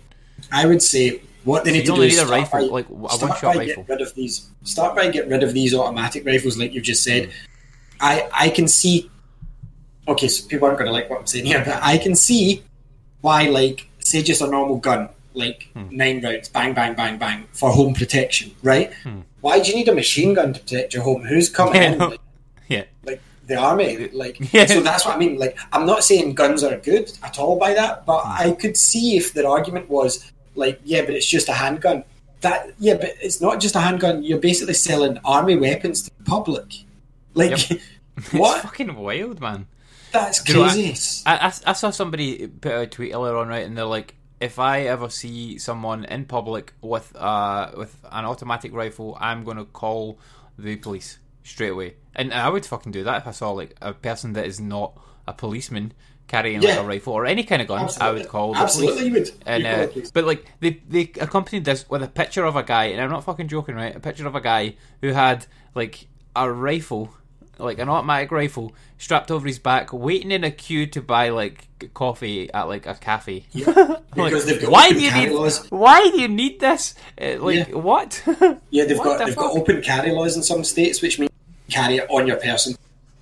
I 0.52 0.66
would 0.66 0.82
say 0.82 1.22
what 1.44 1.64
they 1.66 1.72
need 1.72 1.86
to 1.88 1.96
do 1.96 2.02
is 2.02 2.14
need 2.16 2.22
a 2.24 2.26
start 2.28 2.30
rifle, 2.30 2.60
by, 2.70 2.74
like, 2.74 2.88
a 2.90 3.10
start 3.14 3.42
by 3.42 3.56
rifle. 3.56 3.84
Get 3.84 3.90
rid 3.90 4.02
of 4.02 4.14
these. 4.16 4.50
Start 4.64 4.96
by 4.96 5.10
get 5.10 5.28
rid 5.28 5.44
of 5.44 5.54
these 5.54 5.74
automatic 5.74 6.26
rifles, 6.26 6.58
like 6.58 6.74
you've 6.74 6.84
just 6.84 7.04
said. 7.04 7.32
I 8.00 8.28
I 8.32 8.50
can 8.50 8.68
see. 8.68 9.10
Okay, 10.08 10.28
so 10.28 10.48
people 10.48 10.66
aren't 10.68 10.80
going 10.80 10.88
to 10.88 10.94
like 10.94 11.10
what 11.10 11.20
I'm 11.20 11.28
saying 11.28 11.46
here, 11.46 11.64
but 11.66 11.80
I 11.82 11.98
can 11.98 12.16
see 12.16 12.64
why, 13.22 13.48
like, 13.50 13.88
say 14.00 14.24
just 14.24 14.42
a 14.42 14.48
normal 14.48 14.78
gun, 14.78 15.10
like 15.36 15.70
Hmm. 15.76 15.84
nine 15.92 16.24
rounds, 16.24 16.50
bang, 16.50 16.74
bang, 16.74 16.96
bang, 16.96 17.18
bang, 17.20 17.46
for 17.54 17.70
home 17.72 17.94
protection, 17.94 18.52
right? 18.64 18.92
Why 19.42 19.60
do 19.60 19.70
you 19.70 19.76
need 19.76 19.88
a 19.90 19.94
machine 19.96 20.34
gun 20.34 20.54
to 20.54 20.60
protect 20.60 20.94
your 20.96 21.04
home? 21.04 21.22
Who's 21.24 21.50
coming 21.50 21.74
Hmm. 21.76 21.82
Yeah, 21.82 21.92
in? 21.92 21.98
no. 22.00 22.08
Like 22.10 22.20
the 23.48 23.56
army. 23.56 24.10
Like 24.10 24.38
Yeah. 24.54 24.66
so 24.66 24.82
that's 24.82 25.06
what 25.06 25.16
I 25.16 25.20
mean. 25.20 25.38
Like 25.38 25.58
I'm 25.74 25.86
not 25.86 26.04
saying 26.04 26.36
guns 26.36 26.64
are 26.64 26.78
good 26.78 27.12
at 27.24 27.40
all 27.40 27.58
by 27.58 27.74
that, 27.74 28.06
but 28.06 28.24
I 28.26 28.52
could 28.52 28.78
see 28.78 29.18
if 29.18 29.34
their 29.34 29.48
argument 29.48 29.90
was 29.90 30.32
like, 30.56 30.80
yeah, 30.84 31.02
but 31.06 31.14
it's 31.14 31.26
just 31.28 31.50
a 31.50 31.54
handgun. 31.54 32.04
That 32.42 32.74
yeah, 32.80 32.96
but 32.96 33.12
it's 33.22 33.40
not 33.42 33.60
just 33.60 33.76
a 33.76 33.80
handgun. 33.80 34.24
You're 34.24 34.40
basically 34.40 34.74
selling 34.74 35.20
army 35.24 35.56
weapons 35.56 36.04
to 36.04 36.12
the 36.18 36.24
public. 36.24 36.74
Like 37.34 37.52
it's 38.18 38.34
what? 38.34 38.62
fucking 38.62 38.96
wild, 38.96 39.40
man. 39.42 39.68
That's 40.12 40.46
You 40.48 40.56
know, 40.56 40.68
crazy. 40.68 41.24
I, 41.26 41.48
I, 41.48 41.54
I 41.68 41.74
saw 41.74 41.90
somebody 41.90 42.48
put 42.48 42.74
out 42.74 42.84
a 42.84 42.88
tweet 42.88 43.14
earlier 43.14 43.38
on, 43.38 43.48
right, 43.48 43.66
and 43.66 43.78
they're 43.78 43.86
like, 43.86 44.16
if 44.42 44.60
I 44.60 44.82
ever 44.82 45.10
see 45.10 45.58
someone 45.58 46.04
in 46.06 46.26
public 46.26 46.74
with 46.82 47.16
uh 47.16 47.72
with 47.78 47.96
an 48.12 48.26
automatic 48.26 48.74
rifle, 48.74 49.18
I'm 49.22 49.44
gonna 49.46 49.66
call 49.66 50.20
the 50.58 50.76
police 50.76 51.20
straight 51.44 51.70
away. 51.70 51.96
And 52.16 52.34
I 52.34 52.50
would 52.50 52.66
fucking 52.66 52.92
do 52.92 53.04
that 53.06 53.18
if 53.22 53.28
I 53.28 53.32
saw 53.32 53.52
like 53.52 53.76
a 53.82 53.94
person 53.94 54.34
that 54.34 54.46
is 54.46 54.60
not 54.60 55.00
a 55.28 55.34
policeman 55.34 55.94
carrying 56.28 56.62
like 56.62 56.78
a 56.78 56.84
rifle 56.84 57.14
or 57.14 57.26
any 57.26 57.44
kind 57.44 57.62
of 57.62 57.68
gun. 57.68 57.90
I 58.00 58.12
would 58.12 58.28
call 58.30 58.54
the 58.54 58.60
Absolutely, 58.60 59.10
police. 59.10 59.30
you 59.30 59.34
would. 59.36 59.44
And 59.46 59.66
uh, 59.68 59.88
police. 59.88 60.12
but 60.12 60.26
like 60.26 60.46
they 60.60 60.82
they 60.88 61.12
accompanied 61.20 61.66
this 61.66 61.90
with 61.90 62.04
a 62.04 62.08
picture 62.08 62.46
of 62.46 62.56
a 62.56 62.64
guy, 62.64 62.86
and 62.86 63.02
I'm 63.02 63.10
not 63.10 63.24
fucking 63.24 63.48
joking, 63.48 63.76
right? 63.76 63.96
A 63.96 64.00
picture 64.00 64.28
of 64.28 64.36
a 64.36 64.42
guy 64.42 64.76
who 65.02 65.10
had 65.10 65.46
like 65.76 66.08
a 66.36 66.50
rifle, 66.52 67.14
like 67.58 67.80
an 67.80 67.90
automatic 67.90 68.32
rifle, 68.32 68.74
strapped 68.98 69.30
over 69.32 69.46
his 69.48 69.60
back, 69.60 69.92
waiting 69.92 70.32
in 70.32 70.44
a 70.46 70.52
queue 70.52 70.86
to 70.88 71.02
buy 71.02 71.30
like 71.30 71.68
coffee 71.94 72.52
at 72.54 72.64
like 72.68 72.86
a 72.86 72.96
cafe. 72.96 73.46
Like, 74.14 74.34
they've 74.44 74.60
got 74.62 74.70
why 74.72 74.92
do 74.92 75.00
you 75.02 75.10
need? 75.14 75.32
laws. 75.32 75.66
Why 75.72 76.02
do 76.12 76.20
you 76.20 76.28
need 76.28 76.60
this? 76.60 76.96
Uh, 77.20 77.38
like 77.40 77.70
Yeah. 77.70 77.76
what? 77.76 78.22
Yeah, 78.70 78.84
they've 78.84 78.98
What 78.98 79.06
got 79.06 79.20
the 79.20 79.26
they've 79.26 79.34
fuck? 79.36 79.46
got 79.54 79.58
open 79.58 79.82
carry 79.82 80.12
laws 80.12 80.36
in 80.36 80.44
some 80.44 80.66
states, 80.66 81.02
which 81.02 81.18
means 81.18 81.31
carry 81.72 81.98
it 81.98 82.08
on 82.10 82.28
your 82.28 82.38
person. 82.38 82.76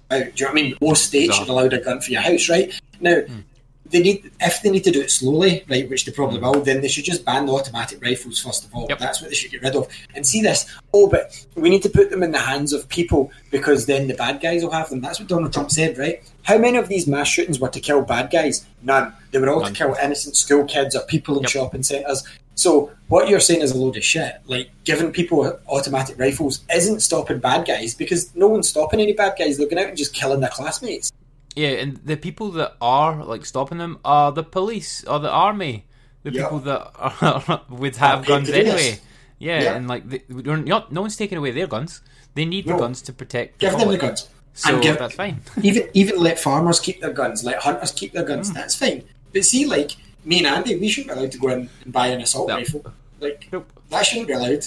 Do 0.10 0.18
you 0.18 0.24
know 0.24 0.32
what 0.38 0.50
I 0.50 0.54
mean? 0.54 0.76
Most 0.82 1.06
states 1.06 1.36
should 1.36 1.50
allow 1.50 1.66
a 1.66 1.78
gun 1.78 2.02
for 2.02 2.12
your 2.12 2.22
house, 2.22 2.50
right? 2.50 2.74
Now, 3.00 3.22
hmm. 3.22 3.40
they 3.86 4.02
need 4.02 4.32
if 4.40 4.62
they 4.64 4.72
need 4.72 4.84
to 4.86 4.92
do 4.92 5.02
it 5.02 5.12
slowly, 5.12 5.64
right, 5.70 5.88
which 5.88 6.06
they 6.06 6.12
probably 6.12 6.40
will, 6.40 6.62
then 6.62 6.82
they 6.82 6.88
should 6.88 7.06
just 7.06 7.24
ban 7.24 7.46
the 7.46 7.54
automatic 7.54 8.04
rifles 8.04 8.40
first 8.40 8.66
of 8.66 8.74
all. 8.74 8.88
Yep. 8.90 8.98
That's 8.98 9.22
what 9.22 9.30
they 9.30 9.36
should 9.36 9.52
get 9.52 9.62
rid 9.62 9.76
of. 9.76 9.88
And 10.16 10.26
see 10.26 10.42
this, 10.42 10.66
oh, 10.94 11.08
but 11.08 11.46
we 11.56 11.70
need 11.70 11.84
to 11.84 11.90
put 11.90 12.10
them 12.10 12.24
in 12.24 12.32
the 12.32 12.40
hands 12.40 12.74
of 12.74 12.90
people 12.90 13.32
because 13.52 13.86
then 13.86 14.08
the 14.08 14.16
bad 14.16 14.42
guys 14.42 14.64
will 14.64 14.72
have 14.72 14.90
them. 14.90 15.00
That's 15.00 15.20
what 15.20 15.30
Donald 15.30 15.54
Trump 15.54 15.70
said, 15.70 15.98
right? 16.00 16.24
How 16.42 16.58
many 16.58 16.80
of 16.80 16.88
these 16.88 17.06
mass 17.06 17.28
shootings 17.28 17.60
were 17.60 17.70
to 17.70 17.80
kill 17.80 18.02
bad 18.02 18.32
guys? 18.32 18.66
None. 18.82 19.14
They 19.30 19.38
were 19.38 19.50
all 19.50 19.62
None. 19.62 19.74
to 19.74 19.78
kill 19.78 19.96
innocent 20.02 20.36
school 20.36 20.66
kids 20.66 20.96
or 20.96 21.02
people 21.02 21.38
in 21.38 21.44
Yep. 21.44 21.52
shopping 21.52 21.84
centres. 21.84 22.24
So 22.60 22.92
what 23.08 23.30
you're 23.30 23.40
saying 23.40 23.62
is 23.62 23.72
a 23.72 23.78
load 23.78 23.96
of 23.96 24.04
shit. 24.04 24.34
Like 24.46 24.70
giving 24.84 25.12
people 25.14 25.38
automatic 25.70 26.20
rifles 26.20 26.66
isn't 26.74 27.00
stopping 27.00 27.40
bad 27.40 27.66
guys 27.66 27.96
because 27.96 28.36
no 28.36 28.48
one's 28.50 28.68
stopping 28.68 29.00
any 29.00 29.14
bad 29.14 29.34
guys. 29.40 29.58
They're 29.58 29.68
going 29.70 29.82
out 29.82 29.88
and 29.90 29.98
just 29.98 30.14
killing 30.14 30.42
their 30.42 30.50
classmates. 30.50 31.10
Yeah, 31.56 31.70
and 31.82 31.98
the 32.04 32.18
people 32.18 32.52
that 32.60 32.76
are 32.82 33.24
like 33.24 33.46
stopping 33.46 33.78
them 33.78 34.00
are 34.04 34.34
the 34.34 34.44
police 34.44 35.06
or 35.06 35.20
the 35.20 35.30
army. 35.32 35.86
The 36.24 36.32
Yeah. 36.34 36.42
people 36.44 36.60
that 36.60 36.82
are, 37.00 37.62
would 37.70 37.96
have 37.96 38.26
guns 38.26 38.50
anyway. 38.50 39.00
Yeah, 39.40 39.64
Yeah. 39.64 39.76
and 39.76 39.88
like 39.88 40.04
they, 40.10 40.22
not, 40.30 40.92
no 40.92 41.00
one's 41.02 41.16
taking 41.16 41.38
away 41.38 41.52
their 41.52 41.68
guns. 41.68 42.02
They 42.36 42.44
need 42.44 42.66
the 42.68 42.76
guns 42.76 43.02
to 43.04 43.14
protect. 43.14 43.60
Give 43.60 43.72
them 43.78 43.88
the 43.88 43.98
guns. 43.98 44.28
So 44.54 44.74
And 44.74 44.84
give- 44.84 45.00
that's 45.00 45.16
fine. 45.16 45.40
even 45.64 45.88
even 45.94 46.20
let 46.20 46.38
farmers 46.38 46.82
keep 46.82 47.00
their 47.00 47.14
guns, 47.14 47.46
let 47.46 47.60
hunters 47.64 47.92
keep 47.94 48.12
their 48.12 48.26
guns. 48.26 48.52
Mm. 48.52 48.56
That's 48.56 48.76
fine. 48.76 49.04
But 49.34 49.46
see, 49.46 49.66
like 49.66 49.92
me 50.26 50.40
and 50.40 50.48
Andy, 50.48 50.76
we 50.78 50.88
shouldn't 50.90 51.14
be 51.14 51.20
allowed 51.20 51.32
to 51.32 51.38
go 51.38 51.50
in 51.50 51.70
and 51.84 51.94
buy 51.94 52.08
an 52.08 52.22
assault 52.22 52.48
No. 52.50 52.56
rifle. 52.58 52.86
Like 53.20 53.48
Nope. 53.52 53.72
that 53.90 54.06
shouldn't 54.06 54.28
be 54.28 54.34
allowed. 54.34 54.66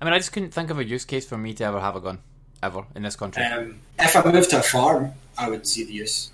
I 0.00 0.04
mean, 0.04 0.14
I 0.14 0.18
just 0.18 0.32
couldn't 0.32 0.52
think 0.52 0.70
of 0.70 0.78
a 0.78 0.84
use 0.84 1.04
case 1.04 1.26
for 1.26 1.38
me 1.38 1.54
to 1.54 1.64
ever 1.64 1.80
have 1.80 1.94
a 1.96 2.00
gun 2.00 2.18
ever 2.62 2.84
in 2.94 3.02
this 3.02 3.16
country. 3.16 3.42
Um, 3.44 3.78
if 3.98 4.16
I 4.16 4.30
moved 4.30 4.50
to 4.50 4.58
a 4.58 4.62
farm, 4.62 5.12
I 5.38 5.48
would 5.48 5.66
see 5.66 5.84
the 5.84 5.92
use. 5.92 6.30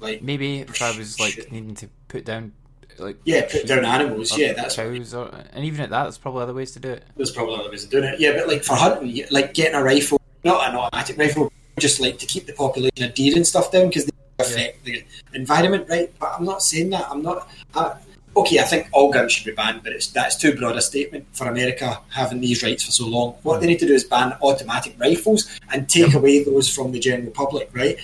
Like 0.00 0.22
Maybe 0.22 0.60
if 0.60 0.80
I 0.82 0.96
was 0.96 1.18
like 1.20 1.32
Shit. 1.34 1.52
needing 1.52 1.74
to 1.76 1.88
put 2.08 2.24
down, 2.24 2.52
like 2.98 3.16
yeah, 3.24 3.46
put 3.50 3.66
down 3.66 3.84
animals. 3.84 4.32
or 4.36 4.40
Yeah, 4.40 4.52
that's 4.54 4.76
cows, 4.76 5.14
or 5.14 5.30
and 5.52 5.64
even 5.64 5.80
at 5.80 5.90
that, 5.90 6.02
there's 6.04 6.18
probably 6.18 6.42
other 6.42 6.54
ways 6.54 6.72
to 6.72 6.80
do 6.80 6.90
it. 6.90 7.04
there's 7.16 7.30
probably 7.30 7.54
other 7.56 7.70
ways 7.70 7.84
of 7.84 7.90
doing 7.90 8.04
it. 8.04 8.20
Yeah, 8.20 8.32
but 8.32 8.48
like 8.48 8.64
for 8.64 8.74
hunting, 8.74 9.24
like 9.30 9.54
getting 9.54 9.74
a 9.74 9.82
rifle, 9.82 10.20
not 10.42 10.68
an 10.68 10.76
automatic 10.76 11.16
rifle, 11.18 11.52
just 11.78 12.00
like 12.00 12.18
to 12.18 12.26
keep 12.26 12.46
the 12.46 12.52
population 12.52 13.04
of 13.04 13.14
deer 13.14 13.34
and 13.36 13.46
stuff 13.46 13.70
down 13.72 13.88
because 13.88 14.04
they 14.06 14.12
affect 14.52 14.84
the 14.84 15.04
environment, 15.32 15.88
right? 15.88 16.12
But 16.18 16.32
I'm 16.38 16.44
not 16.44 16.62
saying 16.62 16.90
that. 16.90 17.06
I'm 17.10 17.22
not. 17.22 17.48
Uh, 17.74 17.94
okay, 18.36 18.58
I 18.58 18.62
think 18.62 18.88
all 18.92 19.12
guns 19.12 19.32
should 19.32 19.46
be 19.46 19.52
banned, 19.52 19.82
but 19.82 19.92
it's 19.92 20.08
that's 20.08 20.36
too 20.36 20.54
broad 20.56 20.76
a 20.76 20.82
statement 20.82 21.26
for 21.32 21.48
America 21.48 22.00
having 22.10 22.40
these 22.40 22.62
rights 22.62 22.84
for 22.84 22.92
so 22.92 23.06
long. 23.06 23.36
What 23.42 23.60
they 23.60 23.66
need 23.66 23.78
to 23.80 23.86
do 23.86 23.94
is 23.94 24.04
ban 24.04 24.36
automatic 24.42 24.94
rifles 24.98 25.48
and 25.72 25.88
take 25.88 26.14
away 26.14 26.42
those 26.44 26.68
from 26.72 26.92
the 26.92 26.98
general 27.00 27.30
public, 27.30 27.70
right? 27.74 27.96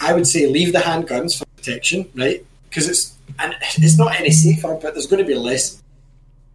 I 0.00 0.12
would 0.12 0.26
say 0.26 0.46
leave 0.46 0.72
the 0.72 0.80
handguns 0.80 1.38
for 1.38 1.46
protection, 1.56 2.08
right? 2.14 2.44
Because 2.68 2.88
it's 2.88 3.16
and 3.38 3.54
it's 3.76 3.98
not 3.98 4.18
any 4.18 4.30
safer, 4.30 4.78
but 4.80 4.94
there's 4.94 5.06
going 5.06 5.22
to 5.22 5.26
be 5.26 5.34
less 5.34 5.82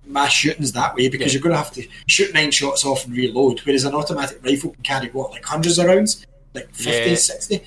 mass 0.05 0.31
shootings 0.31 0.71
that 0.73 0.95
way 0.95 1.07
because 1.09 1.27
Yeah. 1.27 1.33
you're 1.39 1.43
going 1.43 1.53
to 1.53 1.57
have 1.57 1.71
to 1.73 1.87
shoot 2.07 2.33
nine 2.33 2.51
shots 2.51 2.83
off 2.85 3.05
and 3.05 3.15
reload, 3.15 3.59
whereas 3.59 3.83
an 3.85 3.93
automatic 3.93 4.43
rifle 4.43 4.71
can 4.71 4.83
carry 4.83 5.07
what, 5.09 5.31
like 5.31 5.45
hundreds 5.45 5.77
of 5.79 5.85
rounds, 5.85 6.25
like 6.53 6.73
50, 6.73 7.09
Yeah. 7.09 7.15
60. 7.15 7.63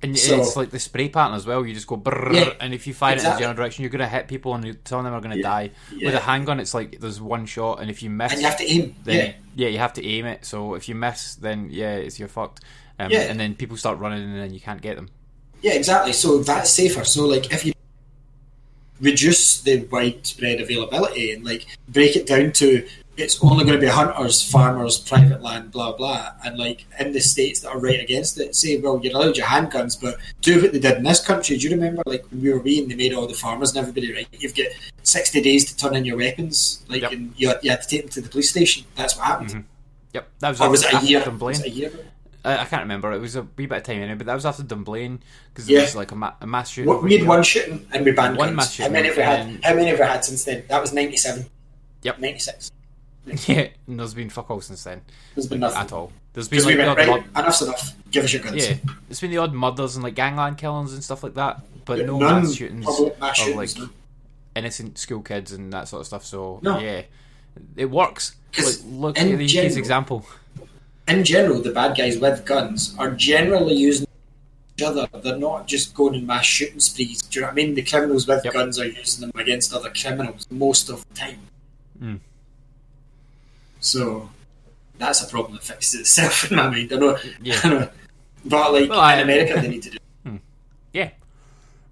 And 0.00 0.16
So- 0.16 0.40
it's 0.40 0.54
like 0.56 0.70
the 0.70 0.78
spray 0.78 1.08
pattern 1.08 1.34
as 1.34 1.44
well. 1.44 1.66
You 1.66 1.74
just 1.74 1.86
go 1.88 1.96
brrr, 1.96 2.32
Yeah, 2.32 2.52
and 2.60 2.72
if 2.72 2.86
you 2.86 2.94
fire 2.94 3.16
it 3.16 3.24
in 3.24 3.30
the 3.32 3.36
general 3.38 3.54
direction, 3.54 3.82
you're 3.82 3.90
going 3.90 3.98
to 4.00 4.06
hit 4.08 4.28
people, 4.28 4.54
and 4.54 4.78
some 4.84 5.00
of 5.00 5.04
them 5.04 5.12
are 5.14 5.20
going 5.20 5.32
to 5.32 5.38
Yeah, 5.38 5.42
die. 5.42 5.70
yeah. 5.96 6.06
With 6.06 6.14
a 6.14 6.20
handgun, 6.20 6.60
it's 6.60 6.72
like 6.72 7.00
there's 7.00 7.20
one 7.20 7.46
shot, 7.46 7.80
and 7.80 7.90
if 7.90 8.00
you 8.02 8.08
miss, 8.08 8.30
And 8.32 8.40
you 8.40 8.46
have 8.46 8.58
to 8.58 8.64
aim. 8.70 8.94
then 9.02 9.34
yeah. 9.56 9.68
you 9.68 9.78
have 9.78 9.92
to 9.94 10.06
aim 10.06 10.24
it. 10.26 10.44
So 10.44 10.74
if 10.74 10.88
you 10.88 10.94
miss, 10.94 11.34
then 11.34 11.68
yeah, 11.72 11.94
it's 11.96 12.18
you're 12.18 12.28
fucked. 12.28 12.60
Um, 13.00 13.10
Yeah. 13.10 13.22
And 13.22 13.40
then 13.40 13.54
people 13.56 13.76
start 13.76 13.98
running, 13.98 14.22
and 14.22 14.36
then 14.38 14.54
you 14.54 14.60
can't 14.60 14.80
get 14.80 14.94
them. 14.96 15.08
Yeah, 15.62 15.72
exactly. 15.72 16.12
So 16.12 16.38
that's 16.44 16.70
safer. 16.70 17.04
So 17.04 17.26
like 17.26 17.52
if 17.52 17.64
you 17.66 17.72
reduce 19.00 19.60
the 19.60 19.84
widespread 19.90 20.60
availability 20.60 21.32
and 21.32 21.44
like 21.44 21.66
break 21.88 22.16
it 22.16 22.26
down 22.26 22.52
to 22.52 22.86
it's 23.18 23.42
only 23.42 23.64
going 23.64 23.78
to 23.78 23.80
be 23.80 23.90
hunters, 23.90 24.42
farmers, 24.42 24.98
private 24.98 25.42
land, 25.42 25.70
blah 25.72 25.92
blah, 25.96 26.32
and 26.44 26.56
like 26.58 26.84
in 26.98 27.12
the 27.12 27.20
states 27.20 27.60
that 27.60 27.70
are 27.70 27.78
right 27.78 28.00
against 28.00 28.38
it, 28.40 28.54
say, 28.54 28.78
well, 28.78 29.00
you're 29.02 29.14
allowed 29.16 29.36
your 29.36 29.46
handguns, 29.46 30.00
but 30.00 30.16
do 30.40 30.62
what 30.62 30.72
they 30.72 30.78
did 30.78 30.96
in 30.98 31.02
this 31.02 31.24
country. 31.24 31.56
Do 31.56 31.68
you 31.68 31.74
remember, 31.74 32.02
like 32.06 32.24
when 32.30 32.40
we 32.42 32.52
were 32.52 32.58
wee 32.60 32.80
and 32.80 32.90
they 32.90 32.94
made 32.96 33.12
all 33.12 33.26
the 33.26 33.34
farmers 33.34 33.70
and 33.70 33.78
everybody 33.78 34.12
right? 34.12 34.28
You've 34.32 34.54
got 34.54 34.66
sixty 35.02 35.40
days 35.40 35.64
to 35.66 35.76
turn 35.76 35.96
in 35.96 36.04
your 36.04 36.16
weapons, 36.16 36.82
like, 36.88 37.02
Yep. 37.02 37.12
and 37.12 37.32
you 37.36 37.48
had, 37.48 37.58
you 37.62 37.70
had 37.70 37.82
to 37.82 37.88
take 37.88 38.02
them 38.02 38.10
to 38.10 38.20
the 38.20 38.28
police 38.28 38.50
station. 38.50 38.84
That's 38.94 39.16
what 39.16 39.26
happened. 39.26 39.50
Mm-hmm. 39.50 39.60
Yep, 40.14 40.28
that 40.40 40.48
was 40.50 40.60
Or 40.60 40.70
was 40.70 40.84
it 40.84 40.92
a 40.94 41.04
year? 41.04 41.28
Was 41.30 41.60
it 41.60 41.66
a 41.66 41.70
year? 41.70 41.88
ago? 41.88 41.98
I, 42.44 42.58
I 42.58 42.64
can't 42.66 42.82
remember. 42.82 43.12
It 43.12 43.20
was 43.20 43.34
a 43.36 43.42
wee 43.56 43.66
bit 43.66 43.78
of 43.78 43.82
time 43.82 44.00
in 44.00 44.10
it, 44.10 44.16
but 44.16 44.26
that 44.28 44.34
was 44.34 44.46
after 44.46 44.62
Dunblane 44.62 45.20
because 45.52 45.68
Yeah. 45.68 45.80
it 45.80 45.82
was 45.82 45.96
like 45.96 46.12
a, 46.12 46.14
ma- 46.14 46.34
a 46.40 46.46
mass 46.46 46.70
shooting. 46.70 46.88
What, 46.88 47.02
we 47.02 47.18
had 47.18 47.26
one 47.26 47.42
shooting 47.42 47.86
and 47.92 48.04
we 48.04 48.12
banned 48.12 48.36
One 48.38 48.48
guns. 48.48 48.56
mass 48.56 48.66
How 48.76 48.84
shooting 48.84 48.92
many 48.92 49.08
have 49.08 49.16
we 49.16 49.22
had? 49.24 49.64
How 49.64 49.74
many 49.74 49.88
have 49.88 49.98
we 49.98 50.04
had 50.06 50.24
since 50.24 50.44
then? 50.44 50.62
That 50.68 50.80
was 50.80 50.92
ninety 50.92 51.16
seven. 51.16 51.46
Yep. 52.02 52.20
ninety 52.20 52.38
six. 52.38 52.70
Yeah, 53.46 53.68
and 53.86 53.98
there's 54.00 54.14
been 54.14 54.30
fuck 54.30 54.50
all 54.50 54.60
since 54.60 54.84
then 54.84 55.02
There's 55.34 55.46
been 55.46 55.60
nothing. 55.60 55.78
at 55.80 55.92
all. 55.92 56.12
There's 56.32 56.48
been 56.48 56.60
like 56.60 56.66
we 56.68 56.72
the 56.74 56.78
went 56.86 56.90
odd 56.90 56.98
right. 57.08 57.24
mur- 57.34 57.40
Enough's 57.42 57.62
enough. 57.62 57.92
Give 58.10 58.24
us 58.24 58.32
your 58.32 58.42
guns. 58.42 58.68
yeah, 58.68 58.76
there's 59.08 59.20
been 59.20 59.30
the 59.30 59.38
odd 59.38 59.52
murders 59.52 59.96
and 59.96 60.02
like 60.04 60.14
gangland 60.14 60.58
killings 60.58 60.92
and 60.94 61.02
stuff 61.04 61.22
like 61.22 61.34
that, 61.34 61.60
but 61.84 61.98
Yeah, 61.98 62.06
no 62.06 62.18
mass 62.18 62.54
shootings 62.54 62.84
mass 63.20 63.40
of 63.48 63.54
like 63.56 63.76
no. 63.78 63.88
innocent 64.56 64.98
school 64.98 65.20
kids 65.22 65.52
and 65.52 65.72
that 65.72 65.88
sort 65.88 66.00
of 66.00 66.06
stuff. 66.06 66.24
So 66.24 66.60
No. 66.62 66.78
yeah, 66.78 67.02
it 67.76 67.86
works. 67.90 68.36
Like, 68.56 68.74
look 68.86 69.18
at 69.18 69.24
the 69.24 69.34
UK's 69.44 69.52
general- 69.52 69.76
example. 69.78 70.26
In 71.06 71.24
general, 71.24 71.60
the 71.62 71.70
bad 71.72 71.96
guys 71.96 72.18
with 72.18 72.44
guns 72.44 72.94
are 72.98 73.10
generally 73.12 73.74
using 73.74 74.06
each 74.76 74.84
other. 74.84 75.08
They're 75.22 75.38
not 75.38 75.66
just 75.66 75.94
going 75.94 76.14
in 76.14 76.26
mass 76.26 76.44
shooting 76.44 76.80
sprees. 76.80 77.22
Do 77.22 77.36
you 77.36 77.40
know 77.42 77.46
what 77.48 77.52
I 77.52 77.54
mean? 77.56 77.74
The 77.74 77.82
criminals 77.82 78.26
with 78.26 78.44
Yep. 78.44 78.52
guns 78.52 78.78
are 78.78 78.86
using 78.86 79.22
them 79.22 79.32
against 79.40 79.72
other 79.74 79.90
criminals 79.90 80.46
most 80.50 80.90
of 80.90 81.04
the 81.08 81.14
time. 81.14 81.38
Mm. 82.02 82.20
So 83.80 84.30
that's 84.98 85.22
a 85.22 85.28
problem 85.28 85.54
that 85.54 85.62
fixes 85.64 86.00
itself 86.00 86.50
in 86.50 86.56
my 86.56 86.68
mind. 86.68 86.92
I 86.92 86.96
know. 86.96 87.18
Yeah. 87.42 87.60
I 87.64 87.68
know. 87.68 87.88
But 88.44 88.72
like 88.72 88.88
Well, 88.90 89.00
I- 89.00 89.14
in 89.16 89.20
America, 89.20 89.54
they 89.60 89.68
need 89.68 89.82
to 89.82 89.90
do. 89.90 89.98
Yeah. 90.92 91.10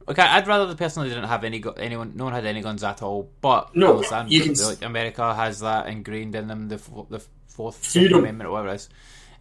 Okay, 0.09 0.23
I'd 0.23 0.47
rather 0.47 0.67
the 0.67 0.77
person 0.77 1.03
didn't 1.09 1.25
have 1.25 1.43
any 1.43 1.63
anyone, 1.79 2.13
no 2.15 2.25
one 2.25 2.33
had 2.33 2.47
any 2.47 2.63
guns 2.63 2.85
at 2.85 3.03
all. 3.03 3.29
But 3.41 3.75
No, 3.75 4.01
you 4.29 4.41
can 4.41 4.55
like, 4.55 4.83
America 4.83 5.35
has 5.35 5.61
that 5.61 5.89
ingrained 5.89 6.37
in 6.37 6.47
them, 6.47 6.69
the 6.69 6.77
the 7.11 7.21
fourth. 7.49 7.97
Amendment 7.97 8.47
or 8.49 8.53
whatever 8.53 8.69
it 8.69 8.75
is, 8.77 8.89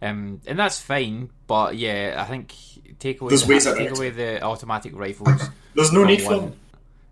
um, 0.02 0.40
and 0.46 0.58
that's 0.58 0.80
fine. 0.80 1.30
But 1.46 1.76
yeah, 1.76 2.16
I 2.18 2.24
think 2.24 2.52
take 2.98 3.20
away 3.20 3.30
the, 3.36 3.74
take 3.76 3.90
away 3.96 4.10
the 4.10 4.42
automatic 4.42 4.96
rifles. 4.98 5.40
There's 5.74 5.92
no 5.92 6.02
need 6.02 6.22
for 6.22 6.34
them. 6.40 6.52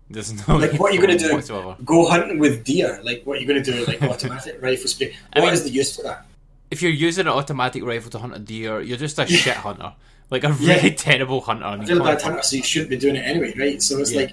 There's 0.09 0.47
no 0.47 0.57
Like, 0.57 0.73
what 0.79 0.91
are 0.91 0.95
you 0.95 1.05
to 1.07 1.17
do? 1.17 1.33
whatsoever. 1.33 1.75
Go 1.83 2.05
hunting 2.07 2.37
with 2.37 2.63
deer? 2.63 2.99
Like, 3.03 3.23
what 3.23 3.37
are 3.37 3.41
you 3.41 3.47
going 3.47 3.61
to 3.63 3.71
do? 3.71 3.85
Like, 3.85 4.01
automatic 4.11 4.61
rifle 4.61 4.87
spray? 4.87 5.15
I 5.33 5.39
What 5.39 5.53
is 5.53 5.63
mean- 5.63 5.71
the 5.73 5.77
use 5.77 5.95
for 5.95 6.03
that? 6.03 6.25
If 6.71 6.81
you're 6.81 6.91
using 6.91 7.21
an 7.27 7.33
automatic 7.33 7.83
rifle 7.83 8.09
to 8.11 8.19
hunt 8.19 8.35
a 8.35 8.39
deer, 8.39 8.81
you're 8.81 8.97
just 8.97 9.17
a 9.19 9.25
shit 9.27 9.55
hunter, 9.55 9.93
like 10.29 10.43
a 10.43 10.55
Yeah. 10.59 10.75
really 10.75 10.91
terrible 11.07 11.41
hunter. 11.41 11.65
I 11.65 11.75
you 11.77 11.85
feel 11.85 12.03
bad 12.03 12.21
hunter, 12.21 12.41
so 12.43 12.55
you 12.55 12.63
shouldn't 12.63 12.89
be 12.89 12.97
doing 12.97 13.15
it 13.15 13.19
anyway, 13.25 13.53
right? 13.57 13.81
So 13.81 13.99
it's 13.99 14.11
Yeah. 14.11 14.21
like, 14.21 14.31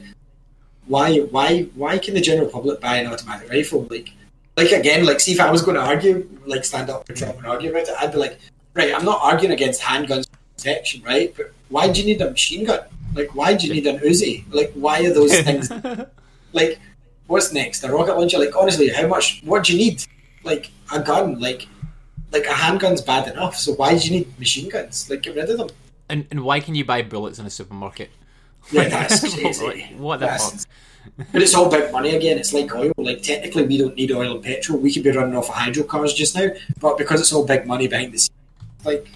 why, 0.86 1.18
why, 1.18 1.62
why 1.74 1.98
can 1.98 2.14
the 2.14 2.20
general 2.20 2.48
public 2.48 2.80
buy 2.80 2.96
an 2.96 3.12
automatic 3.12 3.48
rifle? 3.50 3.86
Like, 3.90 4.10
like 4.56 4.72
again, 4.72 5.04
like, 5.06 5.20
see 5.20 5.32
if 5.32 5.40
I 5.40 5.50
was 5.50 5.62
going 5.62 5.76
to 5.76 5.82
argue, 5.82 6.28
like, 6.46 6.64
stand 6.64 6.90
up 6.90 7.06
for 7.06 7.12
Trump 7.14 7.36
and 7.38 7.46
argue 7.46 7.70
about 7.70 7.82
it, 7.88 7.94
I'd 8.00 8.12
be 8.12 8.18
like, 8.18 8.38
right, 8.74 8.92
I'm 8.94 9.04
not 9.04 9.20
arguing 9.22 9.52
against 9.52 9.80
handguns 9.80 10.26
protection, 10.56 11.02
right? 11.02 11.32
But 11.36 11.52
why 11.72 11.90
do 11.90 12.00
you 12.00 12.06
need 12.06 12.20
a 12.20 12.30
machine 12.30 12.64
gun? 12.64 12.80
Like, 13.14 13.34
why 13.34 13.54
do 13.54 13.66
you 13.66 13.72
need 13.74 13.86
an 13.86 13.98
Uzi? 14.00 14.44
Like, 14.50 14.72
why 14.74 15.04
are 15.04 15.12
those 15.12 15.32
things? 15.48 15.70
like, 16.52 16.78
what's 17.26 17.52
next? 17.52 17.82
A 17.84 17.92
rocket 17.92 18.16
launcher? 18.16 18.38
Like, 18.38 18.54
honestly, 18.56 18.88
how 18.88 19.06
much? 19.06 19.40
What 19.44 19.64
do 19.64 19.72
you 19.72 19.78
need? 19.78 20.04
Like 20.44 20.70
a 20.92 21.00
gun? 21.00 21.38
Like, 21.40 21.66
like 22.32 22.44
a 22.46 22.56
handgun's 22.64 23.00
bad 23.02 23.28
enough. 23.32 23.56
So 23.56 23.72
why 23.74 23.96
do 23.96 24.04
you 24.06 24.18
need 24.18 24.38
machine 24.38 24.68
guns? 24.68 25.08
Like, 25.10 25.22
get 25.22 25.34
rid 25.36 25.50
of 25.50 25.58
them. 25.58 25.68
And, 26.08 26.26
and 26.30 26.44
why 26.44 26.60
can 26.60 26.74
you 26.74 26.84
buy 26.84 27.02
bullets 27.02 27.38
in 27.38 27.46
a 27.46 27.50
supermarket? 27.50 28.10
Yeah, 28.70 28.88
that's 28.88 29.20
crazy. 29.34 29.64
Like, 29.66 29.92
what 29.96 30.20
the 30.20 30.26
That's- 30.26 30.64
fuck? 30.64 30.74
But 31.32 31.42
it's 31.42 31.52
all 31.54 31.66
about 31.66 31.90
money 31.90 32.14
again. 32.14 32.38
It's 32.38 32.52
like 32.52 32.72
oil. 32.76 32.92
Like 32.96 33.22
technically, 33.22 33.64
we 33.66 33.76
don't 33.76 33.96
need 33.96 34.12
oil 34.12 34.36
and 34.36 34.42
petrol. 34.42 34.78
We 34.78 34.92
could 34.94 35.02
be 35.02 35.10
running 35.10 35.34
off 35.34 35.48
of 35.48 35.54
hydro 35.56 35.82
cars 35.82 36.14
just 36.14 36.36
now, 36.36 36.48
but 36.80 36.96
because 36.96 37.20
it's 37.20 37.32
all 37.32 37.44
big 37.44 37.66
money 37.66 37.88
behind 37.88 38.12
the 38.14 38.18
scenes, 38.18 38.30
like 38.84 39.08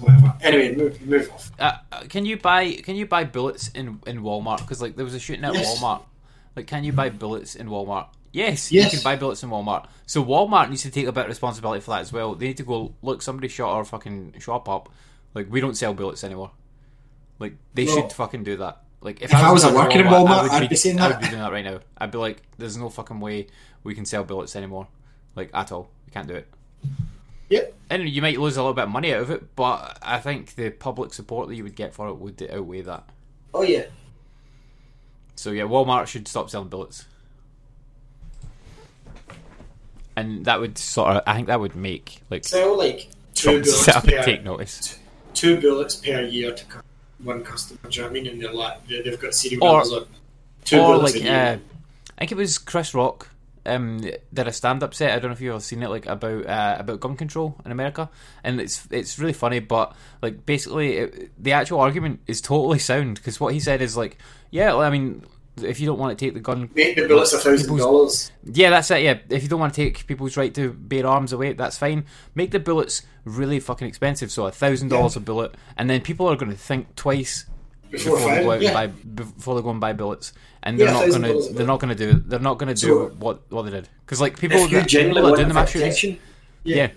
whatever. 0.00 0.34
Anyway, 0.42 0.74
move, 0.74 1.00
move 1.02 1.30
off. 1.32 1.50
Uh, 1.58 1.72
uh, 1.92 2.00
can 2.08 2.24
you 2.26 2.36
buy 2.36 2.72
can 2.72 2.96
you 2.96 3.06
buy 3.06 3.24
bullets 3.24 3.68
in 3.68 4.00
in 4.06 4.22
Walmart? 4.22 4.58
Because 4.58 4.80
like 4.82 4.96
there 4.96 5.04
was 5.04 5.14
a 5.14 5.20
shooting 5.20 5.44
at 5.44 5.54
Yes. 5.54 5.78
Walmart. 5.80 6.02
Like, 6.56 6.66
can 6.66 6.84
you 6.84 6.92
buy 6.92 7.08
bullets 7.10 7.54
in 7.54 7.68
Walmart? 7.68 8.08
Yes, 8.32 8.70
Yes. 8.72 8.92
you 8.92 8.98
can 8.98 9.04
buy 9.04 9.16
bullets 9.16 9.42
in 9.42 9.50
Walmart. 9.50 9.86
So 10.06 10.24
Walmart 10.24 10.68
needs 10.70 10.82
to 10.82 10.90
take 10.90 11.06
a 11.06 11.12
bit 11.12 11.22
of 11.24 11.28
responsibility 11.28 11.80
for 11.80 11.90
that 11.92 12.00
as 12.00 12.12
well. 12.12 12.34
They 12.34 12.48
need 12.48 12.56
to 12.58 12.62
go 12.64 12.94
look. 13.02 13.22
Somebody 13.22 13.48
shot 13.48 13.70
our 13.70 13.84
fucking 13.84 14.34
shop 14.38 14.68
up. 14.68 14.88
Like 15.34 15.50
we 15.50 15.60
don't 15.60 15.76
sell 15.76 15.94
bullets 15.94 16.24
anymore. 16.24 16.50
Like 17.38 17.56
they 17.74 17.86
No. 17.86 17.94
should 17.94 18.12
fucking 18.12 18.44
do 18.44 18.56
that. 18.58 18.82
Like 19.00 19.20
if, 19.20 19.30
If 19.32 19.36
I 19.36 19.50
was 19.50 19.62
charge 19.62 19.74
of 19.74 19.80
working 19.80 20.00
in 20.00 20.06
Walmart, 20.06 20.42
would 20.44 20.52
I'd 20.52 20.68
be 20.68 20.76
saying 20.76 21.00
I 21.00 21.08
would 21.08 21.18
be 21.20 21.26
doing 21.28 21.40
that 21.40 21.50
right 21.52 21.64
now. 21.64 21.80
I'd 21.98 22.10
be 22.12 22.18
like, 22.18 22.40
"There's 22.56 22.76
no 22.76 22.88
fucking 22.88 23.18
way 23.18 23.48
we 23.82 23.94
can 23.94 24.04
sell 24.04 24.22
bullets 24.24 24.54
anymore, 24.54 24.86
like 25.34 25.50
at 25.52 25.72
all. 25.72 25.88
We 26.06 26.12
can't 26.12 26.28
do 26.28 26.34
it." 26.34 26.48
Yeah. 27.52 27.64
And 27.90 28.08
you 28.08 28.22
might 28.22 28.40
lose 28.40 28.56
a 28.56 28.62
little 28.62 28.72
bit 28.72 28.84
of 28.84 28.90
money 28.90 29.12
out 29.12 29.20
of 29.20 29.30
it, 29.30 29.54
but 29.56 29.98
I 30.00 30.18
think 30.20 30.54
the 30.54 30.70
public 30.70 31.12
support 31.12 31.48
that 31.48 31.54
you 31.54 31.62
would 31.64 31.76
get 31.76 31.92
for 31.92 32.08
it 32.08 32.14
would 32.14 32.42
outweigh 32.50 32.80
that. 32.80 33.04
Oh 33.52 33.60
yeah. 33.62 33.84
So 35.36 35.50
yeah, 35.50 35.64
Walmart 35.64 36.06
should 36.06 36.26
stop 36.26 36.48
selling 36.48 36.68
bullets. 36.68 37.04
And 40.16 40.44
that 40.46 40.60
would 40.60 40.78
sort 40.78 41.16
of, 41.16 41.22
I 41.26 41.34
think 41.34 41.46
that 41.48 41.60
would 41.60 41.74
make 41.76 42.22
like 42.30 42.44
Sell 42.44 42.76
like 42.78 43.08
two 43.34 43.62
Trump 43.62 43.64
bullets 43.64 43.84
sit 43.84 43.96
up 43.96 44.04
and 44.04 44.12
per 44.12 44.22
take 44.22 44.44
notice. 44.44 44.98
two 45.34 45.60
bullets 45.60 45.96
per 45.96 46.20
year 46.22 46.54
to 46.54 46.64
one 47.22 47.42
customer. 47.44 47.78
Do 47.88 47.88
you 47.90 48.02
know 48.02 48.08
what 48.08 48.10
I 48.10 48.14
mean? 48.14 48.26
And 48.28 48.42
they're 48.42 48.52
like 48.52 48.86
they- 48.88 49.02
they've 49.02 49.20
got 49.20 49.34
serial 49.34 49.64
Or- 49.64 49.72
numbers 49.78 49.92
on. 49.92 50.06
Two 50.64 50.78
or 50.78 50.94
bullets 50.96 51.14
like 51.14 51.22
a 51.22 51.24
year. 51.24 51.34
uh, 51.34 51.56
I 52.16 52.20
think 52.20 52.32
it 52.32 52.36
was 52.36 52.56
Chris 52.58 52.94
Rock 52.94 53.28
um, 53.66 53.98
did 54.00 54.48
a 54.48 54.52
stand-up 54.52 54.94
set. 54.94 55.10
I 55.12 55.18
don't 55.18 55.30
know 55.30 55.34
if 55.34 55.40
you've 55.40 55.52
ever 55.52 55.60
seen 55.60 55.82
it, 55.82 55.90
like 55.90 56.06
about 56.06 56.46
uh, 56.46 56.76
about 56.78 57.00
gun 57.00 57.16
control 57.16 57.56
in 57.64 57.72
America, 57.72 58.10
and 58.42 58.60
it's 58.60 58.86
it's 58.90 59.18
really 59.18 59.32
funny. 59.32 59.60
But 59.60 59.94
like 60.20 60.44
basically, 60.46 60.96
it, 60.98 61.42
the 61.42 61.52
actual 61.52 61.80
argument 61.80 62.20
is 62.26 62.40
totally 62.40 62.78
sound 62.78 63.16
because 63.16 63.40
what 63.40 63.52
he 63.54 63.60
said 63.60 63.82
is 63.82 63.96
like, 63.96 64.18
yeah, 64.50 64.68
well, 64.72 64.80
I 64.82 64.90
mean, 64.90 65.24
if 65.62 65.80
you 65.80 65.86
don't 65.86 65.98
want 65.98 66.18
to 66.18 66.24
take 66.24 66.34
the 66.34 66.40
gun, 66.40 66.70
Make 66.74 66.96
the 66.96 67.06
bullets 67.06 67.32
a 67.32 67.38
thousand 67.38 67.76
dollars. 67.76 68.32
yeah, 68.44 68.70
that's 68.70 68.90
it. 68.90 69.02
Yeah, 69.02 69.18
if 69.28 69.42
you 69.42 69.48
don't 69.48 69.60
want 69.60 69.74
to 69.74 69.84
take 69.84 70.06
people's 70.06 70.36
right 70.36 70.54
to 70.54 70.72
bear 70.72 71.06
arms 71.06 71.32
away, 71.32 71.52
that's 71.52 71.78
fine. 71.78 72.04
Make 72.34 72.50
the 72.50 72.60
bullets 72.60 73.02
really 73.24 73.60
fucking 73.60 73.86
expensive, 73.86 74.32
so 74.32 74.46
a 74.46 74.50
thousand 74.50 74.88
dollars 74.88 75.14
a 75.14 75.20
bullet, 75.20 75.54
and 75.76 75.88
then 75.88 76.00
people 76.00 76.26
are 76.28 76.36
going 76.36 76.50
to 76.50 76.58
think 76.58 76.96
twice 76.96 77.46
Before 77.92 78.16
before 78.16 78.30
they 78.34 78.42
go 78.42 78.42
out 78.42 78.44
firing, 78.44 78.52
and 78.54 78.62
yeah. 78.62 78.72
buy 78.74 78.86
before 78.88 79.54
they 79.54 79.62
go 79.62 79.70
and 79.70 79.80
buy 79.80 79.92
bullets, 79.92 80.32
and 80.62 80.78
they're 80.80 80.86
Yeah, 80.88 81.06
not 81.06 81.10
gonna 81.10 81.34
they're 81.52 81.66
not 81.66 81.80
gonna 81.80 81.94
do 81.94 82.12
they're 82.26 82.38
not 82.40 82.58
gonna 82.58 82.74
do 82.74 82.86
So- 82.88 83.08
what 83.18 83.42
what 83.50 83.62
they 83.62 83.70
did 83.70 83.88
because 84.04 84.20
like 84.20 84.38
people 84.40 84.58
If 84.58 84.70
you 84.72 84.78
that, 84.80 84.88
genuinely 84.88 85.20
people 85.20 85.26
that 85.28 85.30
want 85.32 85.42
do 85.42 85.48
the 85.48 85.54
mass 85.54 85.70
shootings, 85.70 85.94
protection, 85.94 86.18
yeah. 86.64 86.88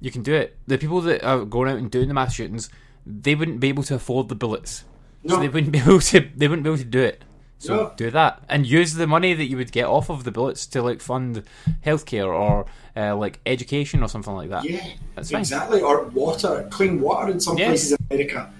you 0.00 0.10
can 0.10 0.22
do 0.22 0.34
it. 0.34 0.56
The 0.66 0.78
people 0.78 1.00
that 1.02 1.24
are 1.24 1.44
going 1.44 1.70
out 1.70 1.78
and 1.78 1.90
doing 1.90 2.08
the 2.08 2.14
mass 2.14 2.34
shootings, 2.34 2.70
they 3.04 3.34
wouldn't 3.34 3.60
be 3.60 3.68
able 3.68 3.82
to 3.84 3.94
afford 3.96 4.28
the 4.28 4.34
bullets, 4.36 4.84
so 5.26 5.36
they 5.40 5.48
wouldn't 5.48 5.72
be 5.72 5.78
able 5.86 6.00
to 6.00 6.20
they 6.36 6.46
wouldn't 6.48 6.62
be 6.64 6.70
able 6.70 6.78
to 6.78 6.84
do 6.84 7.00
it. 7.02 7.24
So 7.60 7.74
No. 7.74 7.92
do 7.96 8.08
that 8.12 8.40
and 8.48 8.64
use 8.64 8.94
the 8.94 9.08
money 9.08 9.34
that 9.34 9.46
you 9.46 9.56
would 9.56 9.72
get 9.72 9.86
off 9.86 10.10
of 10.10 10.22
the 10.22 10.30
bullets 10.30 10.64
to 10.66 10.80
like 10.80 11.00
fund 11.00 11.42
healthcare 11.84 12.28
or 12.28 12.66
uh, 12.96 13.16
like 13.16 13.40
education 13.46 14.00
or 14.04 14.08
something 14.08 14.32
like 14.32 14.48
that. 14.50 14.62
Yeah, 14.62 14.86
That's 15.16 15.32
fine. 15.32 15.40
exactly. 15.40 15.80
Or 15.80 16.04
water, 16.04 16.68
clean 16.70 17.00
water 17.00 17.32
in 17.32 17.40
some 17.40 17.58
Yeah. 17.58 17.66
places 17.70 17.92
in 17.92 17.98
America. 18.12 18.52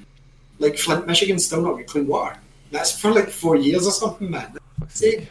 Like 0.59 0.77
Flint, 0.79 1.07
Michigan, 1.07 1.39
still 1.39 1.63
not 1.63 1.77
get 1.79 1.87
clean 1.87 2.07
water. 2.07 2.37
That's 2.71 2.99
for 2.99 3.11
like 3.13 3.29
four 3.31 3.57
years 3.57 3.87
or 3.87 3.93
something, 3.93 4.31
man. 4.31 4.57
See, 4.89 5.29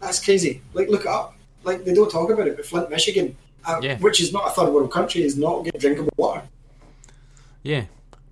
that's 0.00 0.22
crazy. 0.24 0.60
Like, 0.74 0.88
look 0.88 1.02
it 1.02 1.06
up. 1.06 1.34
Like, 1.62 1.84
they 1.84 1.94
don't 1.94 2.10
talk 2.10 2.30
about 2.30 2.46
it, 2.48 2.56
but 2.56 2.66
Flint, 2.66 2.90
Michigan, 2.90 3.36
uh, 3.64 3.80
Yeah. 3.82 3.98
which 3.98 4.20
is 4.20 4.32
not 4.32 4.46
a 4.48 4.50
third 4.50 4.70
world 4.72 4.90
country, 4.92 5.22
is 5.22 5.36
not 5.38 5.64
getting 5.64 5.80
drinkable 5.80 6.12
water. 6.16 6.42
Yeah. 7.62 7.84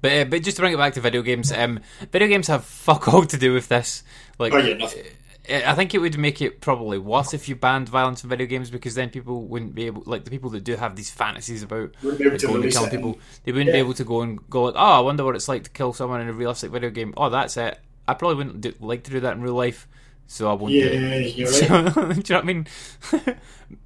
But, 0.03 0.13
uh, 0.13 0.25
but 0.25 0.43
just 0.43 0.57
to 0.57 0.63
bring 0.63 0.75
it 0.75 0.77
back 0.77 0.95
to 0.95 1.01
video 1.01 1.23
games, 1.23 1.53
um, 1.53 1.81
video 2.11 2.29
games 2.29 2.49
have 2.49 2.65
fuck 2.65 3.09
all 3.09 3.25
to 3.25 3.39
do 3.39 3.53
with 3.55 3.69
this. 3.69 4.03
Like, 4.39 4.53
Oh 4.53 4.59
yeah, 4.59 4.75
nothing. 4.75 5.05
I 5.49 5.75
think 5.75 5.93
it 5.95 5.99
would 5.99 6.17
make 6.19 6.41
it 6.41 6.61
probably 6.61 6.99
worse 6.99 7.35
if 7.35 7.49
you 7.49 7.57
banned 7.57 7.89
violence 7.89 8.23
in 8.23 8.31
video 8.31 8.47
games 8.47 8.71
because 8.71 8.95
then 8.95 9.11
people 9.11 9.43
wouldn't 9.43 9.75
be 9.75 9.87
able, 9.87 10.03
like 10.07 10.25
the 10.25 10.31
people 10.31 10.51
that 10.51 10.63
do 10.63 10.77
have 10.77 10.95
these 10.95 11.11
fantasies 11.11 11.63
about 11.65 11.95
Wouldn't 12.03 12.19
be 12.19 12.25
able 12.27 12.33
like, 12.35 12.41
to 12.41 12.47
going 12.47 12.61
release 12.61 12.75
killing 12.77 12.91
people, 12.91 13.19
they 13.45 13.51
wouldn't 13.53 13.73
be 13.73 13.79
able 13.79 13.95
to 13.95 14.05
go 14.05 14.21
and 14.23 14.39
go 14.51 14.65
like, 14.65 14.75
oh, 14.77 14.79
I 14.79 15.01
wonder 15.01 15.25
what 15.25 15.35
it's 15.35 15.49
like 15.49 15.65
to 15.65 15.71
kill 15.71 15.93
someone 15.93 16.21
in 16.21 16.29
a 16.29 16.33
realistic 16.33 16.71
video 16.71 16.91
game. 16.91 17.13
Oh, 17.17 17.29
that's 17.29 17.57
it. 17.57 17.79
I 18.07 18.15
probably 18.15 18.37
wouldn't 18.37 18.61
do, 18.61 18.73
like 18.81 19.03
to 19.05 19.11
do 19.11 19.21
that 19.21 19.33
in 19.35 19.43
real 19.43 19.55
life, 19.55 19.89
so 20.29 20.49
I 20.49 20.53
won't 20.55 20.73
Yeah, 20.75 20.91
do 20.91 21.07
it. 21.07 21.37
you're 21.37 21.51
right. 21.51 21.61
do 21.65 21.67
you 21.67 22.07
know 22.07 22.15
what 22.17 22.33
I 22.33 22.43
mean? 22.43 22.67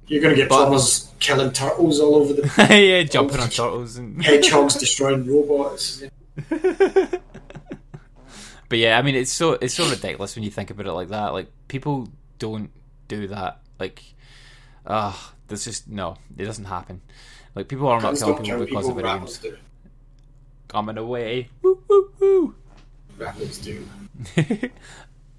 You're 0.07 0.21
going 0.21 0.35
to 0.35 0.41
get 0.41 0.49
plumbers 0.49 1.11
killing 1.19 1.51
turtles 1.51 1.99
all 1.99 2.15
over 2.15 2.33
the 2.33 2.49
yeah, 2.69 3.03
jumping 3.03 3.39
on 3.39 3.49
turtles 3.49 3.97
and 3.97 4.23
hedgehogs 4.23 4.75
destroying 4.75 5.25
robots. 5.27 6.03
But 8.69 8.79
yeah, 8.79 8.97
I 8.97 9.01
mean, 9.01 9.15
it's 9.15 9.31
so 9.31 9.53
it's 9.53 9.73
so 9.73 9.89
ridiculous 9.89 10.35
when 10.35 10.43
you 10.43 10.51
think 10.51 10.69
about 10.71 10.85
it 10.87 10.91
like 10.93 11.09
that. 11.09 11.33
Like 11.33 11.47
people 11.67 12.09
don't 12.39 12.69
do 13.07 13.27
that. 13.27 13.59
Like, 13.79 14.03
ah, 14.85 15.33
there's 15.47 15.63
just 15.65 15.87
no, 15.87 16.17
it 16.37 16.43
doesn't 16.45 16.65
happen. 16.65 17.01
Like 17.55 17.67
people 17.69 17.87
are 17.87 18.01
not 18.01 18.13
Cunts 18.15 18.19
killing 18.19 18.43
people 18.43 18.59
because 18.59 18.67
people, 18.85 18.89
of 18.89 18.95
video 18.97 19.13
rappers 19.13 19.37
games. 19.37 19.55
do. 19.55 19.61
Coming 20.67 20.97
away, 20.97 21.49
woo 21.61 21.81
woo 21.87 22.11
woo. 22.19 22.55
Rappers 23.17 23.57
do. 23.59 23.87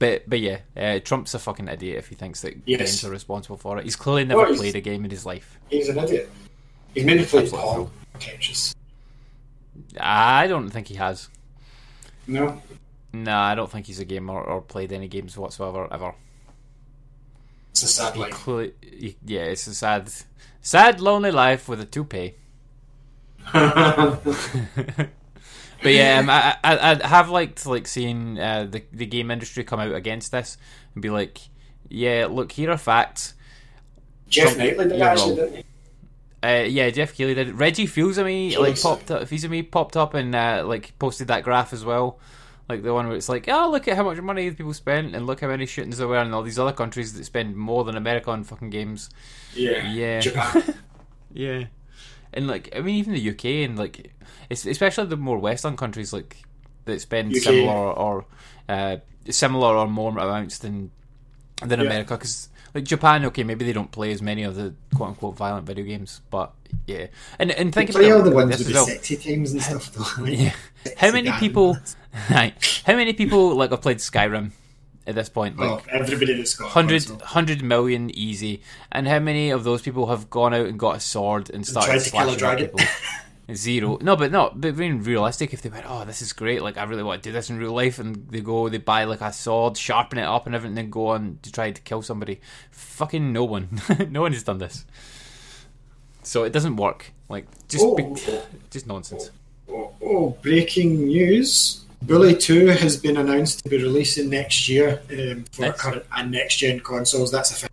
But 0.00 0.28
but 0.30 0.38
yeah, 0.38 0.58
uh, 0.76 1.00
Trump's 1.00 1.34
a 1.34 1.40
fucking 1.40 1.66
idiot 1.66 1.98
if 1.98 2.06
he 2.06 2.14
thinks 2.14 2.42
that 2.42 2.54
Yes. 2.66 2.78
games 2.78 3.04
are 3.04 3.10
responsible 3.10 3.56
for 3.56 3.78
it. 3.78 3.84
He's 3.84 3.96
clearly 3.96 4.24
never 4.24 4.42
Well, 4.42 4.46
he's- 4.50 4.60
played 4.60 4.76
a 4.76 4.80
game 4.80 5.04
in 5.04 5.10
his 5.10 5.26
life. 5.26 5.58
He's 5.68 5.88
an 5.88 5.98
idiot. 5.98 6.30
He's 6.94 7.04
maybe 7.04 7.24
played 7.24 7.42
Absolutely. 7.46 7.68
Pong. 7.74 7.90
Pretentious. 8.12 8.76
I 9.98 10.46
don't 10.46 10.70
think 10.70 10.86
he 10.86 10.94
has. 10.94 11.28
No. 12.28 12.62
No, 13.12 13.36
I 13.36 13.54
don't 13.54 13.70
think 13.70 13.86
he's 13.86 14.00
a 14.00 14.04
gamer 14.04 14.40
or 14.40 14.60
played 14.60 14.92
any 14.92 15.08
games 15.08 15.36
whatsoever 15.36 15.88
ever. 15.92 16.14
It's 17.70 17.82
a 17.82 17.88
sad 17.88 18.16
life. 18.16 18.44
He- 18.82 19.16
yeah, 19.24 19.42
it's 19.44 19.66
a 19.66 19.74
sad, 19.74 20.10
sad, 20.60 21.00
lonely 21.00 21.30
life 21.30 21.68
with 21.68 21.80
a 21.80 21.86
toupee. 21.86 22.34
But 25.80 25.92
yeah, 25.92 26.18
um, 26.18 26.28
I, 26.28 26.56
I 26.64 27.00
I 27.02 27.06
have 27.06 27.30
liked 27.30 27.64
like 27.64 27.86
seeing 27.86 28.38
uh, 28.38 28.66
the 28.68 28.82
the 28.92 29.06
game 29.06 29.30
industry 29.30 29.62
come 29.62 29.78
out 29.78 29.94
against 29.94 30.32
this 30.32 30.58
and 30.94 31.02
be 31.02 31.08
like, 31.08 31.38
yeah, 31.88 32.26
look, 32.28 32.50
here 32.50 32.72
are 32.72 32.76
facts. 32.76 33.34
Geoff 34.28 34.56
Keighley 34.56 34.88
did 34.88 35.00
actually, 35.00 35.36
didn't 35.36 35.56
he? 35.56 35.64
Uh, 36.42 36.64
yeah, 36.64 36.90
Geoff 36.90 37.14
Keighley 37.14 37.34
did. 37.34 37.54
Reggie 37.58 37.86
Fils-Aimé 37.86 38.58
like 38.58 38.80
popped 38.80 39.10
up. 39.12 39.28
Fils-Aimé 39.28 39.70
popped 39.70 39.96
up 39.96 40.14
and 40.14 40.34
uh, 40.34 40.64
like 40.66 40.98
posted 40.98 41.28
that 41.28 41.44
graph 41.44 41.72
as 41.72 41.84
well, 41.84 42.18
like 42.68 42.82
the 42.82 42.92
one 42.92 43.06
where 43.08 43.16
it's 43.16 43.28
like, 43.28 43.48
oh, 43.48 43.70
look 43.70 43.88
at 43.88 43.96
how 43.96 44.04
much 44.04 44.18
money 44.20 44.50
people 44.50 44.74
spent 44.74 45.14
and 45.14 45.26
look 45.26 45.40
how 45.40 45.48
many 45.48 45.66
shootings 45.66 45.98
there 45.98 46.08
were 46.08 46.18
in 46.18 46.34
all 46.34 46.42
these 46.42 46.58
other 46.58 46.72
countries 46.72 47.14
that 47.14 47.24
spend 47.24 47.56
more 47.56 47.84
than 47.84 47.96
America 47.96 48.30
on 48.30 48.44
fucking 48.44 48.70
games. 48.70 49.08
Yeah. 49.54 49.90
Yeah. 49.92 50.20
Japan. 50.20 50.74
Yeah, 51.30 51.64
and 52.32 52.46
like 52.48 52.70
I 52.74 52.80
mean, 52.80 52.94
even 52.96 53.12
the 53.12 53.30
UK 53.30 53.44
and 53.68 53.78
like, 53.78 54.12
it's, 54.48 54.64
especially 54.64 55.06
the 55.08 55.16
more 55.18 55.38
Western 55.38 55.76
countries 55.76 56.10
like 56.12 56.38
that 56.86 57.00
spend 57.02 57.36
UK. 57.36 57.42
similar 57.42 57.92
or 57.92 58.24
uh, 58.68 58.96
similar 59.28 59.76
or 59.76 59.86
more 59.86 60.10
amounts 60.10 60.58
than 60.58 60.90
than 61.62 61.80
Yeah. 61.80 61.86
America. 61.86 62.14
Because 62.16 62.48
like 62.74 62.84
Japan, 62.84 63.26
okay, 63.26 63.44
maybe 63.44 63.66
they 63.66 63.74
don't 63.74 63.92
play 63.92 64.10
as 64.10 64.22
many 64.22 64.42
of 64.42 64.56
the 64.56 64.74
quote 64.96 65.10
unquote 65.10 65.36
violent 65.36 65.66
video 65.66 65.84
games, 65.84 66.22
but 66.30 66.54
yeah, 66.86 67.08
and 67.38 67.50
and 67.52 67.74
think 67.74 67.90
Play 67.90 68.06
about 68.08 68.16
all 68.18 68.24
the 68.24 68.30
it 68.30 68.34
ones 68.34 68.58
with 68.58 68.68
the 68.68 68.72
well. 68.74 68.86
sexy 68.86 69.16
times 69.18 69.52
and 69.52 69.62
stuff, 69.62 69.92
though. 69.92 70.22
Like, 70.22 70.38
Yeah. 70.38 70.52
How 70.96 71.12
many 71.12 71.30
people? 71.32 71.76
How 72.86 72.94
many 72.96 73.12
people 73.12 73.54
like 73.54 73.70
have 73.70 73.82
played 73.82 73.98
Skyrim 73.98 74.50
at 75.06 75.14
this 75.14 75.28
point? 75.28 75.56
Like 75.58 75.70
Oh, 75.70 75.82
everybody 75.90 76.34
that's 76.34 76.54
got 76.54 76.64
a 76.66 76.74
100, 76.74 77.08
100 77.10 77.62
million 77.62 78.10
easy. 78.16 78.62
And 78.92 79.06
how 79.08 79.18
many 79.18 79.50
of 79.50 79.64
those 79.64 79.82
people 79.82 80.06
have 80.08 80.28
gone 80.30 80.52
out 80.54 80.66
and 80.66 80.78
got 80.78 80.96
a 80.96 81.00
sword 81.00 81.50
and 81.50 81.66
started 81.66 81.90
tried 81.90 82.00
to 82.00 82.10
kill 82.10 82.20
a 82.20 82.22
slashing 82.24 82.38
dragon. 82.38 82.68
people? 82.68 82.80
Zero. 83.54 83.96
No, 84.02 84.14
but 84.14 84.30
no, 84.30 84.52
but 84.54 84.76
being 84.76 85.02
realistic, 85.02 85.54
if 85.54 85.62
they 85.62 85.70
went, 85.70 85.86
oh, 85.88 86.04
this 86.04 86.20
is 86.20 86.34
great, 86.34 86.62
like 86.62 86.76
I 86.76 86.82
really 86.84 87.02
want 87.02 87.22
to 87.22 87.28
do 87.30 87.32
this 87.32 87.48
in 87.48 87.56
real 87.58 87.72
life, 87.72 87.98
and 87.98 88.28
they 88.28 88.42
go, 88.42 88.68
they 88.68 88.76
buy 88.76 89.04
like 89.04 89.22
a 89.22 89.32
sword, 89.32 89.78
sharpen 89.78 90.18
it 90.18 90.24
up 90.26 90.44
and 90.44 90.54
everything, 90.54 90.76
and 90.76 90.92
go 90.92 91.06
on 91.08 91.38
to 91.40 91.50
try 91.50 91.70
to 91.70 91.80
kill 91.80 92.02
somebody. 92.02 92.40
Fucking 92.70 93.32
no 93.32 93.44
one. 93.44 93.80
no 94.10 94.20
one 94.20 94.34
has 94.34 94.42
done 94.42 94.58
this. 94.58 94.84
So 96.22 96.44
it 96.44 96.52
doesn't 96.52 96.76
work. 96.76 97.12
Like, 97.30 97.46
just, 97.68 97.84
Oh. 97.86 97.94
be- 97.94 98.12
just 98.70 98.86
nonsense. 98.86 99.30
Oh, 99.70 99.92
oh, 100.02 100.30
breaking 100.42 101.06
news. 101.06 101.86
Bully 102.02 102.36
2 102.36 102.66
has 102.68 102.96
been 102.96 103.16
announced 103.16 103.64
to 103.64 103.68
be 103.70 103.76
releasing 103.82 104.30
next 104.30 104.68
year 104.68 105.02
um, 105.10 105.44
for 105.52 105.62
Nice. 105.62 105.80
current 105.80 106.04
and 106.16 106.30
next 106.30 106.56
gen 106.56 106.80
consoles. 106.80 107.30
That's 107.32 107.50
a 107.50 107.54
thing. 107.54 107.70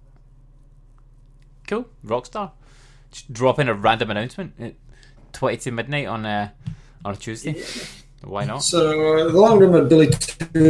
Cool. 1.67 1.85
Rockstar. 2.05 2.51
Just 3.11 3.31
drop 3.31 3.59
in 3.59 3.69
a 3.69 3.73
random 3.73 4.11
announcement 4.11 4.53
at 4.59 4.73
20 5.33 5.57
to 5.57 5.71
midnight 5.71 6.07
on 6.07 6.25
a, 6.25 6.53
on 7.05 7.13
a 7.13 7.17
Tuesday. 7.17 7.63
Why 8.23 8.45
not? 8.45 8.63
So, 8.63 9.29
the 9.29 9.37
long 9.39 9.59
rumored 9.59 9.89
Bully 9.89 10.09
2 10.09 10.69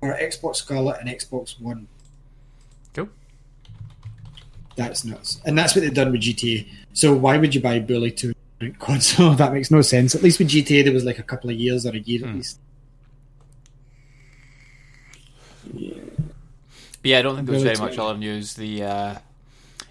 for 0.00 0.14
Xbox 0.14 0.56
Scarlett 0.56 1.00
and 1.00 1.08
Xbox 1.08 1.60
One. 1.60 1.88
Cool. 2.94 3.08
That's 4.76 5.04
nuts. 5.04 5.40
And 5.44 5.58
that's 5.58 5.74
what 5.74 5.82
they've 5.82 5.92
done 5.92 6.12
with 6.12 6.20
GTA. 6.22 6.68
So, 6.92 7.12
why 7.12 7.36
would 7.38 7.54
you 7.54 7.60
buy 7.60 7.80
Bully 7.80 8.12
2 8.12 8.32
on 8.60 8.68
a 8.68 8.70
console? 8.72 9.34
That 9.36 9.52
makes 9.52 9.70
no 9.70 9.82
sense. 9.82 10.14
At 10.14 10.22
least 10.22 10.38
with 10.38 10.48
GTA, 10.48 10.84
there 10.84 10.92
was 10.92 11.04
like 11.04 11.18
a 11.18 11.22
couple 11.22 11.50
of 11.50 11.56
years 11.56 11.86
or 11.86 11.90
a 11.90 11.98
year 11.98 12.24
at 12.24 12.30
Hmm. 12.30 12.36
least. 12.36 12.60
But 15.72 17.10
yeah, 17.10 17.18
I 17.18 17.22
don't 17.22 17.36
think 17.36 17.46
there 17.46 17.54
was 17.54 17.62
very 17.62 17.74
Ability. 17.74 17.96
much 17.96 18.04
other 18.04 18.18
news. 18.18 18.54
The 18.54 18.82
uh, 18.82 19.14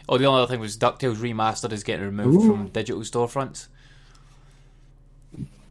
oh, 0.10 0.18
the 0.18 0.26
only 0.26 0.42
other 0.42 0.52
thing 0.52 0.60
was 0.60 0.78
Ducktales 0.78 1.18
remastered 1.18 1.72
is 1.72 1.84
getting 1.84 2.06
removed 2.06 2.44
Ooh. 2.44 2.48
from 2.48 2.68
digital 2.70 3.02
storefronts. 3.02 3.68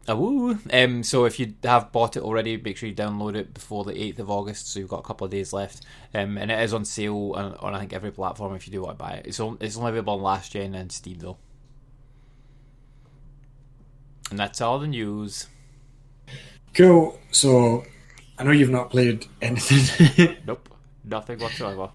Ah, 0.07 0.15
woo. 0.15 0.59
Um, 0.71 1.03
so 1.03 1.25
if 1.25 1.41
you 1.41 1.55
have 1.63 1.91
bought 1.91 2.17
it 2.17 2.23
already, 2.23 2.59
make 2.59 2.77
sure 2.77 2.89
you 2.91 2.95
download 2.95 3.37
it 3.37 3.55
before 3.55 3.85
the 3.85 3.95
8th 3.95 4.19
of 4.19 4.31
August, 4.31 4.69
so 4.71 4.79
you've 4.79 4.91
got 4.91 4.99
a 5.01 5.03
couple 5.03 5.25
of 5.25 5.31
days 5.31 5.55
left. 5.55 5.83
Um, 6.13 6.37
and 6.37 6.51
it 6.51 6.61
is 6.61 6.75
on 6.75 6.85
sale 6.85 7.33
on, 7.35 7.55
on 7.55 7.75
I 7.75 7.79
think 7.81 7.95
every 7.95 8.11
platform 8.13 8.55
if 8.55 8.67
you 8.67 8.73
do 8.73 8.83
want 8.83 8.99
to 8.99 9.03
buy 9.03 9.13
it. 9.13 9.27
It's, 9.27 9.41
on, 9.41 9.57
it's 9.63 9.79
only 9.79 9.89
available 9.91 10.15
on 10.15 10.23
last 10.23 10.53
gen 10.53 10.75
and 10.75 10.93
Steam 10.93 11.19
though. 11.21 11.39
And 14.35 14.39
that's 14.41 14.61
all 14.61 14.81
the 14.81 14.89
news. 14.89 15.47
Cool. 16.75 17.17
So 17.31 17.85
I 18.37 18.43
know 18.43 18.51
you've 18.51 18.69
not 18.69 18.91
played 18.91 19.27
anything, 19.41 20.39
Nope, 20.47 20.69
nothing 21.05 21.39
whatsoever. 21.39 21.91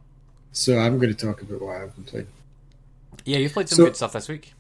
so 0.53 0.79
I'm 0.79 0.99
going 0.99 1.13
to 1.13 1.25
talk 1.25 1.41
about 1.41 1.61
what 1.61 1.75
I've 1.75 1.93
been 1.95 2.05
playing. 2.05 2.27
Yeah, 3.25 3.39
you've 3.39 3.51
played 3.51 3.67
some 3.67 3.75
So- 3.75 3.83
good 3.87 3.97
stuff 3.97 4.13
this 4.13 4.29
week. 4.29 4.53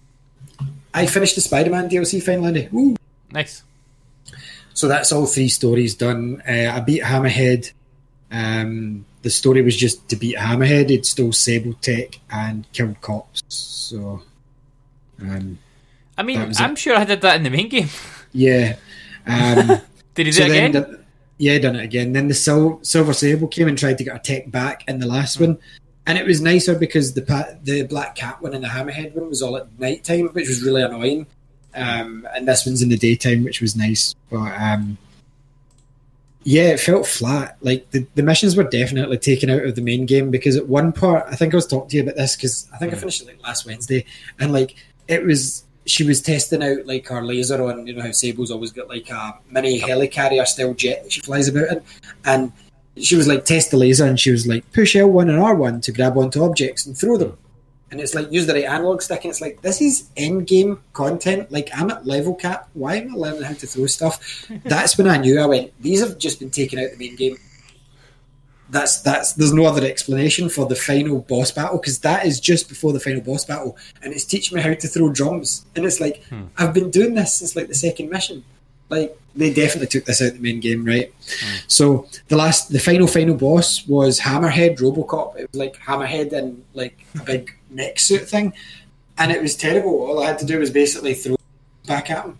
I 0.93 1.05
finished 1.05 1.35
the 1.35 1.41
Spider-Man 1.41 1.87
DLC 1.89 2.21
finally. 2.21 2.67
Woo! 2.69 2.97
Nice. 3.31 3.63
So 4.73 4.89
that's 4.89 5.13
all 5.13 5.25
three 5.25 5.47
stories 5.47 5.95
done. 5.95 6.43
Uh, 6.45 6.71
I 6.75 6.81
beat 6.81 7.03
Hammerhead. 7.03 7.71
Um, 8.29 9.05
the 9.21 9.29
story 9.29 9.61
was 9.61 9.77
just 9.77 10.09
to 10.09 10.17
beat 10.17 10.35
Hammerhead. 10.35 10.91
It 10.91 11.05
stole 11.05 11.31
Sable 11.31 11.75
Tech 11.75 12.19
and 12.29 12.69
killed 12.73 12.99
cops. 12.99 13.41
So, 13.47 14.21
um, 15.21 15.59
I 16.19 16.23
mean, 16.23 16.51
I'm 16.57 16.75
sure 16.75 16.97
I 16.97 17.05
did 17.05 17.21
that 17.21 17.37
in 17.37 17.43
the 17.43 17.49
main 17.49 17.69
game. 17.69 17.87
yeah. 18.33 18.75
Um, 19.25 19.67
Did 20.15 20.25
he 20.25 20.31
do 20.31 20.31
so 20.33 20.43
it 20.43 20.49
again? 20.49 20.71
the- 20.73 20.99
yeah, 21.37 21.57
done 21.59 21.77
it 21.77 21.83
again. 21.85 22.11
Then 22.11 22.27
the 22.27 22.33
Sil- 22.35 22.83
Silver 22.83 23.13
Sable 23.13 23.47
came 23.47 23.69
and 23.69 23.77
tried 23.77 23.97
to 23.99 24.03
get 24.03 24.13
a 24.13 24.19
tech 24.19 24.51
back 24.51 24.83
in 24.89 24.99
the 24.99 25.07
last 25.07 25.39
one, 25.39 25.57
and 26.05 26.17
it 26.17 26.25
was 26.25 26.41
nicer 26.41 26.77
because 26.77 27.13
the 27.13 27.21
pa- 27.21 27.51
the 27.63 27.83
Black 27.83 28.15
Cat 28.15 28.41
one 28.41 28.53
and 28.53 28.61
the 28.61 28.67
Hammerhead 28.67 29.13
one 29.15 29.29
was 29.29 29.41
all 29.41 29.55
at 29.55 29.79
night 29.79 30.03
time, 30.03 30.27
which 30.33 30.49
was 30.49 30.61
really 30.61 30.81
annoying. 30.81 31.25
Um, 31.73 32.27
and 32.35 32.45
this 32.45 32.65
one's 32.65 32.81
in 32.81 32.89
the 32.89 32.97
daytime, 32.97 33.45
which 33.45 33.61
was 33.61 33.77
nice. 33.77 34.13
But 34.29 34.51
um, 34.59 34.97
yeah, 36.43 36.71
it 36.71 36.81
felt 36.81 37.07
flat. 37.07 37.55
Like 37.61 37.89
the, 37.91 38.05
the 38.15 38.23
missions 38.23 38.57
were 38.57 38.63
definitely 38.63 39.19
taken 39.19 39.49
out 39.49 39.63
of 39.63 39.75
the 39.75 39.81
main 39.81 40.05
game 40.05 40.31
because 40.31 40.57
at 40.57 40.67
one 40.67 40.91
part, 40.91 41.25
I 41.29 41.37
think 41.37 41.53
I 41.53 41.57
was 41.57 41.67
talking 41.67 41.89
to 41.91 41.95
you 41.95 42.03
about 42.03 42.17
this 42.17 42.35
because 42.35 42.67
I 42.73 42.77
think 42.77 42.91
I 42.91 42.97
finished 42.97 43.21
it 43.21 43.27
like 43.27 43.41
last 43.41 43.65
Wednesday, 43.65 44.03
and 44.37 44.51
like 44.51 44.75
it 45.07 45.23
was 45.23 45.63
she 45.89 46.03
was 46.03 46.21
testing 46.21 46.63
out 46.63 46.85
like 46.85 47.07
her 47.07 47.23
laser 47.23 47.61
on 47.63 47.87
you 47.87 47.93
know 47.93 48.03
how 48.03 48.11
Sable's 48.11 48.51
always 48.51 48.71
got 48.71 48.87
like 48.87 49.09
a 49.09 49.39
mini 49.49 49.79
helicarrier 49.81 50.45
style 50.45 50.73
jet 50.73 51.03
that 51.03 51.11
she 51.11 51.21
flies 51.21 51.47
about 51.47 51.69
in, 51.69 51.81
and 52.25 52.51
she 52.97 53.15
was 53.15 53.27
like 53.27 53.43
test 53.43 53.71
the 53.71 53.77
laser 53.77 54.05
and 54.05 54.19
she 54.19 54.31
was 54.31 54.45
like 54.45 54.71
push 54.71 54.95
L 54.95 55.09
one 55.09 55.29
and 55.29 55.39
R 55.39 55.55
one 55.55 55.81
to 55.81 55.91
grab 55.91 56.17
onto 56.17 56.43
objects 56.43 56.85
and 56.85 56.97
throw 56.97 57.17
them. 57.17 57.31
Mm. 57.31 57.37
And 57.91 58.01
it's 58.01 58.13
like 58.13 58.31
use 58.31 58.45
the 58.45 58.53
right 58.53 58.65
analog 58.65 59.01
stick, 59.01 59.23
and 59.23 59.31
it's 59.31 59.41
like 59.41 59.63
this 59.63 59.81
is 59.81 60.09
end 60.15 60.45
game 60.45 60.79
content. 60.93 61.51
Like 61.51 61.71
I'm 61.75 61.89
at 61.89 62.05
level 62.05 62.35
cap. 62.35 62.69
Why 62.73 62.97
am 62.97 63.15
I 63.15 63.17
learning 63.17 63.41
how 63.41 63.53
to 63.53 63.65
throw 63.65 63.87
stuff? 63.87 64.45
That's 64.65 64.95
when 64.95 65.07
I 65.07 65.17
knew 65.17 65.39
I 65.39 65.47
went. 65.47 65.81
These 65.81 66.01
have 66.01 66.19
just 66.19 66.39
been 66.39 66.51
taken 66.51 66.77
out 66.77 66.91
the 66.91 66.97
main 66.97 67.15
game. 67.15 67.37
That's 68.69 69.01
that's. 69.01 69.33
There's 69.33 69.53
no 69.53 69.65
other 69.65 69.85
explanation 69.85 70.49
for 70.49 70.65
the 70.67 70.75
final 70.75 71.21
boss 71.21 71.51
battle 71.51 71.79
because 71.79 71.99
that 71.99 72.25
is 72.25 72.39
just 72.39 72.69
before 72.69 72.93
the 72.93 72.99
final 72.99 73.21
boss 73.21 73.45
battle, 73.45 73.77
and 74.03 74.13
it's 74.13 74.25
teaching 74.25 74.55
me 74.55 74.61
how 74.61 74.73
to 74.73 74.87
throw 74.87 75.09
drums. 75.11 75.65
And 75.75 75.85
it's 75.85 75.99
like 75.99 76.23
I've 76.57 76.73
been 76.73 76.91
doing 76.91 77.15
this 77.15 77.35
since 77.39 77.55
like 77.55 77.67
the 77.67 77.73
second 77.75 78.09
mission. 78.09 78.43
Like 78.89 79.17
they 79.35 79.53
definitely 79.53 79.87
took 79.87 80.05
this 80.05 80.21
out 80.21 80.33
the 80.33 80.39
main 80.39 80.59
game, 80.59 80.83
right? 80.83 81.13
So 81.67 82.07
the 82.27 82.35
last, 82.35 82.71
the 82.71 82.79
final, 82.79 83.07
final 83.07 83.35
boss 83.35 83.87
was 83.87 84.19
Hammerhead 84.19 84.79
RoboCop. 84.79 85.37
It 85.37 85.51
was 85.51 85.59
like 85.59 85.77
Hammerhead 85.77 86.33
and 86.33 86.63
like 86.73 87.05
a 87.19 87.23
big 87.23 87.55
neck 87.69 87.99
suit 87.99 88.27
thing, 88.27 88.53
and 89.17 89.31
it 89.31 89.41
was 89.41 89.55
terrible. 89.55 90.01
All 90.01 90.21
I 90.23 90.27
had 90.27 90.39
to 90.39 90.45
do 90.45 90.59
was 90.59 90.71
basically 90.71 91.13
throw 91.13 91.35
back 91.87 92.09
at 92.09 92.25
him, 92.25 92.39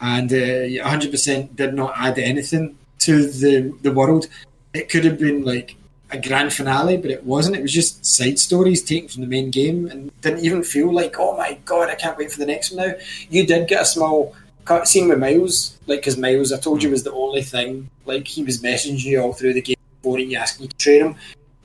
and 0.00 0.32
uh, 0.32 0.36
100% 0.36 1.56
did 1.56 1.74
not 1.74 1.92
add 1.96 2.18
anything 2.18 2.78
to 3.00 3.28
the 3.30 3.76
the 3.82 3.92
world. 3.92 4.28
It 4.74 4.88
could 4.88 5.04
have 5.04 5.18
been 5.18 5.44
like 5.44 5.76
a 6.10 6.18
grand 6.18 6.52
finale, 6.52 6.96
but 6.96 7.10
it 7.10 7.24
wasn't. 7.24 7.56
It 7.56 7.62
was 7.62 7.72
just 7.72 8.04
side 8.04 8.38
stories 8.38 8.82
taken 8.82 9.08
from 9.08 9.22
the 9.22 9.28
main 9.28 9.50
game, 9.50 9.86
and 9.86 10.10
didn't 10.20 10.44
even 10.44 10.62
feel 10.62 10.92
like, 10.92 11.16
oh 11.18 11.36
my 11.36 11.58
god, 11.64 11.88
I 11.88 11.94
can't 11.94 12.16
wait 12.18 12.30
for 12.30 12.38
the 12.38 12.46
next 12.46 12.72
one 12.72 12.86
now. 12.86 12.94
You 13.30 13.46
did 13.46 13.68
get 13.68 13.82
a 13.82 13.86
small 13.86 14.34
cutscene 14.64 15.08
with 15.08 15.18
Miles, 15.18 15.78
like 15.86 16.00
because 16.00 16.16
Miles, 16.16 16.52
I 16.52 16.58
told 16.58 16.82
you, 16.82 16.90
was 16.90 17.02
the 17.02 17.12
only 17.12 17.42
thing. 17.42 17.90
Like 18.04 18.26
he 18.26 18.44
was 18.44 18.62
messaging 18.62 19.02
you 19.02 19.20
all 19.20 19.32
through 19.32 19.54
the 19.54 19.62
game, 19.62 19.76
boring 20.02 20.30
you, 20.30 20.38
asking 20.38 20.64
you 20.64 20.68
to 20.68 20.76
train 20.76 21.00
him. 21.06 21.16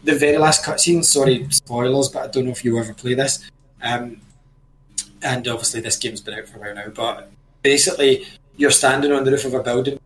The 0.03 0.15
very 0.15 0.38
last 0.38 0.63
cutscene, 0.63 1.03
sorry, 1.03 1.47
spoilers, 1.49 2.09
but 2.09 2.23
I 2.23 2.27
don't 2.27 2.45
know 2.45 2.51
if 2.51 2.63
you 2.63 2.77
ever 2.79 2.93
play 2.93 3.13
this. 3.13 3.49
Um, 3.81 4.21
and 5.21 5.47
obviously, 5.47 5.81
this 5.81 5.97
game's 5.97 6.21
been 6.21 6.35
out 6.35 6.47
for 6.47 6.57
a 6.57 6.61
while 6.61 6.75
now, 6.75 6.89
but 6.89 7.31
basically, 7.63 8.25
you're 8.55 8.71
standing 8.71 9.11
on 9.11 9.23
the 9.23 9.31
roof 9.31 9.45
of 9.45 9.53
a 9.53 9.63
building, 9.63 9.99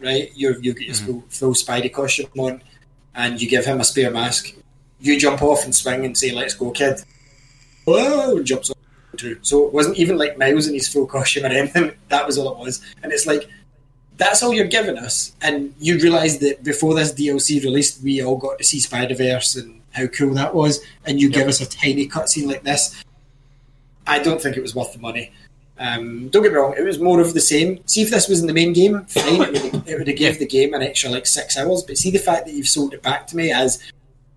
right? 0.00 0.30
You're, 0.34 0.58
you 0.60 0.74
get 0.74 0.86
your 0.86 0.94
full, 0.94 1.24
full 1.28 1.52
Spidey 1.54 1.92
costume 1.92 2.30
on, 2.38 2.62
and 3.14 3.40
you 3.40 3.48
give 3.48 3.64
him 3.64 3.80
a 3.80 3.84
spare 3.84 4.10
mask. 4.10 4.54
You 5.00 5.18
jump 5.18 5.42
off 5.42 5.64
and 5.64 5.74
swing 5.74 6.04
and 6.04 6.16
say, 6.16 6.32
"Let's 6.32 6.54
go, 6.54 6.70
kid!" 6.70 7.00
Whoa! 7.84 8.42
Jumps 8.42 8.70
off 8.70 8.76
too. 9.16 9.38
So 9.42 9.66
it 9.66 9.72
wasn't 9.72 9.98
even 9.98 10.18
like 10.18 10.38
Miles 10.38 10.66
in 10.66 10.74
his 10.74 10.88
full 10.88 11.06
costume 11.06 11.44
or 11.44 11.48
anything. 11.48 11.92
That 12.08 12.26
was 12.26 12.38
all 12.38 12.52
it 12.52 12.58
was. 12.58 12.80
And 13.02 13.12
it's 13.12 13.26
like, 13.26 13.48
that's 14.16 14.42
all 14.42 14.54
you're 14.54 14.66
giving 14.66 14.96
us. 14.96 15.32
And 15.42 15.74
you 15.78 15.98
realise 15.98 16.38
that 16.38 16.64
before 16.64 16.94
this 16.94 17.12
DLC 17.12 17.62
released, 17.62 18.02
we 18.02 18.22
all 18.22 18.36
got 18.36 18.58
to 18.58 18.64
see 18.64 18.80
Spider 18.80 19.14
Verse 19.14 19.56
and 19.56 19.82
how 19.92 20.06
cool 20.06 20.34
that 20.34 20.54
was. 20.54 20.80
And 21.04 21.20
you 21.20 21.28
give 21.28 21.48
us 21.48 21.60
a 21.60 21.68
tiny 21.68 22.08
cutscene 22.08 22.46
like 22.46 22.62
this. 22.62 23.02
I 24.06 24.18
don't 24.20 24.40
think 24.40 24.56
it 24.56 24.62
was 24.62 24.74
worth 24.74 24.94
the 24.94 24.98
money. 24.98 25.32
Um, 25.78 26.28
don't 26.28 26.42
get 26.42 26.52
me 26.52 26.58
wrong, 26.58 26.74
it 26.76 26.82
was 26.82 26.98
more 26.98 27.20
of 27.20 27.34
the 27.34 27.40
same. 27.40 27.80
See 27.86 28.02
if 28.02 28.10
this 28.10 28.28
was 28.28 28.40
in 28.40 28.46
the 28.46 28.52
main 28.52 28.72
game, 28.72 29.04
fine, 29.04 29.42
it 29.42 29.72
would, 29.72 29.88
it 29.88 29.98
would 29.98 30.08
have 30.08 30.16
gave 30.16 30.38
the 30.38 30.46
game 30.46 30.74
an 30.74 30.82
extra 30.82 31.10
like 31.10 31.26
six 31.26 31.56
hours. 31.56 31.84
But 31.84 31.98
see 31.98 32.10
the 32.10 32.18
fact 32.18 32.46
that 32.46 32.54
you've 32.54 32.68
sold 32.68 32.94
it 32.94 33.02
back 33.02 33.26
to 33.28 33.36
me 33.36 33.52
as 33.52 33.82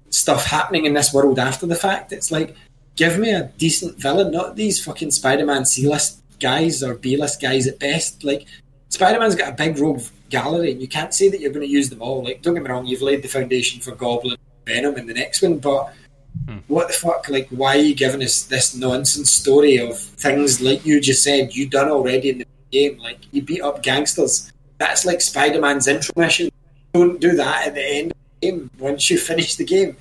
stuff 0.09 0.45
happening 0.45 0.85
in 0.85 0.93
this 0.93 1.13
world 1.13 1.39
after 1.39 1.65
the 1.65 1.75
fact, 1.75 2.11
it's 2.11 2.31
like 2.31 2.55
give 2.95 3.17
me 3.17 3.31
a 3.31 3.45
decent 3.57 3.97
villain, 3.97 4.31
not 4.31 4.55
these 4.55 4.83
fucking 4.83 5.11
Spider-Man 5.11 5.65
C-list 5.65 6.21
guys 6.39 6.83
or 6.83 6.95
B-list 6.95 7.41
guys 7.41 7.65
at 7.65 7.79
best. 7.79 8.23
Like 8.23 8.45
Spider-Man's 8.89 9.35
got 9.35 9.49
a 9.49 9.55
big 9.55 9.79
rogue 9.79 10.01
gallery, 10.29 10.71
and 10.71 10.81
you 10.81 10.87
can't 10.87 11.13
say 11.13 11.29
that 11.29 11.39
you're 11.39 11.51
going 11.51 11.65
to 11.65 11.71
use 11.71 11.89
them 11.89 12.01
all. 12.01 12.23
Like, 12.23 12.41
don't 12.41 12.53
get 12.53 12.63
me 12.63 12.69
wrong, 12.69 12.85
you've 12.85 13.01
laid 13.01 13.21
the 13.21 13.27
foundation 13.27 13.81
for 13.81 13.95
Goblin, 13.95 14.37
Venom 14.65 14.97
in 14.97 15.07
the 15.07 15.13
next 15.13 15.41
one, 15.41 15.57
but 15.57 15.93
what 16.67 16.87
the 16.87 16.93
fuck? 16.93 17.29
Like, 17.29 17.47
why 17.49 17.77
are 17.77 17.81
you 17.81 17.95
giving 17.95 18.23
us 18.23 18.43
this 18.43 18.75
nonsense 18.75 19.31
story 19.31 19.77
of 19.77 19.97
things 19.97 20.61
like 20.61 20.85
you 20.85 20.99
just 20.99 21.23
said 21.23 21.55
you 21.55 21.67
done 21.69 21.89
already 21.89 22.29
in 22.29 22.37
the 22.39 22.45
game? 22.71 22.97
Like, 22.99 23.19
you 23.31 23.41
beat 23.41 23.61
up 23.61 23.83
gangsters. 23.83 24.51
That's 24.77 25.05
like 25.05 25.21
Spider-Man's 25.21 25.87
intro 25.87 26.13
mission. 26.17 26.49
Don't 26.93 27.19
do 27.21 27.35
that 27.35 27.67
at 27.67 27.75
the 27.75 27.85
end 27.85 28.11
of 28.11 28.17
the 28.39 28.49
game 28.49 28.71
once 28.79 29.09
you 29.09 29.17
finish 29.31 29.55
the 29.55 29.65
game. 29.65 29.95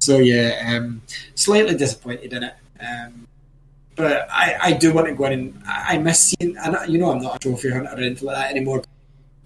So 0.00 0.18
yeah, 0.18 0.76
um, 0.76 1.02
slightly 1.34 1.76
disappointed 1.76 2.32
in 2.32 2.42
it. 2.44 2.54
Um, 2.80 3.26
but 3.96 4.28
I, 4.30 4.56
I 4.62 4.72
do 4.72 4.94
want 4.94 5.08
to 5.08 5.14
go 5.14 5.26
in 5.26 5.32
and 5.32 5.62
I 5.66 5.98
miss 5.98 6.30
seeing. 6.30 6.56
And 6.56 6.76
you 6.90 6.98
know, 6.98 7.12
I'm 7.12 7.22
not 7.22 7.36
a 7.36 7.38
trophy 7.38 7.70
hunter 7.70 7.90
or 7.92 7.98
anything 7.98 8.26
like 8.26 8.36
that 8.36 8.50
anymore. 8.50 8.82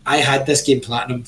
I 0.06 0.18
had 0.18 0.46
this 0.46 0.62
game 0.62 0.80
platinum, 0.80 1.24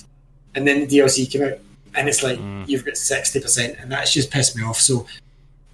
and 0.55 0.67
then 0.67 0.87
the 0.87 0.87
DLC 0.87 1.31
came 1.31 1.43
out, 1.43 1.59
and 1.97 2.09
it's 2.09 2.23
like 2.23 2.39
you've 2.67 2.85
got 2.85 2.97
sixty 2.97 3.41
percent, 3.41 3.77
and 3.81 3.91
that's 3.91 4.13
just 4.13 4.31
pissed 4.31 4.57
me 4.57 4.63
off. 4.63 4.79
So 4.79 5.07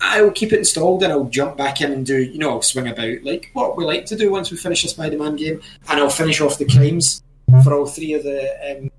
I 0.00 0.22
will 0.22 0.30
keep 0.30 0.52
it 0.52 0.58
installed, 0.58 1.02
and 1.02 1.12
I'll 1.12 1.24
jump 1.24 1.56
back 1.56 1.80
in 1.80 1.92
and 1.92 2.04
do. 2.06 2.22
You 2.22 2.38
know, 2.38 2.50
I'll 2.50 2.62
swing 2.62 2.88
about 2.88 3.22
like 3.22 3.50
what 3.52 3.76
we 3.76 3.84
like 3.84 4.06
to 4.06 4.16
do 4.16 4.30
once 4.30 4.50
we 4.50 4.56
finish 4.56 4.84
a 4.84 4.88
Spider-Man 4.88 5.36
game, 5.36 5.60
and 5.88 6.00
I'll 6.00 6.10
finish 6.10 6.40
off 6.40 6.58
the 6.58 6.66
crimes 6.66 7.22
for 7.62 7.74
all 7.74 7.86
three 7.86 8.14
of 8.14 8.22
the 8.22 8.78
um, 8.78 8.90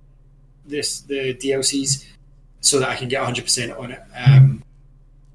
this 0.66 1.02
the 1.02 1.34
DLCs 1.36 2.06
so 2.62 2.80
that 2.80 2.90
I 2.90 2.96
can 2.96 3.10
get 3.10 3.22
100% 3.22 3.78
on 3.78 3.92
it. 3.92 4.02
Um, 4.16 4.64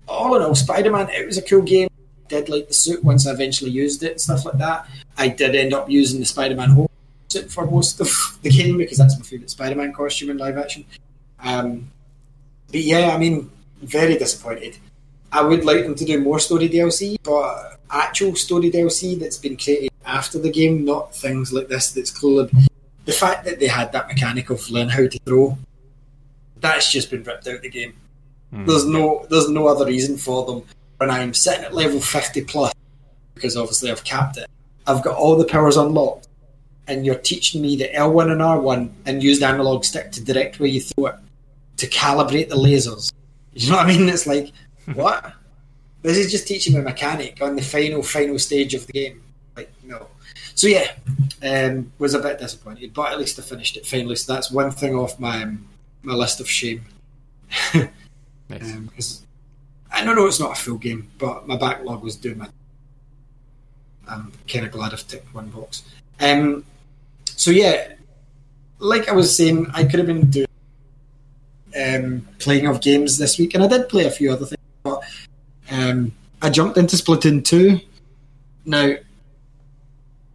all 0.09 0.35
in 0.35 0.43
all, 0.43 0.55
Spider 0.55 0.90
Man, 0.90 1.09
it 1.10 1.27
was 1.27 1.36
a 1.36 1.43
cool 1.43 1.62
game. 1.62 1.89
Did 2.28 2.48
like 2.48 2.69
the 2.69 2.74
suit 2.74 3.05
once 3.05 3.27
I 3.27 3.32
eventually 3.32 3.70
used 3.70 4.02
it 4.02 4.12
and 4.12 4.20
stuff 4.20 4.44
like 4.44 4.59
that. 4.59 4.86
I 5.16 5.28
did 5.28 5.55
end 5.55 5.74
up 5.74 5.90
using 5.90 6.20
the 6.20 6.27
Spider 6.27 6.55
Man 6.55 6.70
home 6.70 6.89
suit 7.28 7.51
for 7.51 7.66
most 7.66 8.01
of 8.01 8.39
the 8.43 8.51
game 8.51 8.78
because 8.78 8.98
that's 8.98 9.16
my 9.19 9.24
favourite 9.24 9.51
Spider 9.51 9.74
Man 9.74 9.93
costume 9.93 10.31
in 10.31 10.39
live 10.39 10.56
action. 10.56 10.85
Um, 11.43 11.90
but 12.69 12.81
yeah, 12.81 13.10
I 13.15 13.19
mean, 13.19 13.51
very 13.82 14.19
disappointed. 14.19 14.77
I 15.31 15.43
would 15.43 15.65
like 15.65 15.85
them 15.85 15.94
to 15.94 16.05
do 16.05 16.20
more 16.20 16.39
story 16.39 16.69
DLC, 16.69 17.16
but 17.23 17.78
actual 17.90 18.35
story 18.35 18.70
DLC 18.70 19.19
that's 19.19 19.39
been 19.39 19.56
created 19.56 19.90
after 20.05 20.39
the 20.39 20.51
game, 20.51 20.85
not 20.85 21.15
things 21.15 21.52
like 21.52 21.69
this 21.69 21.93
that's 21.93 22.10
clearly. 22.10 22.51
The 23.05 23.12
fact 23.12 23.44
that 23.44 23.60
they 23.60 23.69
had 23.69 23.93
that 23.93 24.09
mechanic 24.09 24.51
of 24.51 24.70
learn 24.70 24.89
how 24.89 25.06
to 25.06 25.19
throw 25.24 25.59
that's 26.60 26.90
just 26.90 27.10
been 27.10 27.23
ripped 27.23 27.47
out 27.47 27.56
of 27.56 27.62
the 27.62 27.70
game. 27.70 27.94
There's 28.51 28.86
no 28.86 29.27
there's 29.28 29.51
no 29.51 29.66
other 29.66 29.85
reason 29.85 30.16
for 30.16 30.44
them. 30.47 30.65
When 30.97 31.10
I'm 31.10 31.35
sitting 31.35 31.65
at 31.65 31.74
level 31.74 32.01
fifty 32.01 32.43
plus, 32.43 32.73
because 33.35 33.56
obviously 33.56 33.90
I've 33.90 34.05
capped 34.05 34.39
it, 34.39 34.47
I've 34.86 35.02
got 35.02 35.16
all 35.16 35.36
the 35.36 35.44
powers 35.44 35.77
unlocked, 35.77 36.28
and 36.86 37.05
you're 37.05 37.15
teaching 37.15 37.62
me 37.62 37.77
the 37.77 37.94
L 37.94 38.10
one 38.10 38.31
and 38.31 38.40
R 38.40 38.59
one 38.59 38.94
and 39.05 39.23
use 39.23 39.40
the 39.40 39.47
analog 39.47 39.85
stick 39.85 40.12
to 40.12 40.24
direct 40.24 40.59
where 40.60 40.69
you 40.69 40.81
throw 40.81 41.06
it, 41.06 41.16
to 41.79 41.87
calibrate 41.89 42.49
the 42.49 42.57
lasers. 42.57 43.13
You 43.55 43.71
know 43.71 43.77
what 43.77 43.87
I 43.87 43.89
mean? 43.89 44.09
It's 44.09 44.27
like 44.27 44.53
what? 44.95 45.33
This 46.03 46.17
is 46.17 46.31
just 46.31 46.47
teaching 46.47 46.77
a 46.77 46.83
mechanic 46.83 47.43
on 47.43 47.57
the 47.57 47.63
final 47.63 48.03
final 48.03 48.39
stage 48.39 48.75
of 48.75 48.87
the 48.87 48.93
game. 48.93 49.23
Like 49.57 49.73
no. 49.83 50.07
so 50.55 50.69
yeah, 50.69 50.93
um, 51.43 51.91
was 51.99 52.15
a 52.15 52.21
bit 52.21 52.39
disappointed, 52.39 52.95
but 52.95 53.13
at 53.13 53.19
least 53.19 53.39
I 53.39 53.43
finished 53.43 53.77
it 53.77 53.87
finally. 53.87 54.17
So 54.17 54.33
that's 54.33 54.51
one 54.51 54.71
thing 54.71 54.95
off 54.95 55.19
my 55.19 55.43
um, 55.43 55.67
my 56.03 56.15
list 56.15 56.41
of 56.41 56.49
shame. 56.49 56.85
Nice. 58.49 58.63
Um, 58.63 58.91
I 59.93 60.05
don't 60.05 60.17
know 60.17 60.27
it's 60.27 60.41
not 60.41 60.53
a 60.53 60.61
full 60.61 60.79
game, 60.79 61.11
but 61.19 61.47
my 61.47 61.57
backlog 61.57 62.03
was 62.03 62.17
doing 62.17 62.39
my. 62.39 62.49
I'm 64.09 64.33
kind 64.51 64.65
of 64.65 64.73
glad 64.73 64.93
I've 64.93 65.07
ticked 65.07 65.35
one 65.35 65.49
box. 65.49 65.83
Um, 66.21 66.65
so 67.27 67.51
yeah, 67.51 67.93
like 68.79 69.09
I 69.09 69.13
was 69.13 69.37
saying, 69.37 69.67
I 69.75 69.85
could 69.85 69.99
have 69.99 70.07
been 70.07 70.31
doing 70.31 70.48
um, 71.79 72.27
playing 72.39 72.67
of 72.67 72.81
games 72.81 73.19
this 73.19 73.39
week, 73.39 73.55
and 73.55 73.63
I 73.63 73.69
did 73.69 73.89
play 73.89 74.05
a 74.05 74.11
few 74.11 74.33
other 74.33 74.47
things, 74.47 74.63
but 74.83 75.03
um, 75.71 76.13
I 76.43 76.51
jumped 76.51 76.79
into 76.79 76.97
Splatoon 76.97 77.45
two. 77.45 77.81
Now 78.65 78.95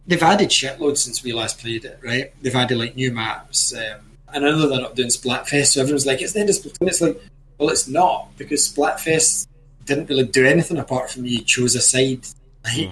they've 0.06 0.22
added 0.22 0.50
shitloads 0.50 0.98
since 0.98 1.22
we 1.22 1.32
last 1.32 1.58
played 1.58 1.84
it, 1.84 1.98
right? 2.02 2.32
They've 2.42 2.54
added 2.54 2.78
like 2.78 2.96
new 2.96 3.12
maps. 3.12 3.74
Um, 3.74 4.00
and 4.32 4.44
I 4.44 4.50
know 4.50 4.68
they're 4.68 4.80
not 4.80 4.96
doing 4.96 5.08
Splatfest, 5.08 5.66
so 5.66 5.80
everyone's 5.80 6.06
like, 6.06 6.20
it's 6.20 6.32
the 6.32 6.40
end 6.40 6.50
of 6.50 6.56
Splatoon. 6.56 6.88
It's 6.88 7.00
like, 7.00 7.20
well, 7.58 7.70
it's 7.70 7.86
not 7.86 8.36
because 8.36 8.72
Splatfest 8.72 9.46
didn't 9.84 10.08
really 10.08 10.26
do 10.26 10.46
anything 10.46 10.78
apart 10.78 11.10
from 11.10 11.24
you 11.24 11.40
chose 11.42 11.74
a 11.74 11.80
side. 11.80 12.26
Like 12.64 12.90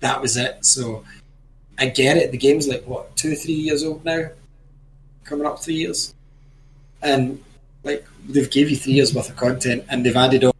that 0.00 0.20
was 0.20 0.36
it. 0.36 0.64
So 0.64 1.04
I 1.78 1.86
get 1.86 2.16
it. 2.16 2.30
The 2.32 2.38
game's 2.38 2.68
like 2.68 2.84
what 2.86 3.14
two, 3.16 3.34
three 3.34 3.54
years 3.54 3.84
old 3.84 4.04
now, 4.04 4.30
coming 5.24 5.46
up 5.46 5.60
three 5.60 5.74
years, 5.74 6.14
and 7.02 7.42
like 7.84 8.06
they've 8.28 8.50
gave 8.50 8.70
you 8.70 8.76
three 8.76 8.94
years 8.94 9.14
worth 9.14 9.30
of 9.30 9.36
content, 9.36 9.84
and 9.88 10.04
they've 10.04 10.16
added 10.16 10.44
all 10.44 10.56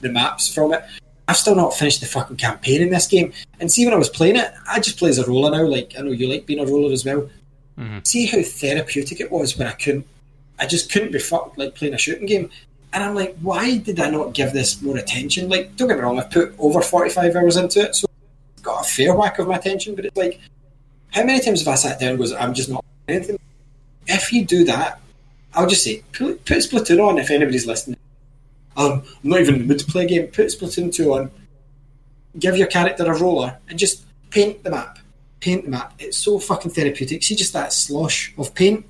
the 0.00 0.10
maps 0.10 0.52
from 0.52 0.72
it. 0.72 0.84
I've 1.26 1.36
still 1.36 1.54
not 1.54 1.74
finished 1.74 2.00
the 2.00 2.06
fucking 2.06 2.36
campaign 2.36 2.82
in 2.82 2.90
this 2.90 3.06
game. 3.06 3.32
And 3.58 3.72
see, 3.72 3.84
when 3.84 3.94
I 3.94 3.98
was 3.98 4.10
playing 4.10 4.36
it, 4.36 4.52
I 4.68 4.78
just 4.78 4.98
play 4.98 5.08
as 5.08 5.18
a 5.18 5.26
roller 5.26 5.50
now. 5.50 5.66
Like 5.66 5.94
I 5.98 6.02
know 6.02 6.12
you 6.12 6.28
like 6.28 6.46
being 6.46 6.60
a 6.60 6.66
roller 6.70 6.92
as 6.92 7.04
well. 7.04 7.30
Mm-hmm. 7.78 7.98
See 8.04 8.26
how 8.26 8.42
therapeutic 8.42 9.20
it 9.20 9.32
was 9.32 9.56
when 9.56 9.66
I 9.66 9.72
couldn't. 9.72 10.06
I 10.58 10.66
just 10.66 10.92
couldn't 10.92 11.12
be 11.12 11.18
fucked 11.18 11.58
like 11.58 11.74
playing 11.74 11.94
a 11.94 11.98
shooting 11.98 12.26
game. 12.26 12.50
And 12.92 13.02
I'm 13.02 13.14
like, 13.14 13.36
why 13.40 13.78
did 13.78 13.98
I 13.98 14.08
not 14.08 14.34
give 14.34 14.52
this 14.52 14.80
more 14.80 14.96
attention? 14.96 15.48
Like, 15.48 15.74
don't 15.74 15.88
get 15.88 15.96
me 15.96 16.04
wrong, 16.04 16.20
I've 16.20 16.30
put 16.30 16.54
over 16.60 16.80
45 16.80 17.34
hours 17.34 17.56
into 17.56 17.80
it, 17.80 17.96
so 17.96 18.06
it's 18.52 18.62
got 18.62 18.86
a 18.86 18.88
fair 18.88 19.16
whack 19.16 19.40
of 19.40 19.48
my 19.48 19.56
attention. 19.56 19.96
But 19.96 20.04
it's 20.04 20.16
like, 20.16 20.40
how 21.10 21.24
many 21.24 21.40
times 21.40 21.60
have 21.60 21.68
I 21.68 21.74
sat 21.74 21.98
down 21.98 22.10
and 22.10 22.18
goes, 22.18 22.32
I'm 22.32 22.54
just 22.54 22.68
not 22.68 22.84
anything? 23.08 23.36
If 24.06 24.32
you 24.32 24.44
do 24.44 24.64
that, 24.66 25.00
I'll 25.54 25.66
just 25.66 25.84
say, 25.84 26.02
put, 26.12 26.44
put 26.44 26.58
Splatoon 26.58 27.06
on 27.06 27.18
if 27.18 27.30
anybody's 27.30 27.66
listening. 27.66 27.96
Um, 28.76 29.02
I'm 29.22 29.30
not 29.30 29.40
even 29.40 29.54
in 29.54 29.60
the 29.62 29.66
mood 29.66 29.78
to 29.80 29.86
play 29.86 30.04
a 30.04 30.08
game. 30.08 30.26
Put 30.28 30.46
Splatoon 30.46 30.92
2 30.92 31.14
on, 31.14 31.30
give 32.38 32.56
your 32.56 32.66
character 32.66 33.04
a 33.04 33.18
roller, 33.18 33.58
and 33.68 33.78
just 33.78 34.04
paint 34.30 34.64
the 34.64 34.70
map. 34.70 34.98
Paint 35.40 35.64
the 35.64 35.70
map. 35.70 35.94
It's 35.98 36.18
so 36.18 36.38
fucking 36.38 36.72
therapeutic. 36.72 37.22
See 37.22 37.36
just 37.36 37.52
that 37.52 37.72
slosh 37.72 38.34
of 38.36 38.54
paint. 38.54 38.84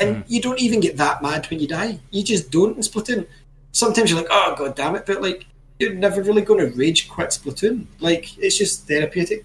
And 0.00 0.24
you 0.26 0.40
don't 0.40 0.60
even 0.60 0.80
get 0.80 0.96
that 0.96 1.22
mad 1.22 1.48
when 1.48 1.60
you 1.60 1.68
die. 1.68 2.00
You 2.10 2.24
just 2.24 2.50
don't 2.50 2.76
in 2.76 2.82
Splatoon. 2.82 3.26
Sometimes 3.70 4.10
you're 4.10 4.18
like, 4.18 4.30
oh, 4.30 4.54
god 4.56 4.74
damn 4.74 4.96
it, 4.96 5.06
but 5.06 5.22
like, 5.22 5.46
you're 5.78 5.94
never 5.94 6.22
really 6.22 6.42
going 6.42 6.58
to 6.60 6.76
rage 6.76 7.08
quit 7.08 7.30
Splatoon. 7.30 7.86
Like, 8.00 8.36
it's 8.38 8.58
just 8.58 8.88
therapeutic. 8.88 9.44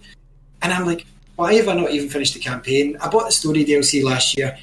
And 0.61 0.73
I'm 0.73 0.85
like, 0.85 1.05
why 1.35 1.53
have 1.53 1.67
I 1.67 1.75
not 1.75 1.91
even 1.91 2.09
finished 2.09 2.33
the 2.33 2.39
campaign? 2.39 2.97
I 2.99 3.09
bought 3.09 3.25
the 3.25 3.31
story 3.31 3.63
DLC 3.63 4.03
last 4.03 4.35
year, 4.37 4.57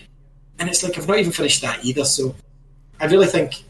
and 0.59 0.69
it's 0.69 0.83
like 0.83 0.97
I've 0.99 1.09
not 1.09 1.19
even 1.19 1.33
finished 1.33 1.63
that 1.63 1.85
either. 1.85 2.05
So 2.05 2.35
I 3.01 3.07
really 3.07 3.27
think 3.27 3.65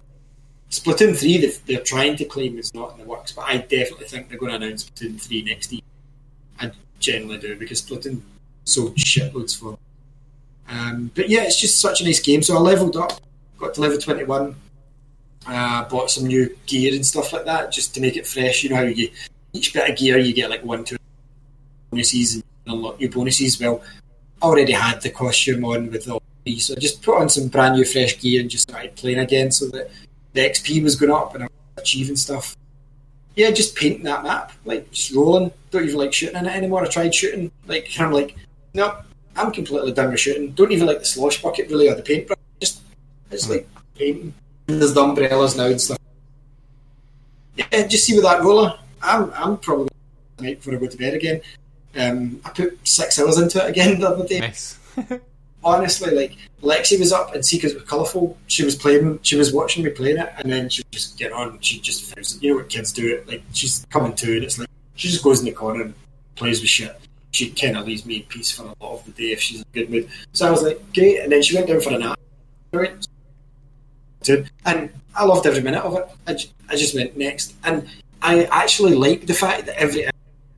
Splatoon 0.70 1.16
3, 1.16 1.38
they're, 1.38 1.50
they're 1.66 1.84
trying 1.84 2.16
to 2.16 2.24
claim 2.24 2.58
it's 2.58 2.74
not 2.74 2.92
in 2.92 2.98
the 2.98 3.04
works, 3.04 3.32
but 3.32 3.42
I 3.42 3.58
definitely 3.58 4.06
think 4.06 4.28
they're 4.28 4.38
going 4.38 4.50
to 4.50 4.66
announce 4.66 4.90
Splatoon 4.90 5.20
3 5.20 5.42
next 5.42 5.72
year. 5.72 5.82
I 6.60 6.70
generally 6.98 7.38
do, 7.38 7.56
because 7.56 7.82
Splatoon 7.82 8.20
sold 8.64 8.96
shitloads 8.96 9.58
for. 9.58 9.78
Um, 10.68 11.10
but 11.14 11.28
yeah, 11.28 11.42
it's 11.42 11.60
just 11.60 11.80
such 11.80 12.00
a 12.00 12.04
nice 12.04 12.20
game. 12.20 12.42
So 12.42 12.56
I 12.56 12.60
leveled 12.60 12.96
up, 12.96 13.20
got 13.58 13.74
to 13.74 13.80
level 13.80 13.98
21, 13.98 14.56
uh, 15.46 15.88
bought 15.88 16.10
some 16.10 16.26
new 16.26 16.54
gear 16.66 16.94
and 16.94 17.04
stuff 17.04 17.32
like 17.32 17.44
that, 17.44 17.70
just 17.70 17.94
to 17.94 18.00
make 18.00 18.16
it 18.16 18.26
fresh. 18.26 18.62
You 18.62 18.70
know 18.70 18.76
how 18.76 18.82
you 18.82 19.10
each 19.52 19.72
bit 19.72 19.88
of 19.88 19.96
gear 19.96 20.18
you 20.18 20.34
get 20.34 20.50
like 20.50 20.64
one, 20.64 20.84
two 20.84 20.96
bonuses 21.90 22.34
and 22.34 22.44
unlock 22.66 22.98
new 22.98 23.08
bonuses. 23.08 23.60
Well, 23.60 23.82
I 24.42 24.46
already 24.46 24.72
had 24.72 25.00
the 25.00 25.10
costume 25.10 25.64
on 25.64 25.90
with 25.90 26.08
all 26.08 26.22
so 26.58 26.74
I 26.76 26.80
just 26.80 27.02
put 27.02 27.18
on 27.18 27.28
some 27.28 27.48
brand 27.48 27.76
new 27.76 27.84
fresh 27.84 28.20
gear 28.20 28.40
and 28.40 28.50
just 28.50 28.68
started 28.68 28.94
playing 28.96 29.18
again 29.18 29.50
so 29.50 29.66
that 29.68 29.90
the 30.34 30.40
XP 30.40 30.82
was 30.82 30.96
going 30.96 31.12
up 31.12 31.34
and 31.34 31.44
I 31.44 31.46
was 31.46 31.82
achieving 31.82 32.16
stuff. 32.16 32.56
Yeah, 33.34 33.50
just 33.50 33.74
painting 33.74 34.04
that 34.04 34.22
map, 34.22 34.52
like 34.64 34.90
just 34.90 35.12
rolling. 35.12 35.50
Don't 35.70 35.84
even 35.84 35.96
like 35.96 36.12
shooting 36.12 36.36
in 36.36 36.46
it 36.46 36.54
anymore. 36.54 36.84
I 36.84 36.88
tried 36.88 37.14
shooting, 37.14 37.50
like 37.66 37.88
I'm 37.98 38.12
like, 38.12 38.36
nope, 38.74 38.96
I'm 39.36 39.50
completely 39.50 39.92
done 39.92 40.10
with 40.10 40.20
shooting. 40.20 40.52
Don't 40.52 40.70
even 40.70 40.86
like 40.86 41.00
the 41.00 41.04
slosh 41.04 41.42
bucket 41.42 41.70
really 41.70 41.88
or 41.88 41.94
the 41.94 42.02
paintbrush. 42.02 42.38
Just, 42.60 42.82
it's 43.30 43.48
like 43.48 43.66
painting. 43.96 44.34
There's 44.66 44.94
the 44.94 45.02
umbrellas 45.02 45.56
now 45.56 45.66
and 45.66 45.80
stuff. 45.80 45.98
Yeah, 47.56 47.86
just 47.86 48.04
see 48.04 48.14
with 48.14 48.24
that 48.24 48.42
roller. 48.42 48.78
I'm, 49.02 49.32
I'm 49.34 49.56
probably 49.58 49.88
tonight 50.36 50.58
before 50.58 50.74
I 50.74 50.76
go 50.78 50.86
to 50.86 50.96
bed 50.96 51.14
again. 51.14 51.40
Um, 51.96 52.40
I 52.44 52.50
put 52.50 52.86
six 52.86 53.18
hours 53.18 53.38
into 53.38 53.64
it 53.64 53.70
again 53.70 54.00
the 54.00 54.08
other 54.08 54.26
day 54.26 54.40
Nice. 54.40 54.78
honestly, 55.64 56.10
like 56.10 56.36
Lexi 56.62 56.98
was 56.98 57.12
up 57.12 57.34
and 57.34 57.44
see 57.44 57.56
because 57.56 57.72
it 57.72 57.80
was 57.80 57.88
colourful. 57.88 58.36
She 58.46 58.64
was 58.64 58.74
playing, 58.76 59.18
she 59.22 59.36
was 59.36 59.52
watching 59.52 59.84
me 59.84 59.90
playing 59.90 60.18
it, 60.18 60.32
and 60.38 60.50
then 60.50 60.68
she 60.68 60.82
just 60.90 61.18
get 61.18 61.32
on. 61.32 61.58
She 61.60 61.80
just, 61.80 62.42
you 62.42 62.50
know 62.50 62.56
what 62.56 62.68
kids 62.68 62.92
do 62.92 63.14
it. 63.14 63.28
Like 63.28 63.42
she's 63.52 63.86
coming 63.90 64.14
to, 64.14 64.34
and 64.34 64.44
it's 64.44 64.58
like 64.58 64.68
she 64.94 65.08
just 65.08 65.24
goes 65.24 65.40
in 65.40 65.46
the 65.46 65.52
corner 65.52 65.82
and 65.82 65.94
plays 66.36 66.60
with 66.60 66.70
shit. 66.70 66.96
She 67.32 67.50
kind 67.50 67.76
of 67.76 67.86
leaves 67.86 68.06
me 68.06 68.16
in 68.16 68.22
peace 68.24 68.50
for 68.50 68.62
a 68.62 68.66
lot 68.66 69.00
of 69.00 69.04
the 69.06 69.12
day 69.12 69.32
if 69.32 69.40
she's 69.40 69.58
in 69.58 69.66
a 69.68 69.74
good 69.74 69.90
mood. 69.90 70.08
So 70.32 70.46
I 70.46 70.50
was 70.50 70.62
like, 70.62 70.80
great, 70.94 71.20
and 71.20 71.32
then 71.32 71.42
she 71.42 71.56
went 71.56 71.68
down 71.68 71.80
for 71.80 71.92
a 71.94 71.98
nap. 71.98 72.18
And 74.64 74.90
I 75.14 75.24
loved 75.24 75.46
every 75.46 75.62
minute 75.62 75.82
of 75.82 75.96
it. 75.96 76.08
I, 76.68 76.76
just 76.76 76.94
went 76.94 77.16
next, 77.16 77.54
and 77.64 77.88
I 78.22 78.44
actually 78.44 78.94
like 78.94 79.26
the 79.26 79.34
fact 79.34 79.66
that 79.66 79.76
every 79.76 80.08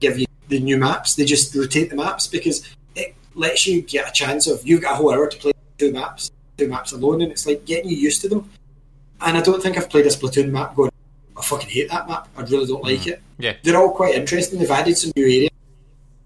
give 0.01 0.19
you 0.19 0.27
the 0.49 0.61
new 0.61 0.77
maps. 0.77 1.15
They 1.15 1.25
just 1.25 1.55
rotate 1.55 1.91
the 1.91 1.97
maps 1.97 2.27
because 2.27 2.69
lets 3.37 3.67
you 3.67 3.83
get 3.83 4.09
a 4.09 4.13
chance 4.13 4.47
of 4.47 4.67
you've 4.67 4.83
got 4.83 4.93
a 4.93 4.97
whole 4.97 5.13
hour 5.13 5.29
to 5.29 5.37
play 5.37 5.53
two 5.79 5.93
maps, 5.93 6.31
two 6.59 6.69
maps 6.69 6.93
alone, 6.93 7.23
and 7.23 7.31
it's 7.31 7.47
like 7.47 7.65
getting 7.65 7.91
you 7.91 7.97
used 7.97 8.23
to 8.23 8.29
them. 8.29 8.51
And 9.21 9.37
I 9.37 9.41
don't 9.41 9.63
think 9.63 9.77
I've 9.77 9.89
played 9.89 10.07
a 10.07 10.11
Splatoon 10.11 10.51
map 10.51 10.75
going, 10.75 10.91
I 11.37 11.43
fucking 11.43 11.69
hate 11.69 11.91
that 11.91 12.09
map. 12.09 12.29
I 12.37 12.43
really 12.43 12.67
don't 12.67 12.83
like 12.83 13.07
it. 13.07 13.23
Yeah. 13.39 13.55
They're 13.63 13.77
all 13.77 13.93
quite 13.93 14.15
interesting. 14.15 14.59
They've 14.59 14.71
added 14.71 14.97
some 14.97 15.13
new 15.17 15.25
areas, 15.25 15.51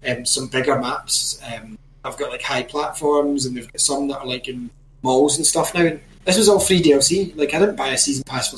um, 0.07 0.25
some 0.25 0.47
bigger 0.47 0.79
maps. 0.79 1.41
Um, 1.53 1.77
I've 2.03 2.17
got 2.17 2.31
like 2.31 2.41
high 2.41 2.63
platforms, 2.63 3.45
and 3.45 3.55
they've 3.55 3.71
got 3.71 3.79
some 3.79 4.07
that 4.07 4.19
are 4.19 4.27
like 4.27 4.47
in 4.47 4.69
malls 5.03 5.37
and 5.37 5.45
stuff 5.45 5.73
now. 5.73 5.85
And 5.85 5.99
this 6.25 6.37
was 6.37 6.49
all 6.49 6.59
free 6.59 6.81
DLC. 6.81 7.35
Like 7.35 7.53
I 7.53 7.59
didn't 7.59 7.75
buy 7.75 7.89
a 7.89 7.97
season 7.97 8.23
pass 8.23 8.49
for 8.51 8.57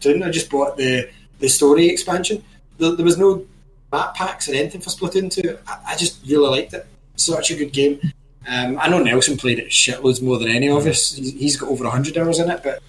Splatoon. 0.00 0.26
I 0.26 0.30
just 0.30 0.50
bought 0.50 0.76
the 0.76 1.08
the 1.38 1.48
story 1.48 1.88
expansion. 1.88 2.42
There, 2.78 2.92
there 2.92 3.04
was 3.04 3.18
no 3.18 3.44
map 3.92 4.14
packs 4.14 4.48
or 4.48 4.54
anything 4.54 4.80
for 4.80 4.90
Splatoon 4.90 5.30
2. 5.30 5.58
I, 5.66 5.78
I 5.88 5.96
just 5.96 6.24
really 6.26 6.48
liked 6.48 6.74
it. 6.74 6.86
Such 7.20 7.50
a 7.50 7.56
good 7.56 7.72
game. 7.72 8.00
Um, 8.48 8.78
I 8.80 8.88
know 8.88 9.02
Nelson 9.02 9.36
played 9.36 9.58
it 9.58 9.68
shitloads 9.68 10.22
more 10.22 10.38
than 10.38 10.48
any 10.48 10.70
of 10.70 10.86
us. 10.86 11.12
He's, 11.12 11.58
got 11.58 11.68
over 11.68 11.84
100 11.84 12.16
hours 12.16 12.38
in 12.38 12.50
it, 12.50 12.62
but 12.64 12.82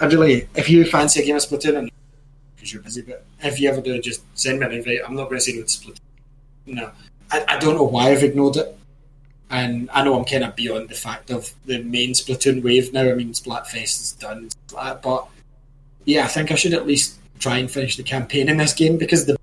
I 0.00 0.06
really, 0.06 0.48
if 0.54 0.70
you 0.70 0.84
fancy 0.86 1.20
a 1.20 1.26
game 1.26 1.36
of 1.36 1.42
Splatoon, 1.42 1.90
because 2.56 2.72
you're 2.72 2.82
busy, 2.82 3.02
but 3.02 3.26
if 3.40 3.60
you 3.60 3.68
ever 3.68 3.82
do, 3.82 4.00
just 4.00 4.22
send 4.36 4.60
me 4.60 4.66
an 4.66 4.72
invite. 4.72 5.00
I'm 5.06 5.14
not 5.14 5.24
going 5.24 5.36
to 5.36 5.40
say 5.42 5.52
no 5.52 5.62
to 5.62 5.66
Splatoon. 5.66 6.00
No. 6.66 6.90
I, 7.30 7.44
I 7.46 7.58
don't 7.58 7.74
know 7.74 7.84
why 7.84 8.10
I've 8.10 8.24
ignored 8.24 8.56
it. 8.56 8.78
And 9.50 9.90
I 9.92 10.02
know 10.02 10.18
I'm 10.18 10.24
kind 10.24 10.44
of 10.44 10.56
beyond 10.56 10.88
the 10.88 10.94
fact 10.94 11.30
of 11.30 11.52
the 11.66 11.82
main 11.82 12.12
Splatoon 12.12 12.62
wave 12.62 12.90
now. 12.94 13.02
I 13.02 13.14
mean, 13.14 13.34
Splatfest 13.34 14.00
is 14.00 14.12
done, 14.12 14.48
but 14.72 15.28
yeah, 16.06 16.24
I 16.24 16.28
think 16.28 16.50
I 16.50 16.54
should 16.54 16.72
at 16.72 16.86
least 16.86 17.18
try 17.38 17.58
and 17.58 17.70
finish 17.70 17.98
the 17.98 18.02
campaign 18.02 18.48
in 18.48 18.56
this 18.56 18.72
game 18.72 18.96
because 18.96 19.26
they're 19.26 19.36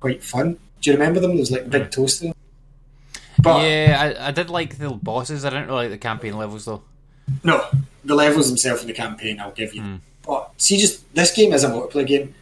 quite 0.00 0.24
fun. 0.24 0.58
Do 0.80 0.90
you 0.90 0.96
remember 0.96 1.20
them? 1.20 1.36
There's 1.36 1.52
like 1.52 1.70
big 1.70 1.92
toaster. 1.92 2.32
But 3.42 3.62
yeah, 3.64 4.14
I, 4.18 4.28
I 4.28 4.30
did 4.30 4.50
like 4.50 4.78
the 4.78 4.90
bosses. 4.90 5.44
I 5.44 5.50
didn't 5.50 5.66
really 5.68 5.84
like 5.84 5.90
the 5.90 5.98
campaign 5.98 6.36
levels 6.36 6.64
though. 6.64 6.82
no, 7.44 7.64
the 8.04 8.14
levels 8.14 8.48
themselves 8.48 8.82
in 8.82 8.88
the 8.88 8.94
campaign, 8.94 9.40
I'll 9.40 9.52
give 9.52 9.74
you. 9.74 10.00
But 10.26 10.50
see, 10.58 10.76
just 10.78 11.12
this 11.14 11.32
game 11.34 11.52
is 11.52 11.64
a 11.64 11.70
multiplayer 11.70 12.06
game, 12.06 12.34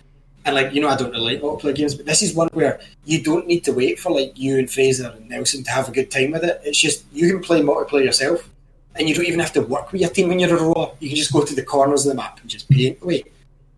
and 0.44 0.54
like 0.54 0.72
you 0.72 0.80
know, 0.80 0.88
I 0.88 0.96
don't 0.96 1.10
really 1.10 1.34
like 1.34 1.42
multiplayer 1.42 1.74
games, 1.74 1.94
but 1.94 2.06
this 2.06 2.22
is 2.22 2.34
one 2.34 2.48
where 2.52 2.80
you 3.04 3.22
don't 3.22 3.46
need 3.46 3.64
to 3.64 3.72
wait 3.72 3.98
for 3.98 4.10
like 4.10 4.38
you 4.38 4.58
and 4.58 4.70
Fraser 4.70 5.14
and 5.16 5.28
Nelson 5.28 5.62
to 5.64 5.70
have 5.70 5.88
a 5.88 5.92
good 5.92 6.10
time 6.10 6.32
with 6.32 6.44
it. 6.44 6.60
It's 6.64 6.78
just 6.78 7.04
you 7.12 7.30
can 7.30 7.42
play 7.42 7.60
multiplayer 7.60 8.04
yourself, 8.04 8.48
and 8.96 9.08
you 9.08 9.14
don't 9.14 9.26
even 9.26 9.40
have 9.40 9.52
to 9.52 9.62
work 9.62 9.92
with 9.92 10.00
your 10.00 10.10
team 10.10 10.28
when 10.28 10.38
you're 10.40 10.56
a 10.56 10.60
roller. 10.62 10.90
You 10.98 11.08
can 11.08 11.16
just 11.16 11.32
go 11.32 11.44
to 11.44 11.54
the 11.54 11.62
corners 11.62 12.04
of 12.06 12.10
the 12.10 12.16
map 12.16 12.40
and 12.40 12.50
just 12.50 12.68
paint 12.68 12.98
away, 13.02 13.24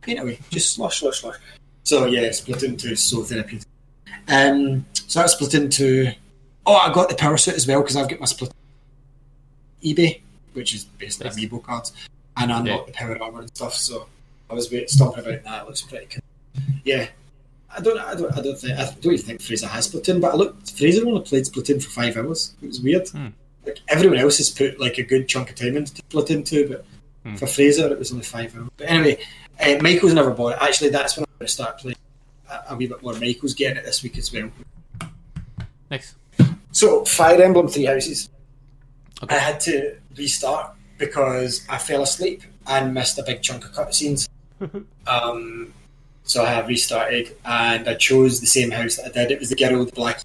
paint 0.00 0.20
away, 0.20 0.38
just 0.50 0.74
slush, 0.74 1.00
slush, 1.00 1.20
slush. 1.20 1.36
So 1.84 2.06
yeah, 2.06 2.28
Splatoon 2.28 2.78
two 2.80 2.92
is 2.92 3.02
so 3.02 3.22
therapeutic. 3.22 3.66
Um, 4.28 4.86
so 4.94 5.20
that's 5.20 5.36
Splatoon 5.36 5.70
two. 5.70 6.12
Oh, 6.66 6.74
I 6.74 6.92
got 6.92 7.08
the 7.08 7.14
power 7.14 7.36
suit 7.36 7.54
as 7.54 7.66
well 7.66 7.80
because 7.80 7.96
I've 7.96 8.08
got 8.08 8.20
my 8.20 8.26
split 8.26 8.52
eBay, 9.82 10.20
which 10.52 10.74
is 10.74 10.84
basically 10.84 11.30
amiibo 11.30 11.62
cards, 11.62 11.92
and 12.36 12.52
I 12.52 12.60
unlocked 12.60 12.88
the 12.88 12.92
power 12.92 13.20
armor 13.22 13.40
and 13.40 13.48
stuff. 13.56 13.74
So 13.74 14.06
I 14.50 14.54
was 14.54 14.68
stomping 14.86 15.24
about 15.24 15.42
that. 15.44 15.62
It 15.62 15.66
looks 15.66 15.82
pretty 15.82 16.06
cool. 16.06 16.62
Yeah, 16.84 17.08
I 17.76 17.80
don't, 17.80 17.98
I 17.98 18.14
don't, 18.14 18.36
I 18.36 18.42
don't 18.42 18.58
think, 18.58 18.78
I 18.78 18.84
don't 18.84 19.12
even 19.14 19.18
think 19.24 19.42
Fraser 19.42 19.66
has 19.68 19.88
Splatoon, 19.90 20.20
but 20.20 20.32
I 20.32 20.36
looked, 20.36 20.72
Fraser 20.72 21.06
only 21.06 21.22
played 21.22 21.44
Splatoon 21.44 21.82
for 21.82 21.90
five 21.90 22.16
hours. 22.16 22.54
It 22.62 22.66
was 22.68 22.80
weird. 22.80 23.08
Like 23.64 23.78
everyone 23.88 24.18
else 24.18 24.38
has 24.38 24.50
put 24.50 24.80
like 24.80 24.98
a 24.98 25.02
good 25.02 25.28
chunk 25.28 25.50
of 25.50 25.56
time 25.56 25.76
into 25.76 26.02
Splatoon 26.02 26.44
2, 26.44 26.68
but 26.68 27.38
for 27.38 27.46
Fraser 27.46 27.92
it 27.92 27.98
was 27.98 28.10
only 28.12 28.24
five 28.24 28.56
hours. 28.56 28.68
But 28.76 28.90
anyway, 28.90 29.18
uh, 29.60 29.76
Michael's 29.82 30.14
never 30.14 30.30
bought 30.30 30.54
it. 30.54 30.58
Actually, 30.62 30.90
that's 30.90 31.16
when 31.16 31.24
I'm 31.24 31.38
going 31.38 31.46
to 31.46 31.52
start 31.52 31.78
playing 31.78 31.96
a, 32.50 32.60
a 32.70 32.76
wee 32.76 32.86
bit 32.86 33.02
more. 33.02 33.12
Michael's 33.14 33.54
getting 33.54 33.76
it 33.76 33.84
this 33.84 34.02
week 34.02 34.18
as 34.18 34.32
well. 34.32 34.50
Nice. 35.90 36.14
So, 36.72 37.04
Fire 37.04 37.42
Emblem 37.42 37.68
Three 37.68 37.84
Houses. 37.84 38.28
Okay. 39.22 39.36
I 39.36 39.38
had 39.38 39.60
to 39.60 39.96
restart 40.16 40.74
because 40.98 41.66
I 41.68 41.78
fell 41.78 42.02
asleep 42.02 42.42
and 42.66 42.94
missed 42.94 43.18
a 43.18 43.22
big 43.22 43.42
chunk 43.42 43.64
of 43.64 43.72
cutscenes. 43.72 44.28
um, 45.06 45.72
so 46.24 46.44
I 46.44 46.50
have 46.50 46.68
restarted 46.68 47.36
and 47.44 47.88
I 47.88 47.94
chose 47.94 48.40
the 48.40 48.46
same 48.46 48.70
house 48.70 48.96
that 48.96 49.06
I 49.06 49.08
did. 49.10 49.32
It 49.32 49.40
was 49.40 49.48
the 49.48 49.56
girl 49.56 49.78
with 49.78 49.90
the 49.90 49.96
black. 49.96 50.20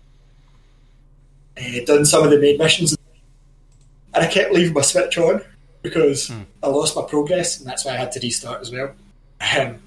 Uh, 1.57 1.84
done 1.85 2.05
some 2.05 2.23
of 2.23 2.30
the 2.30 2.39
main 2.39 2.57
missions, 2.57 2.97
and 4.13 4.23
I 4.23 4.27
kept 4.27 4.51
leaving 4.51 4.73
my 4.73 4.81
Switch 4.81 5.17
on 5.17 5.41
because 5.81 6.30
I 6.61 6.67
lost 6.67 6.97
my 6.97 7.03
progress, 7.03 7.59
and 7.59 7.67
that's 7.67 7.85
why 7.85 7.93
I 7.93 7.95
had 7.97 8.11
to 8.11 8.19
restart 8.19 8.59
as 8.59 8.72
well. 8.72 8.91
Um, 9.57 9.80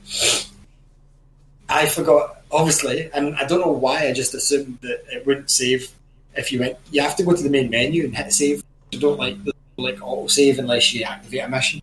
I 1.68 1.84
forgot, 1.84 2.40
obviously, 2.50 3.10
and 3.12 3.36
I 3.36 3.46
don't 3.46 3.60
know 3.60 3.70
why. 3.72 4.08
I 4.08 4.12
just 4.14 4.32
assumed 4.32 4.78
that 4.80 5.04
it 5.12 5.26
wouldn't 5.26 5.50
save 5.50 5.90
if 6.36 6.52
you 6.52 6.60
went. 6.60 6.76
You 6.90 7.02
have 7.02 7.16
to 7.16 7.22
go 7.22 7.34
to 7.34 7.42
the 7.42 7.50
main 7.50 7.70
menu 7.70 8.04
and 8.04 8.16
hit 8.16 8.32
save. 8.32 8.62
You 8.92 9.00
don't 9.00 9.18
like 9.18 9.42
the 9.44 9.52
like 9.76 9.98
auto 10.02 10.26
save 10.26 10.58
unless 10.58 10.92
you 10.92 11.04
activate 11.04 11.40
a 11.44 11.48
mission. 11.48 11.80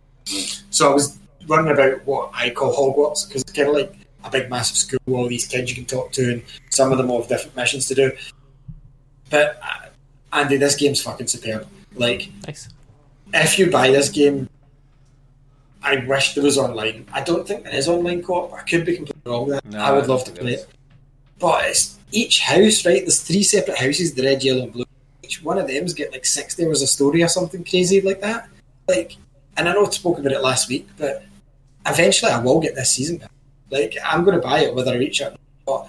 So 0.70 0.90
I 0.90 0.94
was 0.94 1.18
running 1.46 1.72
about 1.72 2.04
what 2.06 2.30
I 2.34 2.50
call 2.50 2.74
Hogwarts 2.74 3.26
because 3.26 3.42
it's 3.42 3.52
kind 3.52 3.68
of 3.68 3.74
like 3.74 3.94
a 4.24 4.30
big 4.30 4.50
massive 4.50 4.76
school, 4.76 4.98
with 5.06 5.14
all 5.14 5.28
these 5.28 5.46
kids 5.46 5.70
you 5.70 5.76
can 5.76 5.86
talk 5.86 6.12
to, 6.12 6.32
and 6.32 6.42
some 6.70 6.92
of 6.92 6.98
them 6.98 7.10
all 7.10 7.20
have 7.20 7.28
different 7.28 7.56
missions 7.56 7.86
to 7.88 7.94
do. 7.94 8.12
But 9.30 9.58
uh, 9.62 9.88
Andy, 10.32 10.56
this 10.56 10.74
game's 10.76 11.00
fucking 11.02 11.28
superb. 11.28 11.66
Like 11.94 12.28
Nice. 12.46 12.68
if 13.32 13.58
you 13.58 13.70
buy 13.70 13.90
this 13.90 14.08
game, 14.10 14.48
I 15.82 16.04
wish 16.04 16.34
there 16.34 16.44
was 16.44 16.58
online. 16.58 17.06
I 17.12 17.22
don't 17.22 17.46
think 17.46 17.64
there 17.64 17.74
is 17.74 17.88
online 17.88 18.22
co-op. 18.22 18.52
I 18.52 18.62
could 18.62 18.84
be 18.84 18.96
completely 18.96 19.22
wrong 19.30 19.46
with 19.46 19.62
that. 19.62 19.72
No, 19.72 19.78
I 19.78 19.92
would 19.92 20.04
I 20.04 20.06
love 20.08 20.24
to 20.24 20.32
play 20.32 20.54
it. 20.54 20.68
But 21.38 21.66
it's 21.66 21.95
each 22.12 22.40
house, 22.40 22.84
right? 22.86 23.02
There's 23.02 23.20
three 23.20 23.42
separate 23.42 23.78
houses: 23.78 24.14
the 24.14 24.24
red, 24.24 24.42
yellow, 24.42 24.64
and 24.64 24.72
blue. 24.72 24.84
Each 25.22 25.42
one 25.42 25.58
of 25.58 25.66
them's 25.66 25.94
get 25.94 26.12
like 26.12 26.24
sixty 26.24 26.64
hours 26.64 26.82
of 26.82 26.88
story 26.88 27.22
or 27.22 27.28
something 27.28 27.64
crazy 27.64 28.00
like 28.00 28.20
that. 28.20 28.48
Like, 28.88 29.16
and 29.56 29.68
I 29.68 29.72
know 29.72 29.86
I 29.86 29.90
spoke 29.90 30.18
about 30.18 30.32
it 30.32 30.42
last 30.42 30.68
week, 30.68 30.88
but 30.96 31.24
eventually 31.86 32.32
I 32.32 32.40
will 32.40 32.60
get 32.60 32.74
this 32.74 32.92
season. 32.92 33.18
pass. 33.18 33.30
Like, 33.70 33.96
I'm 34.04 34.24
going 34.24 34.36
to 34.36 34.42
buy 34.42 34.60
it 34.60 34.74
whether 34.74 34.92
I 34.92 34.96
reach 34.96 35.20
it. 35.20 35.36
But 35.66 35.88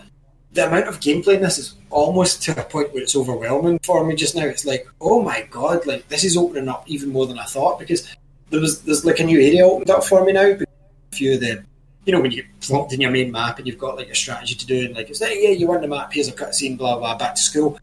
the 0.53 0.67
amount 0.67 0.87
of 0.87 0.99
gameplay 0.99 1.35
in 1.35 1.41
this 1.41 1.59
is 1.59 1.75
almost 1.89 2.41
to 2.43 2.59
a 2.59 2.63
point 2.63 2.93
where 2.93 3.03
it's 3.03 3.15
overwhelming 3.15 3.79
for 3.83 4.03
me 4.03 4.15
just 4.15 4.35
now. 4.35 4.45
It's 4.45 4.65
like, 4.65 4.87
oh 4.99 5.21
my 5.21 5.47
god, 5.51 5.85
like 5.85 6.07
this 6.07 6.23
is 6.23 6.35
opening 6.35 6.67
up 6.67 6.83
even 6.87 7.09
more 7.09 7.27
than 7.27 7.37
I 7.37 7.45
thought 7.45 7.79
because 7.79 8.15
there 8.49 8.59
was 8.59 8.81
there's 8.81 9.05
like 9.05 9.19
a 9.19 9.23
new 9.23 9.39
area 9.39 9.65
opened 9.65 9.89
up 9.89 10.03
for 10.03 10.25
me 10.25 10.33
now. 10.33 10.45
A 10.45 11.15
few 11.15 11.35
of 11.35 11.41
the, 11.41 11.63
you 12.07 12.13
know, 12.13 12.21
when 12.21 12.31
you 12.31 12.43
plopped 12.61 12.93
in 12.93 13.01
your 13.01 13.11
main 13.11 13.33
map 13.33 13.57
and 13.57 13.67
you've 13.67 13.77
got 13.77 13.97
like 13.97 14.09
a 14.09 14.15
strategy 14.15 14.55
to 14.55 14.65
do, 14.65 14.85
and 14.85 14.95
like 14.95 15.09
it's 15.09 15.19
like 15.19 15.37
yeah, 15.41 15.49
you 15.49 15.67
won 15.67 15.81
the 15.81 15.89
map. 15.89 16.13
Here's 16.13 16.29
a 16.29 16.31
cutscene, 16.31 16.77
blah 16.77 16.97
blah. 16.97 17.17
Back 17.17 17.35
to 17.35 17.41
school. 17.41 17.77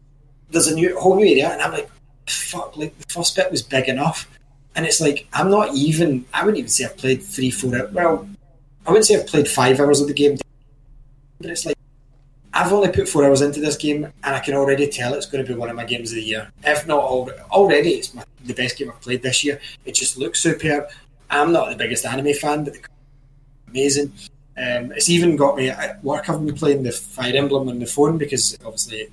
There's 0.49 0.67
a 0.67 0.73
new 0.73 0.99
whole 0.99 1.15
new 1.15 1.27
area, 1.27 1.49
and 1.51 1.61
I'm 1.61 1.71
like, 1.71 1.89
fuck, 2.25 2.75
like 2.75 2.97
the 2.97 3.13
first 3.13 3.35
bit 3.35 3.51
was 3.51 3.61
big 3.61 3.87
enough, 3.87 4.27
and 4.75 4.83
it's 4.83 4.99
like 4.99 5.27
I'm 5.31 5.51
not 5.51 5.75
even. 5.75 6.25
I 6.33 6.43
wouldn't 6.43 6.57
even 6.57 6.69
say 6.69 6.85
I've 6.85 6.97
played 6.97 7.21
three, 7.21 7.51
four. 7.51 7.75
hours. 7.75 7.91
Well, 7.91 8.27
I 8.87 8.89
wouldn't 8.89 9.05
say 9.05 9.15
I've 9.15 9.27
played 9.27 9.47
five 9.47 9.79
hours 9.79 10.01
of 10.01 10.07
the 10.07 10.13
game, 10.15 10.37
but 11.39 11.51
it's 11.51 11.67
like 11.67 11.77
I've 12.51 12.73
only 12.73 12.89
put 12.89 13.07
four 13.07 13.25
hours 13.25 13.41
into 13.41 13.59
this 13.59 13.77
game, 13.77 14.05
and 14.05 14.35
I 14.35 14.39
can 14.39 14.55
already 14.55 14.87
tell 14.87 15.13
it's 15.13 15.27
going 15.27 15.45
to 15.45 15.53
be 15.53 15.55
one 15.55 15.69
of 15.69 15.75
my 15.75 15.85
games 15.85 16.09
of 16.09 16.15
the 16.15 16.23
year. 16.23 16.51
If 16.63 16.87
not 16.87 17.03
already, 17.03 17.39
already 17.51 17.89
it's 17.91 18.11
my, 18.15 18.23
the 18.43 18.55
best 18.55 18.75
game 18.79 18.89
I've 18.89 19.01
played 19.01 19.21
this 19.21 19.43
year. 19.43 19.61
It 19.85 19.93
just 19.93 20.17
looks 20.17 20.39
superb. 20.39 20.85
I'm 21.29 21.51
not 21.51 21.69
the 21.69 21.75
biggest 21.75 22.05
anime 22.05 22.33
fan, 22.33 22.63
but 22.63 22.73
the 22.73 22.79
amazing. 23.75 24.11
Um, 24.57 24.91
it's 24.93 25.09
even 25.09 25.35
got 25.35 25.57
me 25.57 25.69
at 25.69 26.01
work. 26.03 26.29
I've 26.29 26.45
been 26.45 26.55
playing 26.55 26.83
the 26.83 26.91
Fire 26.91 27.35
Emblem 27.35 27.67
on 27.67 27.79
the 27.79 27.85
phone 27.85 28.17
because 28.17 28.57
obviously 28.65 29.09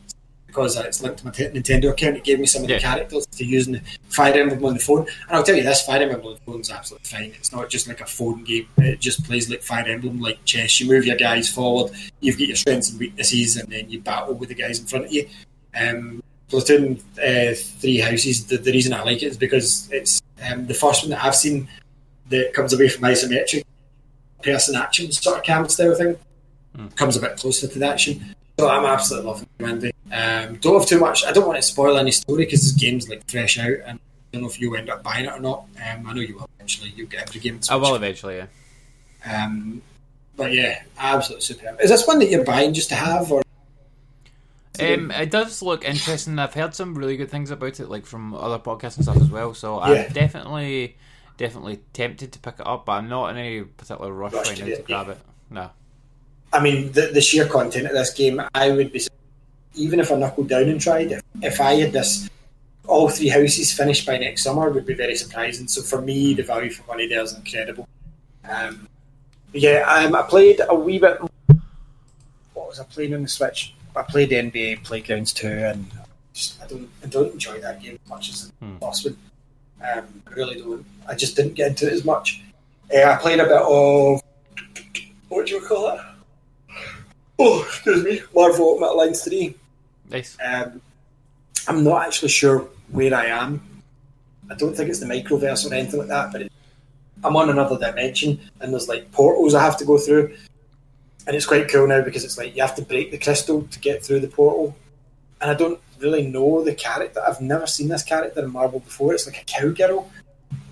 because 0.47 0.77
it's 0.77 1.03
linked 1.03 1.19
to 1.21 1.25
my 1.25 1.31
t- 1.33 1.47
Nintendo 1.47 1.91
account. 1.91 2.19
It 2.19 2.25
gave 2.25 2.39
me 2.39 2.47
some 2.47 2.63
of 2.63 2.69
the 2.69 2.75
Yeah. 2.75 2.81
characters 2.81 3.27
to 3.27 3.45
use 3.45 3.67
in 3.67 3.73
the 3.73 3.81
Fire 4.11 4.35
Emblem 4.35 4.65
on 4.65 4.75
the 4.75 4.81
phone. 4.81 5.01
And 5.27 5.37
I'll 5.37 5.43
tell 5.43 5.57
you 5.57 5.63
this: 5.65 5.83
Fire 5.83 6.01
Emblem 6.03 6.25
on 6.25 6.35
the 6.35 6.41
phone 6.41 6.61
is 6.61 6.71
absolutely 6.71 7.09
fine. 7.09 7.33
It's 7.37 7.51
not 7.53 7.69
just 7.71 7.89
like 7.89 8.01
a 8.01 8.07
phone 8.07 8.45
game. 8.45 8.69
It 8.77 9.01
just 9.01 9.25
plays 9.25 9.51
like 9.51 9.63
Fire 9.63 9.85
Emblem, 9.87 10.21
like 10.21 10.45
chess. 10.45 10.79
You 10.81 10.89
move 10.89 11.07
your 11.07 11.17
guys 11.17 11.49
forward. 11.51 11.93
You've 12.21 12.39
got 12.39 12.47
your 12.49 12.57
strengths 12.57 12.91
and 12.91 13.01
weaknesses, 13.01 13.57
and 13.57 13.69
then 13.73 13.91
you 13.91 14.01
battle 14.01 14.35
with 14.35 14.51
the 14.51 14.55
guys 14.55 14.79
in 14.79 14.87
front 14.87 15.07
of 15.07 15.13
you. 15.13 15.27
Um, 15.75 16.23
Platoon 16.49 17.03
uh, 17.19 17.55
Three 17.55 17.99
Houses. 17.99 18.45
The, 18.45 18.59
the 18.59 18.73
reason 18.73 18.93
I 18.93 19.03
like 19.03 19.23
it 19.23 19.27
is 19.27 19.37
because 19.39 19.89
it's 19.91 20.21
um, 20.49 20.67
the 20.67 20.75
first 20.75 21.03
one 21.03 21.11
that 21.11 21.25
I've 21.25 21.35
seen 21.35 21.67
that 22.29 22.53
comes 22.55 22.73
away 22.75 22.89
from 22.89 23.05
isometric 23.05 23.62
person 24.43 24.75
action 24.75 25.11
sort 25.13 25.39
of 25.39 25.45
camp 25.45 25.71
style 25.71 25.95
thing. 25.95 26.17
Comes 26.97 27.17
a 27.17 27.21
bit 27.21 27.37
closer 27.37 27.69
to 27.69 27.79
the 27.79 27.87
action. 27.87 28.35
So 28.59 28.69
I'm 28.69 28.85
absolutely 28.85 29.31
loving 29.31 29.49
it, 29.59 29.65
Andy. 29.65 29.93
Um, 30.13 30.57
don't 30.57 30.79
have 30.79 30.89
too 30.89 30.99
much. 31.01 31.25
I 31.25 31.33
don't 31.33 31.47
want 31.47 31.57
to 31.57 31.63
spoil 31.63 31.97
any 31.97 32.11
story 32.11 32.45
because 32.45 32.63
this 32.63 32.73
game's 32.73 33.09
like 33.09 33.29
fresh 33.31 33.59
out, 33.59 33.79
and 33.87 33.99
I 33.99 34.01
don't 34.33 34.43
know 34.43 34.49
if 34.49 34.61
you 34.61 34.75
end 34.77 34.91
up 34.91 35.03
buying 35.03 35.25
it 35.27 35.33
or 35.33 35.41
not. 35.41 35.67
Um, 35.77 36.07
I 36.07 36.13
know 36.13 36.21
you 36.21 36.35
will 36.37 36.49
eventually. 36.57 36.93
You'll 36.97 37.09
get 37.09 37.29
every 37.29 37.41
game. 37.41 37.61
I 37.71 37.77
will 37.77 37.95
eventually, 37.95 38.37
yeah. 38.37 38.47
Um, 39.45 39.83
but 40.37 40.53
yeah, 40.53 40.83
absolutely 40.99 41.43
superb. 41.43 41.81
Is 41.81 41.91
this 41.91 42.07
one 42.07 42.19
that 42.19 42.31
you're 42.31 42.45
buying 42.45 42.73
just 42.75 42.89
to 42.91 42.95
have, 42.95 43.31
or 43.31 43.43
Um, 44.81 45.11
it 45.11 45.31
does 45.31 45.61
look 45.63 45.85
interesting. 45.85 46.39
I've 46.39 46.55
heard 46.55 46.75
some 46.75 46.95
really 46.95 47.17
good 47.17 47.31
things 47.31 47.51
about 47.51 47.81
it, 47.81 47.89
like 47.91 48.07
from 48.07 48.35
other 48.35 48.59
podcasts 48.59 48.97
and 48.97 49.05
stuff 49.05 49.19
as 49.19 49.31
well. 49.31 49.55
So 49.55 49.79
Yeah. 49.87 50.05
I'm 50.07 50.13
definitely, 50.13 50.97
definitely 51.43 51.81
tempted 51.93 52.31
to 52.31 52.39
pick 52.39 52.55
it 52.61 52.67
up, 52.67 52.87
but 52.87 52.93
I'm 52.93 53.09
not 53.09 53.31
in 53.31 53.37
any 53.37 53.63
particular 53.63 54.13
rush 54.13 54.33
Rush 54.33 54.47
right 54.47 54.57
to 54.59 54.63
now 54.63 54.69
to 54.69 54.73
it, 54.75 54.87
grab 54.87 55.09
it. 55.09 55.19
No. 55.51 55.71
I 56.53 56.63
mean, 56.63 56.93
the, 56.93 57.11
the 57.13 57.21
sheer 57.21 57.47
content 57.47 57.87
of 57.87 57.93
this 57.93 58.15
game, 58.15 58.41
I 58.55 58.71
would 58.71 58.93
be 58.93 59.05
even 59.75 59.99
if 59.99 60.13
I 60.13 60.17
knuckled 60.17 60.49
down 60.49 60.69
and 60.69 60.81
tried. 60.81 61.11
If, 61.11 61.23
if 61.43 61.61
I 61.61 61.75
had 61.75 61.93
this 61.93 62.31
all 62.87 63.09
three 63.09 63.29
houses 63.29 63.73
finished 63.73 64.07
by 64.07 64.19
next 64.19 64.45
summer, 64.45 64.71
would 64.71 64.87
be 64.87 64.95
very 64.95 65.17
surprising. 65.17 65.67
So 65.67 65.83
for 65.83 66.01
me, 66.01 66.33
the 66.35 66.45
value 66.45 66.71
for 66.71 66.87
money 66.87 67.09
there 67.09 67.23
is 67.23 67.35
incredible. 67.35 67.89
Um, 68.49 68.87
yeah, 69.53 69.81
um, 69.89 70.15
I 70.15 70.23
played 70.23 70.61
a 70.69 70.75
wee 70.75 71.01
bit. 71.01 71.21
What 72.55 72.69
was 72.69 72.79
I 72.79 72.85
playing 72.85 73.15
on 73.15 73.23
the 73.23 73.29
Switch? 73.29 73.75
I 73.97 74.03
played 74.03 74.31
NBA 74.31 74.85
Playgrounds 74.85 75.33
2, 75.33 75.49
and 75.49 75.87
just, 76.33 76.63
I 76.63 76.69
don't 76.69 76.89
I 77.03 77.07
don't 77.09 77.33
enjoy 77.33 77.59
that 77.61 77.83
game 77.83 77.99
as 78.05 78.09
much 78.09 78.29
as 78.29 78.53
the 78.61 78.67
first 78.81 79.07
one. 79.07 79.17
Um, 79.83 80.23
I 80.27 80.31
really 80.31 80.61
don't. 80.61 80.85
I 81.09 81.15
just 81.15 81.37
didn't 81.37 81.55
get 81.55 81.69
into 81.69 81.87
it 81.87 81.93
as 81.93 82.05
much. 82.05 82.43
Uh, 82.95 83.03
I 83.03 83.17
played 83.17 83.41
a 83.41 83.45
bit 83.45 83.53
of 83.53 84.23
what 85.29 85.47
do 85.47 85.55
you 85.55 85.61
call 85.63 85.89
it? 85.95 86.01
Oh, 87.39 87.63
excuse 87.63 88.05
me, 88.05 88.21
Marvel 88.35 88.69
Ultimate 88.69 88.93
Alliance 88.93 89.25
3. 89.25 89.55
Nice. 90.11 90.37
Um, 90.45 90.81
I'm 91.67 91.83
not 91.83 92.07
actually 92.07 92.29
sure 92.29 92.69
where 92.91 93.15
I 93.15 93.27
am. 93.27 93.61
I 94.51 94.55
don't 94.55 94.77
think 94.77 94.91
it's 94.91 95.01
the 95.01 95.07
microverse 95.07 95.69
or 95.69 95.75
anything 95.75 95.99
like 95.99 96.09
that, 96.09 96.33
but 96.33 96.43
it, 96.43 96.53
I'm 97.25 97.35
on 97.37 97.49
another 97.49 97.79
dimension 97.79 98.39
and 98.61 98.73
there's 98.73 98.89
like 98.89 99.11
portals 99.13 99.55
I 99.55 99.63
have 99.63 99.79
to 99.79 99.85
go 99.85 99.97
through. 99.97 100.37
And 101.27 101.35
it's 101.35 101.47
quite 101.47 101.71
cool 101.71 101.87
now 101.87 102.03
because 102.03 102.25
it's 102.25 102.37
like 102.37 102.55
you 102.55 102.63
have 102.63 102.75
to 102.75 102.83
break 102.83 103.11
the 103.11 103.19
crystal 103.19 103.63
to 103.63 103.79
get 103.79 104.05
through 104.05 104.21
the 104.21 104.29
portal. 104.29 104.77
And 105.41 105.51
I 105.51 105.55
don't 105.55 105.81
really 106.03 106.27
know 106.27 106.65
the 106.65 106.75
character. 106.75 107.23
I've 107.27 107.41
never 107.41 107.67
seen 107.67 107.89
this 107.89 108.03
character 108.03 108.45
in 108.45 108.53
Marvel 108.53 108.81
before. 108.81 109.15
It's 109.15 109.27
like 109.27 109.41
a 109.41 109.45
cowgirl, 109.45 110.11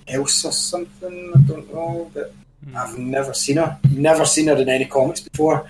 Elsa 0.08 0.48
or 0.48 0.52
something. 0.52 1.32
I 1.34 1.38
don't 1.40 1.72
know, 1.72 2.10
but 2.12 2.32
hmm. 2.64 2.76
I've 2.76 2.98
never 2.98 3.32
seen 3.32 3.56
her. 3.56 3.78
Never 3.90 4.24
seen 4.24 4.48
her 4.48 4.56
in 4.56 4.68
any 4.68 4.84
comics 4.84 5.20
before. 5.20 5.68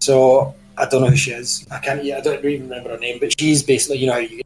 So 0.00 0.54
I 0.76 0.86
don't 0.86 1.02
know 1.02 1.10
who 1.10 1.16
she 1.16 1.32
is. 1.32 1.66
I 1.70 1.78
can't. 1.78 2.04
Yeah, 2.04 2.18
I 2.18 2.20
don't 2.20 2.44
even 2.44 2.68
remember 2.68 2.90
her 2.90 2.98
name. 2.98 3.18
But 3.20 3.38
she's 3.38 3.62
basically, 3.62 3.98
you 3.98 4.08
know, 4.08 4.18
you 4.18 4.42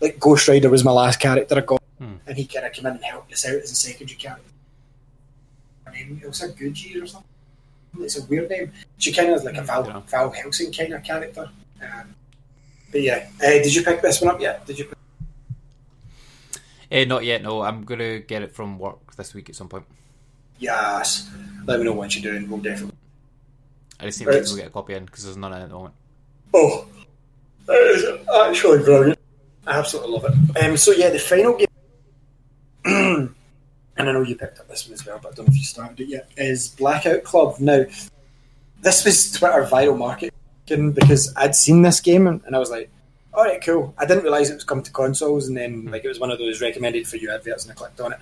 like 0.00 0.18
Ghost 0.18 0.48
Rider 0.48 0.70
was 0.70 0.84
my 0.84 0.92
last 0.92 1.20
character 1.20 1.56
I 1.56 1.60
got, 1.60 1.82
hmm. 1.98 2.14
and 2.26 2.36
he 2.36 2.46
kind 2.46 2.66
of 2.66 2.72
came 2.72 2.86
in 2.86 2.94
and 2.94 3.04
helped 3.04 3.32
us 3.32 3.46
out 3.46 3.54
as 3.54 3.70
a 3.70 3.74
secondary 3.74 4.16
character. 4.16 4.50
Her 5.84 5.92
name 5.92 6.20
Elsa 6.24 6.48
Gucci 6.50 7.02
or 7.02 7.06
something. 7.06 7.30
It's 8.00 8.18
a 8.18 8.26
weird 8.26 8.50
name. 8.50 8.72
She 8.98 9.12
kind 9.12 9.30
of 9.30 9.42
like 9.44 9.56
a 9.56 9.60
hmm, 9.60 9.66
Val, 9.66 9.86
Yeah. 9.86 10.00
Val 10.00 10.30
Helsing 10.30 10.72
kind 10.72 10.92
of 10.92 11.02
character. 11.02 11.48
Um, 11.82 12.14
but 12.92 13.02
yeah, 13.02 13.28
uh, 13.42 13.46
did 13.46 13.74
you 13.74 13.82
pick 13.82 14.02
this 14.02 14.20
one 14.20 14.34
up 14.34 14.40
yet? 14.40 14.66
Did 14.66 14.78
you? 14.78 14.84
Pick- 14.86 14.94
Eh, 16.90 17.04
not 17.04 17.24
yet. 17.24 17.42
No, 17.42 17.62
I'm 17.62 17.84
gonna 17.84 18.20
get 18.20 18.42
it 18.42 18.54
from 18.54 18.78
work 18.78 19.14
this 19.16 19.34
week 19.34 19.48
at 19.48 19.56
some 19.56 19.68
point. 19.68 19.84
yes. 20.58 21.28
Let 21.66 21.80
me 21.80 21.84
know 21.84 21.92
what 21.92 22.14
you're 22.16 22.32
doing. 22.32 22.48
We'll 22.48 22.60
definitely. 22.60 22.96
I 23.98 24.04
just 24.06 24.20
need 24.20 24.28
Right. 24.28 24.44
to 24.46 24.54
get 24.56 24.66
a 24.68 24.70
copy 24.70 24.94
in 24.94 25.04
because 25.04 25.24
there's 25.24 25.36
none 25.36 25.52
in 25.52 25.62
at 25.62 25.68
the 25.68 25.74
moment. 25.74 25.94
Oh, 26.54 26.86
that 27.66 27.76
is 27.76 28.04
actually 28.46 28.84
brilliant. 28.84 29.18
I 29.66 29.78
absolutely 29.78 30.12
love 30.12 30.24
it. 30.26 30.64
Um, 30.64 30.76
so 30.76 30.92
yeah, 30.92 31.10
the 31.10 31.18
final 31.18 31.56
game, 31.56 31.66
and 32.84 33.34
I 34.08 34.12
know 34.12 34.22
you 34.22 34.36
picked 34.36 34.60
up 34.60 34.68
this 34.68 34.86
one 34.86 34.94
as 34.94 35.04
well, 35.04 35.18
but 35.20 35.32
I 35.32 35.34
don't 35.34 35.48
know 35.48 35.52
if 35.52 35.58
you 35.58 35.64
started 35.64 35.98
it 36.00 36.08
yet. 36.08 36.28
Is 36.36 36.68
Blackout 36.68 37.24
Club 37.24 37.58
now? 37.58 37.84
This 38.82 39.04
was 39.04 39.32
Twitter 39.32 39.64
viral 39.64 39.98
market 39.98 40.32
because 40.66 41.32
I'd 41.36 41.54
seen 41.54 41.82
this 41.82 42.00
game 42.00 42.26
and, 42.26 42.42
and 42.44 42.56
I 42.56 42.58
was 42.58 42.70
like, 42.70 42.90
all 43.36 43.44
right, 43.44 43.62
cool. 43.62 43.94
I 43.98 44.06
didn't 44.06 44.22
realize 44.22 44.48
it 44.48 44.54
was 44.54 44.64
come 44.64 44.82
to 44.82 44.90
consoles, 44.90 45.46
and 45.46 45.56
then 45.56 45.82
hmm. 45.82 45.88
like 45.88 46.04
it 46.04 46.08
was 46.08 46.18
one 46.18 46.30
of 46.30 46.38
those 46.38 46.62
recommended 46.62 47.06
for 47.06 47.16
you 47.16 47.30
adverts, 47.30 47.64
and 47.64 47.72
I 47.72 47.74
clicked 47.74 48.00
on 48.00 48.12
it. 48.12 48.18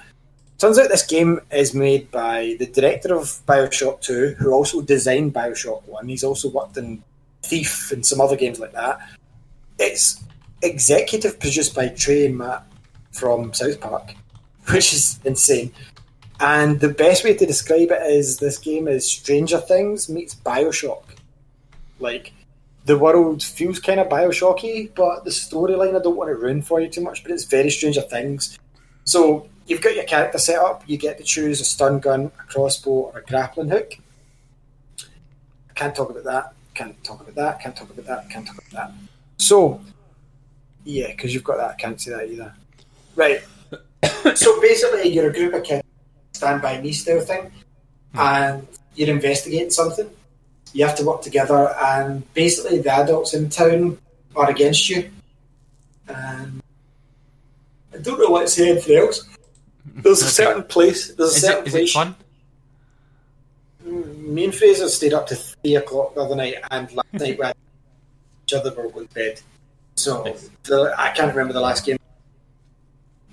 Turns 0.59 0.79
out 0.79 0.89
this 0.89 1.07
game 1.07 1.41
is 1.53 1.75
made 1.75 2.11
by 2.11 2.57
the 2.59 2.67
director 2.67 3.15
of 3.15 3.27
Bioshock 3.47 4.01
Two, 4.01 4.35
who 4.39 4.53
also 4.53 4.83
designed 4.83 5.33
Bioshock 5.33 5.87
One. 5.87 6.09
He's 6.09 6.25
also 6.25 6.51
worked 6.51 6.77
in 6.77 7.03
Thief 7.43 7.93
and 7.93 8.05
some 8.05 8.21
other 8.21 8.37
games 8.37 8.59
like 8.59 8.73
that. 8.73 8.99
It's 9.79 10.23
executive 10.63 11.39
produced 11.39 11.75
by 11.75 11.89
Trey 11.89 12.27
and 12.27 12.39
Matt 12.39 12.67
from 13.13 13.53
South 13.53 13.81
Park, 13.81 14.15
which 14.71 14.93
is 14.93 15.21
insane. 15.25 15.73
And 16.41 16.81
the 16.81 16.89
best 16.89 17.23
way 17.23 17.35
to 17.35 17.47
describe 17.47 17.93
it 17.93 18.03
is 18.11 18.39
this 18.39 18.59
game 18.59 18.89
is 18.89 19.09
Stranger 19.09 19.59
Things 19.59 20.09
meets 20.09 20.35
Bioshock. 20.35 21.05
Like, 22.01 22.33
the 22.85 22.99
world 22.99 23.43
feels 23.43 23.79
kind 23.81 24.01
of 24.01 24.09
Bioshocky, 24.09 24.95
but 24.95 25.25
the 25.25 25.31
storyline 25.31 25.99
I 25.99 26.03
don't 26.03 26.17
want 26.17 26.29
to 26.29 26.35
ruin 26.35 26.63
for 26.63 26.81
you 26.81 26.89
too 26.89 27.01
much, 27.01 27.23
but 27.23 27.33
it's 27.33 27.45
very 27.45 27.71
Stranger 27.71 28.03
Things. 28.03 28.59
So, 29.05 29.49
you've 29.67 29.81
got 29.81 29.95
your 29.95 30.05
character 30.05 30.39
set 30.39 30.59
up, 30.59 30.85
you 30.87 30.97
get 30.99 31.19
to 31.19 31.25
choose 31.25 31.61
a 31.61 31.65
stun 31.65 31.99
gun, 31.99 32.31
a 32.39 32.43
crossbow, 32.45 32.91
or 32.91 33.19
a 33.19 33.23
grappling 33.23 33.71
hook. 33.71 33.93
Can't 35.75 35.95
talk 35.95 36.11
about 36.11 36.25
that, 36.25 36.55
can't 36.75 37.03
talk 37.03 37.21
about 37.21 37.35
that, 37.35 37.61
can't 37.61 37.77
talk 37.77 37.91
about 37.91 38.07
that, 38.07 38.31
can't 38.31 38.47
talk 38.47 38.59
about 38.59 38.71
that. 38.71 38.93
So, 39.39 39.81
yeah, 40.85 41.09
because 41.09 41.33
you've 41.33 41.45
got 41.45 41.57
that, 41.57 41.71
I 41.71 41.75
can't 41.75 42.01
say 42.01 42.11
that 42.11 42.31
either. 42.31 42.55
Right. 43.17 43.43
so 44.35 44.61
basically, 44.61 45.09
you're 45.09 45.31
a 45.31 45.33
group 45.33 45.55
of 45.55 45.65
kids, 45.65 45.83
stand 46.33 46.61
by 46.61 46.81
me 46.81 46.93
style 46.93 47.21
thing, 47.21 47.51
hmm. 48.13 48.19
and 48.19 48.69
you're 48.95 49.09
investigating 49.09 49.71
something. 49.71 50.11
You 50.75 50.85
have 50.85 50.97
to 50.97 51.05
work 51.05 51.23
together, 51.23 51.75
and 51.81 52.23
basically, 52.35 52.81
the 52.81 52.93
adults 52.93 53.33
in 53.33 53.49
town 53.49 53.97
are 54.37 54.51
against 54.51 54.91
you. 54.91 55.09
And 56.09 56.61
I 57.95 57.99
don't 57.99 58.19
know 58.21 58.29
what 58.29 58.43
to 58.43 58.49
say 58.49 58.71
anything 58.73 58.97
else. 58.99 59.27
There's 59.87 60.21
a 60.23 60.29
certain 60.29 60.65
place. 60.65 61.15
There's 61.15 61.33
a 61.33 61.37
Is 61.37 61.41
certain 61.43 61.63
it, 61.63 61.69
is 61.69 61.75
it 61.75 61.79
place. 61.79 61.93
fun? 61.93 62.17
Me 63.85 64.45
and 64.45 64.55
Fraser 64.55 64.89
stayed 64.89 65.13
up 65.15 65.27
to 65.29 65.37
three 65.37 65.77
o'clock 65.77 66.15
the 66.15 66.23
other 66.23 66.35
night, 66.35 66.57
and 66.71 66.91
last 66.93 67.07
night 67.13 67.39
we 67.39 67.47
had 67.47 67.55
each 68.47 68.55
other 68.55 68.75
were 68.75 68.89
going 68.91 69.07
to 69.09 69.15
bed. 69.15 69.41
So 69.97 70.25
Nice. 70.25 70.51
the, 70.65 70.93
I 70.99 71.11
can't 71.11 71.31
remember 71.31 71.53
the 71.53 71.61
last 71.61 71.87
game. 71.87 71.99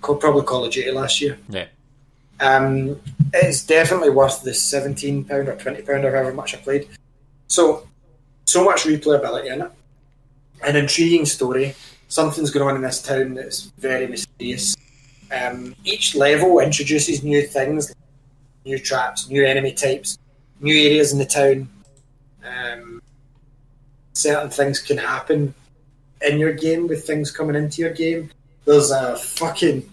Co- 0.01 0.15
Probably 0.15 0.43
Call 0.43 0.65
of 0.65 0.71
Duty 0.71 0.91
last 0.91 1.19
year. 1.21 1.39
Yeah. 1.49 1.65
Um, 2.39 2.99
it's 3.33 3.63
definitely 3.65 4.09
worth 4.11 4.43
the 4.43 4.53
seventeen 4.53 5.23
pound 5.23 5.47
or 5.47 5.55
twenty 5.55 5.81
pound 5.81 6.05
or 6.05 6.11
however 6.11 6.33
much 6.33 6.53
I 6.53 6.57
played. 6.57 6.87
So, 7.51 7.85
so 8.45 8.63
much 8.63 8.83
replayability 8.83 9.51
in 9.51 9.61
it, 9.61 9.71
an 10.63 10.75
intriguing 10.77 11.25
story. 11.25 11.75
Something's 12.07 12.49
going 12.49 12.65
on 12.67 12.75
in 12.77 12.81
this 12.81 13.01
town 13.01 13.33
that's 13.33 13.71
very 13.77 14.07
mysterious. 14.07 14.75
Um, 15.31 15.75
each 15.83 16.15
level 16.15 16.59
introduces 16.59 17.23
new 17.23 17.41
things, 17.41 17.93
new 18.65 18.79
traps, 18.79 19.29
new 19.29 19.45
enemy 19.45 19.73
types, 19.73 20.17
new 20.61 20.73
areas 20.73 21.11
in 21.11 21.19
the 21.19 21.25
town. 21.25 21.67
Um, 22.45 23.01
certain 24.13 24.49
things 24.49 24.79
can 24.79 24.97
happen 24.97 25.53
in 26.21 26.39
your 26.39 26.53
game 26.53 26.87
with 26.87 27.05
things 27.05 27.31
coming 27.31 27.57
into 27.57 27.81
your 27.81 27.93
game. 27.93 28.29
There's 28.63 28.91
a 28.91 29.17
fucking 29.17 29.89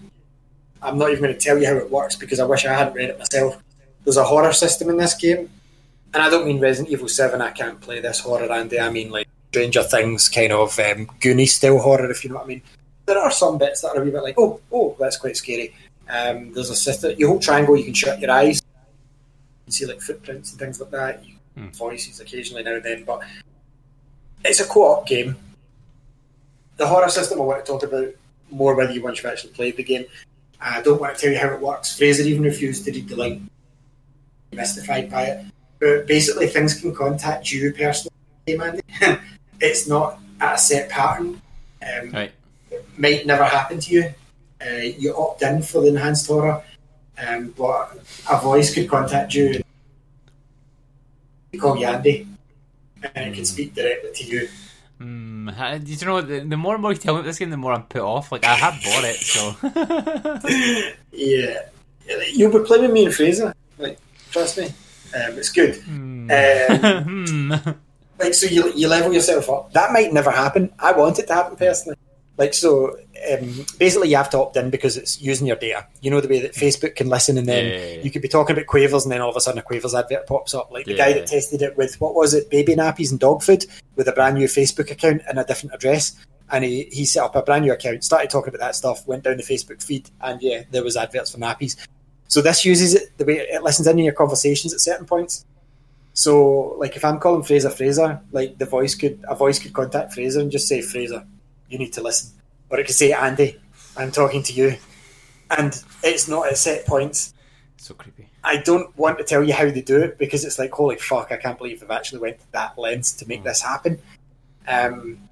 I'm 0.80 0.96
not 0.96 1.10
even 1.10 1.24
going 1.24 1.34
to 1.34 1.40
tell 1.40 1.58
you 1.58 1.66
how 1.66 1.74
it 1.76 1.90
works 1.90 2.14
because 2.14 2.38
I 2.38 2.44
wish 2.44 2.64
I 2.64 2.72
hadn't 2.72 2.94
read 2.94 3.10
it 3.10 3.18
myself. 3.18 3.60
There's 4.04 4.16
a 4.16 4.22
horror 4.22 4.52
system 4.52 4.88
in 4.90 4.96
this 4.96 5.14
game, 5.14 5.50
and 6.14 6.22
I 6.22 6.30
don't 6.30 6.46
mean 6.46 6.60
Resident 6.60 6.92
Evil 6.92 7.08
Seven. 7.08 7.40
I 7.40 7.50
can't 7.50 7.80
play 7.80 8.00
this 8.00 8.20
horror, 8.20 8.50
Andy. 8.50 8.80
I 8.80 8.90
mean 8.90 9.10
like 9.10 9.28
Stranger 9.50 9.82
Things 9.82 10.28
kind 10.28 10.52
of 10.52 10.78
um, 10.78 11.06
Goonie 11.20 11.48
style 11.48 11.78
horror, 11.78 12.10
if 12.10 12.24
you 12.24 12.30
know 12.30 12.36
what 12.36 12.44
I 12.44 12.48
mean. 12.48 12.62
There 13.06 13.18
are 13.18 13.30
some 13.30 13.58
bits 13.58 13.80
that 13.82 13.96
are 13.96 14.02
a 14.02 14.04
wee 14.04 14.10
bit 14.10 14.22
like, 14.22 14.38
oh, 14.38 14.60
oh, 14.70 14.94
that's 14.98 15.16
quite 15.16 15.36
scary. 15.36 15.74
Um, 16.08 16.52
there's 16.52 16.70
a 16.70 16.76
system. 16.76 17.14
You 17.18 17.28
hold 17.28 17.42
triangle, 17.42 17.76
you 17.76 17.84
can 17.84 17.94
shut 17.94 18.20
your 18.20 18.30
eyes. 18.30 18.62
You 19.66 19.72
see 19.72 19.86
like 19.86 20.00
footprints 20.00 20.50
and 20.50 20.58
things 20.58 20.80
like 20.80 20.90
that. 20.90 21.24
You, 21.24 21.34
Voices 21.72 22.20
occasionally 22.20 22.62
now 22.62 22.74
and 22.74 22.84
then, 22.84 23.04
but 23.04 23.20
it's 24.44 24.60
a 24.60 24.64
co-op 24.64 25.06
game. 25.08 25.36
The 26.76 26.86
horror 26.86 27.08
system 27.08 27.40
I 27.40 27.44
want 27.44 27.64
to 27.64 27.72
talk 27.72 27.82
about 27.82 28.14
more 28.50 28.76
whether 28.76 28.92
you 28.92 29.02
once 29.02 29.18
you've 29.18 29.32
actually 29.32 29.52
played 29.52 29.76
the 29.76 29.82
game. 29.82 30.04
I 30.60 30.80
don't 30.82 31.00
want 31.00 31.16
to 31.16 31.20
tell 31.20 31.32
you 31.32 31.38
how 31.38 31.52
it 31.52 31.60
works. 31.60 31.96
Fraser 31.96 32.22
even 32.22 32.44
refused 32.44 32.84
to 32.84 32.92
read 32.92 33.08
the 33.08 33.16
link. 33.16 33.42
Mystified 34.52 35.10
by 35.10 35.24
it. 35.24 35.46
But 35.80 36.06
basically, 36.06 36.46
things 36.48 36.80
can 36.80 36.94
contact 36.94 37.50
you 37.52 37.72
personally, 37.72 38.12
Andy. 38.48 38.80
it's 39.60 39.86
not 39.86 40.18
at 40.40 40.54
a 40.54 40.58
set 40.58 40.88
pattern. 40.88 41.40
Um, 41.82 42.10
Right. 42.10 42.32
It 42.70 42.84
might 42.98 43.26
never 43.26 43.44
happen 43.44 43.78
to 43.80 43.90
you. 43.92 44.14
Uh, 44.60 44.74
you 44.98 45.16
opt 45.16 45.40
in 45.42 45.62
for 45.62 45.80
the 45.82 45.88
enhanced 45.88 46.26
horror, 46.26 46.62
um, 47.16 47.54
but 47.56 47.96
a 48.30 48.38
voice 48.40 48.74
could 48.74 48.88
contact 48.90 49.32
you. 49.34 49.62
You 51.52 51.60
call 51.60 51.78
you 51.78 51.86
Andy, 51.86 52.26
and 53.14 53.30
it 53.30 53.34
can 53.34 53.44
speak 53.44 53.74
directly 53.74 54.10
to 54.12 54.24
you. 54.24 54.48
Mm, 55.00 55.56
I- 55.56 55.74
you 55.76 56.06
know, 56.06 56.20
the, 56.20 56.40
the 56.40 56.56
more 56.56 56.74
and 56.74 56.82
more 56.82 56.92
you 56.92 56.98
tell 56.98 57.14
me 57.14 57.20
about 57.20 57.26
this 57.26 57.38
game, 57.38 57.50
the 57.50 57.56
more 57.56 57.72
I'm 57.72 57.84
put 57.84 58.02
off. 58.02 58.32
Like 58.32 58.44
I 58.44 58.54
have 58.54 58.74
bought 58.82 59.04
it, 59.04 59.16
so 59.16 59.54
Yeah, 61.12 61.60
you'll 62.32 62.52
be 62.52 62.64
playing 62.66 62.82
with 62.82 62.92
me 62.92 63.06
and 63.06 63.14
Fraser. 63.14 63.54
Like, 63.78 63.98
trust 64.32 64.58
me, 64.58 64.70
um, 65.14 65.38
it's 65.38 65.50
good. 65.52 65.76
Um, 65.86 66.28
Hmm. 67.28 67.52
like, 68.18 68.34
so 68.34 68.46
you 68.46 68.72
you 68.74 68.88
level 68.88 69.12
yourself 69.12 69.48
up. 69.48 69.72
That 69.72 69.92
might 69.92 70.12
never 70.12 70.30
happen. 70.30 70.72
I 70.78 70.92
want 70.92 71.18
it 71.18 71.26
to 71.28 71.34
happen 71.34 71.56
personally. 71.56 71.96
Like, 72.36 72.54
so 72.54 72.96
um, 73.32 73.66
basically, 73.78 74.10
you 74.10 74.16
have 74.16 74.30
to 74.30 74.38
opt 74.38 74.56
in 74.56 74.70
because 74.70 74.96
it's 74.96 75.20
using 75.20 75.46
your 75.46 75.56
data. 75.56 75.86
You 76.00 76.10
know 76.10 76.20
the 76.20 76.28
way 76.28 76.40
that 76.40 76.52
Facebook 76.54 76.94
can 76.94 77.08
listen, 77.08 77.36
and 77.38 77.48
then 77.48 77.64
Yeah, 77.66 77.78
yeah, 77.78 77.86
yeah. 77.94 78.02
you 78.02 78.10
could 78.10 78.22
be 78.22 78.28
talking 78.28 78.54
about 78.54 78.66
Quavers, 78.66 79.04
and 79.04 79.12
then 79.12 79.20
all 79.20 79.30
of 79.30 79.36
a 79.36 79.40
sudden 79.40 79.58
a 79.58 79.62
Quavers 79.62 79.94
advert 79.94 80.26
pops 80.26 80.54
up. 80.54 80.70
Like 80.70 80.86
the 80.86 80.94
guy 80.96 81.12
that 81.12 81.26
tested 81.26 81.62
it 81.62 81.76
with 81.76 82.00
what 82.00 82.14
was 82.14 82.34
it, 82.34 82.48
baby 82.50 82.74
nappies 82.76 83.10
and 83.10 83.18
dog 83.18 83.42
food, 83.42 83.64
with 83.96 84.06
a 84.08 84.12
brand 84.12 84.36
new 84.36 84.46
Facebook 84.46 84.90
account 84.90 85.22
and 85.28 85.38
a 85.38 85.44
different 85.44 85.74
address. 85.74 86.14
And 86.50 86.64
he, 86.64 86.84
he 86.90 87.04
set 87.04 87.24
up 87.24 87.36
a 87.36 87.42
brand 87.42 87.64
new 87.66 87.72
account, 87.72 88.04
started 88.04 88.30
talking 88.30 88.48
about 88.48 88.60
that 88.64 88.74
stuff, 88.74 89.06
went 89.06 89.22
down 89.24 89.36
the 89.36 89.42
Facebook 89.42 89.82
feed, 89.82 90.08
and 90.22 90.40
yeah, 90.40 90.62
there 90.70 90.82
was 90.82 90.96
adverts 90.96 91.30
for 91.32 91.38
nappies. 91.38 91.76
So 92.28 92.42
this 92.42 92.64
uses 92.64 92.94
it 92.94 93.16
the 93.16 93.24
way 93.24 93.38
it 93.38 93.62
listens 93.62 93.86
in 93.86 93.98
your 93.98 94.12
conversations 94.12 94.72
at 94.72 94.80
certain 94.80 95.06
points. 95.06 95.44
So, 96.12 96.74
like, 96.78 96.96
if 96.96 97.04
I'm 97.04 97.18
calling 97.18 97.42
Fraser 97.42 97.70
Fraser, 97.70 98.20
like 98.32 98.58
the 98.58 98.66
voice 98.66 98.94
could 98.94 99.24
a 99.28 99.34
voice 99.34 99.58
could 99.58 99.72
contact 99.72 100.12
Fraser 100.12 100.40
and 100.40 100.50
just 100.50 100.68
say 100.68 100.82
Fraser, 100.82 101.24
you 101.68 101.78
need 101.78 101.92
to 101.94 102.02
listen, 102.02 102.32
or 102.70 102.78
it 102.78 102.86
could 102.86 102.94
say 102.94 103.12
Andy, 103.12 103.58
I'm 103.96 104.12
talking 104.12 104.42
to 104.44 104.52
you, 104.52 104.76
and 105.56 105.82
it's 106.02 106.28
not 106.28 106.48
at 106.48 106.58
set 106.58 106.86
points. 106.86 107.34
so 107.76 107.94
creepy. 107.94 108.28
I 108.44 108.58
don't 108.58 108.96
want 108.96 109.18
to 109.18 109.24
tell 109.24 109.44
you 109.44 109.52
how 109.52 109.70
they 109.70 109.80
do 109.80 109.98
it 109.98 110.18
because 110.18 110.44
it's 110.44 110.58
like 110.58 110.72
holy 110.72 110.96
fuck, 110.96 111.32
I 111.32 111.36
can't 111.36 111.56
believe 111.56 111.80
they've 111.80 111.90
actually 111.90 112.20
went 112.20 112.40
to 112.40 112.52
that 112.52 112.76
lengths 112.78 113.12
to 113.12 113.28
make 113.28 113.44
this 113.44 113.62
happen. 113.62 114.00
Um, 114.66 115.28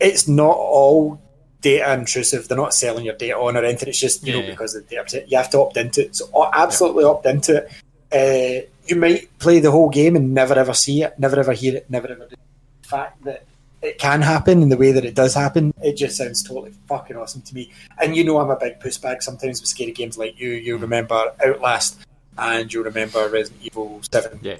it's 0.00 0.28
not 0.28 0.56
all 0.56 1.20
data 1.60 1.92
intrusive. 1.94 2.48
They're 2.48 2.56
not 2.56 2.74
selling 2.74 3.04
your 3.04 3.16
data 3.16 3.36
on 3.36 3.56
or 3.56 3.64
anything. 3.64 3.88
It's 3.88 4.00
just 4.00 4.26
you 4.26 4.32
know 4.32 4.46
because 4.46 4.74
of 4.74 4.88
the 4.88 4.96
data. 4.96 5.24
You 5.26 5.36
have 5.36 5.50
to 5.50 5.60
opt 5.60 5.76
into 5.76 6.06
it. 6.06 6.16
So 6.16 6.50
absolutely 6.52 7.04
opt 7.04 7.26
into 7.26 7.56
it. 7.56 7.70
Uh, 8.10 8.66
you 8.86 8.96
might 8.96 9.36
play 9.38 9.60
the 9.60 9.70
whole 9.70 9.90
game 9.90 10.16
and 10.16 10.32
never 10.32 10.54
ever 10.54 10.74
see 10.74 11.02
it, 11.02 11.18
never 11.18 11.38
ever 11.38 11.52
hear 11.52 11.76
it, 11.76 11.90
never 11.90 12.08
ever. 12.08 12.26
Do 12.26 12.32
it. 12.32 12.38
The 12.82 12.88
fact 12.88 13.24
that 13.24 13.44
it 13.82 13.98
can 13.98 14.22
happen 14.22 14.62
in 14.62 14.70
the 14.70 14.76
way 14.76 14.92
that 14.92 15.04
it 15.04 15.14
does 15.14 15.34
happen, 15.34 15.72
it 15.82 15.96
just 15.96 16.16
sounds 16.16 16.42
totally 16.42 16.72
fucking 16.88 17.16
awesome 17.16 17.42
to 17.42 17.54
me. 17.54 17.70
And 18.00 18.16
you 18.16 18.24
know 18.24 18.38
I'm 18.38 18.50
a 18.50 18.56
big 18.56 18.80
pushback 18.80 19.22
sometimes 19.22 19.60
with 19.60 19.68
scary 19.68 19.92
games 19.92 20.16
like 20.16 20.38
you. 20.38 20.50
You 20.50 20.78
remember 20.78 21.32
Outlast 21.44 21.98
and 22.36 22.72
you 22.72 22.82
remember 22.82 23.28
Resident 23.28 23.62
Evil 23.62 24.00
Seven. 24.10 24.38
Yeah. 24.42 24.56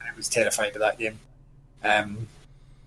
I 0.00 0.16
was 0.16 0.28
terrified 0.28 0.74
of 0.74 0.80
that 0.80 0.98
game. 0.98 1.18
Um, 1.82 2.28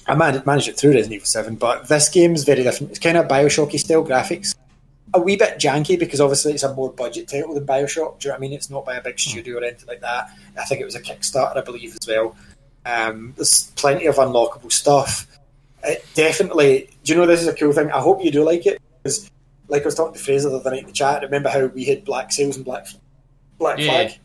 I 0.07 0.13
managed 0.15 0.67
it 0.67 0.77
through 0.77 0.91
Resident 0.91 1.13
Evil 1.13 1.25
7, 1.25 1.55
but 1.55 1.87
this 1.87 2.09
game 2.09 2.33
is 2.35 2.43
very 2.43 2.63
different. 2.63 2.91
It's 2.91 2.99
kind 2.99 3.17
of 3.17 3.27
Bioshocky 3.27 3.79
style 3.79 4.05
graphics. 4.05 4.55
A 5.13 5.19
wee 5.19 5.35
bit 5.35 5.57
janky 5.59 5.97
because 5.97 6.19
obviously 6.19 6.53
it's 6.53 6.63
a 6.63 6.73
more 6.73 6.91
budget 6.91 7.27
title 7.27 7.53
than 7.53 7.65
Bioshock. 7.65 8.19
Do 8.19 8.27
you 8.27 8.29
know 8.29 8.33
what 8.33 8.37
I 8.37 8.39
mean? 8.39 8.53
It's 8.53 8.69
not 8.69 8.85
by 8.85 8.95
a 8.95 9.01
big 9.01 9.19
studio 9.19 9.57
or 9.59 9.63
anything 9.63 9.87
like 9.87 10.01
that. 10.01 10.29
I 10.59 10.65
think 10.65 10.81
it 10.81 10.85
was 10.85 10.95
a 10.95 11.01
Kickstarter, 11.01 11.57
I 11.57 11.61
believe, 11.61 11.95
as 11.99 12.07
well. 12.07 12.35
Um, 12.85 13.33
there's 13.35 13.71
plenty 13.75 14.05
of 14.07 14.15
unlockable 14.15 14.71
stuff. 14.71 15.25
It 15.83 16.05
definitely. 16.15 16.89
Do 17.03 17.13
you 17.13 17.19
know 17.19 17.25
this 17.25 17.41
is 17.41 17.47
a 17.47 17.53
cool 17.53 17.71
thing? 17.71 17.91
I 17.91 17.99
hope 17.99 18.23
you 18.23 18.31
do 18.31 18.43
like 18.43 18.65
it 18.65 18.81
because, 19.01 19.29
like 19.69 19.83
I 19.83 19.85
was 19.85 19.95
talking 19.95 20.13
to 20.13 20.19
Fraser 20.19 20.49
the 20.49 20.57
other 20.57 20.71
night 20.71 20.81
in 20.81 20.87
the 20.87 20.91
chat. 20.91 21.21
Remember 21.21 21.49
how 21.49 21.67
we 21.67 21.85
had 21.85 22.03
Black 22.03 22.31
Sails 22.31 22.55
and 22.57 22.65
Black 22.65 22.87
Black 23.57 23.79
Yeah. 23.79 23.85
Flag? 24.07 24.19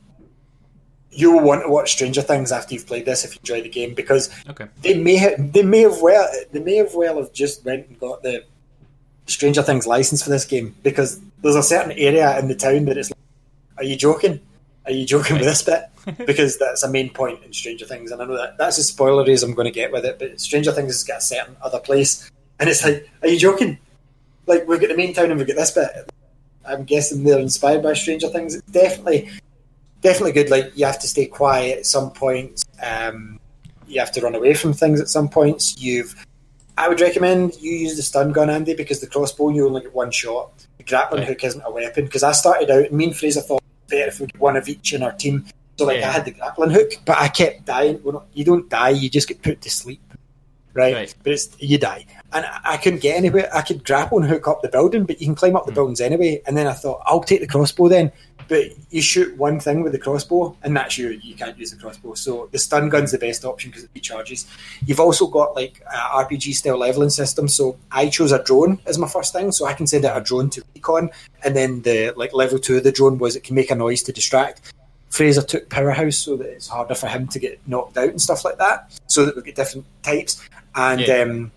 You 1.12 1.32
will 1.32 1.42
want 1.42 1.62
to 1.64 1.68
watch 1.68 1.92
Stranger 1.92 2.22
Things 2.22 2.52
after 2.52 2.74
you've 2.74 2.86
played 2.86 3.04
this 3.04 3.24
if 3.24 3.34
you 3.34 3.40
enjoy 3.40 3.62
the 3.62 3.68
game 3.68 3.94
because 3.94 4.30
Okay. 4.48 4.66
they 4.82 4.94
may 4.94 5.16
have, 5.16 5.52
they 5.52 5.62
may 5.62 5.80
have 5.80 6.00
well 6.00 6.28
they 6.52 6.60
may 6.60 6.76
have 6.76 6.94
well 6.94 7.16
have 7.18 7.32
just 7.32 7.64
went 7.64 7.88
and 7.88 7.98
got 7.98 8.22
the 8.22 8.44
Stranger 9.26 9.62
Things 9.62 9.86
license 9.86 10.22
for 10.22 10.30
this 10.30 10.44
game 10.44 10.74
because 10.82 11.20
there's 11.42 11.56
a 11.56 11.62
certain 11.62 11.92
area 11.92 12.38
in 12.38 12.48
the 12.48 12.54
town 12.54 12.84
that 12.86 12.96
it's 12.96 13.10
like, 13.10 13.18
are 13.78 13.84
you 13.84 13.96
joking? 13.96 14.40
Are 14.86 14.92
you 14.92 15.04
joking 15.04 15.36
with 15.36 15.44
this 15.46 15.62
bit? 15.62 15.84
Because 16.26 16.58
that's 16.58 16.82
a 16.82 16.90
main 16.90 17.10
point 17.10 17.42
in 17.44 17.52
Stranger 17.52 17.84
Things, 17.84 18.10
and 18.10 18.22
I 18.22 18.24
know 18.24 18.36
that 18.36 18.56
that's 18.56 18.78
as 18.78 18.90
spoilery 18.90 19.28
as 19.34 19.42
I'm 19.42 19.52
going 19.52 19.66
to 19.66 19.70
get 19.70 19.92
with 19.92 20.06
it. 20.06 20.18
But 20.18 20.40
Stranger 20.40 20.72
Things 20.72 20.92
has 20.94 21.04
got 21.04 21.18
a 21.18 21.20
certain 21.20 21.56
other 21.62 21.78
place, 21.78 22.30
and 22.58 22.70
it's 22.70 22.82
like, 22.82 23.06
are 23.20 23.28
you 23.28 23.38
joking? 23.38 23.78
Like 24.46 24.66
we've 24.66 24.80
got 24.80 24.88
the 24.88 24.96
main 24.96 25.12
town 25.12 25.26
and 25.30 25.36
we've 25.38 25.46
got 25.46 25.56
this 25.56 25.70
bit. 25.72 26.10
I'm 26.66 26.84
guessing 26.84 27.22
they're 27.22 27.38
inspired 27.38 27.82
by 27.82 27.92
Stranger 27.92 28.28
Things. 28.28 28.54
It's 28.54 28.66
definitely, 28.70 29.30
definitely 30.00 30.32
good. 30.32 30.50
Like 30.50 30.72
you 30.76 30.84
have 30.86 30.98
to 31.00 31.08
stay 31.08 31.26
quiet 31.26 31.78
at 31.78 31.86
some 31.86 32.10
points. 32.10 32.64
Um, 32.82 33.38
you 33.86 34.00
have 34.00 34.12
to 34.12 34.20
run 34.20 34.34
away 34.34 34.54
from 34.54 34.72
things 34.72 35.00
at 35.00 35.08
some 35.08 35.28
points. 35.28 35.80
You've, 35.80 36.14
I 36.78 36.88
would 36.88 37.00
recommend 37.00 37.56
you 37.60 37.72
use 37.72 37.96
the 37.96 38.02
stun 38.02 38.32
gun, 38.32 38.48
Andy, 38.50 38.74
because 38.74 39.00
the 39.00 39.06
crossbow 39.06 39.50
you 39.50 39.66
only 39.66 39.82
get 39.82 39.94
one 39.94 40.10
shot. 40.10 40.52
The 40.78 40.84
grappling 40.84 41.20
Right. 41.22 41.28
hook 41.28 41.44
isn't 41.44 41.62
a 41.64 41.70
weapon 41.70 42.04
because 42.04 42.22
I 42.22 42.32
started 42.32 42.70
out. 42.70 42.92
Me 42.92 43.04
and 43.06 43.16
Fraser 43.16 43.40
thought 43.40 43.62
better 43.88 44.08
if 44.08 44.20
we 44.20 44.26
get 44.26 44.40
one 44.40 44.56
of 44.56 44.68
each 44.68 44.92
in 44.92 45.02
our 45.02 45.12
team. 45.12 45.44
So 45.76 45.86
like 45.86 45.98
Yeah. 46.00 46.08
I 46.08 46.12
had 46.12 46.24
the 46.24 46.30
grappling 46.30 46.70
hook, 46.70 46.92
but 47.04 47.18
I 47.18 47.28
kept 47.28 47.64
dying. 47.64 48.00
Well, 48.02 48.26
you 48.32 48.44
don't 48.44 48.68
die; 48.68 48.90
you 48.90 49.10
just 49.10 49.28
get 49.28 49.42
put 49.42 49.60
to 49.62 49.70
sleep, 49.70 50.00
right? 50.74 50.94
Right. 50.94 51.14
But 51.22 51.32
it's 51.32 51.48
you 51.58 51.78
die, 51.78 52.06
and 52.32 52.44
I, 52.44 52.60
I 52.64 52.76
couldn't 52.76 53.00
get 53.00 53.16
anywhere. 53.16 53.48
I 53.54 53.62
could 53.62 53.84
grapple 53.84 54.18
and 54.18 54.28
hook 54.28 54.48
up 54.48 54.62
the 54.62 54.68
building, 54.68 55.04
but 55.04 55.20
you 55.20 55.26
can 55.26 55.34
climb 55.34 55.56
up 55.56 55.66
the 55.66 55.72
hmm. 55.72 55.76
buildings 55.76 56.00
anyway. 56.00 56.42
And 56.46 56.56
then 56.56 56.66
I 56.66 56.72
thought 56.72 57.02
I'll 57.06 57.22
take 57.22 57.40
the 57.40 57.46
crossbow 57.46 57.88
then, 57.88 58.12
but 58.50 58.66
you 58.90 59.00
shoot 59.00 59.36
one 59.36 59.60
thing 59.60 59.82
with 59.82 59.92
the 59.92 59.98
crossbow, 59.98 60.56
and 60.62 60.76
that's 60.76 60.98
you. 60.98 61.10
You 61.10 61.36
can't 61.36 61.56
use 61.56 61.70
the 61.70 61.76
crossbow. 61.76 62.14
So 62.14 62.48
the 62.50 62.58
stun 62.58 62.88
gun's 62.88 63.12
the 63.12 63.18
best 63.18 63.44
option 63.44 63.70
because 63.70 63.84
it 63.84 63.94
recharges. 63.94 64.46
You've 64.84 64.98
also 64.98 65.28
got 65.28 65.54
like 65.54 65.84
RPG 65.86 66.54
style 66.54 66.78
leveling 66.78 67.10
system. 67.10 67.46
So 67.46 67.76
I 67.92 68.08
chose 68.08 68.32
a 68.32 68.42
drone 68.42 68.80
as 68.86 68.98
my 68.98 69.08
first 69.08 69.32
thing, 69.32 69.52
so 69.52 69.66
I 69.66 69.72
can 69.72 69.86
send 69.86 70.04
out 70.04 70.16
a 70.16 70.20
drone 70.20 70.50
to 70.50 70.64
recon, 70.74 71.10
and 71.44 71.54
then 71.54 71.82
the 71.82 72.12
like 72.16 72.32
level 72.34 72.58
two 72.58 72.76
of 72.76 72.82
the 72.82 72.90
drone 72.90 73.18
was 73.18 73.36
it 73.36 73.44
can 73.44 73.54
make 73.54 73.70
a 73.70 73.76
noise 73.76 74.02
to 74.02 74.12
distract. 74.12 74.72
Fraser 75.10 75.42
took 75.42 75.68
Powerhouse 75.68 76.16
so 76.16 76.36
that 76.36 76.48
it's 76.48 76.68
harder 76.68 76.94
for 76.94 77.08
him 77.08 77.26
to 77.28 77.38
get 77.38 77.60
knocked 77.66 77.98
out 77.98 78.08
and 78.08 78.22
stuff 78.22 78.44
like 78.44 78.58
that. 78.58 78.98
So 79.08 79.26
that 79.26 79.36
we 79.36 79.42
get 79.42 79.56
different 79.56 79.86
types. 80.02 80.40
And 80.74 81.00
Yeah. 81.00 81.22
um, 81.22 81.52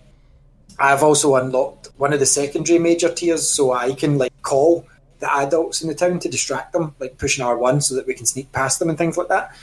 I've 0.80 1.04
also 1.04 1.36
unlocked 1.36 1.90
one 1.98 2.14
of 2.14 2.20
the 2.20 2.26
secondary 2.26 2.80
major 2.80 3.14
tiers, 3.14 3.48
so 3.48 3.74
I 3.74 3.94
can 3.94 4.18
like 4.18 4.34
call 4.42 4.86
the 5.20 5.34
adults 5.38 5.82
in 5.82 5.88
the 5.88 5.96
town 5.96 6.20
to 6.20 6.30
distract 6.30 6.74
them, 6.74 6.96
like 7.00 7.18
pushing 7.18 7.46
R 7.46 7.58
one 7.58 7.80
so 7.80 7.96
that 7.96 8.08
we 8.08 8.14
can 8.14 8.26
sneak 8.26 8.52
past 8.52 8.80
them 8.80 8.90
and 8.90 8.98
things 8.98 9.18
like 9.18 9.30
that. 9.30 9.56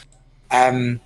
Um, 0.51 1.01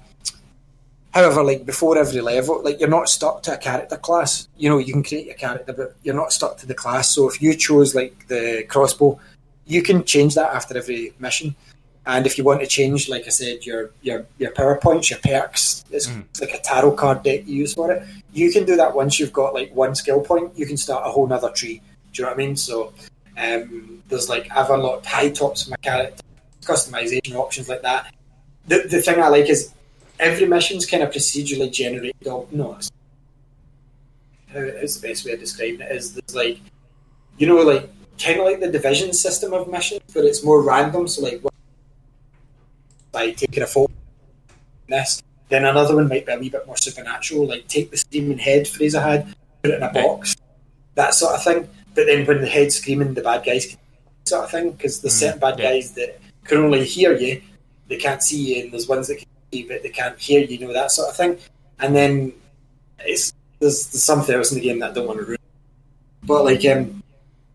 however, 1.13 1.43
like 1.43 1.65
before 1.65 1.99
every 1.99 2.21
level, 2.21 2.63
like 2.63 2.79
you're 2.79 2.89
not 2.89 3.09
stuck 3.09 3.43
to 3.45 3.55
a 3.55 3.57
character 3.57 3.97
class. 3.97 4.49
You 4.57 4.69
know, 4.69 4.79
you 4.79 4.93
can 4.93 5.03
create 5.03 5.31
a 5.31 5.35
character, 5.35 5.73
but 5.73 5.97
you're 6.03 6.15
not 6.15 6.33
stuck 6.33 6.59
to 6.59 6.67
the 6.67 6.75
class. 6.75 7.09
So 7.15 7.29
if 7.29 7.41
you 7.43 7.55
chose 7.55 7.95
like 7.95 8.29
the 8.29 8.65
crossbow, 8.69 9.19
you 9.67 9.83
can 9.83 10.05
change 10.05 10.35
that 10.35 10.55
after 10.55 10.77
every 10.77 11.15
mission. 11.19 11.57
And 12.07 12.27
if 12.27 12.37
you 12.37 12.45
want 12.45 12.61
to 12.61 12.67
change, 12.67 13.09
like 13.09 13.25
I 13.27 13.31
said, 13.31 13.65
your 13.65 13.91
your 14.03 14.27
your 14.39 14.51
power 14.53 14.77
points, 14.77 15.11
your 15.11 15.19
perks, 15.21 15.85
it's, 15.91 16.09
it's 16.09 16.41
like 16.41 16.53
a 16.53 16.59
tarot 16.59 16.93
card 16.93 17.23
deck 17.23 17.47
you 17.47 17.57
use 17.57 17.73
for 17.73 17.91
it. 17.93 18.07
You 18.33 18.53
can 18.53 18.67
do 18.67 18.77
that 18.77 18.95
once 18.95 19.19
you've 19.19 19.33
got 19.33 19.55
like 19.55 19.75
one 19.75 19.95
skill 19.95 20.21
point. 20.21 20.53
You 20.59 20.67
can 20.67 20.77
start 20.77 21.07
a 21.07 21.11
whole 21.11 21.27
nother 21.27 21.51
tree. 21.51 21.81
Do 22.13 22.23
you 22.23 22.25
know 22.25 22.31
what 22.31 22.35
I 22.35 22.39
mean? 22.39 22.57
So 22.57 22.93
um, 23.39 24.03
there's 24.09 24.29
like 24.29 24.49
I've 24.55 24.69
unlocked 24.69 25.07
high 25.07 25.31
tops 25.31 25.65
for 25.65 25.71
my 25.71 25.77
character, 25.79 26.23
customization 26.63 27.37
options 27.37 27.71
like 27.71 27.83
that. 27.83 28.15
The 28.67 28.81
the 28.81 29.01
thing 29.01 29.21
I 29.21 29.29
like 29.29 29.49
is 29.49 29.73
every 30.21 30.47
mission's 30.47 30.85
kind 30.85 31.03
of 31.03 31.11
procedurally 31.11 31.73
generated. 31.73 32.27
Or, 32.27 32.47
no, 32.53 32.75
it's, 32.75 32.91
how 34.49 34.61
is 34.61 35.01
the 35.01 35.09
best 35.09 35.25
way 35.25 35.33
of 35.33 35.41
describing 35.41 35.81
it? 35.81 35.91
Is 35.91 36.13
there's 36.13 36.35
like 36.35 36.61
you 37.39 37.47
know 37.47 37.57
like 37.63 37.89
kind 38.19 38.41
of 38.41 38.45
like 38.45 38.61
the 38.61 38.71
division 38.71 39.15
system 39.15 39.55
of 39.55 39.69
missions, 39.69 40.03
but 40.13 40.27
it's 40.27 40.45
more 40.45 40.63
random. 40.63 41.09
So 41.09 41.23
like 41.23 41.43
by 43.15 43.31
taking 43.31 43.63
a 43.63 43.67
photo 43.67 43.95
this, 44.89 45.23
then 45.49 45.65
another 45.65 45.95
one 45.95 46.09
might 46.09 46.27
be 46.27 46.33
a 46.33 46.39
wee 46.39 46.51
bit 46.51 46.67
more 46.67 46.77
supernatural, 46.77 47.47
like 47.47 47.67
take 47.69 47.91
the 47.91 47.97
screaming 47.97 48.39
head 48.39 48.69
Fraser 48.69 49.01
had, 49.01 49.35
put 49.63 49.71
it 49.71 49.77
in 49.77 49.83
a 49.83 49.93
box, 49.93 50.37
that 50.95 51.15
sort 51.15 51.35
of 51.35 51.43
thing. 51.43 51.69
But 51.95 52.07
then 52.07 52.27
when 52.27 52.41
the 52.41 52.49
head's 52.49 52.77
screaming, 52.77 53.15
the 53.15 53.23
bad 53.23 53.45
guys 53.45 53.67
can 53.67 53.79
sort 54.25 54.45
of 54.45 54.51
thing 54.51 54.73
because 54.73 55.01
there's 55.01 55.15
certain 55.15 55.39
bad 55.39 55.59
yeah. 55.59 55.71
guys 55.71 55.93
that 55.93 56.21
can 56.45 56.59
only 56.59 56.85
hear 56.85 57.17
you, 57.17 57.41
they 57.89 57.97
can't 57.97 58.23
see 58.23 58.57
you, 58.57 58.65
and 58.65 58.73
there's 58.73 58.89
ones 58.89 59.09
that 59.09 59.17
can 59.17 59.29
see 59.53 59.61
you, 59.61 59.69
but 59.69 59.83
they 59.83 59.91
can't 59.91 60.19
hear 60.19 60.41
you, 60.41 60.59
you 60.59 60.67
know 60.67 60.73
that 60.73 60.91
sort 60.91 61.09
of 61.09 61.17
thing. 61.17 61.39
And 61.79 61.95
then 61.95 62.33
it's 62.99 63.33
there's, 63.61 63.87
there's 63.89 64.03
something 64.03 64.35
else 64.35 64.53
in 64.53 64.59
the 64.59 64.65
game 64.65 64.81
that 64.81 64.91
I 64.91 64.95
don't 64.95 65.07
want 65.07 65.21
to 65.21 65.25
ruin. 65.25 65.39
But 66.25 66.45
like 66.45 66.65
um, 66.67 67.03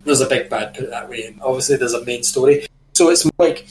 there's 0.06 0.22
a 0.22 0.28
big 0.28 0.50
bad 0.50 0.74
put 0.74 0.86
it 0.86 0.90
that 0.92 1.10
way, 1.10 1.26
and 1.26 1.42
obviously 1.42 1.78
there's 1.78 1.94
a 1.94 2.06
main 2.06 2.24
story. 2.24 2.66
So 2.94 3.10
it's 3.10 3.26
more 3.26 3.48
like 3.48 3.68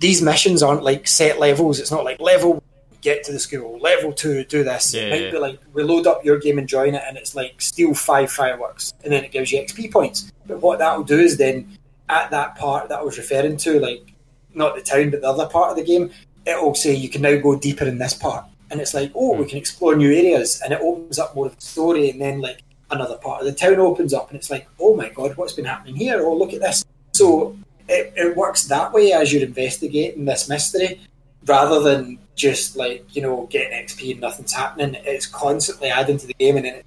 these 0.00 0.22
missions 0.22 0.62
aren't 0.62 0.82
like 0.82 1.06
set 1.06 1.38
levels. 1.38 1.78
It's 1.78 1.90
not 1.90 2.04
like 2.04 2.20
level 2.20 2.62
get 3.02 3.24
to 3.24 3.32
the 3.32 3.38
school, 3.38 3.78
level 3.78 4.12
two 4.12 4.44
do 4.44 4.64
this. 4.64 4.92
Yeah, 4.92 5.02
it 5.02 5.10
might 5.10 5.22
yeah. 5.22 5.30
be 5.30 5.38
like 5.38 5.60
we 5.72 5.82
load 5.82 6.06
up 6.06 6.24
your 6.24 6.38
game 6.38 6.58
and 6.58 6.68
join 6.68 6.94
it, 6.94 7.02
and 7.06 7.16
it's 7.16 7.36
like 7.36 7.60
steal 7.60 7.94
five 7.94 8.30
fireworks, 8.32 8.92
and 9.04 9.12
then 9.12 9.24
it 9.24 9.30
gives 9.30 9.52
you 9.52 9.60
XP 9.60 9.92
points. 9.92 10.32
But 10.46 10.60
what 10.60 10.78
that'll 10.78 11.04
do 11.04 11.18
is 11.18 11.36
then 11.36 11.78
at 12.08 12.30
that 12.30 12.56
part 12.56 12.88
that 12.88 12.98
I 12.98 13.02
was 13.02 13.18
referring 13.18 13.56
to, 13.58 13.78
like 13.78 14.12
not 14.54 14.74
the 14.74 14.82
town 14.82 15.10
but 15.10 15.20
the 15.20 15.28
other 15.28 15.46
part 15.46 15.70
of 15.70 15.76
the 15.76 15.84
game, 15.84 16.10
it'll 16.44 16.74
say 16.74 16.92
you 16.92 17.08
can 17.08 17.22
now 17.22 17.38
go 17.38 17.56
deeper 17.56 17.84
in 17.84 17.98
this 17.98 18.14
part, 18.14 18.44
and 18.70 18.80
it's 18.80 18.94
like 18.94 19.12
oh 19.14 19.36
we 19.36 19.44
hmm. 19.44 19.50
can 19.50 19.58
explore 19.58 19.94
new 19.94 20.12
areas, 20.12 20.60
and 20.62 20.72
it 20.72 20.80
opens 20.80 21.18
up 21.18 21.34
more 21.34 21.46
of 21.46 21.56
the 21.56 21.62
story, 21.62 22.10
and 22.10 22.20
then 22.20 22.40
like 22.40 22.62
another 22.90 23.16
part 23.18 23.40
of 23.40 23.46
the 23.46 23.52
town 23.52 23.78
opens 23.78 24.14
up, 24.14 24.30
and 24.30 24.38
it's 24.38 24.50
like 24.50 24.66
oh 24.78 24.96
my 24.96 25.10
god 25.10 25.36
what's 25.36 25.52
been 25.52 25.66
happening 25.66 25.96
here? 25.96 26.22
Oh 26.22 26.34
look 26.34 26.54
at 26.54 26.60
this. 26.60 26.84
So 27.12 27.56
it, 27.90 28.12
it 28.16 28.36
works 28.36 28.64
that 28.64 28.92
way 28.92 29.12
as 29.12 29.32
you're 29.32 29.42
investigating 29.42 30.24
this 30.24 30.48
mystery 30.48 31.00
rather 31.46 31.80
than 31.80 32.18
just 32.36 32.76
like 32.76 33.04
you 33.14 33.22
know 33.22 33.46
getting 33.50 33.76
XP 33.84 34.12
and 34.12 34.20
nothing's 34.20 34.52
happening. 34.52 34.96
It's 35.04 35.26
constantly 35.26 35.88
adding 35.88 36.18
to 36.18 36.26
the 36.26 36.34
game, 36.34 36.56
and 36.56 36.64
then 36.64 36.82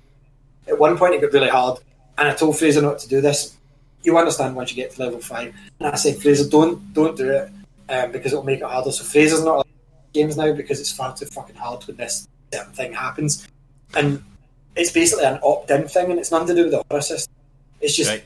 at 0.67 0.79
one 0.79 0.97
point 0.97 1.13
it 1.13 1.21
got 1.21 1.33
really 1.33 1.49
hard. 1.49 1.79
And 2.17 2.27
I 2.27 2.33
told 2.33 2.57
Fraser 2.57 2.81
not 2.81 2.99
to 2.99 3.09
do 3.09 3.21
this. 3.21 3.57
You 4.03 4.17
understand 4.17 4.55
once 4.55 4.71
you 4.71 4.75
get 4.75 4.91
to 4.91 5.03
level 5.03 5.19
five. 5.19 5.53
And 5.79 5.89
I 5.89 5.95
said, 5.95 6.17
Fraser, 6.21 6.49
don't 6.49 6.93
don't 6.93 7.17
do 7.17 7.29
it 7.29 7.51
um, 7.89 8.11
because 8.11 8.31
it'll 8.31 8.43
make 8.43 8.59
it 8.59 8.65
harder. 8.65 8.91
So 8.91 9.03
Fraser's 9.03 9.43
not 9.43 9.67
games 10.13 10.37
now 10.37 10.53
because 10.53 10.79
it's 10.79 10.91
far 10.91 11.15
too 11.15 11.25
fucking 11.25 11.55
hard 11.55 11.83
when 11.85 11.97
this 11.97 12.27
certain 12.53 12.73
thing 12.73 12.93
happens. 12.93 13.47
And 13.95 14.23
it's 14.75 14.91
basically 14.91 15.25
an 15.25 15.39
opt-in 15.43 15.87
thing, 15.87 16.11
and 16.11 16.19
it's 16.19 16.31
nothing 16.31 16.47
to 16.47 16.55
do 16.55 16.63
with 16.63 16.71
the 16.71 16.83
horror 16.89 17.01
system. 17.01 17.33
It's 17.81 17.95
just 17.95 18.09
Right. 18.09 18.23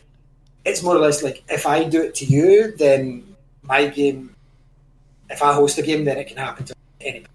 It's 0.67 0.83
more 0.83 0.95
or 0.95 0.99
less 0.99 1.23
like 1.23 1.43
if 1.49 1.65
I 1.65 1.83
do 1.85 2.01
it 2.03 2.13
to 2.15 2.25
you, 2.25 2.75
then 2.77 3.23
my 3.63 3.87
game. 3.87 4.35
If 5.29 5.41
I 5.41 5.53
host 5.53 5.77
a 5.77 5.81
game, 5.81 6.05
then 6.05 6.17
it 6.17 6.27
can 6.27 6.37
happen 6.37 6.65
to 6.65 6.75
anybody. 7.01 7.33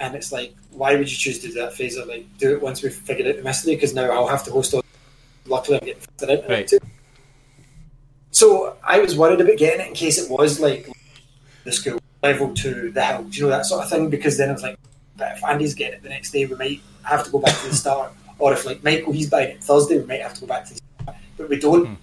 And 0.00 0.14
it's 0.16 0.32
like, 0.32 0.54
why 0.72 0.96
would 0.96 1.08
you 1.10 1.16
choose 1.16 1.38
to 1.40 1.48
do 1.48 1.54
that, 1.54 1.74
Fraser? 1.74 2.04
Like, 2.04 2.26
do 2.38 2.52
it 2.52 2.60
once 2.60 2.82
we've 2.82 2.92
figured 2.94 3.28
out 3.28 3.36
the 3.36 3.42
mystery, 3.42 3.76
because 3.76 3.94
now 3.94 4.10
I'll 4.10 4.26
have 4.26 4.42
to 4.44 4.50
host 4.50 4.74
all. 4.74 4.82
Luckily, 5.46 5.78
I'm 5.78 5.86
getting 5.86 6.02
faster 6.02 6.30
internet 6.32 6.50
Right. 6.50 6.66
too. 6.66 6.78
So 8.32 8.76
I 8.82 8.98
was 8.98 9.16
worried 9.16 9.40
about 9.40 9.56
getting 9.56 9.80
it 9.80 9.88
in 9.88 9.94
case 9.94 10.18
it 10.18 10.28
was 10.30 10.58
like 10.58 10.88
the 11.64 11.72
school 11.72 12.00
level 12.22 12.54
to 12.54 12.90
the 12.90 13.04
hill, 13.04 13.26
you 13.30 13.42
know 13.42 13.50
that 13.50 13.66
sort 13.66 13.84
of 13.84 13.90
thing? 13.90 14.08
Because 14.10 14.36
then 14.38 14.48
I 14.50 14.52
was 14.52 14.62
like, 14.62 14.78
but 15.16 15.36
if 15.36 15.44
Andy's 15.44 15.74
getting 15.74 15.94
it 15.98 16.02
the 16.02 16.08
next 16.08 16.30
day, 16.30 16.46
we 16.46 16.56
might 16.56 16.80
have 17.04 17.24
to 17.24 17.30
go 17.30 17.38
back 17.38 17.56
to 17.60 17.68
the 17.68 17.74
start. 17.74 18.12
Or 18.38 18.52
if 18.52 18.64
like 18.66 18.82
Michael, 18.82 19.12
he's 19.12 19.30
buying 19.30 19.50
it 19.50 19.62
Thursday, 19.62 19.98
we 19.98 20.06
might 20.06 20.22
have 20.22 20.34
to 20.34 20.40
go 20.40 20.46
back 20.46 20.64
to 20.66 20.74
the 20.74 20.80
start. 21.02 21.16
But 21.36 21.48
we 21.48 21.58
don't. 21.60 21.86
Hmm. 21.86 21.94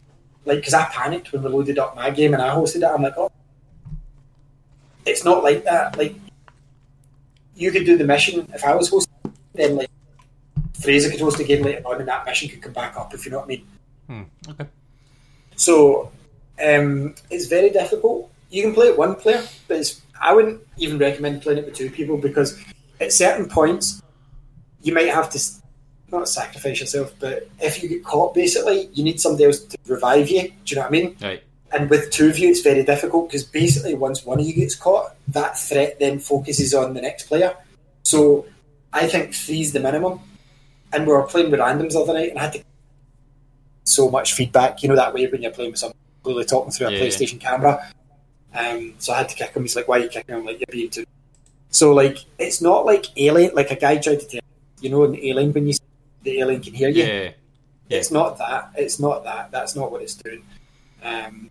Like, 0.50 0.58
because 0.58 0.74
I 0.74 0.86
panicked 0.86 1.32
when 1.32 1.44
we 1.44 1.50
loaded 1.50 1.78
up 1.78 1.96
my 1.96 2.10
game 2.10 2.34
and 2.34 2.42
I 2.42 2.50
hosted 2.50 2.78
it. 2.78 2.86
I'm 2.86 3.04
like, 3.04 3.14
oh, 3.18 3.32
it's 5.06 5.24
not 5.24 5.44
like 5.44 5.64
that. 5.66 5.96
Like, 5.96 6.16
you 7.56 7.72
could 7.72 7.86
do 7.86 7.96
the 7.96 8.04
mission 8.04 8.50
if 8.52 8.66
I 8.66 8.74
was 8.74 8.90
hosting, 8.90 9.14
then 9.54 9.76
like 9.76 9.92
Fraser 10.74 11.12
could 11.12 11.20
host 11.20 11.40
a 11.40 11.44
game 11.44 11.62
later 11.62 11.84
on, 11.86 12.00
and 12.00 12.08
that 12.08 12.26
mission 12.26 12.50
could 12.50 12.64
come 12.64 12.74
back 12.74 12.98
up. 12.98 13.14
If 13.14 13.26
you 13.26 13.32
know 13.32 13.38
what 13.38 13.46
I 13.46 13.48
mean. 13.48 13.68
Hmm. 14.08 14.24
Okay. 14.50 14.66
So 15.56 16.12
um, 16.60 17.14
it's 17.30 17.46
very 17.46 17.70
difficult. 17.70 18.32
You 18.50 18.64
can 18.64 18.74
play 18.74 18.88
it 18.88 18.98
one 18.98 19.14
player, 19.14 19.44
but 19.68 19.78
it's, 19.78 20.02
I 20.20 20.34
wouldn't 20.34 20.62
even 20.78 20.98
recommend 20.98 21.44
playing 21.44 21.60
it 21.60 21.66
with 21.66 21.76
two 21.76 21.92
people 21.92 22.18
because 22.18 22.60
at 23.00 23.14
certain 23.14 23.48
points 23.48 24.02
you 24.82 24.96
might 24.96 25.10
have 25.10 25.30
to 25.30 25.40
not 26.12 26.28
sacrifice 26.28 26.80
yourself, 26.80 27.14
but 27.20 27.48
if 27.60 27.82
you 27.82 27.90
get 27.90 28.04
caught, 28.04 28.34
basically 28.34 28.90
you 28.94 29.04
need 29.04 29.20
somebody 29.20 29.46
else 29.46 29.60
to 29.60 29.78
revive 29.88 30.30
you. 30.30 30.44
Do 30.44 30.54
you 30.66 30.76
know 30.76 30.82
what 30.82 30.88
I 30.88 30.92
mean? 30.92 31.16
Right. 31.22 31.44
And 31.72 31.90
with 31.90 32.10
two 32.12 32.30
of 32.30 32.40
you, 32.40 32.50
it's 32.50 32.62
very 32.62 32.84
difficult 32.84 33.30
because 33.30 33.44
basically 33.44 33.94
once 33.96 34.26
one 34.26 34.40
of 34.40 34.46
you 34.46 34.54
gets 34.54 34.76
caught, 34.76 35.16
that 35.28 35.58
threat 35.58 36.00
then 36.00 36.20
focuses 36.20 36.74
on 36.74 36.94
the 36.94 37.02
next 37.02 37.28
player. 37.28 37.56
So 38.04 38.46
I 38.92 39.08
think 39.08 39.36
three's 39.36 39.72
the 39.72 39.80
minimum. 39.80 40.20
And 40.92 41.06
we 41.06 41.14
were 41.14 41.24
playing 41.24 41.52
with 41.52 41.60
randoms 41.60 41.94
the 41.94 42.00
other 42.00 42.14
night, 42.14 42.32
and 42.32 42.40
I 42.40 42.44
had 42.44 42.54
to 42.54 42.64
so 43.84 44.10
much 44.10 44.34
feedback. 44.34 44.82
You 44.82 44.90
know 44.90 44.96
that 44.96 45.14
way 45.14 45.28
when 45.28 45.42
you're 45.42 45.52
playing 45.52 45.72
with 45.72 45.80
someone 45.80 45.96
clearly 46.24 46.46
talking 46.46 46.72
through 46.72 46.88
a 46.88 46.92
Yeah, 46.92 46.98
yeah. 46.98 47.04
PlayStation 47.06 47.40
camera. 47.40 47.92
Um, 48.54 48.96
so 48.98 49.14
I 49.14 49.20
had 49.20 49.30
to 49.30 49.36
kick 49.36 49.52
him. 49.52 49.62
He's 49.64 49.76
like, 49.76 49.88
"Why 49.88 50.00
are 50.00 50.04
you 50.04 50.10
kicking 50.10 50.36
him?" 50.36 50.46
Like, 50.46 50.60
"You're 50.60 50.68
being 50.72 50.90
too." 50.90 51.06
So 51.70 51.94
like, 51.94 52.26
it's 52.40 52.62
not 52.62 52.86
like 52.86 53.06
Alien. 53.18 53.54
Like 53.54 53.70
a 53.72 53.76
guy 53.76 53.98
tried 53.98 54.20
to 54.22 54.28
tell 54.28 54.42
you 54.82 54.90
know 54.90 55.04
in 55.04 55.16
Alien 55.16 55.54
when 55.54 55.68
you 55.68 55.74
say 55.74 55.84
the 56.24 56.40
alien 56.40 56.62
can 56.62 56.74
hear 56.74 56.90
you. 56.90 57.04
Yeah. 57.04 57.32
Yeah. 57.90 57.98
It's 57.98 58.12
not 58.12 58.38
that. 58.38 58.72
It's 58.76 59.00
not 59.00 59.24
that. 59.24 59.52
That's 59.52 59.76
not 59.76 59.92
what 59.92 60.02
it's 60.02 60.16
doing. 60.16 60.44
Um, 61.04 61.50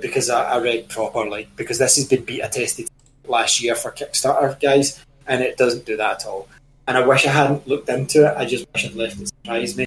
because 0.00 0.30
I, 0.30 0.54
I 0.54 0.58
read 0.60 0.88
properly, 0.88 1.48
because 1.56 1.78
this 1.78 1.96
has 1.96 2.06
been 2.06 2.24
beta 2.24 2.48
tested 2.48 2.88
last 3.26 3.60
year 3.60 3.74
for 3.74 3.90
Kickstarter 3.90 4.58
guys, 4.60 5.04
and 5.26 5.42
it 5.42 5.56
doesn't 5.56 5.86
do 5.86 5.96
that 5.96 6.20
at 6.20 6.26
all. 6.26 6.48
And 6.86 6.96
I 6.96 7.04
wish 7.04 7.26
I 7.26 7.30
hadn't 7.30 7.66
looked 7.66 7.88
into 7.88 8.26
it. 8.26 8.36
I 8.36 8.44
just 8.44 8.66
wish 8.72 8.86
I'd 8.86 8.94
left 8.94 9.20
it 9.20 9.28
surprise 9.28 9.76
me. 9.76 9.86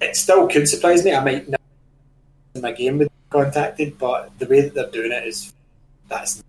It 0.00 0.16
still 0.16 0.46
could 0.48 0.68
surprise 0.68 1.04
me. 1.04 1.14
I 1.14 1.24
might 1.24 1.48
not 1.48 1.60
in 2.54 2.60
my 2.60 2.72
game 2.72 2.98
with 2.98 3.08
contacted, 3.30 3.98
but 3.98 4.38
the 4.38 4.46
way 4.46 4.60
that 4.60 4.74
they're 4.74 4.90
doing 4.90 5.12
it 5.12 5.26
is 5.26 5.52
that's. 6.08 6.42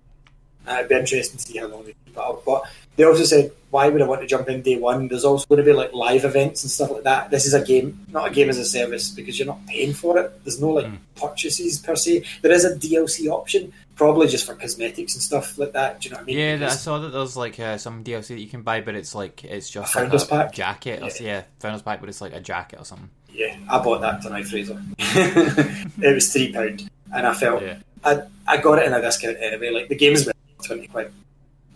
Uh, 0.68 0.74
it'd 0.74 0.90
be 0.90 0.96
interesting 0.96 1.38
to 1.38 1.44
see 1.44 1.58
how 1.58 1.68
long 1.68 1.84
they 1.84 1.96
keep 2.06 2.16
it 2.16 2.18
up. 2.18 2.44
But 2.46 2.64
they 3.00 3.06
also 3.06 3.24
said, 3.24 3.52
why 3.70 3.88
would 3.88 4.02
I 4.02 4.06
want 4.06 4.20
to 4.20 4.28
jump 4.28 4.50
in 4.50 4.62
day 4.62 4.76
one? 4.78 5.08
There's 5.08 5.24
also 5.24 5.46
going 5.48 5.60
to 5.60 5.64
be 5.64 5.72
like 5.72 5.94
live 5.94 6.26
events 6.26 6.64
and 6.64 6.70
stuff 6.72 6.92
like 6.92 7.04
that. 7.04 7.32
This 7.32 7.46
is 7.46 7.54
a 7.54 7.64
game, 7.64 8.06
not 8.12 8.28
a 8.30 8.34
game 8.34 8.50
as 8.50 8.58
a 8.58 8.66
service, 8.66 9.10
because 9.10 9.40
you're 9.40 9.46
not 9.48 9.66
paying 9.68 9.94
for 9.94 10.18
it. 10.18 10.44
There's 10.44 10.60
no 10.60 10.72
like 10.72 10.88
purchases 11.16 11.80
per 11.80 11.96
se. 11.96 12.24
There 12.42 12.52
is 12.52 12.66
a 12.66 12.76
DLC 12.76 13.30
option, 13.32 13.72
probably 13.96 14.28
just 14.28 14.46
for 14.46 14.54
cosmetics 14.56 15.14
and 15.14 15.24
stuff 15.24 15.58
like 15.58 15.72
that. 15.74 16.02
Do 16.02 16.10
you 16.10 16.12
know 16.12 16.18
what 16.18 16.24
I 16.24 16.26
mean? 16.26 16.38
Yeah, 16.38 16.58
that- 16.58 16.72
I 16.72 16.76
saw 16.76 17.00
that 17.00 17.10
there's 17.14 17.38
like 17.38 17.58
uh, 17.60 17.78
some 17.78 18.04
DLC 18.04 18.28
that 18.30 18.40
you 18.42 18.50
can 18.50 18.64
buy, 18.64 18.82
but 18.82 18.96
it's 18.96 19.16
like 19.16 19.44
it's 19.46 19.70
just 19.70 19.96
A 19.96 20.04
like 20.04 20.14
a 20.22 20.26
Pack? 20.26 20.52
jacket. 20.52 21.02
Or, 21.02 21.06
Yeah. 21.06 21.14
yeah, 21.22 21.44
Founders 21.60 21.82
Pack, 21.84 22.02
but 22.02 22.10
it's 22.10 22.20
like 22.22 22.34
a 22.34 22.42
jacket 22.42 22.80
or 22.80 22.86
something. 22.86 23.10
Yeah, 23.32 23.56
I 23.70 23.80
bought 23.80 24.02
that 24.02 24.22
tonight, 24.22 24.46
Fraser. 24.48 24.82
it 25.00 26.14
was 26.16 26.32
three 26.34 26.52
pound, 26.52 26.90
and 27.14 27.28
I 27.28 27.34
felt 27.34 27.62
Yeah. 27.62 27.78
I, 28.04 28.22
I 28.48 28.58
got 28.58 28.80
it 28.80 28.86
in 28.88 28.94
a 28.94 29.02
discount 29.02 29.38
anyway. 29.40 29.70
Like 29.70 29.90
the 29.90 29.96
game 29.96 30.14
is 30.14 30.26
worth 30.26 30.36
twenty 30.66 30.88
quid. 30.88 31.14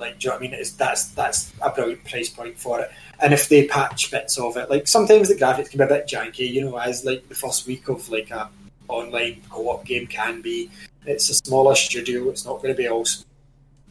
Like, 0.04 0.20
do 0.20 0.26
you 0.26 0.30
know 0.30 0.36
what 0.36 0.44
I 0.44 0.48
mean? 0.48 0.60
It's 0.60 0.72
that's 0.72 1.06
that's 1.20 1.54
a 1.62 1.70
brilliant 1.70 2.04
price 2.04 2.30
point 2.30 2.60
for 2.60 2.82
it. 2.82 2.92
And 3.22 3.34
if 3.34 3.48
they 3.48 3.68
patch 3.68 4.12
bits 4.12 4.38
of 4.38 4.58
it, 4.58 4.70
like 4.70 4.86
sometimes 4.86 5.30
the 5.30 5.36
graphics 5.36 5.70
can 5.70 5.78
be 5.78 5.86
a 5.86 5.88
bit 5.88 6.08
janky, 6.08 6.52
you 6.52 6.66
know, 6.66 6.78
as 6.78 7.06
like 7.06 7.28
the 7.30 7.36
first 7.36 7.66
week 7.66 7.88
of 7.88 8.10
like 8.10 8.30
a 8.32 8.50
online 8.90 9.42
co-op 9.50 9.86
game 9.86 10.08
can 10.08 10.42
be. 10.42 10.70
It's 11.06 11.30
a 11.30 11.36
smaller 11.36 11.76
studio. 11.76 12.30
It's 12.30 12.46
not 12.46 12.62
going 12.62 12.74
to 12.74 12.78
be 12.78 12.90
all. 12.90 13.06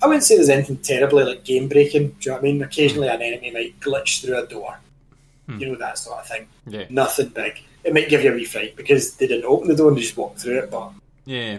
I 0.03 0.07
wouldn't 0.07 0.25
say 0.25 0.37
there's 0.37 0.51
anything 0.51 0.79
terribly 0.79 1.25
like 1.25 1.45
game 1.45 1.67
breaking. 1.67 2.09
Do 2.09 2.17
you 2.21 2.31
know 2.31 2.35
what 2.35 2.41
I 2.41 2.43
mean? 2.43 2.63
Occasionally, 2.63 3.09
hmm. 3.09 3.15
an 3.15 3.23
enemy 3.23 3.51
might 3.51 3.81
glitch 3.81 4.23
through 4.23 4.39
a 4.39 4.47
door. 4.47 4.79
Hmm. 5.47 5.59
You 5.59 5.69
know 5.69 5.77
that 5.77 5.99
sort 5.99 6.21
of 6.21 6.29
thing 6.29 6.47
Yeah, 6.67 6.85
nothing 6.91 7.29
big. 7.29 7.63
It 7.85 7.95
might 7.95 8.11
give 8.11 8.23
you 8.23 8.33
a 8.33 8.35
wee 8.35 8.45
fright 8.45 8.77
because 8.77 9.17
they 9.17 9.27
didn't 9.27 9.47
open 9.47 9.69
the 9.69 9.77
door 9.77 9.89
and 9.89 9.97
they 9.97 10.03
just 10.03 10.17
walked 10.17 10.41
through 10.41 10.59
it. 10.59 10.71
But, 10.71 10.93
yeah, 11.25 11.59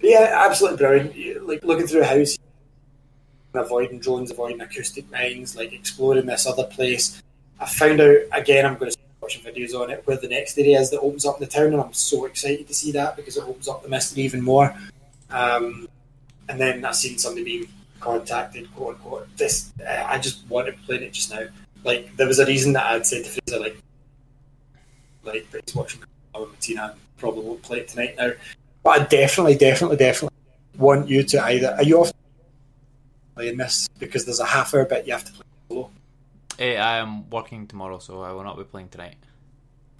but 0.00 0.10
yeah, 0.10 0.44
absolutely 0.46 0.78
brilliant. 0.78 1.46
Like 1.46 1.64
looking 1.64 1.86
through 1.86 2.02
a 2.02 2.06
house, 2.06 2.38
avoiding 3.54 3.98
drones, 3.98 4.30
avoiding 4.30 4.60
acoustic 4.60 5.10
mines, 5.10 5.56
like 5.56 5.72
exploring 5.72 6.26
this 6.26 6.46
other 6.46 6.64
place. 6.64 7.22
I 7.60 7.66
found 7.66 8.00
out 8.00 8.18
again. 8.32 8.66
I'm 8.66 8.76
going 8.76 8.90
to 8.90 8.98
watching 9.20 9.42
videos 9.42 9.74
on 9.74 9.90
it 9.90 10.02
where 10.06 10.16
the 10.16 10.28
next 10.28 10.56
area 10.58 10.80
is 10.80 10.90
that 10.90 11.00
opens 11.00 11.26
up 11.26 11.36
in 11.36 11.40
the 11.40 11.50
town, 11.50 11.66
and 11.66 11.80
I'm 11.80 11.92
so 11.92 12.24
excited 12.24 12.66
to 12.68 12.74
see 12.74 12.92
that 12.92 13.16
because 13.16 13.36
it 13.36 13.44
opens 13.44 13.68
up 13.68 13.82
the 13.82 13.88
mystery 13.88 14.22
even 14.22 14.42
more. 14.42 14.74
Um, 15.30 15.88
and 16.48 16.60
then 16.60 16.84
I've 16.84 16.96
seen 16.96 17.18
somebody 17.18 17.44
being 17.44 17.68
contacted, 18.00 18.72
quote 18.74 18.96
unquote. 18.96 19.36
This 19.36 19.72
I 19.86 20.18
just 20.18 20.48
wanted 20.48 20.76
to 20.76 20.82
play 20.84 20.96
it 20.96 21.12
just 21.12 21.32
now. 21.32 21.46
Like 21.84 22.16
there 22.16 22.26
was 22.26 22.38
a 22.38 22.46
reason 22.46 22.72
that 22.74 22.86
I'd 22.86 23.06
said 23.06 23.24
to 23.24 23.30
Fraser, 23.30 23.60
like, 23.60 23.76
like, 25.24 25.46
he's 25.64 25.74
watching 25.74 26.00
Martina 26.32 26.94
probably 27.18 27.44
won't 27.44 27.62
play 27.62 27.80
it 27.80 27.88
tonight 27.88 28.14
now. 28.16 28.32
But 28.82 29.00
I 29.00 29.04
definitely, 29.04 29.56
definitely, 29.56 29.96
definitely 29.96 30.36
want 30.78 31.08
you 31.08 31.22
to 31.24 31.42
either. 31.44 31.74
Are 31.74 31.82
you 31.82 32.00
off 32.00 32.12
playing 33.38 33.56
this 33.56 33.88
because 33.98 34.24
there's 34.24 34.40
a 34.40 34.44
half 34.44 34.74
hour 34.74 34.84
bit 34.84 35.06
you 35.06 35.12
have 35.12 35.24
to 35.24 35.32
play 35.32 35.46
solo? 35.68 35.90
Eh, 36.58 36.74
I 36.76 36.98
am 36.98 37.30
working 37.30 37.66
tomorrow, 37.68 37.98
so 38.00 38.22
I 38.22 38.32
will 38.32 38.42
not 38.42 38.56
be 38.58 38.64
playing 38.64 38.88
tonight. 38.88 39.14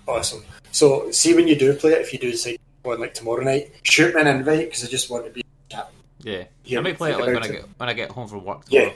Awesome. 0.06 0.42
So 0.72 1.10
see 1.12 1.34
when 1.34 1.46
you 1.46 1.54
do 1.56 1.72
play 1.74 1.92
it, 1.92 2.00
if 2.00 2.12
you 2.12 2.18
do 2.18 2.30
decide 2.30 2.58
on 2.84 2.98
like 3.00 3.14
tomorrow 3.14 3.44
night, 3.44 3.70
shoot 3.82 4.14
me 4.14 4.20
an 4.20 4.26
invite 4.26 4.66
because 4.68 4.84
I 4.84 4.88
just 4.88 5.08
want 5.10 5.24
to 5.26 5.30
be 5.30 5.42
chat. 5.68 5.90
Yeah, 6.20 6.44
Yeah, 6.64 6.78
I 6.78 6.82
might 6.82 6.96
play 6.98 7.12
it 7.12 7.18
like 7.18 7.26
when 7.26 7.36
about 7.36 7.44
I 7.50 7.52
get 7.52 7.68
when 7.76 7.88
I 7.88 7.92
get 7.92 8.10
home 8.10 8.26
from 8.28 8.44
work 8.44 8.62
Yeah. 8.68 8.90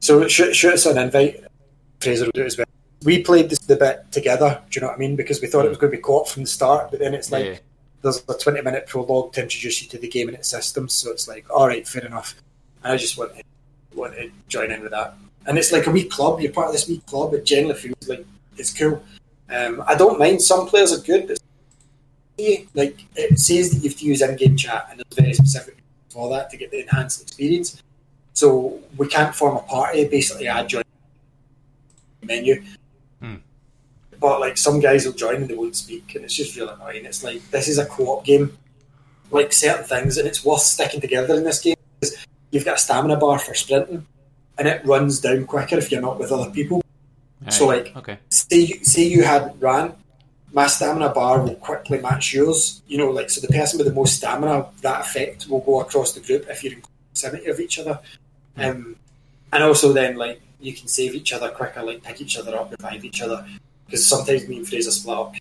So 0.00 0.26
shoot, 0.26 0.54
shoot 0.56 0.74
us 0.74 0.86
an 0.86 0.98
invite. 0.98 1.44
Fraser 2.00 2.24
will 2.24 2.32
do 2.34 2.42
it 2.42 2.46
as 2.46 2.56
well. 2.58 2.66
We 3.04 3.22
played 3.22 3.50
this 3.50 3.60
the 3.60 3.76
bit 3.76 4.10
together. 4.10 4.60
Do 4.70 4.76
you 4.76 4.80
know 4.80 4.88
what 4.88 4.96
I 4.96 4.98
mean? 4.98 5.14
Because 5.14 5.40
we 5.40 5.46
thought 5.48 5.64
it 5.66 5.68
was 5.68 5.78
going 5.78 5.92
to 5.92 5.96
be 5.98 6.02
co-op 6.02 6.28
from 6.28 6.42
the 6.44 6.48
start, 6.48 6.90
but 6.90 6.98
then 6.98 7.14
it's 7.14 7.30
like 7.30 7.44
Yeah. 7.44 7.58
there's 8.02 8.24
a 8.28 8.34
20 8.34 8.62
minute 8.62 8.86
prologue 8.88 9.32
to 9.34 9.42
introduce 9.42 9.82
you 9.82 9.88
to 9.90 9.98
the 9.98 10.08
game 10.08 10.28
and 10.28 10.36
its 10.36 10.48
systems. 10.48 10.94
So 10.94 11.12
it's 11.12 11.28
like, 11.28 11.48
all 11.50 11.68
right, 11.68 11.86
fair 11.86 12.04
enough. 12.06 12.34
And 12.82 12.92
I 12.92 12.96
just 12.96 13.18
want 13.18 13.36
to, 13.36 13.42
want 13.94 14.14
to 14.14 14.30
join 14.48 14.70
in 14.70 14.82
with 14.82 14.92
that. 14.92 15.14
And 15.46 15.58
it's 15.58 15.72
like 15.72 15.86
a 15.86 15.90
wee 15.90 16.04
club. 16.04 16.40
You're 16.40 16.52
part 16.52 16.66
of 16.66 16.72
this 16.72 16.88
wee 16.88 17.02
club. 17.06 17.34
It 17.34 17.44
generally 17.44 17.74
feels 17.74 18.08
like 18.08 18.24
it's 18.56 18.72
cool. 18.72 19.02
Um, 19.50 19.82
I 19.86 19.94
don't 19.94 20.18
mind. 20.18 20.42
Some 20.42 20.66
players 20.66 20.92
are 20.92 21.02
good, 21.02 21.26
but 21.28 21.38
like 22.74 23.04
it 23.16 23.38
says 23.38 23.70
that 23.70 23.78
you 23.82 23.88
have 23.88 23.98
to 23.98 24.04
use 24.04 24.22
in-game 24.22 24.56
chat, 24.56 24.88
and 24.90 25.00
there's 25.00 25.18
very 25.18 25.32
specific 25.32 25.78
for 26.10 26.28
that 26.30 26.50
to 26.50 26.56
get 26.56 26.70
the 26.70 26.82
enhanced 26.82 27.22
experience. 27.22 27.82
So 28.34 28.78
we 28.96 29.08
can't 29.08 29.34
form 29.34 29.56
a 29.56 29.60
party. 29.60 30.06
Basically, 30.06 30.48
I 30.48 30.64
join 30.64 30.84
the 32.20 32.26
menu. 32.26 32.62
Hmm. 33.20 33.36
But 34.20 34.40
like 34.40 34.58
some 34.58 34.80
guys 34.80 35.06
will 35.06 35.14
join 35.14 35.36
and 35.36 35.48
they 35.48 35.54
won't 35.54 35.76
speak, 35.76 36.14
and 36.14 36.24
it's 36.24 36.34
just 36.34 36.56
really 36.56 36.72
annoying. 36.74 37.06
It's 37.06 37.24
like 37.24 37.42
this 37.50 37.68
is 37.68 37.78
a 37.78 37.86
co-op 37.86 38.24
game, 38.24 38.56
like 39.30 39.52
certain 39.52 39.84
things, 39.84 40.18
and 40.18 40.28
it's 40.28 40.44
worth 40.44 40.60
sticking 40.60 41.00
together 41.00 41.34
in 41.34 41.44
this 41.44 41.60
game 41.60 41.77
you've 42.50 42.64
got 42.64 42.76
a 42.76 42.78
stamina 42.78 43.16
bar 43.16 43.38
for 43.38 43.54
sprinting, 43.54 44.06
and 44.58 44.68
it 44.68 44.84
runs 44.84 45.20
down 45.20 45.44
quicker 45.46 45.76
if 45.78 45.90
you're 45.92 46.00
not 46.00 46.18
with 46.18 46.32
other 46.32 46.50
people. 46.50 46.82
So, 47.50 47.66
like- 47.66 47.94
okay, 47.96 48.18
Say 48.30 48.58
you, 48.58 48.84
say 48.84 49.02
you 49.04 49.22
hadn't 49.24 49.60
ran, 49.60 49.94
my 50.52 50.66
stamina 50.66 51.10
bar 51.10 51.42
will 51.42 51.54
quickly 51.56 52.00
match 52.00 52.32
yours. 52.34 52.82
You 52.88 52.98
know, 52.98 53.10
like 53.10 53.30
so 53.30 53.40
the 53.40 53.48
person 53.48 53.78
with 53.78 53.86
the 53.86 53.92
most 53.92 54.16
stamina, 54.16 54.66
that 54.82 55.00
effect 55.02 55.46
will 55.48 55.60
go 55.60 55.80
across 55.80 56.12
the 56.12 56.20
group 56.20 56.46
if 56.48 56.64
you're 56.64 56.72
in 56.74 56.82
proximity 57.12 57.46
of 57.50 57.60
each 57.60 57.78
other. 57.78 58.00
Um, 58.56 58.96
and 59.52 59.62
also 59.62 59.92
then 59.92 60.16
like 60.16 60.40
you 60.60 60.72
can 60.72 60.88
save 60.88 61.14
each 61.14 61.32
other 61.32 61.48
quicker, 61.50 61.82
like 61.82 62.02
pick 62.02 62.20
each 62.20 62.36
other 62.38 62.56
up, 62.56 62.70
revive 62.72 63.04
each 63.04 63.22
other. 63.22 63.46
Because 63.86 64.04
sometimes 64.06 64.48
me 64.48 64.56
and 64.58 64.68
Fraser 64.68 64.90
split 64.90 65.16
up. 65.16 65.34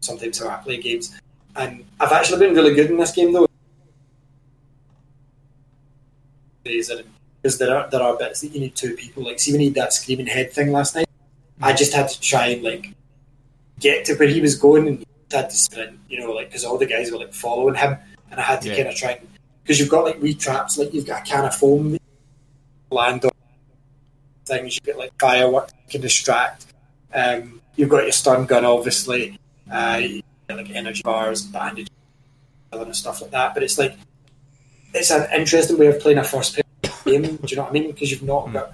Sometimes 0.00 0.38
how 0.38 0.48
I 0.48 0.56
play 0.56 0.76
games, 0.80 1.18
and 1.56 1.84
I've 1.98 2.12
actually 2.12 2.38
been 2.46 2.54
really 2.54 2.74
good 2.74 2.90
in 2.90 2.96
this 2.98 3.12
game 3.12 3.32
though. 3.32 3.45
Fraser, 6.66 7.02
because 7.42 7.58
there 7.58 7.74
are 7.76 7.88
there 7.90 8.02
are 8.02 8.16
bits 8.16 8.40
that 8.40 8.48
you 8.48 8.60
need 8.60 8.74
two 8.74 8.94
people. 8.96 9.22
Like, 9.24 9.38
see, 9.38 9.52
we 9.52 9.58
need 9.58 9.74
that 9.74 9.92
screaming 9.92 10.26
head 10.26 10.52
thing 10.52 10.72
last 10.72 10.94
night. 10.96 11.06
I 11.62 11.72
just 11.72 11.94
had 11.94 12.08
to 12.08 12.20
try 12.20 12.48
and 12.48 12.62
like 12.62 12.92
get 13.78 14.04
to 14.06 14.14
where 14.16 14.28
he 14.28 14.40
was 14.40 14.56
going, 14.56 14.88
and 14.88 15.04
had 15.30 15.50
to 15.50 15.56
sprint. 15.56 15.98
You 16.08 16.20
know, 16.20 16.32
like 16.32 16.48
because 16.48 16.64
all 16.64 16.78
the 16.78 16.86
guys 16.86 17.10
were 17.10 17.18
like 17.18 17.32
following 17.32 17.76
him, 17.76 17.96
and 18.30 18.40
I 18.40 18.42
had 18.42 18.60
to 18.62 18.68
Yeah. 18.68 18.76
kind 18.76 18.88
of 18.88 18.94
try 18.96 19.10
and 19.12 19.28
because 19.62 19.78
you've 19.80 19.88
got 19.88 20.04
like 20.04 20.20
wee 20.20 20.34
traps, 20.34 20.76
like 20.78 20.92
you've 20.92 21.06
got 21.06 21.22
a 21.22 21.24
can 21.24 21.44
of 21.44 21.54
foam 21.54 21.96
land 22.90 23.24
on 23.24 23.30
things. 24.44 24.74
you 24.76 24.80
get 24.82 24.98
like 24.98 25.12
fireworks 25.20 25.72
that 25.72 25.90
can 25.90 26.00
distract. 26.00 26.66
Um, 27.12 27.60
you've 27.76 27.88
got 27.88 28.02
your 28.02 28.12
stun 28.12 28.46
gun, 28.46 28.64
obviously. 28.64 29.38
Uh, 29.70 30.00
you 30.02 30.22
get, 30.48 30.56
like 30.56 30.70
energy 30.70 31.02
bars, 31.02 31.42
bandages, 31.42 31.90
and 32.72 32.94
stuff 32.94 33.22
like 33.22 33.30
that. 33.32 33.54
But 33.54 33.62
it's 33.64 33.78
like 33.78 33.96
it's 34.96 35.10
an 35.10 35.28
interesting 35.32 35.78
way 35.78 35.86
of 35.86 36.00
playing 36.00 36.18
a 36.18 36.24
first 36.24 36.56
person 36.56 36.64
game. 37.04 37.36
Do 37.36 37.46
you 37.46 37.56
know 37.56 37.62
what 37.62 37.70
I 37.70 37.72
mean? 37.72 37.90
Because 37.90 38.10
you've 38.10 38.22
not 38.22 38.52
got 38.52 38.72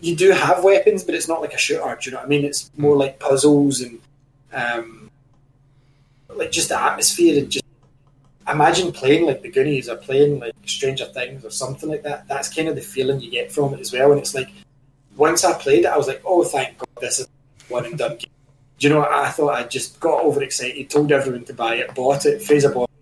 you 0.00 0.14
do 0.14 0.30
have 0.30 0.62
weapons, 0.62 1.04
but 1.04 1.14
it's 1.14 1.28
not 1.28 1.40
like 1.40 1.54
a 1.54 1.58
shooter. 1.58 1.96
Do 2.00 2.10
you 2.10 2.14
know 2.14 2.18
what 2.18 2.26
I 2.26 2.28
mean? 2.28 2.44
It's 2.44 2.70
more 2.76 2.96
like 2.96 3.18
puzzles 3.18 3.80
and 3.80 4.00
um, 4.52 5.10
like 6.28 6.52
just 6.52 6.68
the 6.68 6.80
atmosphere 6.80 7.38
and 7.38 7.50
just 7.50 7.64
imagine 8.48 8.92
playing 8.92 9.26
like 9.26 9.42
the 9.42 9.50
Goonies 9.50 9.88
or 9.88 9.96
playing 9.96 10.38
like 10.38 10.54
Stranger 10.66 11.06
Things 11.06 11.44
or 11.44 11.50
something 11.50 11.88
like 11.88 12.02
that. 12.02 12.28
That's 12.28 12.52
kind 12.52 12.68
of 12.68 12.74
the 12.74 12.82
feeling 12.82 13.20
you 13.20 13.30
get 13.30 13.50
from 13.50 13.74
it 13.74 13.80
as 13.80 13.92
well. 13.92 14.12
And 14.12 14.20
it's 14.20 14.34
like 14.34 14.50
once 15.16 15.44
I 15.44 15.58
played 15.58 15.84
it, 15.84 15.88
I 15.88 15.96
was 15.96 16.08
like, 16.08 16.22
oh, 16.24 16.44
thank 16.44 16.78
God, 16.78 16.88
this 17.00 17.20
is 17.20 17.28
one 17.68 17.86
and 17.86 17.98
done. 17.98 18.16
game. 18.16 18.30
Do 18.78 18.86
you 18.86 18.92
know? 18.92 19.00
what? 19.00 19.10
I 19.10 19.30
thought 19.30 19.54
I 19.54 19.64
just 19.64 19.98
got 20.00 20.22
overexcited, 20.22 20.90
told 20.90 21.10
everyone 21.10 21.44
to 21.46 21.54
buy 21.54 21.76
it, 21.76 21.94
bought 21.94 22.26
it, 22.26 22.42
Fraser 22.42 22.70
bought. 22.70 22.90
It. 22.90 22.96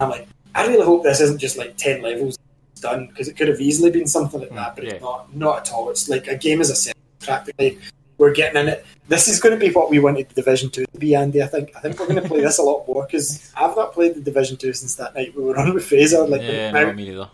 I'm 0.00 0.10
like, 0.10 0.26
I 0.58 0.66
really 0.66 0.84
hope 0.84 1.04
this 1.04 1.20
isn't 1.20 1.38
just 1.38 1.56
like 1.56 1.76
ten 1.76 2.02
levels 2.02 2.36
done 2.80 3.06
because 3.06 3.28
it 3.28 3.36
could 3.36 3.48
have 3.48 3.60
easily 3.60 3.90
been 3.90 4.06
something 4.06 4.40
like 4.40 4.50
hmm, 4.50 4.56
that, 4.56 4.74
but 4.74 4.84
yeah. 4.84 4.90
it's 4.92 5.02
not. 5.02 5.34
Not 5.34 5.58
at 5.58 5.72
all. 5.72 5.88
It's 5.90 6.08
like 6.08 6.26
a 6.26 6.36
game 6.36 6.60
as 6.60 6.70
a 6.70 6.74
set. 6.74 6.96
Practically, 7.20 7.78
we're 8.16 8.32
getting 8.32 8.60
in 8.60 8.68
it. 8.68 8.84
This 9.06 9.28
is 9.28 9.40
going 9.40 9.58
to 9.58 9.64
be 9.64 9.72
what 9.72 9.90
we 9.90 9.98
wanted 10.00 10.28
the 10.28 10.34
Division 10.34 10.70
Two 10.70 10.84
to 10.84 10.98
be, 10.98 11.14
Andy. 11.14 11.42
I 11.42 11.46
think. 11.46 11.70
I 11.76 11.80
think 11.80 11.98
we're 11.98 12.08
going 12.08 12.22
to 12.22 12.28
play 12.28 12.40
this 12.40 12.58
a 12.58 12.62
lot 12.62 12.86
more 12.88 13.06
because 13.06 13.52
I've 13.56 13.76
not 13.76 13.92
played 13.92 14.16
the 14.16 14.20
Division 14.20 14.56
Two 14.56 14.72
since 14.72 14.96
that 14.96 15.14
night 15.14 15.34
we 15.36 15.44
were 15.44 15.56
on 15.56 15.74
with 15.74 15.86
Fraser. 15.86 16.26
Like, 16.26 16.42
yeah, 16.42 16.72
came 16.72 16.88
no, 16.88 16.92
me 16.92 17.04
neither. 17.10 17.30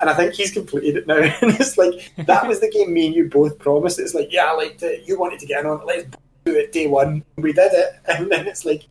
and 0.00 0.10
I 0.10 0.14
think 0.14 0.34
he's 0.34 0.52
completed 0.52 0.96
it 0.96 1.06
now. 1.06 1.16
and 1.42 1.58
it's 1.58 1.76
like 1.76 2.12
that 2.26 2.46
was 2.46 2.60
the 2.60 2.70
game 2.70 2.92
me 2.92 3.06
and 3.06 3.14
you 3.14 3.28
both 3.28 3.58
promised. 3.58 3.98
It's 3.98 4.14
like, 4.14 4.28
yeah, 4.30 4.46
I 4.46 4.54
liked 4.54 4.82
it. 4.82 5.08
You 5.08 5.18
wanted 5.18 5.40
to 5.40 5.46
get 5.46 5.60
in 5.60 5.66
on 5.66 5.80
it. 5.80 5.86
Let's 5.86 6.06
do 6.44 6.56
it 6.56 6.72
day 6.72 6.86
one. 6.86 7.24
We 7.36 7.52
did 7.52 7.72
it, 7.72 7.94
and 8.06 8.30
then 8.30 8.46
it's 8.46 8.64
like, 8.64 8.86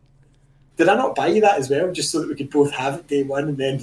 did 0.80 0.88
I 0.88 0.96
not 0.96 1.14
buy 1.14 1.28
you 1.28 1.40
that 1.42 1.58
as 1.58 1.68
well, 1.70 1.92
just 1.92 2.10
so 2.10 2.20
that 2.20 2.28
we 2.28 2.34
could 2.34 2.50
both 2.50 2.72
have 2.72 2.94
it 3.00 3.06
day 3.06 3.22
one, 3.22 3.44
and 3.48 3.56
then 3.58 3.80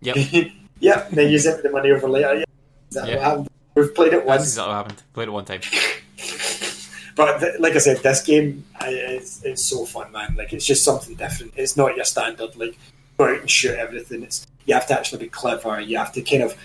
Yep, 0.00 0.16
yeah, 0.80 1.06
and 1.08 1.16
then 1.18 1.30
you 1.32 1.38
sent 1.38 1.56
me 1.56 1.62
the 1.64 1.70
money 1.70 1.90
over 1.90 2.08
later. 2.08 2.34
Yeah, 2.34 2.44
is 2.90 2.94
that 2.96 3.08
Yeah. 3.08 3.14
what 3.16 3.24
happened? 3.24 3.48
We've 3.74 3.94
played 3.94 4.12
it 4.12 4.16
that's 4.18 4.26
once, 4.26 4.42
exactly 4.42 4.68
what 4.72 4.76
happened. 4.76 5.02
Played 5.12 5.28
it 5.28 5.30
one 5.32 5.44
time. 5.44 5.60
but 7.16 7.38
th- 7.40 7.60
like 7.60 7.74
I 7.74 7.78
said, 7.78 7.98
this 7.98 8.22
game 8.22 8.64
I- 8.80 8.90
is 8.90 9.42
it's 9.44 9.64
so 9.64 9.84
fun, 9.84 10.12
man. 10.12 10.34
Like 10.38 10.52
it's 10.52 10.64
just 10.66 10.84
something 10.84 11.14
different. 11.16 11.52
It's 11.56 11.76
not 11.76 11.96
your 11.96 12.04
standard 12.04 12.54
like 12.56 12.78
go 13.18 13.24
out 13.26 13.40
and 13.40 13.50
shoot 13.50 13.76
everything. 13.76 14.22
It's 14.22 14.46
you 14.66 14.74
have 14.74 14.86
to 14.88 14.94
actually 14.98 15.18
be 15.24 15.28
clever. 15.28 15.80
You 15.80 15.98
have 15.98 16.12
to 16.12 16.22
kind 16.22 16.42
of 16.44 16.56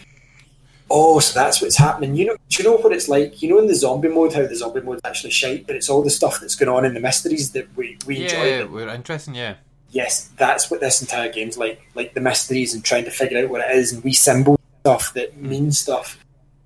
oh, 0.91 1.19
so 1.19 1.39
that's 1.39 1.61
what's 1.61 1.77
happening. 1.77 2.15
You 2.15 2.25
know, 2.27 2.37
do 2.49 2.61
you 2.63 2.69
know 2.69 2.75
what 2.77 2.91
it's 2.93 3.09
like? 3.09 3.41
You 3.41 3.49
know, 3.49 3.59
in 3.59 3.67
the 3.67 3.75
zombie 3.75 4.09
mode, 4.09 4.33
how 4.33 4.45
the 4.45 4.55
zombie 4.55 4.81
mode's 4.81 5.01
actually 5.03 5.31
shite, 5.31 5.65
but 5.65 5.75
it's 5.75 5.89
all 5.89 6.03
the 6.03 6.09
stuff 6.11 6.39
that's 6.39 6.55
going 6.55 6.69
on 6.69 6.85
in 6.85 6.93
the 6.93 6.99
mysteries 6.99 7.51
that 7.53 7.67
we 7.75 7.97
we 8.05 8.23
enjoy. 8.23 8.43
Yeah, 8.45 8.63
we're 8.65 8.89
interesting. 8.89 9.33
Yeah, 9.35 9.55
yes, 9.93 10.29
that's 10.37 10.69
what 10.69 10.81
this 10.81 11.01
entire 11.01 11.31
game's 11.31 11.57
like. 11.57 11.81
Like 11.95 12.13
the 12.13 12.21
mysteries 12.21 12.73
and 12.73 12.83
trying 12.83 13.05
to 13.05 13.11
figure 13.11 13.41
out 13.41 13.49
what 13.49 13.61
it 13.61 13.75
is, 13.75 13.93
and 13.93 14.03
we 14.03 14.11
symbol 14.11 14.59
stuff 14.81 15.13
that 15.13 15.37
means 15.37 15.79
stuff. 15.79 16.19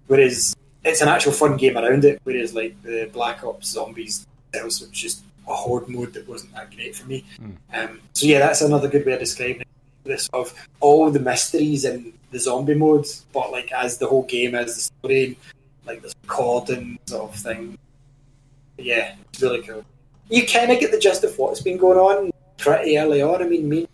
Whereas 0.07 0.55
it's 0.83 1.01
an 1.01 1.09
actual 1.09 1.33
fun 1.33 1.57
game 1.57 1.77
around 1.77 2.05
it. 2.05 2.19
Whereas 2.23 2.55
like 2.55 2.81
the 2.81 3.09
Black 3.13 3.43
Ops 3.43 3.67
Zombies 3.67 4.25
themselves 4.51 4.81
was 4.81 4.89
just 4.89 5.23
a 5.47 5.53
horde 5.53 5.87
mode 5.87 6.13
that 6.13 6.27
wasn't 6.27 6.53
that 6.55 6.73
great 6.73 6.95
for 6.95 7.05
me. 7.07 7.25
Um, 7.73 7.99
so 8.13 8.25
yeah, 8.25 8.39
that's 8.39 8.61
another 8.61 8.87
good 8.87 9.05
way 9.05 9.13
of 9.13 9.19
describing 9.19 9.61
it. 9.61 9.67
This 10.03 10.29
of 10.31 10.53
all 10.79 11.11
the 11.11 11.19
mysteries 11.19 11.83
in 11.83 12.13
the 12.31 12.39
zombie 12.39 12.75
modes, 12.75 13.25
but 13.33 13.51
like 13.51 13.71
as 13.73 13.97
the 13.97 14.07
whole 14.07 14.23
game 14.23 14.55
as 14.55 14.75
the 14.75 14.81
story, 14.81 15.37
like 15.85 16.01
this 16.01 16.15
cordon 16.27 16.97
sort 17.05 17.33
of 17.33 17.35
thing. 17.35 17.77
Yeah, 18.77 19.15
it's 19.29 19.41
really 19.41 19.63
cool. 19.63 19.83
You 20.29 20.45
kind 20.45 20.71
of 20.71 20.79
get 20.79 20.91
the 20.91 20.99
gist 20.99 21.23
of 21.25 21.37
what's 21.37 21.61
been 21.61 21.77
going 21.77 21.97
on 21.97 22.31
pretty 22.57 22.97
early 22.97 23.21
on. 23.21 23.41
I 23.41 23.47
mean, 23.47 23.67
me, 23.69 23.87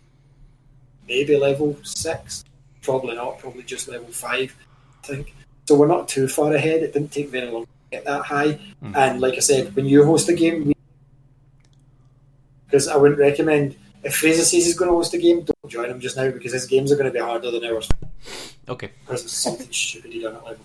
maybe 1.08 1.36
level 1.36 1.76
six, 1.82 2.44
probably 2.82 3.14
not, 3.14 3.38
probably 3.38 3.62
just 3.62 3.88
level 3.88 4.08
five, 4.08 4.54
I 5.02 5.06
think. 5.06 5.34
So 5.68 5.76
we're 5.76 5.86
not 5.86 6.08
too 6.08 6.28
far 6.28 6.52
ahead. 6.54 6.82
It 6.82 6.92
didn't 6.92 7.12
take 7.12 7.30
very 7.30 7.50
long 7.50 7.64
to 7.64 7.68
get 7.90 8.04
that 8.04 8.22
high. 8.22 8.58
And 8.94 9.20
like 9.20 9.34
I 9.34 9.40
said, 9.40 9.74
when 9.74 9.86
you 9.86 10.04
host 10.04 10.28
a 10.28 10.34
game, 10.34 10.72
because 12.66 12.88
I 12.88 12.96
wouldn't 12.96 13.20
recommend 13.20 13.76
if 14.02 14.14
Fraser 14.16 14.42
says 14.42 14.66
he's 14.66 14.78
going 14.78 14.90
to 14.90 14.94
host 14.94 15.14
a 15.14 15.18
game, 15.18 15.42
don't 15.42 15.70
join 15.70 15.90
him 15.90 16.00
just 16.00 16.16
now 16.16 16.30
because 16.30 16.52
his 16.52 16.66
games 16.66 16.92
are 16.92 16.96
going 16.96 17.06
to 17.06 17.12
be 17.12 17.18
harder 17.18 17.50
than 17.50 17.64
ours 17.64 17.88
okay, 18.68 18.90
because 19.00 19.22
there's 19.22 19.32
something 19.32 19.66
stupid 19.70 20.12
he 20.12 20.20
done 20.20 20.36
at 20.36 20.44
level. 20.44 20.64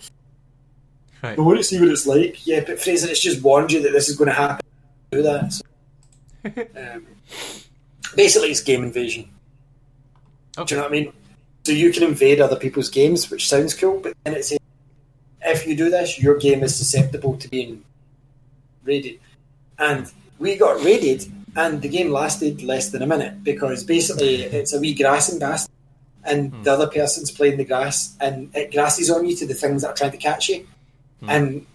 right. 1.24 1.38
I 1.38 1.42
want 1.42 1.58
to 1.58 1.64
see 1.64 1.80
what 1.80 1.90
it's 1.90 2.06
like. 2.06 2.46
Yeah, 2.46 2.64
but 2.66 2.80
Fraser, 2.82 3.10
it's 3.10 3.22
just 3.22 3.42
warned 3.42 3.72
you 3.72 3.82
that 3.84 3.92
this 3.92 4.10
is 4.10 4.18
going 4.18 4.30
to 4.30 4.34
happen. 4.34 4.66
Do 5.12 5.24
that. 5.24 5.54
So. 5.54 5.64
um, 6.46 7.06
basically, 8.16 8.52
it's 8.52 8.62
game 8.62 8.84
invasion. 8.84 9.30
Do 10.56 10.64
you 10.68 10.76
know 10.76 10.84
what 10.84 10.90
I 10.90 10.92
mean? 10.92 11.14
So 11.64 11.72
you 11.72 11.92
can 11.92 12.04
invade 12.04 12.42
other 12.42 12.56
people's 12.56 12.90
games, 12.90 13.30
which 13.30 13.48
sounds 13.48 13.74
cool, 13.74 14.00
but 14.00 14.14
then 14.24 14.36
it 14.36 14.46
says 14.46 14.60
if 15.42 15.66
you 15.66 15.76
do 15.76 15.90
this, 15.90 16.22
your 16.22 16.38
game 16.38 16.64
is 16.64 16.76
susceptible 16.76 17.38
to 17.38 17.48
being 17.48 17.84
raided. 18.84 19.20
And 19.78 20.12
we 20.38 20.56
got 20.56 20.84
raided, 20.84 21.32
and 21.56 21.82
the 21.82 21.90
game 21.90 22.12
lasted 22.12 22.62
less 22.62 22.90
than 22.90 23.02
a 23.02 23.08
minute 23.08 23.44
because 23.44 23.84
basically 23.84 24.44
it's 24.44 24.74
a 24.74 24.80
wee 24.80 24.94
grassing 24.94 25.40
bastard, 25.40 25.74
and 26.24 26.52
hmm. 26.52 26.64
the 26.64 26.72
other 26.72 26.88
person's 26.88 27.32
playing 27.32 27.58
the 27.58 27.66
grass, 27.66 28.16
and 28.20 28.54
it 28.56 28.72
grasses 28.72 29.10
on 29.10 29.26
you 29.26 29.36
to 29.36 29.46
the 29.46 29.54
things 29.54 29.82
that 29.82 29.90
are 29.90 29.96
trying 29.96 30.12
to 30.12 30.18
catch 30.18 30.50
you. 30.50 30.68
Hmm. 31.22 31.30
And 31.30 31.66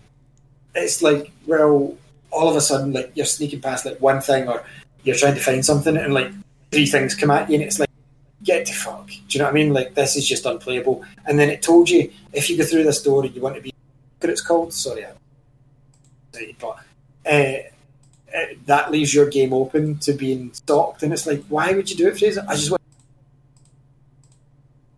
it's 0.74 1.02
like, 1.02 1.30
well, 1.46 1.96
all 2.30 2.48
of 2.48 2.56
a 2.56 2.60
sudden, 2.60 2.92
like 2.92 3.12
you're 3.14 3.26
sneaking 3.26 3.60
past 3.60 3.86
like 3.86 4.00
one 4.00 4.20
thing, 4.20 4.48
or 4.48 4.64
you're 5.04 5.16
trying 5.16 5.34
to 5.34 5.40
find 5.40 5.64
something, 5.64 5.96
and 5.96 6.12
like 6.12 6.32
three 6.72 6.86
things 6.86 7.14
come 7.14 7.30
at 7.30 7.48
you, 7.48 7.54
and 7.54 7.64
it's 7.64 7.78
like, 7.78 7.88
get 8.42 8.66
to 8.66 8.72
fuck. 8.72 9.06
Do 9.06 9.14
you 9.30 9.38
know 9.38 9.46
what 9.46 9.50
I 9.50 9.54
mean? 9.54 9.72
Like 9.72 9.94
this 9.94 10.16
is 10.16 10.28
just 10.28 10.44
unplayable. 10.44 11.04
And 11.26 11.38
then 11.38 11.48
it 11.48 11.62
told 11.62 11.88
you 11.88 12.10
if 12.32 12.50
you 12.50 12.58
go 12.58 12.64
through 12.64 12.84
this 12.84 13.02
door 13.02 13.24
and 13.24 13.34
you 13.34 13.40
want 13.40 13.56
to 13.56 13.62
be, 13.62 13.72
it's 14.20 14.40
called? 14.40 14.72
Sorry, 14.72 15.04
but 16.58 16.78
uh, 17.30 17.52
that 18.66 18.90
leaves 18.90 19.14
your 19.14 19.28
game 19.28 19.52
open 19.52 19.98
to 19.98 20.12
being 20.12 20.52
stalked, 20.52 21.02
and 21.02 21.12
it's 21.12 21.26
like, 21.26 21.44
why 21.48 21.72
would 21.72 21.90
you 21.90 21.96
do 21.96 22.08
it, 22.08 22.18
Fraser? 22.18 22.44
I 22.48 22.54
just 22.54 22.70
want. 22.70 22.82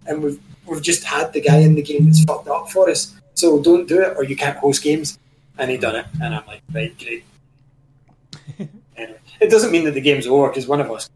And 0.07 0.23
we've 0.23 0.41
we've 0.67 0.83
just 0.83 1.05
had 1.05 1.33
the 1.33 1.41
guy 1.41 1.59
in 1.59 1.75
the 1.75 1.83
game 1.83 2.07
that's 2.07 2.23
fucked 2.25 2.49
up 2.49 2.71
for 2.71 2.89
us, 2.89 3.15
so 3.35 3.61
don't 3.61 3.89
do 3.89 4.01
it, 4.01 4.17
or 4.17 4.25
you 4.25 4.37
can't 4.37 4.59
host 4.59 4.83
games. 4.83 5.19
And 5.59 5.71
he 5.71 5.79
done 5.79 5.97
it, 5.97 6.07
and 6.23 6.35
I'm 6.35 6.47
like, 6.47 6.63
right, 6.73 6.95
great. 6.99 7.25
it 9.41 9.51
doesn't 9.51 9.71
mean 9.71 9.85
that 9.85 9.95
the 9.95 10.01
game's 10.01 10.27
over 10.27 10.49
because 10.49 10.67
one 10.67 10.81
of 10.81 10.91
us. 10.91 11.09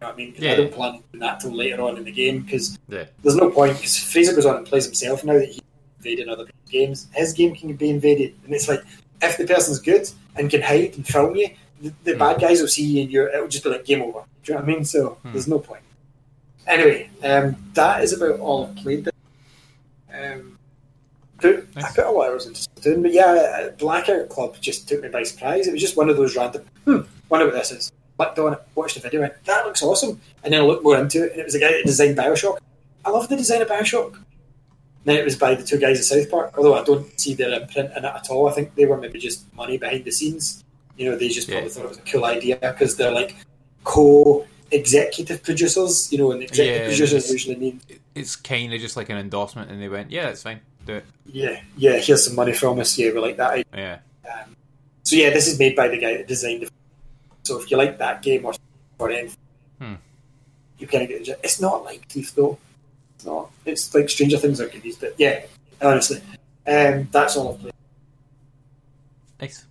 You 0.00 0.06
know 0.06 0.12
I 0.12 0.16
mean, 0.16 0.34
Yeah. 0.38 0.52
I 0.52 0.56
don't 0.56 0.72
plan 0.72 0.94
on 0.94 1.02
doing 1.12 1.20
that 1.20 1.40
till 1.40 1.54
later 1.54 1.82
on 1.82 1.96
in 1.96 2.04
the 2.04 2.12
game 2.12 2.42
because 2.42 2.78
yeah, 2.88 3.04
there's 3.22 3.36
no 3.36 3.50
point 3.50 3.76
because 3.76 3.98
Fraser 3.98 4.34
goes 4.34 4.46
on 4.46 4.56
and 4.56 4.66
plays 4.66 4.86
himself 4.86 5.24
now 5.24 5.34
that 5.34 5.48
he's 5.48 5.60
invading 5.98 6.28
other 6.28 6.46
people's 6.46 6.70
games. 6.70 7.06
His 7.12 7.32
game 7.32 7.54
can 7.54 7.74
be 7.74 7.90
invaded, 7.90 8.34
and 8.44 8.54
it's 8.54 8.68
like 8.68 8.82
if 9.22 9.36
the 9.36 9.46
person's 9.46 9.78
good 9.78 10.08
and 10.36 10.48
can 10.50 10.62
hide 10.62 10.94
and 10.96 11.06
film 11.06 11.36
you, 11.36 11.50
the, 11.82 11.92
the 12.04 12.14
bad 12.16 12.40
guys 12.40 12.60
will 12.60 12.68
see 12.68 12.84
you, 12.84 13.02
and 13.02 13.10
you're, 13.10 13.28
it'll 13.28 13.48
just 13.48 13.64
be 13.64 13.70
like 13.70 13.84
game 13.84 14.02
over. 14.02 14.24
Do 14.42 14.52
you 14.52 14.54
know 14.54 14.64
what 14.64 14.70
I 14.70 14.74
mean? 14.74 14.84
So 14.84 15.18
there's 15.24 15.48
no 15.48 15.58
point. 15.58 15.82
Anyway, 16.66 17.10
um, 17.24 17.56
that 17.74 18.02
is 18.02 18.12
about 18.12 18.38
all 18.40 18.66
I've 18.66 18.76
played. 18.76 19.08
Um, 20.12 20.58
I 21.44 21.62
Nice. 21.74 21.94
put 21.94 22.04
a 22.06 22.10
lot 22.10 22.26
of 22.26 22.32
hours 22.32 22.46
into 22.46 22.60
Splatoon, 22.68 23.02
but 23.02 23.12
yeah, 23.12 23.68
Blackout 23.78 24.28
Club 24.28 24.56
just 24.60 24.88
took 24.88 25.02
me 25.02 25.08
by 25.08 25.22
surprise. 25.22 25.66
It 25.66 25.72
was 25.72 25.80
just 25.80 25.96
one 25.96 26.08
of 26.08 26.16
those 26.16 26.36
random. 26.36 26.64
Hmm, 26.84 27.00
wonder 27.28 27.46
what 27.46 27.54
this 27.54 27.70
is. 27.72 27.92
Clicked 28.18 28.38
on 28.38 28.52
it, 28.52 28.62
watched 28.74 28.96
the 28.96 29.00
video, 29.00 29.20
went, 29.20 29.42
that 29.44 29.64
looks 29.64 29.82
awesome. 29.82 30.20
And 30.44 30.52
then 30.52 30.60
I 30.60 30.64
looked 30.64 30.84
more 30.84 30.98
into 30.98 31.24
it, 31.24 31.32
and 31.32 31.40
it 31.40 31.44
was 31.44 31.54
a 31.54 31.58
guy 31.60 31.72
that 31.72 31.84
designed 31.86 32.16
Bioshock. 32.18 32.58
I 33.04 33.10
love 33.10 33.28
the 33.28 33.36
design 33.36 33.62
of 33.62 33.68
Bioshock. 33.68 34.18
Then 35.06 35.16
it 35.16 35.24
was 35.24 35.36
by 35.36 35.54
the 35.54 35.62
two 35.64 35.78
guys 35.78 35.98
at 35.98 36.04
South 36.04 36.30
Park, 36.30 36.52
although 36.58 36.74
I 36.74 36.84
don't 36.84 37.18
see 37.18 37.32
their 37.32 37.58
imprint 37.58 37.90
in 37.96 38.04
it 38.04 38.12
at 38.14 38.28
all. 38.28 38.48
I 38.48 38.52
think 38.52 38.74
they 38.74 38.84
were 38.84 38.98
maybe 38.98 39.18
just 39.18 39.50
money 39.54 39.78
behind 39.78 40.04
the 40.04 40.10
scenes. 40.12 40.62
You 40.98 41.10
know, 41.10 41.16
they 41.16 41.28
just 41.28 41.48
probably 41.48 41.68
Yeah. 41.68 41.72
thought 41.74 41.84
it 41.84 41.88
was 41.88 41.98
a 41.98 42.02
cool 42.02 42.24
idea 42.26 42.56
because 42.60 42.96
they're 42.96 43.10
like 43.10 43.34
co-executive 43.84 45.42
producers. 45.42 46.12
You 46.12 46.18
know, 46.18 46.32
and 46.32 46.42
executive 46.42 46.82
Yeah, 46.82 46.86
producers 46.88 47.30
usually 47.32 47.56
mean 47.56 47.80
it's 48.14 48.36
kind 48.36 48.74
of 48.74 48.80
just 48.80 48.96
like 48.96 49.08
an 49.08 49.16
endorsement, 49.16 49.70
and 49.70 49.80
they 49.80 49.88
went, 49.88 50.10
yeah, 50.10 50.26
that's 50.26 50.42
fine, 50.42 50.60
do 50.86 50.94
it. 50.94 51.04
yeah, 51.26 51.60
yeah. 51.76 51.98
Here's 51.98 52.24
some 52.26 52.34
money 52.36 52.52
from 52.52 52.78
us. 52.80 52.96
Yeah, 52.98 53.12
we 53.12 53.20
like 53.20 53.36
that. 53.36 53.64
Yeah, 53.74 53.98
Um, 54.24 54.56
so 55.02 55.16
yeah, 55.16 55.30
this 55.30 55.46
is 55.48 55.58
made 55.58 55.76
by 55.76 55.88
the 55.88 55.98
guy 55.98 56.16
that 56.16 56.26
designed 56.28 56.62
it. 56.64 56.70
So 57.42 57.60
if 57.60 57.70
you 57.70 57.76
like 57.76 57.98
that 57.98 58.22
game 58.22 58.44
or 58.44 58.54
or 58.98 59.10
anything, 59.10 59.36
Hmm. 59.78 59.94
you 60.78 60.86
kind 60.86 61.02
of 61.04 61.08
get. 61.08 61.24
the- 61.24 61.38
It's 61.42 61.60
not 61.60 61.84
like 61.84 62.06
Thief 62.08 62.34
though. 62.34 62.58
It's 63.16 63.24
not. 63.24 63.50
It's 63.64 63.94
like 63.94 64.08
Stranger 64.10 64.38
Things 64.38 64.60
or 64.60 64.68
Goonies, 64.68 64.96
but 64.96 65.14
yeah, 65.18 65.44
honestly, 65.82 66.20
um, 66.66 67.08
that's 67.12 67.36
all 67.36 67.54
I've 67.54 67.60
played. 67.60 67.72
nice. 69.40 69.64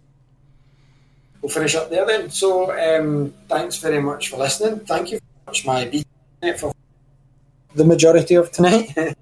We'll 1.42 1.50
finish 1.52 1.76
up 1.76 1.90
there 1.90 2.06
then. 2.06 2.30
So 2.32 2.72
um, 2.78 3.34
thanks 3.48 3.78
very 3.78 4.02
much 4.02 4.30
for 4.30 4.38
listening. 4.38 4.80
Thank 4.82 5.12
you 5.12 5.20
very 5.20 5.46
much, 5.48 5.66
my 5.66 5.86
beat 5.86 6.08
for 6.60 6.74
the 7.76 7.86
majority 7.86 8.36
of 8.36 8.52
tonight. 8.52 8.94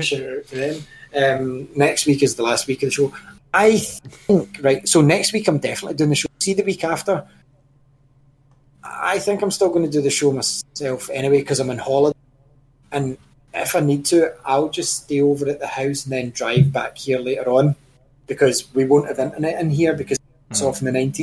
Shout 0.00 0.20
out 0.20 0.46
to 0.48 0.56
them. 0.56 0.82
Um, 1.16 1.68
next 1.76 2.06
week 2.06 2.22
is 2.22 2.34
the 2.36 2.42
last 2.42 2.66
week 2.66 2.82
of 2.82 2.88
the 2.88 2.92
show. 2.92 3.12
I 3.52 3.78
think 3.78 4.58
right. 4.62 4.86
So 4.88 5.00
next 5.00 5.32
week 5.32 5.46
I'm 5.46 5.58
definitely 5.58 5.96
doing 5.96 6.10
the 6.10 6.16
show. 6.16 6.28
See 6.40 6.54
the 6.54 6.64
week 6.64 6.82
after. 6.84 7.26
I 8.82 9.18
think 9.18 9.42
I'm 9.42 9.50
still 9.50 9.68
going 9.68 9.84
to 9.84 9.90
do 9.90 10.02
the 10.02 10.10
show 10.10 10.32
myself 10.32 11.08
anyway 11.10 11.38
because 11.38 11.60
I'm 11.60 11.70
on 11.70 11.78
holiday, 11.78 12.18
and 12.92 13.16
if 13.54 13.76
I 13.76 13.80
need 13.80 14.04
to, 14.06 14.32
I'll 14.44 14.68
just 14.68 15.04
stay 15.04 15.20
over 15.20 15.48
at 15.48 15.60
the 15.60 15.66
house 15.66 16.04
and 16.04 16.12
then 16.12 16.30
drive 16.30 16.72
back 16.72 16.98
here 16.98 17.18
later 17.18 17.48
on 17.50 17.76
because 18.26 18.72
we 18.74 18.84
won't 18.84 19.06
have 19.06 19.18
internet 19.18 19.60
in 19.60 19.70
here 19.70 19.94
because 19.94 20.18
it's 20.50 20.62
off 20.62 20.82
in 20.82 20.92
the 20.92 20.98
19th. 20.98 21.22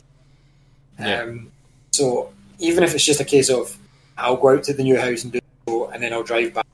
Yeah. 0.99 1.21
Um, 1.21 1.51
so 1.91 2.31
even 2.59 2.83
if 2.83 2.95
it's 2.95 3.05
just 3.05 3.19
a 3.19 3.25
case 3.25 3.49
of 3.49 3.77
I'll 4.17 4.37
go 4.37 4.55
out 4.55 4.63
to 4.65 4.73
the 4.73 4.83
new 4.83 4.99
house 4.99 5.23
and 5.23 5.33
do 5.33 5.39
the 5.39 5.71
show 5.71 5.89
and 5.89 6.01
then 6.01 6.13
I'll 6.13 6.23
drive 6.23 6.53
back, 6.53 6.65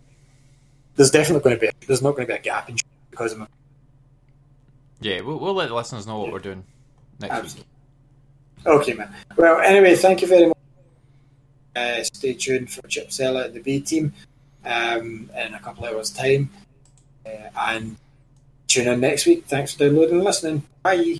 there's 0.97 1.11
definitely 1.11 1.43
going 1.43 1.55
to 1.55 1.61
be 1.61 1.87
there's 1.87 2.01
not 2.01 2.11
going 2.15 2.27
to 2.27 2.33
be 2.33 2.37
a 2.37 2.41
gap 2.41 2.69
in 2.69 2.75
because 3.09 3.31
of 3.31 3.39
my 3.39 3.47
Yeah, 4.99 5.21
we'll, 5.21 5.39
we'll 5.39 5.53
let 5.53 5.69
the 5.69 5.75
listeners 5.75 6.05
know 6.05 6.19
what 6.19 6.33
we're 6.33 6.39
doing 6.39 6.63
next 7.19 7.31
week. 7.31 7.43
Absolutely. 7.43 7.71
Okay, 8.65 8.93
man. 8.93 9.13
Well, 9.37 9.61
anyway, 9.61 9.95
thank 9.95 10.21
you 10.21 10.27
very 10.27 10.47
much. 10.47 10.57
Uh, 11.75 12.03
stay 12.03 12.33
tuned 12.33 12.71
for 12.71 12.85
Chip 12.87 13.11
Seller 13.11 13.43
and 13.43 13.53
the 13.53 13.61
B 13.61 13.79
team 13.79 14.11
um, 14.65 15.29
in 15.37 15.53
a 15.53 15.59
couple 15.59 15.85
of 15.85 15.93
hours' 15.93 16.09
time. 16.09 16.49
Uh, 17.25 17.49
and 17.67 17.97
tune 18.67 18.87
in 18.87 18.99
next 18.99 19.25
week. 19.25 19.45
Thanks 19.45 19.73
for 19.73 19.79
downloading 19.85 20.15
and 20.15 20.23
listening. 20.23 20.63
Bye. 20.83 21.16